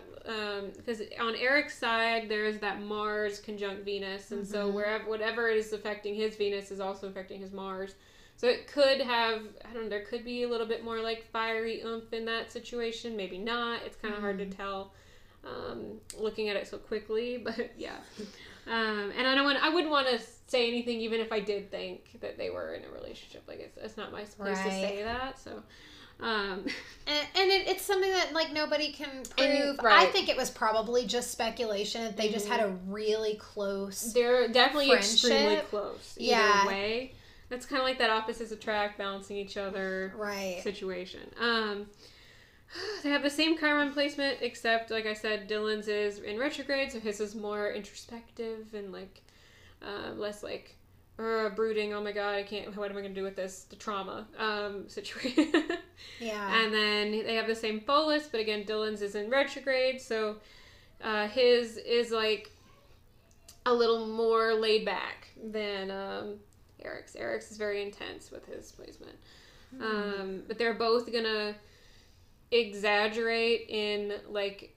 because 0.77 1.01
on 1.21 1.37
Eric's 1.37 1.79
side 1.79 2.29
there 2.29 2.45
is 2.47 2.59
that 2.59 2.83
Mars 2.83 3.39
conjunct 3.39 3.85
Venus, 3.85 4.33
and 4.33 4.45
so 4.47 4.69
Mhm. 4.69 4.75
wherever 4.75 5.05
whatever 5.09 5.49
is 5.49 5.73
affecting 5.73 6.15
his 6.17 6.35
Venus 6.37 6.71
is 6.73 6.81
also 6.81 7.07
affecting 7.09 7.41
his 7.41 7.53
Mars. 7.53 7.95
So 8.37 8.49
it 8.49 8.67
could 8.67 9.01
have 9.01 9.43
I 9.65 9.73
don't 9.73 9.85
know 9.85 9.89
there 9.89 10.05
could 10.05 10.25
be 10.25 10.43
a 10.43 10.49
little 10.49 10.67
bit 10.67 10.83
more 10.85 11.01
like 11.01 11.25
fiery 11.31 11.83
oomph 11.83 12.13
in 12.13 12.25
that 12.25 12.51
situation, 12.51 13.17
maybe 13.17 13.39
not. 13.39 13.83
It's 13.87 13.97
kind 13.97 14.13
of 14.15 14.21
hard 14.21 14.39
to 14.39 14.47
tell 14.47 14.93
um, 15.45 16.01
looking 16.19 16.49
at 16.49 16.57
it 16.57 16.67
so 16.67 16.77
quickly, 16.79 17.37
but 17.45 17.71
yeah. 17.79 17.99
Um, 18.67 19.12
and 19.17 19.27
I 19.27 19.35
don't 19.35 19.45
want 19.45 19.62
I 19.62 19.69
wouldn't 19.69 19.91
want 19.91 20.09
to 20.09 20.19
say 20.49 20.69
anything 20.69 21.01
even 21.01 21.21
if 21.21 21.33
I 21.33 21.41
did 21.41 21.71
think 21.71 22.21
that 22.21 22.37
they 22.39 22.51
were 22.51 22.75
in 22.75 22.85
a 22.85 22.89
relationship. 22.91 23.45
Like 23.47 23.61
it's, 23.61 23.77
it's 23.77 23.97
not 23.97 24.12
my 24.12 24.23
place 24.25 24.59
to 24.62 24.71
say 24.71 25.03
that. 25.05 25.39
So. 25.39 25.62
Um, 26.21 26.64
And, 27.09 27.29
and 27.37 27.51
it, 27.53 27.69
it's 27.69 27.85
something 27.85 28.11
that 28.11 28.33
like 28.33 28.53
nobody 28.53 28.91
can 28.91 29.23
prove. 29.37 29.79
I 29.79 29.83
right. 29.85 30.12
think 30.12 30.29
it 30.29 30.37
was 30.37 30.51
probably 30.51 31.07
just 31.07 31.31
speculation. 31.31 32.03
that 32.03 32.17
They 32.17 32.31
just 32.31 32.47
Mhm. 32.47 32.51
had 32.51 32.61
a 32.61 32.69
really 32.89 33.37
close. 33.37 34.12
They're 34.12 34.49
definitely 34.49 34.93
extremely 34.93 35.59
close. 35.71 36.17
Either 36.19 36.31
Yeah. 36.31 36.67
way. 36.67 37.14
That's 37.49 37.64
kind 37.64 37.81
of 37.81 37.87
like 37.87 37.99
that 37.99 38.11
opposites 38.11 38.51
attract, 38.51 38.99
balancing 38.99 39.37
each 39.37 39.57
other 39.57 40.12
Right. 40.17 40.61
situation. 40.64 41.21
Um, 41.39 41.87
they 43.03 43.11
have 43.11 43.23
the 43.23 43.31
same 43.31 43.59
Chiron 43.59 43.93
placement, 43.93 44.39
except, 44.41 44.91
like 44.91 45.07
I 45.07 45.14
said, 45.14 45.49
Dylan's 45.49 45.89
is 45.89 46.19
in 46.19 46.39
retrograde, 46.39 46.93
so 46.93 47.01
his 47.01 47.21
is 47.21 47.35
more 47.35 47.71
introspective 47.73 48.75
and 48.75 48.93
like 48.93 49.23
uh, 49.83 50.12
less 50.14 50.43
like 50.43 50.75
uh, 51.19 51.49
brooding. 51.51 51.95
Oh 51.95 52.03
my 52.03 52.12
god, 52.12 52.35
I 52.35 52.43
can't. 52.43 52.77
What 52.77 52.91
am 52.91 52.97
I 52.97 53.01
going 53.01 53.14
to 53.14 53.21
do 53.21 53.25
with 53.25 53.37
this? 53.37 53.64
The 53.64 53.77
trauma 53.77 54.27
um, 54.39 54.85
situation. 54.89 55.53
Yeah. 56.21 56.62
And 56.62 56.73
then 56.73 57.11
they 57.11 57.35
have 57.35 57.47
the 57.47 57.55
same 57.55 57.81
Pholus, 57.81 58.29
but 58.31 58.41
again, 58.41 58.64
Dylan's 58.64 59.03
is 59.03 59.14
in 59.14 59.31
retrograde, 59.31 60.01
so 60.01 60.37
uh, 61.03 61.29
his 61.29 61.79
is 61.79 62.11
like 62.11 62.51
a 63.64 63.73
little 63.73 64.07
more 64.07 64.55
laid 64.55 64.85
back 64.85 65.29
than 65.43 65.91
um, 65.91 66.35
Eric's. 66.81 67.17
Eric's 67.17 67.51
is 67.51 67.57
very 67.57 67.83
intense 67.83 68.31
with 68.31 68.47
his 68.47 68.73
placement. 68.73 69.17
Um, 69.81 70.43
but 70.47 70.59
they're 70.59 70.75
both 70.75 71.12
gonna 71.12 71.55
exaggerate 72.51 73.67
in 73.69 74.13
like 74.29 74.75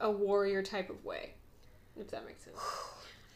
a 0.00 0.10
warrior 0.10 0.62
type 0.62 0.90
of 0.90 1.04
way, 1.04 1.34
if 1.98 2.10
that 2.10 2.26
makes 2.26 2.44
sense. 2.44 2.56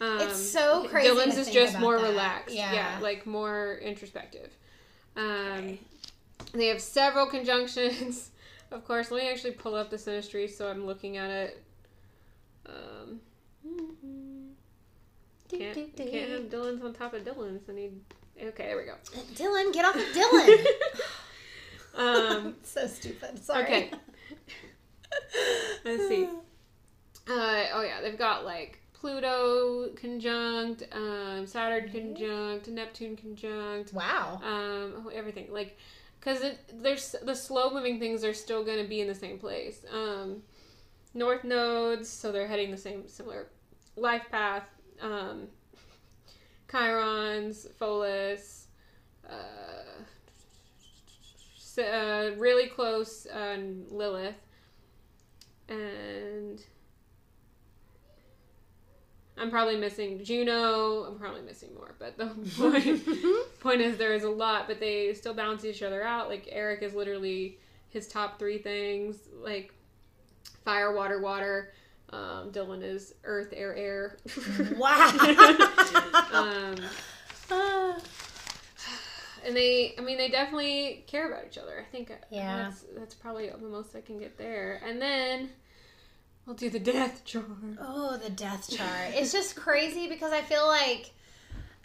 Um, 0.00 0.20
It's 0.20 0.38
so 0.38 0.86
crazy 0.88 1.08
Dylan's 1.08 1.38
is 1.38 1.50
just 1.50 1.78
more 1.78 1.98
that. 1.98 2.08
relaxed. 2.10 2.54
Yeah. 2.54 2.72
Yeah. 2.72 2.98
like 3.00 3.24
more 3.26 3.78
introspective. 3.82 4.50
Um, 5.16 5.24
Okay. 5.24 5.78
They 6.52 6.66
have 6.66 6.80
several 6.82 7.26
conjunctions. 7.30 8.30
of 8.70 8.84
course, 8.84 9.10
let 9.10 9.22
me 9.22 9.30
actually 9.30 9.52
pull 9.52 9.74
up 9.74 9.88
the 9.90 9.96
synastry 9.96 10.50
so 10.50 10.68
I'm 10.68 10.84
looking 10.86 11.16
at 11.16 11.30
it. 11.30 11.62
Um, 12.66 13.20
can't, 15.48 15.96
can't 15.96 16.30
have 16.30 16.42
Dylan's 16.50 16.82
on 16.84 16.92
top 16.92 17.14
of 17.14 17.22
Dylan's. 17.22 17.68
I 17.68 17.72
need. 17.72 18.00
Okay, 18.40 18.66
there 18.66 18.76
we 18.76 18.84
go. 18.84 18.94
Dylan, 19.34 19.72
get 19.72 19.84
off 19.84 19.94
of 19.96 20.02
Dylan. 20.02 20.66
Um, 21.96 22.56
so 22.62 22.86
stupid. 22.86 23.42
Sorry. 23.42 23.64
Okay. 23.64 23.90
Let's 25.84 26.08
see. 26.08 26.24
Uh, 27.28 27.64
oh 27.74 27.82
yeah, 27.82 28.00
they've 28.00 28.18
got 28.18 28.44
like 28.44 28.80
Pluto 28.92 29.88
conjunct, 30.00 30.84
um, 30.92 31.46
Saturn 31.46 31.90
conjunct, 31.90 32.68
Neptune 32.68 33.16
conjunct, 33.16 33.92
Wow. 33.92 34.40
um, 34.42 35.04
oh, 35.06 35.10
everything 35.12 35.52
like 35.52 35.76
because 36.18 36.42
there's 36.72 37.14
the 37.22 37.34
slow 37.34 37.70
moving 37.72 37.98
things 38.00 38.24
are 38.24 38.34
still 38.34 38.64
going 38.64 38.82
to 38.82 38.88
be 38.88 39.00
in 39.00 39.06
the 39.06 39.14
same 39.14 39.38
place. 39.38 39.84
Um, 39.92 40.42
north 41.14 41.44
nodes, 41.44 42.08
so 42.08 42.32
they're 42.32 42.48
heading 42.48 42.70
the 42.70 42.76
same 42.76 43.08
similar 43.08 43.46
life 43.96 44.24
path. 44.30 44.64
Um, 45.00 45.48
Chirons, 46.68 47.68
Pholus, 47.80 48.64
uh, 49.28 50.02
uh, 51.78 52.30
really 52.36 52.68
close 52.68 53.26
uh, 53.26 53.58
Lilith, 53.90 54.34
and 55.68 56.62
I'm 59.38 59.50
probably 59.50 59.76
missing 59.76 60.24
Juno. 60.24 61.04
I'm 61.04 61.18
probably 61.18 61.42
missing 61.42 61.74
more, 61.74 61.94
but 61.98 62.16
the 62.16 62.26
point, 62.56 63.60
point 63.60 63.80
is 63.80 63.98
there 63.98 64.14
is 64.14 64.24
a 64.24 64.30
lot, 64.30 64.66
but 64.66 64.80
they 64.80 65.12
still 65.14 65.34
balance 65.34 65.64
each 65.64 65.82
other 65.82 66.02
out. 66.02 66.28
Like 66.28 66.48
Eric 66.50 66.82
is 66.82 66.94
literally 66.94 67.58
his 67.90 68.08
top 68.08 68.38
three 68.38 68.58
things, 68.58 69.16
like 69.42 69.72
fire, 70.64 70.94
water, 70.94 71.20
water. 71.20 71.72
Um, 72.10 72.52
Dylan 72.52 72.82
is 72.82 73.14
earth, 73.24 73.52
air, 73.54 73.74
air. 73.74 74.18
Wow. 74.76 75.10
um, 76.32 76.76
and 79.46 79.56
they, 79.56 79.94
I 79.96 80.00
mean, 80.00 80.18
they 80.18 80.28
definitely 80.28 81.04
care 81.06 81.28
about 81.30 81.46
each 81.46 81.58
other. 81.58 81.78
I 81.78 81.90
think 81.90 82.10
uh, 82.10 82.14
Yeah. 82.30 82.56
that's 82.56 82.84
that's 82.96 83.14
probably 83.14 83.48
the 83.48 83.58
most 83.58 83.94
I 83.94 84.00
can 84.00 84.18
get 84.18 84.36
there. 84.36 84.80
And 84.84 85.00
then 85.00 85.50
we'll 86.44 86.56
do 86.56 86.70
the 86.70 86.80
death 86.80 87.24
chart. 87.24 87.46
oh, 87.80 88.16
the 88.16 88.30
death 88.30 88.68
chart. 88.76 89.14
It's 89.14 89.32
just 89.32 89.56
crazy 89.56 90.08
because 90.08 90.32
I 90.32 90.42
feel 90.42 90.66
like 90.66 91.12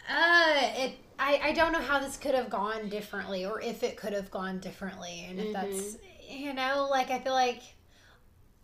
uh 0.08 0.54
it 0.76 0.98
I, 1.18 1.40
I 1.44 1.52
don't 1.52 1.72
know 1.72 1.80
how 1.80 2.00
this 2.00 2.16
could 2.16 2.34
have 2.34 2.50
gone 2.50 2.88
differently 2.88 3.44
or 3.46 3.60
if 3.60 3.84
it 3.84 3.96
could 3.96 4.12
have 4.12 4.30
gone 4.32 4.58
differently 4.58 5.26
and 5.28 5.38
if 5.38 5.52
that's 5.52 5.76
mm-hmm. 5.76 6.36
you 6.36 6.52
know, 6.52 6.88
like 6.90 7.10
I 7.10 7.20
feel 7.20 7.34
like 7.34 7.62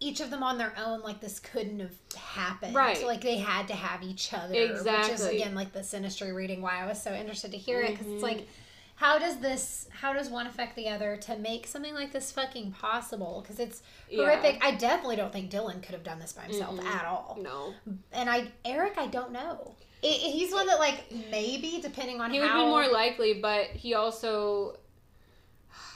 each 0.01 0.21
of 0.21 0.31
them 0.31 0.43
on 0.43 0.59
their 0.59 0.73
own, 0.79 1.01
like 1.03 1.21
this 1.21 1.41
couldn't 1.41 1.81
have 1.81 1.95
happened. 2.17 2.75
Right. 2.75 3.05
Like 3.05 3.21
they 3.21 3.37
had 3.39 3.69
to 3.69 3.75
have 3.75 4.03
each 4.03 4.33
other. 4.33 4.55
Which 4.55 4.71
is 4.71 4.81
Exactly. 4.81 5.41
again 5.41 5.55
like 5.55 5.73
the 5.73 5.81
synastry 5.81 6.35
reading 6.35 6.63
why 6.63 6.83
I 6.83 6.87
was 6.87 7.01
so 7.01 7.13
interested 7.13 7.53
to 7.53 7.59
hear 7.59 7.81
it 7.81 7.93
because 7.93 8.07
it's 8.07 8.23
like 8.23 8.39
mm-hmm. 8.39 8.51
How 8.99 9.17
does 9.19 9.39
this 9.39 9.89
how 10.01 10.13
does 10.13 10.29
one 10.29 10.47
affect 10.47 10.75
the 10.77 10.89
other 10.89 11.17
to 11.17 11.37
make 11.39 11.67
something 11.67 11.95
like 11.95 12.13
this 12.13 12.31
fucking 12.33 12.73
possible 12.73 13.41
because 13.43 13.59
it's 13.61 13.83
Yeah. 14.11 14.25
horrific 14.25 14.59
i 14.65 14.73
definitely 14.73 15.17
don't 15.17 15.33
think 15.33 15.51
dylan 15.51 15.81
could 15.83 15.95
have 15.95 16.03
done 16.05 16.19
this 16.19 16.33
by 16.33 16.43
himself 16.43 16.77
Mhm. 16.79 16.85
at 16.87 17.05
all 17.05 17.39
No, 17.41 17.75
and 18.13 18.29
i 18.29 18.51
eric 18.65 18.95
i 18.99 19.07
don't 19.07 19.31
know 19.33 19.75
I- 20.05 20.07
I- 20.09 20.11
he's 20.11 20.53
one 20.53 20.67
that 20.67 20.79
like 20.81 21.11
maybe 21.31 21.81
depending 21.83 22.21
on 22.21 22.31
how 22.31 22.35
he 22.35 22.41
would 22.41 22.49
how 22.49 22.65
be 22.65 22.71
more 22.71 22.89
likely, 22.89 23.35
but 23.35 23.67
he 23.71 23.95
also 23.95 24.77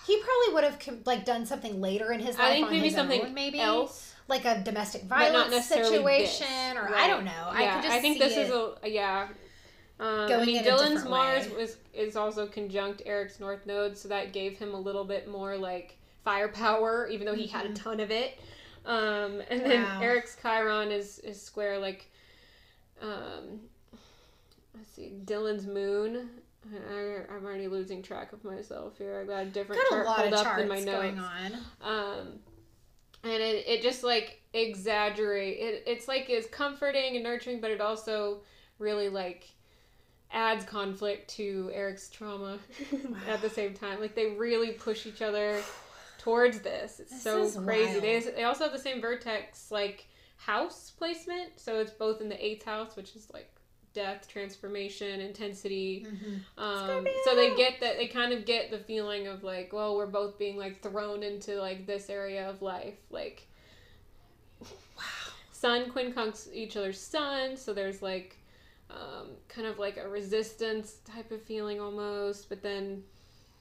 he 0.06 0.20
probably 0.20 0.54
would 0.54 0.64
have 0.64 1.06
like 1.06 1.24
done 1.24 1.46
something 1.46 1.80
later 1.80 2.12
in 2.12 2.18
his 2.20 2.36
life 2.36 2.48
I 2.48 2.52
think 2.54 2.70
maybe 2.70 2.90
something 2.90 3.22
own, 3.22 3.34
maybe 3.34 3.60
else, 3.60 4.12
like 4.26 4.44
a 4.44 4.60
domestic 4.60 5.04
violence 5.04 5.66
situation 5.68 6.46
this. 6.48 6.76
or 6.76 6.94
i 6.94 7.06
don't 7.06 7.24
know 7.24 7.48
i 7.50 7.62
Yeah, 7.62 7.74
could 7.80 7.88
just 7.90 8.00
think 8.00 8.18
this 8.18 8.36
it. 8.36 8.48
is 8.48 8.50
a 8.50 8.74
yeah. 8.88 9.28
Um, 10.02 10.32
I 10.32 10.44
mean, 10.44 10.64
Dylan's 10.64 11.04
Mars 11.04 11.48
way. 11.48 11.56
was 11.56 11.76
is 11.94 12.16
also 12.16 12.44
conjunct 12.44 13.02
Eric's 13.06 13.38
North 13.38 13.66
Node, 13.66 13.96
so 13.96 14.08
that 14.08 14.32
gave 14.32 14.58
him 14.58 14.74
a 14.74 14.80
little 14.80 15.04
bit 15.04 15.28
more 15.28 15.56
like 15.56 15.96
firepower, 16.24 17.06
even 17.06 17.24
though 17.24 17.36
he 17.36 17.46
had 17.46 17.66
a 17.66 17.72
ton 17.72 18.00
of 18.00 18.10
it. 18.10 18.40
Um, 18.84 19.40
and 19.48 19.60
then 19.60 19.86
Eric's 20.02 20.36
Chiron 20.42 20.90
is 20.90 21.20
is 21.20 21.40
square 21.40 21.78
like, 21.78 22.10
um, 23.00 23.60
let's 24.74 24.90
see, 24.90 25.12
Dylan's 25.24 25.68
Moon. 25.68 26.30
I, 26.90 27.20
I'm 27.32 27.44
already 27.44 27.68
losing 27.68 28.02
track 28.02 28.32
of 28.32 28.42
myself 28.42 28.98
here. 28.98 29.20
I've 29.20 29.28
got 29.28 29.42
a 29.42 29.46
different 29.46 29.82
got 29.88 30.00
a 30.00 30.04
chart 30.04 30.16
pulled 30.16 30.34
up 30.34 30.58
in 30.58 30.68
my 30.68 30.80
notes. 30.80 30.86
going 30.86 31.18
on 31.20 31.52
Um, 31.80 32.26
and 33.22 33.40
it, 33.40 33.68
it 33.68 33.82
just 33.82 34.02
like 34.02 34.40
exaggerate 34.52 35.58
it, 35.58 35.84
it's 35.86 36.08
like 36.08 36.28
it's 36.28 36.48
comforting 36.48 37.14
and 37.14 37.22
nurturing 37.22 37.60
but 37.60 37.70
it 37.70 37.80
also 37.80 38.40
really 38.78 39.08
like 39.08 39.48
adds 40.32 40.64
conflict 40.64 41.28
to 41.28 41.70
eric's 41.74 42.08
trauma 42.08 42.58
at 43.28 43.40
the 43.42 43.50
same 43.50 43.74
time 43.74 44.00
like 44.00 44.14
they 44.14 44.30
really 44.32 44.72
push 44.72 45.06
each 45.06 45.22
other 45.22 45.60
towards 46.18 46.60
this 46.60 47.00
it's 47.00 47.10
This 47.10 47.22
so 47.22 47.60
crazy 47.62 48.00
they, 48.00 48.20
wild. 48.20 48.36
they 48.36 48.44
also 48.44 48.64
have 48.64 48.72
the 48.72 48.78
same 48.78 49.00
vertex 49.00 49.70
like 49.70 50.06
house 50.36 50.92
placement 50.96 51.52
so 51.56 51.78
it's 51.80 51.90
both 51.92 52.20
in 52.20 52.28
the 52.28 52.44
eighth 52.44 52.64
house 52.64 52.96
which 52.96 53.14
is 53.16 53.28
like 53.32 53.48
death, 53.94 54.26
transformation, 54.26 55.20
intensity. 55.20 56.06
Mm-hmm. 56.08 56.62
Um, 56.62 57.06
so 57.26 57.36
they 57.36 57.54
get 57.56 57.78
that 57.80 57.98
they 57.98 58.06
kind 58.06 58.32
of 58.32 58.46
get 58.46 58.70
the 58.70 58.78
feeling 58.78 59.26
of 59.26 59.42
like, 59.44 59.70
well, 59.72 59.96
we're 59.96 60.06
both 60.06 60.38
being 60.38 60.56
like 60.56 60.80
thrown 60.82 61.22
into 61.22 61.56
like 61.60 61.86
this 61.86 62.08
area 62.08 62.48
of 62.48 62.62
life, 62.62 62.96
like 63.10 63.46
Wow. 64.62 65.04
sun 65.52 65.90
quincunx 65.90 66.48
each 66.52 66.76
other's 66.76 66.98
sun, 67.00 67.56
so 67.56 67.74
there's 67.74 68.00
like 68.02 68.38
um, 68.94 69.28
kind 69.48 69.66
of 69.66 69.78
like 69.78 69.96
a 69.96 70.08
resistance 70.08 70.96
type 71.04 71.30
of 71.30 71.42
feeling 71.42 71.80
almost, 71.80 72.48
but 72.48 72.62
then 72.62 73.02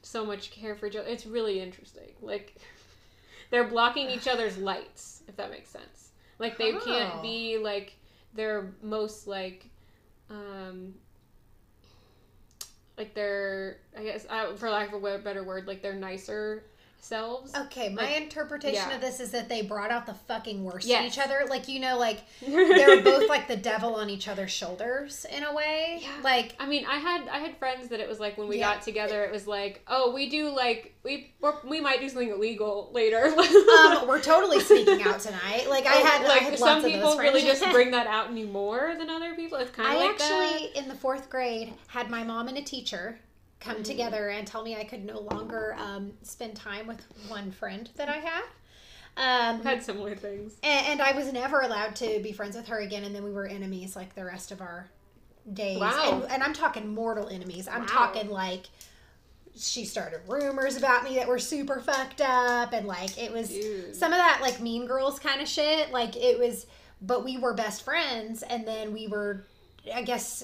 so 0.02 0.26
much 0.26 0.52
care 0.52 0.76
for 0.76 0.88
each 0.88 0.96
other. 0.96 1.08
It's 1.08 1.26
really 1.26 1.60
interesting. 1.60 2.14
Like 2.22 2.56
they're 3.52 3.68
blocking 3.68 4.10
each 4.10 4.28
other's 4.28 4.58
lights, 4.72 5.24
if 5.28 5.36
that 5.38 5.52
makes 5.52 5.70
sense. 5.70 6.10
Like 6.40 6.58
they 6.58 6.74
Oh. 6.74 6.80
can't 6.80 7.22
be 7.22 7.58
like 7.58 7.94
their 8.34 8.74
most 8.82 9.28
like 9.28 9.66
um 10.30 10.94
like 12.98 13.14
their 13.14 13.78
I 13.98 14.04
guess 14.04 14.26
uh, 14.30 14.54
for 14.56 14.70
lack 14.70 14.94
of 14.94 15.04
a 15.04 15.18
better 15.20 15.44
word, 15.44 15.68
like 15.68 15.82
their 15.82 15.94
nicer 15.96 16.64
selves. 17.04 17.54
Okay, 17.56 17.90
my 17.90 18.04
Like, 18.04 18.22
interpretation 18.22 18.90
yeah. 18.90 18.96
of 18.96 19.02
this 19.02 19.20
is 19.20 19.32
that 19.32 19.50
they 19.50 19.62
brought 19.62 19.92
out 19.92 20.06
the 20.06 20.14
fucking 20.14 20.64
worst 20.64 20.88
Yes. 20.88 21.02
in 21.02 21.08
each 21.08 21.20
other. 21.20 21.46
Like 21.50 21.68
you 21.68 21.80
know, 21.80 21.98
like 21.98 22.20
they're 22.48 23.02
both 23.02 23.28
like 23.28 23.48
the 23.48 23.58
devil 23.58 23.96
on 23.96 24.10
each 24.10 24.28
other's 24.28 24.52
shoulders 24.52 25.26
in 25.32 25.44
a 25.44 25.54
way. 25.54 26.00
Yeah. 26.02 26.10
Like 26.24 26.56
I 26.60 26.66
mean, 26.68 26.86
I 26.86 26.98
had 26.98 27.28
I 27.28 27.40
had 27.40 27.58
friends 27.58 27.90
that 27.90 28.00
it 28.00 28.08
was 28.08 28.20
like 28.20 28.38
when 28.38 28.48
we 28.48 28.60
Yeah. 28.60 28.74
got 28.76 28.84
together, 28.84 29.24
it 29.24 29.32
was 29.32 29.48
like, 29.48 29.84
oh, 29.88 30.14
we 30.14 30.30
do 30.30 30.50
like 30.56 30.96
we 31.04 31.32
we're, 31.42 31.56
we 31.68 31.82
might 31.82 32.00
do 32.00 32.08
something 32.10 32.30
illegal 32.30 32.90
later. 32.94 33.26
um, 33.26 34.08
we're 34.08 34.22
totally 34.22 34.60
sneaking 34.60 35.02
out 35.04 35.20
tonight. 35.20 35.68
Like 35.70 35.86
I 35.88 36.00
Oh, 36.02 36.06
had, 36.06 36.22
like 36.28 36.42
I 36.42 36.44
had 36.46 36.60
some 36.60 36.68
lots 36.68 36.86
of 36.86 36.92
people 36.92 37.18
really 37.18 37.42
just 37.42 37.64
bring 37.72 37.92
that 37.92 38.08
out 38.08 38.30
in 38.30 38.38
you 38.38 38.48
more 38.48 38.96
than 38.98 39.10
other 39.10 39.34
people. 39.36 39.58
It's 39.58 39.72
kind 39.72 39.90
of 39.90 39.96
I 39.96 40.06
like 40.08 40.22
actually, 40.22 40.68
in 40.78 40.88
the 40.88 40.96
fourth 40.96 41.30
grade, 41.30 41.74
had 41.88 42.10
my 42.10 42.24
mom 42.24 42.48
and 42.48 42.58
a 42.58 42.62
teacher 42.62 43.20
come 43.62 43.78
Mm. 43.78 43.84
together 43.86 44.28
and 44.30 44.46
tell 44.46 44.64
me 44.64 44.76
I 44.76 44.84
could 44.84 45.06
no 45.06 45.20
longer 45.20 45.76
um, 45.80 46.12
spend 46.24 46.56
time 46.58 46.88
with 46.88 47.02
one 47.30 47.52
friend 47.52 47.90
that 47.96 48.10
I 48.10 48.18
had. 48.18 48.44
Um, 49.18 49.62
had 49.64 49.84
similar 49.84 50.16
things. 50.16 50.56
and, 50.64 50.88
and 50.88 51.02
I 51.02 51.12
was 51.14 51.32
never 51.32 51.62
allowed 51.62 51.96
to 51.98 52.20
be 52.22 52.32
friends 52.34 52.56
with 52.58 52.68
her 52.68 52.80
again, 52.80 53.04
and 53.04 53.14
then 53.16 53.24
we 53.24 53.32
were 53.32 53.46
enemies 53.46 53.96
like 53.96 54.16
the 54.16 54.26
rest 54.26 54.52
of 54.52 54.62
our 54.62 54.90
days. 55.54 55.80
Wow. 55.80 56.22
And, 56.24 56.32
and 56.34 56.44
I'm 56.44 56.54
talking 56.54 56.88
mortal 56.94 57.28
enemies. 57.30 57.68
I'm 57.68 57.82
Wow. 57.82 57.88
talking 57.88 58.30
like 58.30 58.68
she 59.56 59.84
started 59.84 60.22
rumors 60.30 60.78
about 60.78 61.04
me 61.04 61.16
that 61.16 61.28
were 61.28 61.40
super 61.40 61.82
fucked 61.82 62.22
up, 62.22 62.72
and 62.74 62.88
like 62.88 63.18
it 63.18 63.32
was 63.34 63.50
Dude. 63.50 63.96
some 63.96 64.12
of 64.14 64.18
that 64.18 64.40
like 64.42 64.60
Mean 64.62 64.86
Girls 64.88 65.20
kind 65.20 65.42
of 65.42 65.48
shit. 65.48 65.92
Like 65.92 66.16
it 66.16 66.40
was, 66.40 66.66
but 67.02 67.24
we 67.26 67.38
were 67.38 67.54
best 67.54 67.84
friends, 67.84 68.44
and 68.44 68.66
then 68.66 68.94
we 68.94 69.08
were, 69.08 69.46
I 69.94 70.02
guess. 70.04 70.44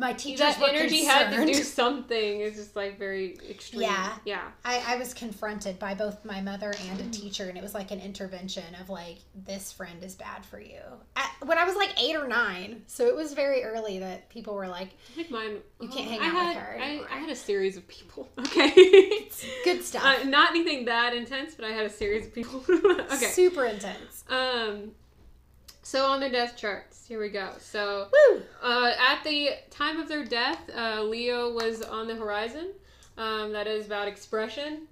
My 0.00 0.14
teachers 0.14 0.38
that 0.38 0.58
were 0.58 0.68
energy 0.68 1.00
concerned. 1.00 1.34
had 1.34 1.46
to 1.46 1.52
do 1.52 1.54
something. 1.62 2.40
It's 2.40 2.56
just 2.56 2.74
like 2.74 2.98
very 2.98 3.36
extreme. 3.50 3.82
Yeah. 3.82 4.14
yeah. 4.24 4.44
I, 4.64 4.94
I 4.94 4.96
was 4.96 5.12
confronted 5.12 5.78
by 5.78 5.92
both 5.92 6.24
my 6.24 6.40
mother 6.40 6.72
and 6.88 7.00
a 7.00 7.10
teacher, 7.10 7.50
and 7.50 7.58
it 7.58 7.62
was 7.62 7.74
like 7.74 7.90
an 7.90 8.00
intervention 8.00 8.64
of 8.80 8.88
like, 8.88 9.18
this 9.44 9.70
friend 9.70 10.02
is 10.02 10.14
bad 10.14 10.46
for 10.46 10.58
you. 10.58 10.80
At, 11.16 11.30
when 11.44 11.58
I 11.58 11.64
was 11.64 11.76
like 11.76 11.92
eight 12.02 12.16
or 12.16 12.26
nine, 12.26 12.82
so 12.86 13.08
it 13.08 13.14
was 13.14 13.34
very 13.34 13.62
early 13.62 13.98
that 13.98 14.30
people 14.30 14.54
were 14.54 14.68
like, 14.68 14.88
I 15.12 15.16
think 15.16 15.30
mine. 15.30 15.58
You 15.82 15.88
can't 15.88 16.06
oh, 16.06 16.10
hang 16.10 16.20
I 16.22 16.26
out 16.28 16.46
with 16.46 16.56
her 16.56 16.78
I. 16.80 17.16
I 17.16 17.18
had 17.18 17.28
a 17.28 17.36
series 17.36 17.76
of 17.76 17.86
people. 17.86 18.28
Okay. 18.40 19.28
good 19.64 19.84
stuff. 19.84 20.02
Uh, 20.02 20.24
not 20.24 20.50
anything 20.50 20.86
that 20.86 21.14
intense, 21.14 21.54
but 21.54 21.66
I 21.66 21.72
had 21.72 21.84
a 21.84 21.90
series 21.90 22.26
of 22.26 22.34
people. 22.34 22.64
okay. 22.68 23.26
Super 23.26 23.66
intense. 23.66 24.24
Um. 24.30 24.92
So 25.90 26.06
on 26.06 26.20
their 26.20 26.30
death 26.30 26.56
charts, 26.56 27.04
here 27.08 27.18
we 27.18 27.30
go. 27.30 27.50
So 27.58 28.06
uh, 28.62 28.92
at 28.96 29.24
the 29.24 29.50
time 29.70 29.98
of 29.98 30.06
their 30.08 30.24
death, 30.24 30.70
uh, 30.72 31.02
Leo 31.02 31.52
was 31.52 31.82
on 31.82 32.06
the 32.06 32.14
horizon. 32.14 32.68
Um, 33.18 33.50
that 33.54 33.66
is 33.66 33.86
about 33.86 34.06
expression. 34.06 34.86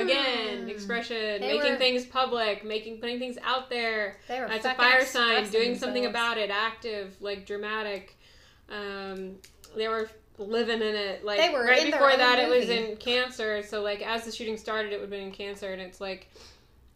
Again, 0.00 0.66
Mm. 0.66 0.68
expression, 0.68 1.40
They 1.40 1.56
making 1.56 1.72
were- 1.74 1.78
things 1.78 2.04
public, 2.04 2.64
making 2.64 2.98
putting 2.98 3.20
things 3.20 3.38
out 3.44 3.70
there. 3.70 4.16
That's 4.26 4.64
a 4.64 4.74
fire 4.74 5.04
sign. 5.06 5.48
Doing 5.50 5.78
something 5.78 6.04
about 6.06 6.36
it, 6.36 6.50
active, 6.50 7.14
like 7.20 7.46
dramatic. 7.46 8.16
Um, 8.68 9.38
they 9.76 9.86
were 9.86 10.10
living 10.36 10.82
in 10.82 10.96
it. 10.96 11.24
Like 11.24 11.38
right 11.52 11.84
before 11.92 12.16
that, 12.16 12.40
it 12.40 12.48
was 12.48 12.68
in 12.68 12.96
Cancer. 12.96 13.62
So 13.62 13.82
like 13.82 14.02
as 14.02 14.24
the 14.24 14.32
shooting 14.32 14.56
started, 14.56 14.92
it 14.92 14.96
would 14.96 15.02
have 15.02 15.10
been 15.10 15.28
in 15.28 15.32
Cancer, 15.32 15.72
and 15.72 15.80
it's 15.80 16.00
like 16.00 16.28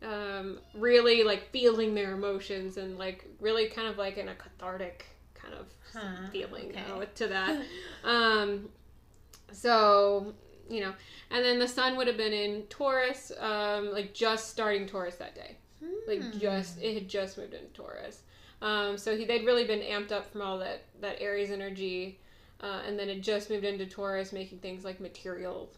um, 0.05 0.59
really 0.75 1.23
like 1.25 1.51
feeling 1.51 1.95
their 1.95 2.13
emotions 2.13 2.77
and 2.77 2.99
like 2.99 3.27
really 3.41 3.69
kind 3.69 3.89
of 3.89 3.99
like 3.99 4.17
in 4.19 4.29
a 4.29 4.35
cathartic 4.35 5.07
kind 5.35 5.55
of 5.55 5.67
Huh, 5.93 6.01
feeling 6.33 6.71
okay. 6.71 6.83
you 6.83 6.95
know, 6.95 7.05
to 7.15 7.29
that. 7.29 7.57
um, 8.05 8.69
so 9.53 10.35
you 10.69 10.81
know, 10.81 10.95
and 11.31 11.45
then 11.45 11.59
the 11.59 11.69
sun 11.69 11.97
would 11.97 12.07
have 12.07 12.17
been 12.17 12.33
in 12.33 12.63
Taurus, 12.71 13.31
um, 13.39 13.93
like 13.93 14.15
just 14.15 14.49
starting 14.49 14.87
Taurus 14.87 15.17
that 15.17 15.35
day 15.35 15.57
like 16.07 16.31
Hmm. 16.33 16.41
just 16.41 16.83
it 16.83 16.95
had 16.95 17.09
just 17.09 17.39
moved 17.39 17.55
into 17.55 17.67
Taurus. 17.69 18.23
Um, 18.63 18.97
so 18.99 19.17
he, 19.17 19.25
they'd 19.25 19.45
really 19.45 19.65
been 19.65 19.81
amped 19.81 20.13
up 20.13 20.31
from 20.31 20.43
all 20.43 20.59
that 20.59 20.83
that 21.01 21.21
Aries 21.21 21.51
energy, 21.51 22.19
uh, 22.63 22.81
and 22.87 22.99
then 22.99 23.09
it 23.09 23.21
just 23.23 23.51
moved 23.51 23.65
into 23.65 23.87
Taurus, 23.87 24.33
making 24.33 24.59
things 24.59 24.85
like 24.85 25.01
material. 25.01 25.71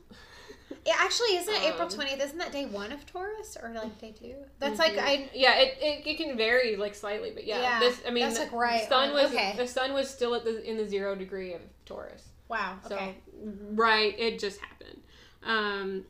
It 0.70 0.94
actually 0.98 1.36
isn't 1.36 1.55
it 1.55 1.62
April 1.62 1.82
Um, 1.82 1.88
twentieth. 1.88 2.20
Isn't 2.20 2.38
that 2.38 2.52
day 2.52 2.66
one 2.66 2.93
of 2.93 3.05
Taurus 3.06 3.56
or 3.62 3.70
like 3.70 3.98
day 4.01 4.12
two? 4.18 4.34
That's 4.59 4.78
like 4.78 4.94
Mhm. 4.94 5.02
I. 5.02 5.30
Yeah, 5.34 5.55
it, 5.59 5.78
it, 5.80 6.06
it 6.06 6.16
can 6.16 6.36
vary 6.36 6.76
like 6.76 6.94
slightly, 6.94 7.30
but 7.32 7.47
yeah, 7.47 7.60
Yeah, 7.60 7.80
this 7.80 8.01
I 8.06 8.10
mean 8.10 8.24
that's, 8.24 8.38
the 8.38 8.44
like, 8.44 8.52
right 8.52 8.88
sun 8.88 9.09
on- 9.10 9.14
was 9.14 9.30
okay. 9.32 9.55
the 9.56 9.66
sun 9.66 9.93
was 9.93 10.09
still 10.10 10.34
at 10.34 10.44
the 10.44 10.62
in 10.68 10.76
the 10.76 10.86
zero 10.86 11.14
degree 11.14 11.52
of 11.55 11.60
Taurus. 11.84 12.22
Wow. 12.48 12.78
So 12.88 12.94
Okay. 12.97 13.16
right, 13.72 14.18
it 14.18 14.38
just 14.38 14.60
happened. 14.60 15.01
Um, 15.44 16.05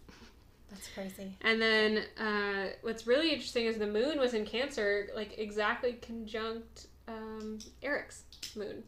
That's 0.71 0.89
crazy. 0.89 1.37
And 1.43 1.61
then 1.61 2.03
uh, 2.19 2.69
what's 2.83 3.07
really 3.07 3.31
interesting 3.33 3.67
is 3.67 3.79
the 3.79 3.87
moon 3.87 4.19
was 4.19 4.35
in 4.35 4.45
Cancer, 4.47 5.09
like 5.15 5.39
exactly 5.39 5.95
conjunct 6.03 6.87
um, 7.09 7.59
Eric's 7.83 8.25
moon. 8.57 8.83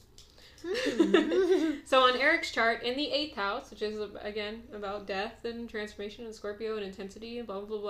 So 1.85 2.03
on 2.03 2.19
Eric's 2.19 2.51
chart 2.51 2.83
in 2.83 2.97
the 2.97 3.11
eighth 3.11 3.35
house, 3.35 3.71
which 3.71 3.81
is 3.81 3.99
again 4.21 4.63
about 4.75 5.07
death 5.07 5.45
and 5.45 5.71
transformation 5.71 6.27
and 6.27 6.35
Scorpio 6.35 6.77
and 6.77 6.85
intensity 6.85 7.39
and 7.39 7.47
blah 7.47 7.61
blah 7.61 7.79
blah, 7.79 7.81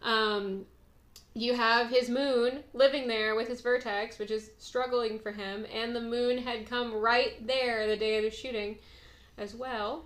blah 0.00 0.08
um, 0.08 0.64
you 1.34 1.54
have 1.54 1.88
his 1.88 2.08
moon 2.08 2.62
living 2.74 3.08
there 3.08 3.34
with 3.34 3.48
his 3.48 3.60
vertex, 3.60 4.18
which 4.18 4.30
is 4.30 4.50
struggling 4.58 5.18
for 5.18 5.32
him, 5.32 5.66
and 5.72 5.96
the 5.96 6.00
moon 6.00 6.38
had 6.38 6.68
come 6.68 6.94
right 6.94 7.44
there 7.46 7.86
the 7.86 7.96
day 7.96 8.18
of 8.18 8.24
the 8.24 8.30
shooting, 8.30 8.76
as 9.38 9.54
well. 9.54 10.04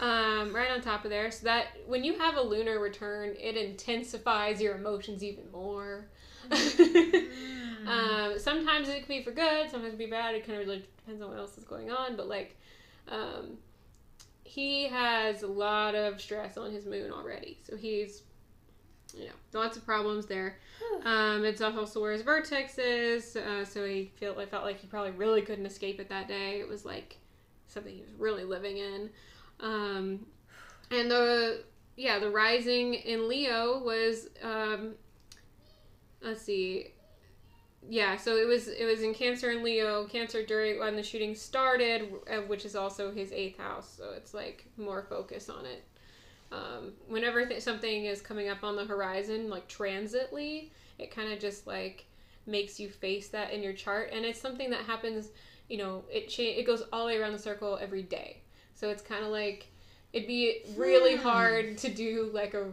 Um, 0.00 0.54
right 0.54 0.70
on 0.70 0.82
top 0.82 1.04
of 1.04 1.10
there, 1.10 1.30
so 1.30 1.44
that 1.44 1.68
when 1.86 2.04
you 2.04 2.18
have 2.18 2.36
a 2.36 2.42
lunar 2.42 2.78
return, 2.78 3.34
it 3.38 3.56
intensifies 3.56 4.60
your 4.60 4.76
emotions 4.76 5.22
even 5.22 5.50
more. 5.50 6.06
Um, 7.86 8.38
sometimes 8.38 8.88
it 8.88 9.06
can 9.06 9.08
be 9.08 9.22
for 9.22 9.30
good, 9.30 9.70
sometimes 9.70 9.94
it 9.94 9.96
can 9.96 9.98
be 9.98 10.06
bad. 10.06 10.34
It 10.34 10.46
kind 10.46 10.60
of 10.60 10.66
really 10.66 10.84
depends 10.98 11.22
on 11.22 11.30
what 11.30 11.38
else 11.38 11.56
is 11.58 11.64
going 11.64 11.90
on. 11.90 12.16
But 12.16 12.28
like, 12.28 12.56
um, 13.08 13.58
he 14.44 14.88
has 14.88 15.42
a 15.42 15.46
lot 15.46 15.94
of 15.94 16.20
stress 16.20 16.56
on 16.56 16.72
his 16.72 16.86
moon 16.86 17.12
already, 17.12 17.58
so 17.62 17.76
he's 17.76 18.22
you 19.16 19.24
know 19.24 19.32
lots 19.60 19.76
of 19.76 19.84
problems 19.84 20.26
there. 20.26 20.58
Um, 21.04 21.44
it's 21.44 21.60
also 21.60 22.00
where 22.00 22.12
his 22.12 22.22
vertex 22.22 22.78
is, 22.78 23.36
uh, 23.36 23.64
so 23.64 23.84
he 23.84 24.10
felt 24.18 24.38
I 24.38 24.46
felt 24.46 24.64
like 24.64 24.80
he 24.80 24.86
probably 24.86 25.12
really 25.12 25.42
couldn't 25.42 25.66
escape 25.66 26.00
it 26.00 26.08
that 26.08 26.28
day. 26.28 26.60
It 26.60 26.68
was 26.68 26.84
like 26.84 27.18
something 27.68 27.94
he 27.94 28.00
was 28.00 28.12
really 28.18 28.44
living 28.44 28.78
in. 28.78 29.10
Um, 29.60 30.26
and 30.90 31.10
the 31.10 31.64
yeah, 31.96 32.18
the 32.18 32.30
rising 32.30 32.94
in 32.94 33.28
Leo 33.28 33.82
was 33.82 34.28
um, 34.42 34.94
let's 36.22 36.42
see. 36.42 36.92
Yeah, 37.88 38.16
so 38.16 38.36
it 38.36 38.46
was 38.48 38.66
it 38.68 38.84
was 38.84 39.02
in 39.02 39.14
Cancer 39.14 39.50
and 39.50 39.62
Leo. 39.62 40.06
Cancer 40.06 40.44
during 40.44 40.78
when 40.80 40.96
the 40.96 41.02
shooting 41.02 41.34
started, 41.34 42.12
uh, 42.30 42.38
which 42.42 42.64
is 42.64 42.74
also 42.74 43.12
his 43.12 43.30
eighth 43.32 43.58
house. 43.58 43.94
So 43.96 44.10
it's 44.16 44.34
like 44.34 44.66
more 44.76 45.02
focus 45.08 45.48
on 45.48 45.64
it. 45.66 45.84
Um, 46.52 46.94
whenever 47.08 47.46
th- 47.46 47.62
something 47.62 48.06
is 48.06 48.20
coming 48.22 48.48
up 48.48 48.64
on 48.64 48.76
the 48.76 48.84
horizon, 48.84 49.50
like 49.50 49.68
transitly, 49.68 50.70
it 50.98 51.10
kind 51.10 51.32
of 51.32 51.40
just 51.40 51.66
like 51.66 52.06
makes 52.46 52.80
you 52.80 52.90
face 52.90 53.28
that 53.30 53.52
in 53.52 53.62
your 53.62 53.74
chart, 53.74 54.10
and 54.12 54.24
it's 54.24 54.40
something 54.40 54.70
that 54.70 54.82
happens. 54.84 55.30
You 55.68 55.78
know, 55.78 56.04
it 56.12 56.28
cha- 56.28 56.42
it 56.42 56.66
goes 56.66 56.84
all 56.92 57.06
the 57.06 57.14
way 57.14 57.18
around 57.18 57.32
the 57.32 57.38
circle 57.38 57.78
every 57.80 58.02
day. 58.02 58.42
So 58.74 58.90
it's 58.90 59.02
kind 59.02 59.24
of 59.24 59.30
like 59.30 59.68
it'd 60.12 60.28
be 60.28 60.62
really 60.76 61.16
Hmm. 61.16 61.22
hard 61.22 61.78
to 61.78 61.90
do 61.90 62.30
like 62.32 62.54
a 62.54 62.70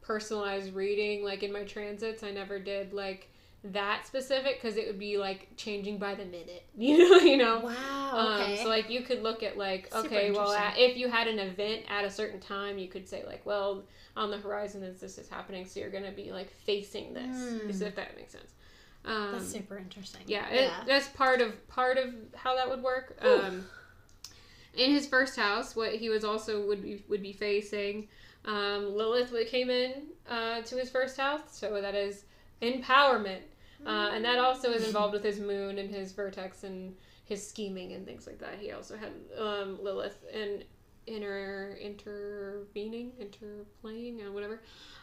personalized 0.00 0.74
reading. 0.74 1.24
Like 1.24 1.42
in 1.42 1.52
my 1.52 1.64
transits, 1.64 2.22
I 2.22 2.30
never 2.30 2.58
did 2.58 2.92
like 2.92 3.28
that 3.64 4.06
specific 4.06 4.60
because 4.60 4.76
it 4.76 4.86
would 4.86 4.98
be 4.98 5.18
like 5.18 5.48
changing 5.56 5.98
by 5.98 6.14
the 6.14 6.24
minute. 6.24 6.64
You 6.76 6.98
know, 6.98 7.18
you 7.18 7.36
know. 7.36 7.60
Wow. 7.60 8.38
Okay. 8.40 8.58
Um, 8.58 8.64
so 8.64 8.68
like 8.68 8.90
you 8.90 9.02
could 9.02 9.22
look 9.22 9.42
at 9.42 9.56
like 9.56 9.88
Super 9.92 10.06
okay, 10.06 10.30
well 10.30 10.52
at, 10.52 10.78
if 10.78 10.96
you 10.96 11.08
had 11.08 11.28
an 11.28 11.38
event 11.38 11.82
at 11.88 12.04
a 12.04 12.10
certain 12.10 12.40
time, 12.40 12.78
you 12.78 12.88
could 12.88 13.08
say 13.08 13.24
like, 13.26 13.44
well, 13.46 13.84
on 14.16 14.30
the 14.30 14.38
horizon 14.38 14.82
is 14.82 15.00
this 15.00 15.18
is 15.18 15.28
happening, 15.28 15.66
so 15.66 15.80
you're 15.80 15.90
gonna 15.90 16.12
be 16.12 16.32
like 16.32 16.50
facing 16.50 17.14
this, 17.14 17.36
is 17.68 17.82
if 17.82 17.94
that 17.96 18.16
makes 18.16 18.32
sense. 18.32 18.52
Um, 19.04 19.32
That's 19.32 19.48
super 19.48 19.78
interesting. 19.78 20.22
yeah, 20.26 20.48
it, 20.48 20.70
that's 20.86 21.08
part 21.08 21.40
of 21.40 21.66
part 21.68 21.98
of 21.98 22.14
how 22.36 22.54
that 22.56 22.68
would 22.68 22.82
work. 22.82 23.16
Um, 23.20 23.64
in 24.74 24.92
his 24.92 25.06
first 25.06 25.36
house, 25.36 25.74
what 25.76 25.94
he 25.94 26.08
was 26.08 26.24
also 26.24 26.66
would 26.66 26.82
be 26.82 27.02
would 27.08 27.22
be 27.22 27.32
facing 27.32 28.08
um, 28.44 28.94
Lilith 28.96 29.34
came 29.48 29.70
in 29.70 30.04
uh, 30.28 30.62
to 30.62 30.76
his 30.76 30.90
first 30.90 31.16
house, 31.16 31.40
so 31.50 31.80
that 31.80 31.94
is 31.94 32.24
empowerment, 32.60 33.40
uh, 33.86 34.10
and 34.12 34.24
that 34.24 34.38
also 34.38 34.70
is 34.70 34.86
involved 34.86 35.12
with 35.12 35.24
his 35.24 35.40
moon 35.40 35.78
and 35.78 35.90
his 35.90 36.12
vertex 36.12 36.64
and 36.64 36.94
his 37.24 37.46
scheming 37.46 37.92
and 37.92 38.06
things 38.06 38.26
like 38.26 38.38
that. 38.38 38.58
He 38.60 38.72
also 38.72 38.96
had 38.96 39.12
um, 39.38 39.78
Lilith 39.82 40.24
and 40.32 40.64
inner 41.06 41.76
intervening, 41.80 43.12
interplaying, 43.20 44.24
and 44.24 44.34
whatever. 44.34 44.60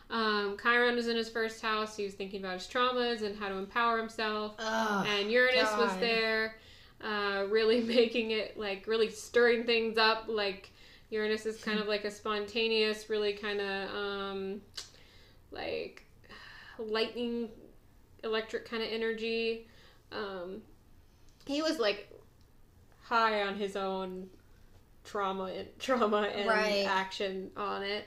Um, 0.10 0.58
Chiron 0.62 0.96
was 0.96 1.08
in 1.08 1.16
his 1.16 1.30
first 1.30 1.62
house. 1.62 1.96
He 1.96 2.04
was 2.04 2.14
thinking 2.14 2.40
about 2.44 2.54
his 2.54 2.68
traumas 2.68 3.22
and 3.22 3.38
how 3.38 3.50
to 3.50 3.56
empower 3.56 3.98
himself 4.00 4.56
Oh, 4.58 5.06
and 5.08 5.32
Uranus 5.32 5.72
was 5.78 5.96
there, 6.00 6.56
uh, 7.04 7.46
really 7.50 7.82
making 7.98 8.32
it 8.32 8.58
like 8.58 8.88
really 8.88 9.10
stirring 9.10 9.66
things 9.66 9.98
up. 9.98 10.26
Like 10.28 10.72
Uranus 11.10 11.46
is 11.46 11.62
kind 11.62 11.80
of 11.80 11.88
like 11.88 12.06
a 12.06 12.12
spontaneous, 12.12 13.10
really 13.10 13.34
kind 13.34 13.62
of 13.62 13.90
um, 13.96 14.62
like 15.52 16.06
lightning, 16.80 17.50
electric 18.24 18.66
kind 18.70 18.84
of 18.84 18.90
energy. 18.92 19.68
Um, 20.12 20.62
he 21.46 21.62
was 21.62 21.80
like 21.80 22.10
high 23.02 23.44
on 23.44 23.56
his 23.56 23.76
own 23.76 24.30
trauma 25.04 25.46
and 25.46 25.68
trauma 25.80 26.22
and 26.24 26.48
Right. 26.48 26.86
action 26.88 27.52
on 27.58 27.84
it. 27.84 28.06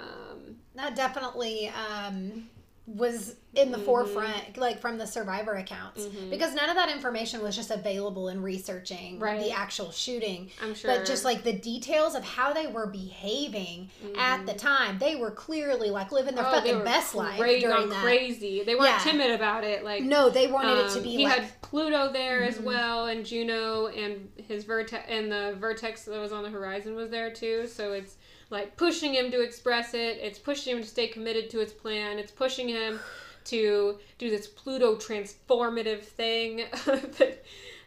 Um, 0.00 0.56
that 0.74 0.96
definitely 0.96 1.68
um, 1.68 2.48
was 2.86 3.36
in 3.54 3.70
the 3.70 3.78
Mhm. 3.78 3.84
forefront, 3.84 4.58
like 4.58 4.78
from 4.80 4.98
the 4.98 5.06
survivor 5.06 5.54
accounts, 5.54 6.04
Mhm. 6.04 6.28
because 6.28 6.54
none 6.54 6.68
of 6.68 6.74
that 6.76 6.90
information 6.90 7.40
was 7.40 7.56
just 7.56 7.70
available 7.70 8.28
in 8.28 8.42
researching 8.42 9.18
Right. 9.18 9.40
the 9.40 9.52
actual 9.52 9.90
shooting. 9.90 10.50
I'm 10.60 10.74
sure, 10.74 10.90
But 10.90 11.06
just 11.06 11.24
like 11.24 11.44
the 11.44 11.52
details 11.52 12.14
of 12.14 12.24
how 12.24 12.52
they 12.52 12.66
were 12.66 12.86
behaving 12.88 13.90
at 14.18 14.44
the 14.44 14.52
time, 14.54 14.98
they 14.98 15.16
were 15.16 15.30
clearly 15.30 15.88
like 15.88 16.12
living 16.12 16.34
their 16.34 16.44
Mm-hmm. 16.44 16.52
Oh, 16.54 16.56
fucking 16.60 16.84
best 16.84 17.14
life 17.14 17.38
during 17.38 17.88
that. 17.88 18.02
crazy. 18.02 18.62
They 18.64 18.74
weren't 18.74 18.86
Yeah. 18.90 18.98
timid 18.98 19.30
about 19.30 19.64
it. 19.64 19.82
Like 19.84 20.02
No, 20.02 20.28
they 20.28 20.48
wanted 20.48 20.76
it 20.78 20.90
to 20.90 20.96
Um, 20.98 21.02
be 21.04 21.10
he 21.16 21.24
like 21.24 21.38
had 21.38 21.62
Pluto 21.62 22.12
there 22.12 22.42
as 22.42 22.58
Mhm. 22.58 22.64
well, 22.64 23.06
and 23.06 23.24
Juno, 23.24 23.86
and 23.86 24.30
his 24.36 24.64
vertex, 24.64 25.06
and 25.08 25.32
the 25.32 25.56
vertex 25.58 26.04
that 26.04 26.18
was 26.20 26.32
on 26.32 26.42
the 26.42 26.50
horizon 26.50 26.96
was 26.96 27.08
there 27.10 27.30
too. 27.30 27.66
So 27.66 27.92
it's 27.92 28.16
like 28.54 28.76
pushing 28.76 29.12
him 29.14 29.30
to 29.32 29.40
express 29.42 29.94
it. 29.94 30.18
It's 30.22 30.38
pushing 30.38 30.76
him 30.76 30.82
to 30.82 30.88
stay 30.88 31.08
committed 31.08 31.50
to 31.50 31.60
its 31.60 31.72
plan. 31.72 32.18
It's 32.18 32.32
pushing 32.32 32.68
him 32.68 33.00
to 33.46 33.98
do 34.16 34.30
this 34.30 34.46
Pluto 34.46 34.94
transformative 34.96 36.02
thing 36.02 36.56
that 36.86 37.42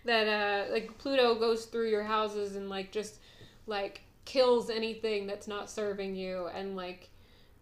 that 0.05 0.27
uh 0.27 0.71
like 0.71 0.97
Pluto 0.97 1.35
goes 1.35 1.65
through 1.65 1.89
your 1.89 2.03
houses 2.03 2.55
and 2.57 2.69
like 2.69 2.91
just 2.91 3.19
like 3.65 4.01
kills 4.25 4.69
anything 4.69 5.25
that's 5.25 5.47
not 5.47 5.69
serving 5.69 6.15
you 6.15 6.47
and 6.53 6.75
like 6.75 7.09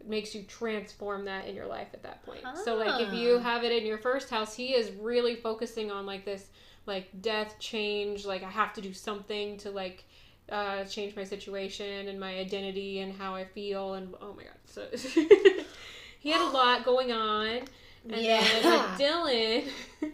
makes 0.06 0.36
you 0.36 0.44
transform 0.44 1.26
that 1.26 1.48
in 1.48 1.56
your 1.56 1.68
life 1.68 1.88
at 1.94 2.04
that 2.04 2.24
point. 2.26 2.42
So 2.64 2.76
like 2.76 3.00
if 3.08 3.14
you 3.14 3.38
Ah. 3.38 3.40
have 3.52 3.64
it 3.64 3.72
in 3.72 3.86
your 3.86 3.98
first 4.00 4.30
house, 4.30 4.56
he 4.56 4.74
is 4.76 4.92
really 5.00 5.36
focusing 5.36 5.92
on 5.92 6.06
like 6.06 6.26
this 6.26 6.48
like 6.88 7.08
death 7.22 7.56
change, 7.60 8.26
like 8.26 8.44
I 8.44 8.50
have 8.50 8.74
to 8.74 8.82
do 8.82 8.94
something 8.94 9.58
to 9.58 9.72
like 9.72 10.04
uh 10.52 10.84
change 10.86 11.16
my 11.16 11.24
situation 11.24 12.08
and 12.08 12.20
my 12.20 12.36
identity 12.38 13.00
and 13.00 13.16
how 13.18 13.34
I 13.36 13.46
feel 13.46 13.96
and 13.96 14.14
oh 14.22 14.34
my 14.36 14.44
god. 14.44 14.54
So 14.66 14.86
he 16.20 16.30
had 16.32 16.42
a 16.42 16.52
lot 16.52 16.86
going 16.86 17.12
on. 17.12 17.62
And 18.10 18.22
Yeah. 18.22 18.44
then 18.62 18.80
Dylan 19.00 19.68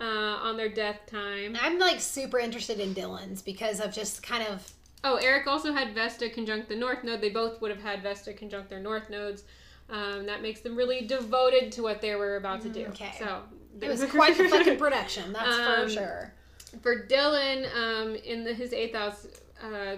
uh 0.00 0.04
on 0.04 0.56
their 0.56 0.68
death 0.68 1.00
time. 1.06 1.56
I'm 1.60 1.78
like 1.78 2.00
super 2.00 2.38
interested 2.38 2.80
in 2.80 2.94
Dylan's 2.94 3.42
because 3.42 3.80
of 3.80 3.92
just 3.92 4.22
kind 4.22 4.46
of 4.46 4.72
Oh, 5.04 5.16
Eric 5.16 5.48
also 5.48 5.72
had 5.72 5.94
Vesta 5.96 6.28
conjunct 6.30 6.68
the 6.68 6.76
North 6.76 7.02
Node. 7.02 7.20
They 7.20 7.30
both 7.30 7.60
would 7.60 7.72
have 7.72 7.82
had 7.82 8.02
Vesta 8.04 8.32
conjunct 8.32 8.70
their 8.70 8.78
North 8.78 9.10
Nodes. 9.10 9.42
Um, 9.90 10.26
that 10.26 10.42
makes 10.42 10.60
them 10.60 10.76
really 10.76 11.06
devoted 11.06 11.72
to 11.72 11.82
what 11.82 12.00
they 12.00 12.14
were 12.14 12.36
about 12.36 12.62
to 12.62 12.68
do. 12.68 12.86
Okay. 12.86 13.10
So 13.18 13.42
it 13.80 13.88
was 13.88 14.04
quite 14.04 14.38
the 14.38 14.48
fucking 14.48 14.76
production, 14.78 15.32
that's 15.32 15.58
Um, 15.58 15.88
for 15.88 15.92
sure. 15.92 16.34
For 16.82 17.04
Dylan, 17.08 17.66
um, 17.74 18.14
in 18.14 18.44
the, 18.44 18.54
his 18.54 18.72
eighth 18.72 18.94
house, 18.94 19.26
uh, 19.62 19.96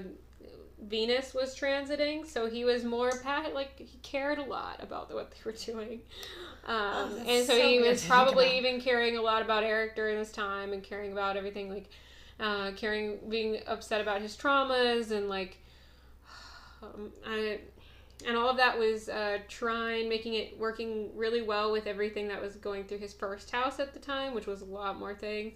Venus 0.82 1.32
was 1.34 1.58
transiting, 1.58 2.26
so 2.26 2.46
he 2.46 2.64
was 2.64 2.84
more 2.84 3.10
pa- 3.22 3.48
like 3.54 3.78
he 3.78 3.98
cared 4.02 4.38
a 4.38 4.44
lot 4.44 4.82
about 4.82 5.12
what 5.12 5.30
they 5.30 5.38
were 5.44 5.52
doing, 5.52 6.00
um, 6.66 6.76
Oh, 6.76 7.22
and 7.26 7.46
so, 7.46 7.56
so 7.56 7.68
he 7.68 7.80
was 7.80 8.04
probably 8.04 8.58
even 8.58 8.80
caring 8.80 9.16
a 9.16 9.22
lot 9.22 9.42
about 9.42 9.64
Eric 9.64 9.96
during 9.96 10.18
this 10.18 10.32
time 10.32 10.72
and 10.72 10.82
caring 10.82 11.12
about 11.12 11.36
everything 11.36 11.70
like 11.70 11.88
uh, 12.40 12.72
caring, 12.76 13.18
being 13.28 13.60
upset 13.66 14.00
about 14.00 14.20
his 14.20 14.36
traumas 14.36 15.10
and 15.10 15.28
like, 15.28 15.58
um, 16.82 17.12
I, 17.26 17.60
and 18.26 18.36
all 18.36 18.48
of 18.48 18.56
that 18.56 18.78
was 18.78 19.08
uh, 19.08 19.38
trying, 19.48 20.08
making 20.08 20.34
it 20.34 20.58
working 20.58 21.10
really 21.16 21.42
well 21.42 21.72
with 21.72 21.86
everything 21.86 22.28
that 22.28 22.40
was 22.40 22.56
going 22.56 22.84
through 22.84 22.98
his 22.98 23.12
first 23.12 23.50
house 23.50 23.78
at 23.80 23.92
the 23.92 24.00
time, 24.00 24.34
which 24.34 24.46
was 24.46 24.62
a 24.62 24.66
lot 24.66 24.98
more 24.98 25.14
things. 25.14 25.54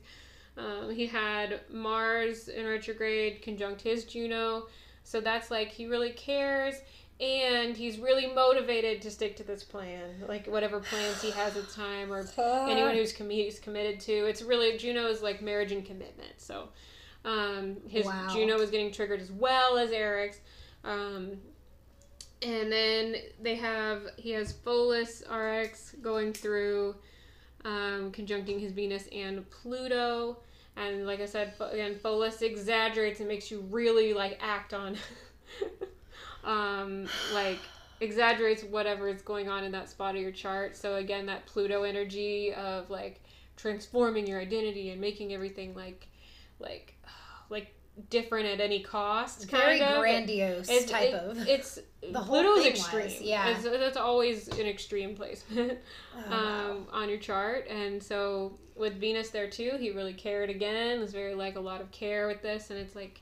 Um, 0.59 0.90
he 0.90 1.06
had 1.06 1.60
Mars 1.70 2.48
in 2.48 2.66
retrograde 2.66 3.43
conjunct 3.43 3.80
his 3.80 4.05
Juno, 4.05 4.66
so 5.05 5.20
that's 5.20 5.51
like 5.51 5.68
he 5.70 5.86
really 5.86 6.10
cares 6.10 6.74
and 7.20 7.76
he's 7.76 7.98
really 7.98 8.26
motivated 8.32 9.02
to 9.02 9.10
stick 9.10 9.36
to 9.36 9.43
this 9.43 9.64
plan, 9.64 10.24
like 10.28 10.47
whatever 10.47 10.78
plans 10.80 11.20
he 11.20 11.30
has 11.30 11.56
at 11.56 11.66
the 11.66 11.72
time 11.74 12.12
or 12.12 12.26
anyone 12.68 12.94
who's 12.94 13.12
commi- 13.12 13.44
he's 13.44 13.59
committed 13.59 14.01
to. 14.01 14.12
It's 14.12 14.43
really 14.43 14.76
Juno 14.78 15.06
is 15.06 15.22
like 15.22 15.43
marriage 15.43 15.72
and 15.72 15.85
commitment. 15.85 16.32
So 16.39 16.68
um, 17.24 17.76
his 17.89 18.06
Wow. 18.06 18.28
Juno 18.32 18.59
is 18.60 18.70
getting 18.70 18.93
triggered 18.93 19.20
as 19.20 19.32
well 19.32 19.78
as 19.78 19.90
Eric's. 19.90 20.40
Um, 20.85 21.39
and 22.40 22.70
then 22.70 23.16
they 23.43 23.56
have 23.56 24.02
he 24.16 24.30
has 24.30 24.52
Pholus 24.52 25.22
RX 25.28 25.97
going 26.01 26.32
through 26.32 26.94
um, 27.64 28.12
conjuncting 28.12 28.60
his 28.60 28.72
Venus 28.72 29.09
and 29.09 29.48
Pluto. 29.51 30.39
And 30.80 31.06
like 31.06 31.20
I 31.20 31.26
said, 31.26 31.55
again, 31.60 31.96
Pholus 31.96 32.42
exaggerates 32.42 33.20
and 33.20 33.28
makes 33.28 33.50
you 33.50 33.60
really 33.70 34.14
like 34.14 34.38
act 34.40 34.72
on, 34.72 34.96
um, 36.44 37.09
like 37.34 37.59
exaggerates 38.00 38.62
whatever 38.62 39.09
is 39.09 39.22
going 39.22 39.48
on 39.48 39.64
in 39.64 39.72
that 39.72 39.88
spot 39.88 40.14
of 40.14 40.20
your 40.20 40.30
chart. 40.30 40.76
So 40.76 40.96
again, 40.96 41.26
that 41.26 41.46
Pluto 41.46 41.82
energy 41.82 42.52
of 42.55 42.90
like 42.90 43.20
transforming 43.56 44.26
your 44.26 44.40
identity 44.40 44.90
and 44.90 45.00
making 45.00 45.34
everything 45.34 45.74
like, 45.74 46.06
like, 46.60 46.94
like 47.50 47.74
different 48.10 48.46
at 48.46 48.60
any 48.60 48.80
cost. 48.82 49.50
Very 49.50 49.78
kind 49.78 49.94
of. 49.94 50.00
grandiose 50.00 50.68
It's, 50.68 50.90
type 50.90 51.08
it- 51.08 51.14
of. 51.14 51.48
It's 51.48 51.78
the 52.12 52.18
whole 52.20 52.42
Pluto's 52.42 52.66
extreme. 52.66 53.04
was, 53.04 53.20
yeah. 53.20 53.48
It's, 53.48 53.62
that's 53.64 53.96
always 53.96 54.48
an 54.48 54.66
extreme 54.66 55.14
placement 55.16 55.78
Oh, 56.16 56.30
wow. 56.30 56.70
um, 56.72 56.86
on 56.92 57.08
your 57.08 57.18
chart, 57.18 57.66
and 57.68 58.02
so 58.02 58.58
with 58.76 58.94
Venus 59.00 59.30
there 59.30 59.48
too, 59.50 59.72
he 59.78 59.90
really 59.90 60.12
cared 60.14 60.50
again. 60.50 60.98
There's 60.98 61.12
very 61.12 61.34
like 61.34 61.56
a 61.56 61.60
lot 61.60 61.80
of 61.80 61.90
care 61.90 62.26
with 62.28 62.42
this, 62.42 62.70
and 62.70 62.78
it's 62.78 62.94
like. 62.94 63.20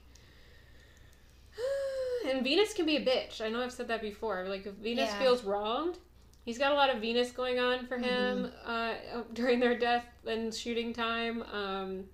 And 2.29 2.43
Venus 2.43 2.75
can 2.75 2.87
be 2.87 2.97
a 2.97 3.05
bitch. 3.05 3.41
I 3.41 3.49
know 3.49 3.63
I've 3.63 3.73
said 3.73 3.87
that 3.89 4.03
before. 4.03 4.47
Like 4.49 4.67
if 4.67 4.75
Venus 4.75 5.11
Yeah. 5.11 5.19
feels 5.21 5.45
wronged, 5.45 5.97
he's 6.45 6.59
got 6.59 6.73
a 6.73 6.75
lot 6.75 6.91
of 6.93 7.01
Venus 7.01 7.31
going 7.31 7.61
on 7.61 7.87
for 7.87 7.99
him 7.99 8.51
Mm-hmm. 8.67 8.71
uh, 9.19 9.23
during 9.33 9.61
their 9.61 9.79
death 9.79 10.07
and 10.27 10.53
shooting 10.53 10.93
time. 10.93 11.43
Um, 11.53 12.05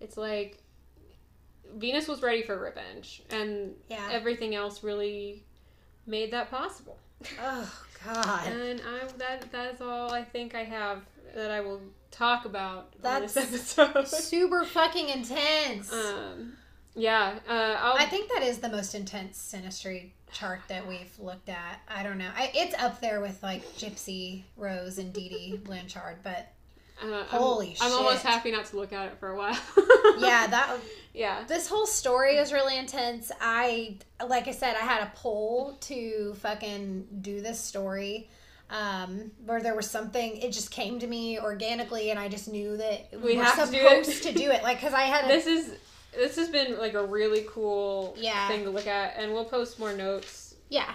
it's 0.00 0.18
like 0.18 0.58
Venus 1.74 2.08
was 2.08 2.22
ready 2.22 2.42
for 2.42 2.58
revenge, 2.58 3.22
and 3.30 3.74
yeah. 3.88 4.08
everything 4.10 4.54
else 4.54 4.82
really 4.82 5.44
made 6.06 6.32
that 6.32 6.50
possible. 6.50 6.98
oh 7.40 7.84
God. 8.04 8.46
And 8.46 8.80
I 8.80 9.06
that 9.18 9.50
that 9.52 9.74
is 9.74 9.80
all 9.80 10.12
I 10.12 10.22
think 10.22 10.54
I 10.54 10.64
have 10.64 11.02
that 11.34 11.50
I 11.50 11.60
will 11.60 11.80
talk 12.10 12.44
about 12.44 12.92
on 13.04 13.22
this 13.22 13.36
episode. 13.36 14.06
Super 14.08 14.64
fucking 14.64 15.08
intense. 15.08 15.92
um, 15.92 16.54
yeah, 16.94 17.38
uh, 17.48 17.76
I'll, 17.80 17.96
I 17.96 18.06
think 18.06 18.30
that 18.32 18.42
is 18.42 18.58
the 18.58 18.68
most 18.68 18.94
intense 18.94 19.38
synastry 19.38 20.10
chart 20.32 20.60
that 20.68 20.86
we've 20.86 21.18
looked 21.18 21.48
at. 21.48 21.80
I 21.88 22.02
don't 22.02 22.18
know. 22.18 22.30
I, 22.36 22.50
it's 22.54 22.74
up 22.80 23.00
there 23.00 23.20
with 23.20 23.42
like 23.42 23.64
Gypsy 23.76 24.42
Rose 24.56 24.98
and 24.98 25.12
Dee 25.12 25.28
Dee 25.28 25.56
Blanchard, 25.56 26.18
but 26.22 26.52
uh, 27.02 27.06
I'm- 27.06 27.26
holy 27.28 27.76
I'm, 27.80 27.92
almost 27.92 28.22
happy 28.22 28.50
not 28.50 28.66
to 28.66 28.76
look 28.76 28.92
at 28.92 29.06
it 29.06 29.18
for 29.18 29.30
a 29.30 29.36
while. 29.36 29.58
yeah, 30.18 30.46
that 30.48 30.76
yeah. 31.12 31.44
this 31.46 31.68
whole 31.68 31.86
story 31.86 32.36
is 32.36 32.52
really 32.52 32.76
intense. 32.78 33.30
I 33.40 33.98
like 34.26 34.48
I 34.48 34.52
said, 34.52 34.74
I 34.76 34.80
had 34.84 35.02
a 35.02 35.12
poll 35.16 35.76
to 35.82 36.34
fucking 36.38 37.06
do 37.20 37.40
this 37.40 37.60
story. 37.60 38.28
Um, 38.70 39.30
where 39.44 39.60
there 39.60 39.74
was 39.76 39.88
something, 39.88 40.38
it 40.38 40.50
just 40.50 40.70
came 40.70 40.98
to 41.00 41.06
me 41.06 41.38
organically, 41.38 42.10
and 42.10 42.18
I 42.18 42.28
just 42.28 42.48
knew 42.48 42.78
that 42.78 43.08
we, 43.12 43.32
We 43.32 43.36
were 43.36 43.44
have 43.44 43.66
to 43.66 43.70
do 43.70 43.78
it. 43.86 44.04
to 44.22 44.32
do 44.32 44.50
it. 44.50 44.62
Like, 44.62 44.78
because 44.78 44.94
I 44.94 45.02
had 45.02 45.26
a 45.26 45.28
This 45.28 45.46
is 45.46 45.74
this 46.16 46.36
has 46.36 46.48
been 46.48 46.78
like 46.78 46.94
a 46.94 47.04
really 47.04 47.44
cool 47.50 48.14
Yeah. 48.18 48.48
thing 48.48 48.64
to 48.64 48.70
look 48.70 48.86
at, 48.86 49.14
and 49.18 49.32
we'll 49.32 49.44
post 49.44 49.78
more 49.78 49.92
notes. 49.92 50.54
yeah 50.70 50.94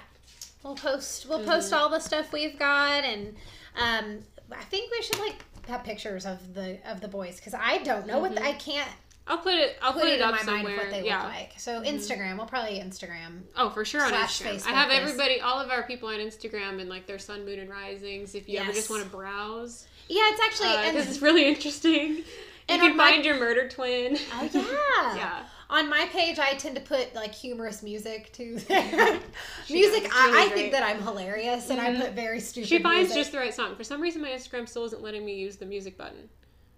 we'll 0.64 0.76
post 0.76 1.28
we'll 1.30 1.40
Mm-hmm. 1.40 1.48
post 1.52 1.72
all 1.72 1.88
the 1.90 2.00
stuff 2.00 2.34
we've 2.34 2.58
got 2.60 3.04
and 3.06 3.36
um 3.78 4.18
i 4.52 4.62
think 4.66 4.92
we 4.92 5.02
should 5.02 5.18
like 5.20 5.46
have 5.70 5.84
pictures 5.84 6.26
of 6.26 6.54
the 6.54 6.80
of 6.90 7.02
the 7.02 7.08
boys 7.08 7.38
because 7.38 7.54
I 7.54 7.80
don't 7.80 8.08
know 8.08 8.20
what 8.20 8.36
the, 8.36 8.44
I 8.44 8.52
mm-hmm. 8.52 8.72
can't 8.72 8.90
I'll 9.30 9.38
put 9.38 9.54
it. 9.54 9.78
I'll 9.82 9.94
put, 9.94 10.02
put, 10.02 10.10
it, 10.10 10.20
it 10.20 10.24
in 10.24 10.32
my 10.32 10.38
somewhere. 10.40 10.64
mind 10.64 10.80
of 10.80 10.86
what 10.86 10.92
they 10.92 11.06
yeah. 11.06 11.24
look 11.24 11.34
like. 11.34 11.54
So 11.58 11.82
mm-hmm. 11.82 11.96
Instagram, 11.96 12.38
we'll 12.38 12.48
probably 12.48 12.80
Instagram. 12.80 13.42
Oh, 13.56 13.70
for 13.70 13.86
sure 13.86 14.02
on 14.02 14.12
Instagram. 14.12 14.56
Facebook 14.56 14.68
I 14.68 14.72
have 14.72 14.90
everybody, 14.90 15.40
all 15.40 15.60
of 15.60 15.70
our 15.70 15.84
people 15.84 16.10
on 16.10 16.16
Instagram 16.16 16.82
and 16.82 16.90
like 16.90 17.06
their 17.06 17.20
sun, 17.20 17.46
moon, 17.46 17.60
and 17.60 17.70
risings. 17.70 18.34
If 18.34 18.50
you 18.50 18.58
ever 18.58 18.74
just 18.74 18.90
want 18.90 19.04
to 19.04 19.10
browse, 19.10 19.88
Yeah, 20.08 20.24
it's 20.32 20.42
actually 20.42 20.70
uh, 20.70 20.82
and 20.82 20.98
because 20.98 21.10
it's 21.12 21.22
really 21.22 21.48
interesting. 21.48 22.24
You 22.70 22.76
And 22.76 22.82
can 22.84 22.92
on 22.92 22.98
my- 22.98 23.12
find 23.14 23.26
your 23.26 23.40
murder 23.40 23.68
twin. 23.68 24.16
oh 24.32 24.50
yeah. 24.54 25.16
yeah. 25.16 25.44
On 25.72 25.88
my 25.90 26.08
page, 26.12 26.40
I 26.40 26.56
tend 26.56 26.76
to 26.76 26.82
put 26.82 27.14
like 27.14 27.34
humorous 27.34 27.84
music 27.84 28.32
too. 28.34 28.54
music. 29.70 30.10
I, 30.12 30.46
I 30.48 30.50
think 30.54 30.72
that 30.72 30.82
I'm 30.84 31.02
hilarious, 31.02 31.70
and 31.70 31.80
Mhm. 31.80 31.98
I 31.98 32.02
put 32.06 32.14
very 32.14 32.40
stupid. 32.40 32.68
She 32.68 32.80
finds 32.80 33.10
music. 33.10 33.18
just 33.18 33.32
the 33.32 33.38
right 33.38 33.54
song. 33.54 33.76
For 33.76 33.84
some 33.84 34.02
reason, 34.02 34.22
my 34.22 34.30
Instagram 34.30 34.68
still 34.68 34.84
isn't 34.86 35.02
letting 35.02 35.26
me 35.26 35.36
use 35.36 35.58
the 35.58 35.66
music 35.68 35.98
button, 35.98 36.30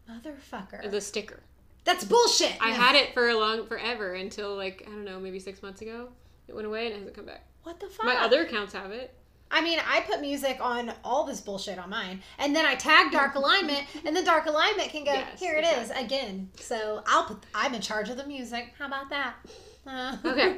motherfucker. 0.09 0.89
the 0.91 1.01
sticker. 1.01 1.39
That's 1.83 2.03
bullshit. 2.03 2.55
I 2.61 2.69
had 2.71 2.95
it 2.95 3.13
for 3.13 3.29
a 3.29 3.35
long, 3.35 3.65
forever 3.65 4.13
until 4.13 4.55
like 4.55 4.83
I 4.87 4.89
don't 4.91 5.05
know, 5.05 5.19
maybe 5.19 5.39
six 5.39 5.63
months 5.63 5.81
ago. 5.81 6.09
It 6.47 6.53
went 6.55 6.67
away 6.67 6.85
and 6.87 6.95
it 6.95 6.97
hasn't 6.99 7.15
come 7.15 7.25
back. 7.25 7.45
What 7.63 7.79
the 7.79 7.87
fuck? 7.87 8.05
My 8.05 8.17
other 8.17 8.41
accounts 8.41 8.73
have 8.73 8.91
it. 8.91 9.13
I 9.51 9.61
mean, 9.61 9.79
I 9.87 10.01
put 10.01 10.21
music 10.21 10.57
on 10.61 10.93
all 11.03 11.25
this 11.25 11.41
bullshit 11.41 11.77
on 11.77 11.89
mine, 11.89 12.21
and 12.39 12.55
then 12.55 12.65
I 12.65 12.75
tag 12.75 13.11
Dark 13.11 13.35
Alignment, 13.35 13.83
and 14.05 14.15
the 14.15 14.23
Dark 14.23 14.45
Alignment 14.45 14.89
can 14.89 15.03
go, 15.03 15.13
Yes, 15.13 15.39
here 15.39 15.55
it 15.57 15.65
is 15.65 15.91
again. 15.91 16.49
So 16.59 17.03
I'll 17.05 17.25
put, 17.25 17.37
I'm 17.53 17.73
in 17.73 17.81
charge 17.81 18.09
of 18.09 18.17
the 18.17 18.25
music. 18.25 18.73
How 18.79 18.87
about 18.87 19.09
that? 19.09 19.35
Uh, 19.85 20.15
Okay. 20.25 20.57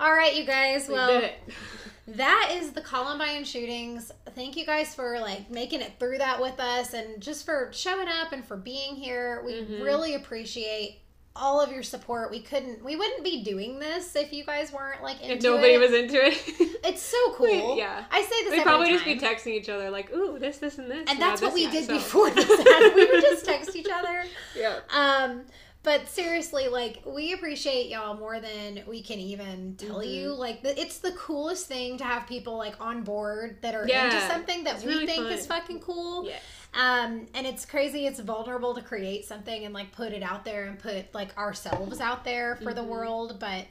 all 0.00 0.12
right, 0.12 0.34
you 0.34 0.44
guys. 0.44 0.88
We 0.88 0.94
Well, 0.94 1.30
that 2.08 2.50
is 2.54 2.72
the 2.72 2.80
Columbine 2.80 3.44
shootings. 3.44 4.10
Thank 4.34 4.56
you 4.56 4.66
guys 4.66 4.94
for 4.94 5.20
like 5.20 5.50
making 5.50 5.80
it 5.80 5.92
through 5.98 6.18
that 6.18 6.40
with 6.40 6.58
us, 6.58 6.92
and 6.94 7.20
just 7.22 7.44
for 7.46 7.70
showing 7.72 8.08
up 8.08 8.32
and 8.32 8.44
for 8.44 8.56
being 8.56 8.96
here. 8.96 9.42
We 9.46 9.52
Mhm. 9.62 9.82
really 9.84 10.14
appreciate 10.14 11.00
all 11.36 11.60
of 11.60 11.72
your 11.72 11.82
support. 11.82 12.30
We 12.30 12.40
couldn't, 12.40 12.84
we 12.84 12.94
wouldn't 12.94 13.24
be 13.24 13.42
doing 13.42 13.78
this 13.80 14.14
if 14.14 14.32
you 14.32 14.44
guys 14.44 14.72
weren't 14.72 15.02
like 15.02 15.20
into 15.20 15.34
If 15.36 15.42
nobody 15.42 15.74
it. 15.74 15.78
was 15.78 15.92
into 15.92 16.24
it, 16.24 16.34
It's 16.84 17.02
so 17.02 17.16
cool. 17.34 17.76
yeah. 17.76 18.04
I 18.10 18.22
say 18.22 18.44
this 18.44 18.52
We'd 18.52 18.62
probably 18.62 18.86
time. 18.88 18.94
just 18.94 19.04
be 19.04 19.18
texting 19.18 19.54
each 19.58 19.68
other 19.68 19.90
like, 19.90 20.12
"Ooh, 20.12 20.38
this, 20.38 20.58
this, 20.58 20.78
and 20.78 20.88
this." 20.90 21.08
and 21.10 21.20
that's 21.20 21.42
what 21.42 21.52
we 21.54 21.64
guy, 21.66 21.72
did 21.72 21.86
so- 21.86 21.94
before 21.94 22.30
this. 22.30 22.46
We 22.94 23.06
would 23.10 23.22
just 23.22 23.44
text 23.44 23.74
each 23.74 23.88
other. 23.92 24.24
Yeah. 24.56 24.78
Um, 24.90 25.42
but 25.82 26.08
seriously, 26.08 26.68
like 26.68 27.02
we 27.04 27.32
appreciate 27.32 27.88
y'all 27.88 28.16
more 28.16 28.38
than 28.40 28.82
we 28.86 29.02
can 29.02 29.18
even 29.18 29.74
tell 29.76 29.96
Mhm. 29.98 30.14
you. 30.14 30.28
Like 30.32 30.60
it's 30.62 30.98
the 30.98 31.10
coolest 31.12 31.66
thing 31.66 31.98
to 31.98 32.04
have 32.04 32.26
people 32.28 32.56
like 32.56 32.80
on 32.80 33.02
board 33.02 33.58
that 33.62 33.74
are 33.74 33.82
into 33.82 34.20
something 34.28 34.64
that 34.64 34.76
it's 34.76 34.84
we 34.84 34.92
really 34.92 35.06
think 35.06 35.24
fun. 35.24 35.32
is 35.32 35.46
fucking 35.46 35.80
cool. 35.80 36.24
Yes. 36.26 36.40
Um, 36.74 37.26
and 37.34 37.46
it's 37.46 37.64
crazy. 37.64 38.06
It's 38.06 38.18
vulnerable 38.20 38.74
to 38.74 38.82
create 38.82 39.24
something 39.24 39.64
and 39.64 39.72
like 39.72 39.92
put 39.92 40.12
it 40.12 40.22
out 40.22 40.44
there 40.44 40.64
and 40.64 40.78
put 40.78 41.14
like 41.14 41.36
ourselves 41.38 42.00
out 42.00 42.24
there 42.24 42.56
for 42.56 42.74
the 42.74 42.80
Mhm. 42.82 42.86
world. 42.88 43.38
But 43.38 43.66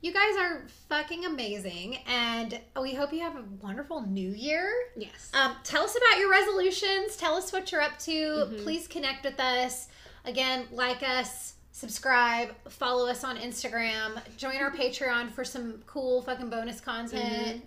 you 0.00 0.12
guys 0.12 0.36
are 0.38 0.66
fucking 0.88 1.24
amazing, 1.26 1.96
and 2.06 2.58
we 2.80 2.94
hope 2.94 3.12
you 3.12 3.20
have 3.20 3.36
a 3.36 3.44
wonderful 3.62 4.02
New 4.02 4.30
Year. 4.30 4.72
Yes. 4.96 5.30
Um, 5.34 5.56
tell 5.64 5.84
us 5.84 5.96
about 5.96 6.18
your 6.18 6.30
resolutions. 6.30 7.16
Tell 7.16 7.34
us 7.34 7.52
what 7.52 7.70
you're 7.72 7.82
up 7.82 7.98
to. 8.00 8.10
Mhm. 8.50 8.62
Please 8.62 8.88
connect 8.88 9.24
with 9.24 9.38
us. 9.40 9.88
Again, 10.24 10.66
like 10.70 11.02
us, 11.02 11.54
subscribe, 11.72 12.54
follow 12.70 13.06
us 13.08 13.22
on 13.22 13.36
Instagram, 13.36 14.18
join 14.38 14.56
our 14.56 14.70
Patreon 14.70 15.30
for 15.30 15.44
some 15.44 15.82
cool 15.86 16.22
fucking 16.22 16.48
bonus 16.50 16.80
content. 16.80 17.64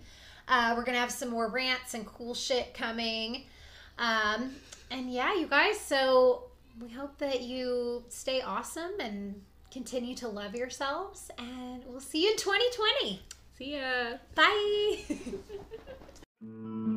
Uh, 0.48 0.74
we're 0.76 0.82
gonna 0.84 0.98
have 0.98 1.12
some 1.12 1.28
more 1.28 1.48
rants 1.48 1.94
and 1.94 2.04
cool 2.06 2.34
shit 2.34 2.74
coming. 2.74 3.46
Um, 3.98 4.56
and 4.90 5.10
yeah, 5.12 5.34
you 5.34 5.46
guys. 5.46 5.78
So 5.78 6.44
we 6.80 6.88
hope 6.88 7.18
that 7.18 7.42
you 7.42 8.04
stay 8.08 8.40
awesome 8.40 8.92
and 9.00 9.42
continue 9.70 10.14
to 10.16 10.28
love 10.28 10.54
yourselves. 10.54 11.30
And 11.38 11.84
we'll 11.86 12.00
see 12.00 12.24
you 12.24 12.30
in 12.30 12.36
2020. 12.36 13.22
See 13.58 13.76
ya. 13.76 14.18
Bye. 14.34 14.98